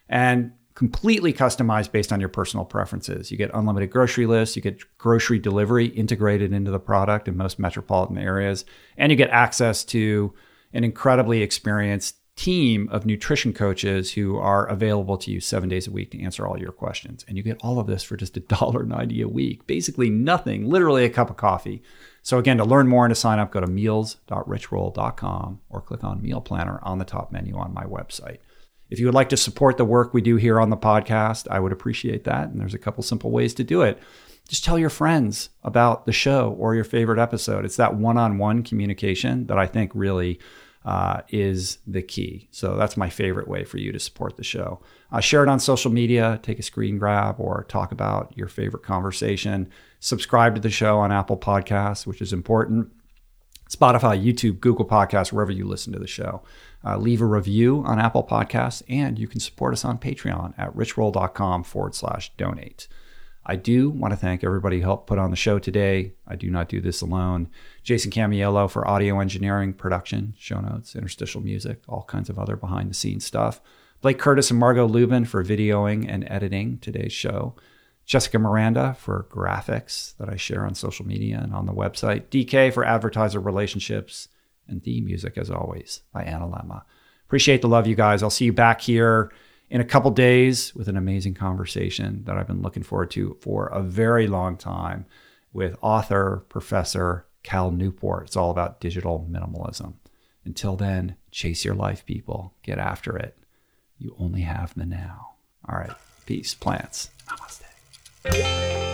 and 0.09 0.51
completely 0.73 1.33
customized 1.33 1.91
based 1.91 2.11
on 2.11 2.19
your 2.19 2.29
personal 2.29 2.65
preferences. 2.65 3.31
You 3.31 3.37
get 3.37 3.51
unlimited 3.53 3.91
grocery 3.91 4.25
lists, 4.25 4.55
you 4.55 4.61
get 4.61 4.83
grocery 4.97 5.39
delivery 5.39 5.85
integrated 5.85 6.53
into 6.53 6.71
the 6.71 6.79
product 6.79 7.27
in 7.27 7.37
most 7.37 7.59
metropolitan 7.59 8.17
areas, 8.17 8.65
and 8.97 9.11
you 9.11 9.15
get 9.15 9.29
access 9.29 9.83
to 9.85 10.33
an 10.73 10.83
incredibly 10.83 11.41
experienced 11.41 12.15
team 12.41 12.89
of 12.91 13.05
nutrition 13.05 13.53
coaches 13.53 14.13
who 14.13 14.35
are 14.35 14.65
available 14.65 15.15
to 15.15 15.29
you 15.29 15.39
seven 15.39 15.69
days 15.69 15.85
a 15.85 15.91
week 15.91 16.09
to 16.09 16.19
answer 16.23 16.47
all 16.47 16.57
your 16.57 16.71
questions. 16.71 17.23
And 17.27 17.37
you 17.37 17.43
get 17.43 17.61
all 17.61 17.77
of 17.77 17.85
this 17.85 18.01
for 18.01 18.17
just 18.17 18.33
$1.90 18.47 19.23
a 19.23 19.27
week. 19.27 19.67
Basically 19.67 20.09
nothing, 20.09 20.67
literally 20.67 21.05
a 21.05 21.09
cup 21.11 21.29
of 21.29 21.37
coffee. 21.37 21.83
So 22.23 22.39
again, 22.39 22.57
to 22.57 22.65
learn 22.65 22.87
more 22.87 23.05
and 23.05 23.11
to 23.11 23.19
sign 23.19 23.37
up, 23.37 23.51
go 23.51 23.59
to 23.59 23.67
meals.richroll.com 23.67 25.61
or 25.69 25.81
click 25.81 26.03
on 26.03 26.23
Meal 26.23 26.41
Planner 26.41 26.79
on 26.81 26.97
the 26.97 27.05
top 27.05 27.31
menu 27.31 27.55
on 27.55 27.75
my 27.75 27.83
website. 27.83 28.39
If 28.89 28.99
you 28.99 29.05
would 29.05 29.13
like 29.13 29.29
to 29.29 29.37
support 29.37 29.77
the 29.77 29.85
work 29.85 30.11
we 30.11 30.21
do 30.21 30.37
here 30.37 30.59
on 30.59 30.71
the 30.71 30.77
podcast, 30.77 31.47
I 31.47 31.59
would 31.59 31.71
appreciate 31.71 32.23
that. 32.23 32.49
And 32.49 32.59
there's 32.59 32.73
a 32.73 32.79
couple 32.79 33.03
simple 33.03 33.29
ways 33.29 33.53
to 33.53 33.63
do 33.63 33.83
it. 33.83 33.99
Just 34.49 34.65
tell 34.65 34.79
your 34.79 34.89
friends 34.89 35.51
about 35.63 36.07
the 36.07 36.11
show 36.11 36.55
or 36.57 36.73
your 36.73 36.85
favorite 36.85 37.19
episode. 37.19 37.65
It's 37.65 37.77
that 37.77 37.95
one 37.95 38.17
on 38.17 38.39
one 38.39 38.63
communication 38.63 39.45
that 39.45 39.59
I 39.59 39.67
think 39.67 39.91
really 39.93 40.39
uh, 40.85 41.21
is 41.29 41.77
the 41.85 42.01
key. 42.01 42.47
So 42.51 42.75
that's 42.75 42.97
my 42.97 43.09
favorite 43.09 43.47
way 43.47 43.63
for 43.63 43.77
you 43.77 43.91
to 43.91 43.99
support 43.99 44.37
the 44.37 44.43
show. 44.43 44.81
Uh, 45.11 45.19
share 45.19 45.43
it 45.43 45.49
on 45.49 45.59
social 45.59 45.91
media, 45.91 46.39
take 46.41 46.59
a 46.59 46.63
screen 46.63 46.97
grab, 46.97 47.35
or 47.39 47.65
talk 47.69 47.91
about 47.91 48.35
your 48.35 48.47
favorite 48.47 48.83
conversation. 48.83 49.69
Subscribe 49.99 50.55
to 50.55 50.61
the 50.61 50.69
show 50.69 50.97
on 50.97 51.11
Apple 51.11 51.37
Podcasts, 51.37 52.07
which 52.07 52.21
is 52.21 52.33
important. 52.33 52.91
Spotify, 53.69 54.21
YouTube, 54.21 54.59
Google 54.59 54.85
Podcasts, 54.85 55.31
wherever 55.31 55.51
you 55.51 55.65
listen 55.65 55.93
to 55.93 55.99
the 55.99 56.07
show. 56.07 56.43
Uh, 56.83 56.97
leave 56.97 57.21
a 57.21 57.25
review 57.25 57.83
on 57.85 57.99
Apple 57.99 58.23
Podcasts, 58.23 58.81
and 58.89 59.17
you 59.17 59.27
can 59.27 59.39
support 59.39 59.73
us 59.73 59.85
on 59.85 59.97
Patreon 59.97 60.53
at 60.57 60.75
richroll.com 60.75 61.63
forward 61.63 61.95
slash 61.95 62.31
donate. 62.35 62.87
I 63.45 63.55
do 63.55 63.89
want 63.89 64.11
to 64.11 64.17
thank 64.17 64.43
everybody 64.43 64.77
who 64.77 64.83
helped 64.83 65.07
put 65.07 65.17
on 65.17 65.31
the 65.31 65.35
show 65.35 65.57
today. 65.57 66.13
I 66.27 66.35
do 66.35 66.49
not 66.49 66.69
do 66.69 66.79
this 66.79 67.01
alone. 67.01 67.49
Jason 67.83 68.11
Camiolo 68.11 68.69
for 68.69 68.87
audio 68.87 69.19
engineering, 69.19 69.73
production, 69.73 70.35
show 70.37 70.59
notes, 70.59 70.95
interstitial 70.95 71.41
music, 71.41 71.81
all 71.87 72.03
kinds 72.03 72.29
of 72.29 72.37
other 72.37 72.55
behind 72.55 72.89
the 72.89 72.93
scenes 72.93 73.25
stuff. 73.25 73.59
Blake 74.01 74.19
Curtis 74.19 74.51
and 74.51 74.59
Margo 74.59 74.87
Lubin 74.87 75.25
for 75.25 75.43
videoing 75.43 76.05
and 76.07 76.27
editing 76.29 76.77
today's 76.79 77.13
show. 77.13 77.55
Jessica 78.05 78.37
Miranda 78.39 78.95
for 78.99 79.27
graphics 79.29 80.15
that 80.17 80.29
I 80.29 80.35
share 80.35 80.65
on 80.65 80.75
social 80.75 81.05
media 81.05 81.39
and 81.41 81.53
on 81.53 81.65
the 81.65 81.73
website. 81.73 82.25
DK 82.29 82.73
for 82.73 82.85
advertiser 82.85 83.39
relationships. 83.39 84.27
And 84.67 84.81
theme 84.83 85.05
music, 85.05 85.37
as 85.37 85.49
always, 85.49 86.01
by 86.13 86.23
Analema. 86.23 86.83
Appreciate 87.25 87.61
the 87.61 87.67
love, 87.67 87.87
you 87.87 87.95
guys. 87.95 88.23
I'll 88.23 88.29
see 88.29 88.45
you 88.45 88.53
back 88.53 88.79
here 88.79 89.31
in 89.71 89.79
a 89.79 89.85
couple 89.85 90.11
days 90.11 90.75
with 90.75 90.89
an 90.89 90.97
amazing 90.97 91.33
conversation 91.33 92.25
that 92.25 92.37
I've 92.37 92.45
been 92.45 92.61
looking 92.61 92.83
forward 92.83 93.09
to 93.11 93.37
for 93.39 93.67
a 93.67 93.81
very 93.81 94.27
long 94.27 94.57
time 94.57 95.05
with 95.53 95.77
author, 95.81 96.45
professor 96.49 97.25
Cal 97.41 97.71
Newport. 97.71 98.27
It's 98.27 98.35
all 98.35 98.51
about 98.51 98.81
digital 98.81 99.25
minimalism. 99.31 99.93
Until 100.43 100.75
then, 100.75 101.15
chase 101.31 101.63
your 101.63 101.73
life, 101.73 102.05
people. 102.05 102.53
Get 102.63 102.79
after 102.79 103.15
it. 103.15 103.37
You 103.97 104.13
only 104.19 104.41
have 104.41 104.73
the 104.75 104.85
now. 104.85 105.35
All 105.67 105.77
right. 105.77 105.95
Peace, 106.25 106.53
plants. 106.53 107.09
Namaste. 107.27 108.90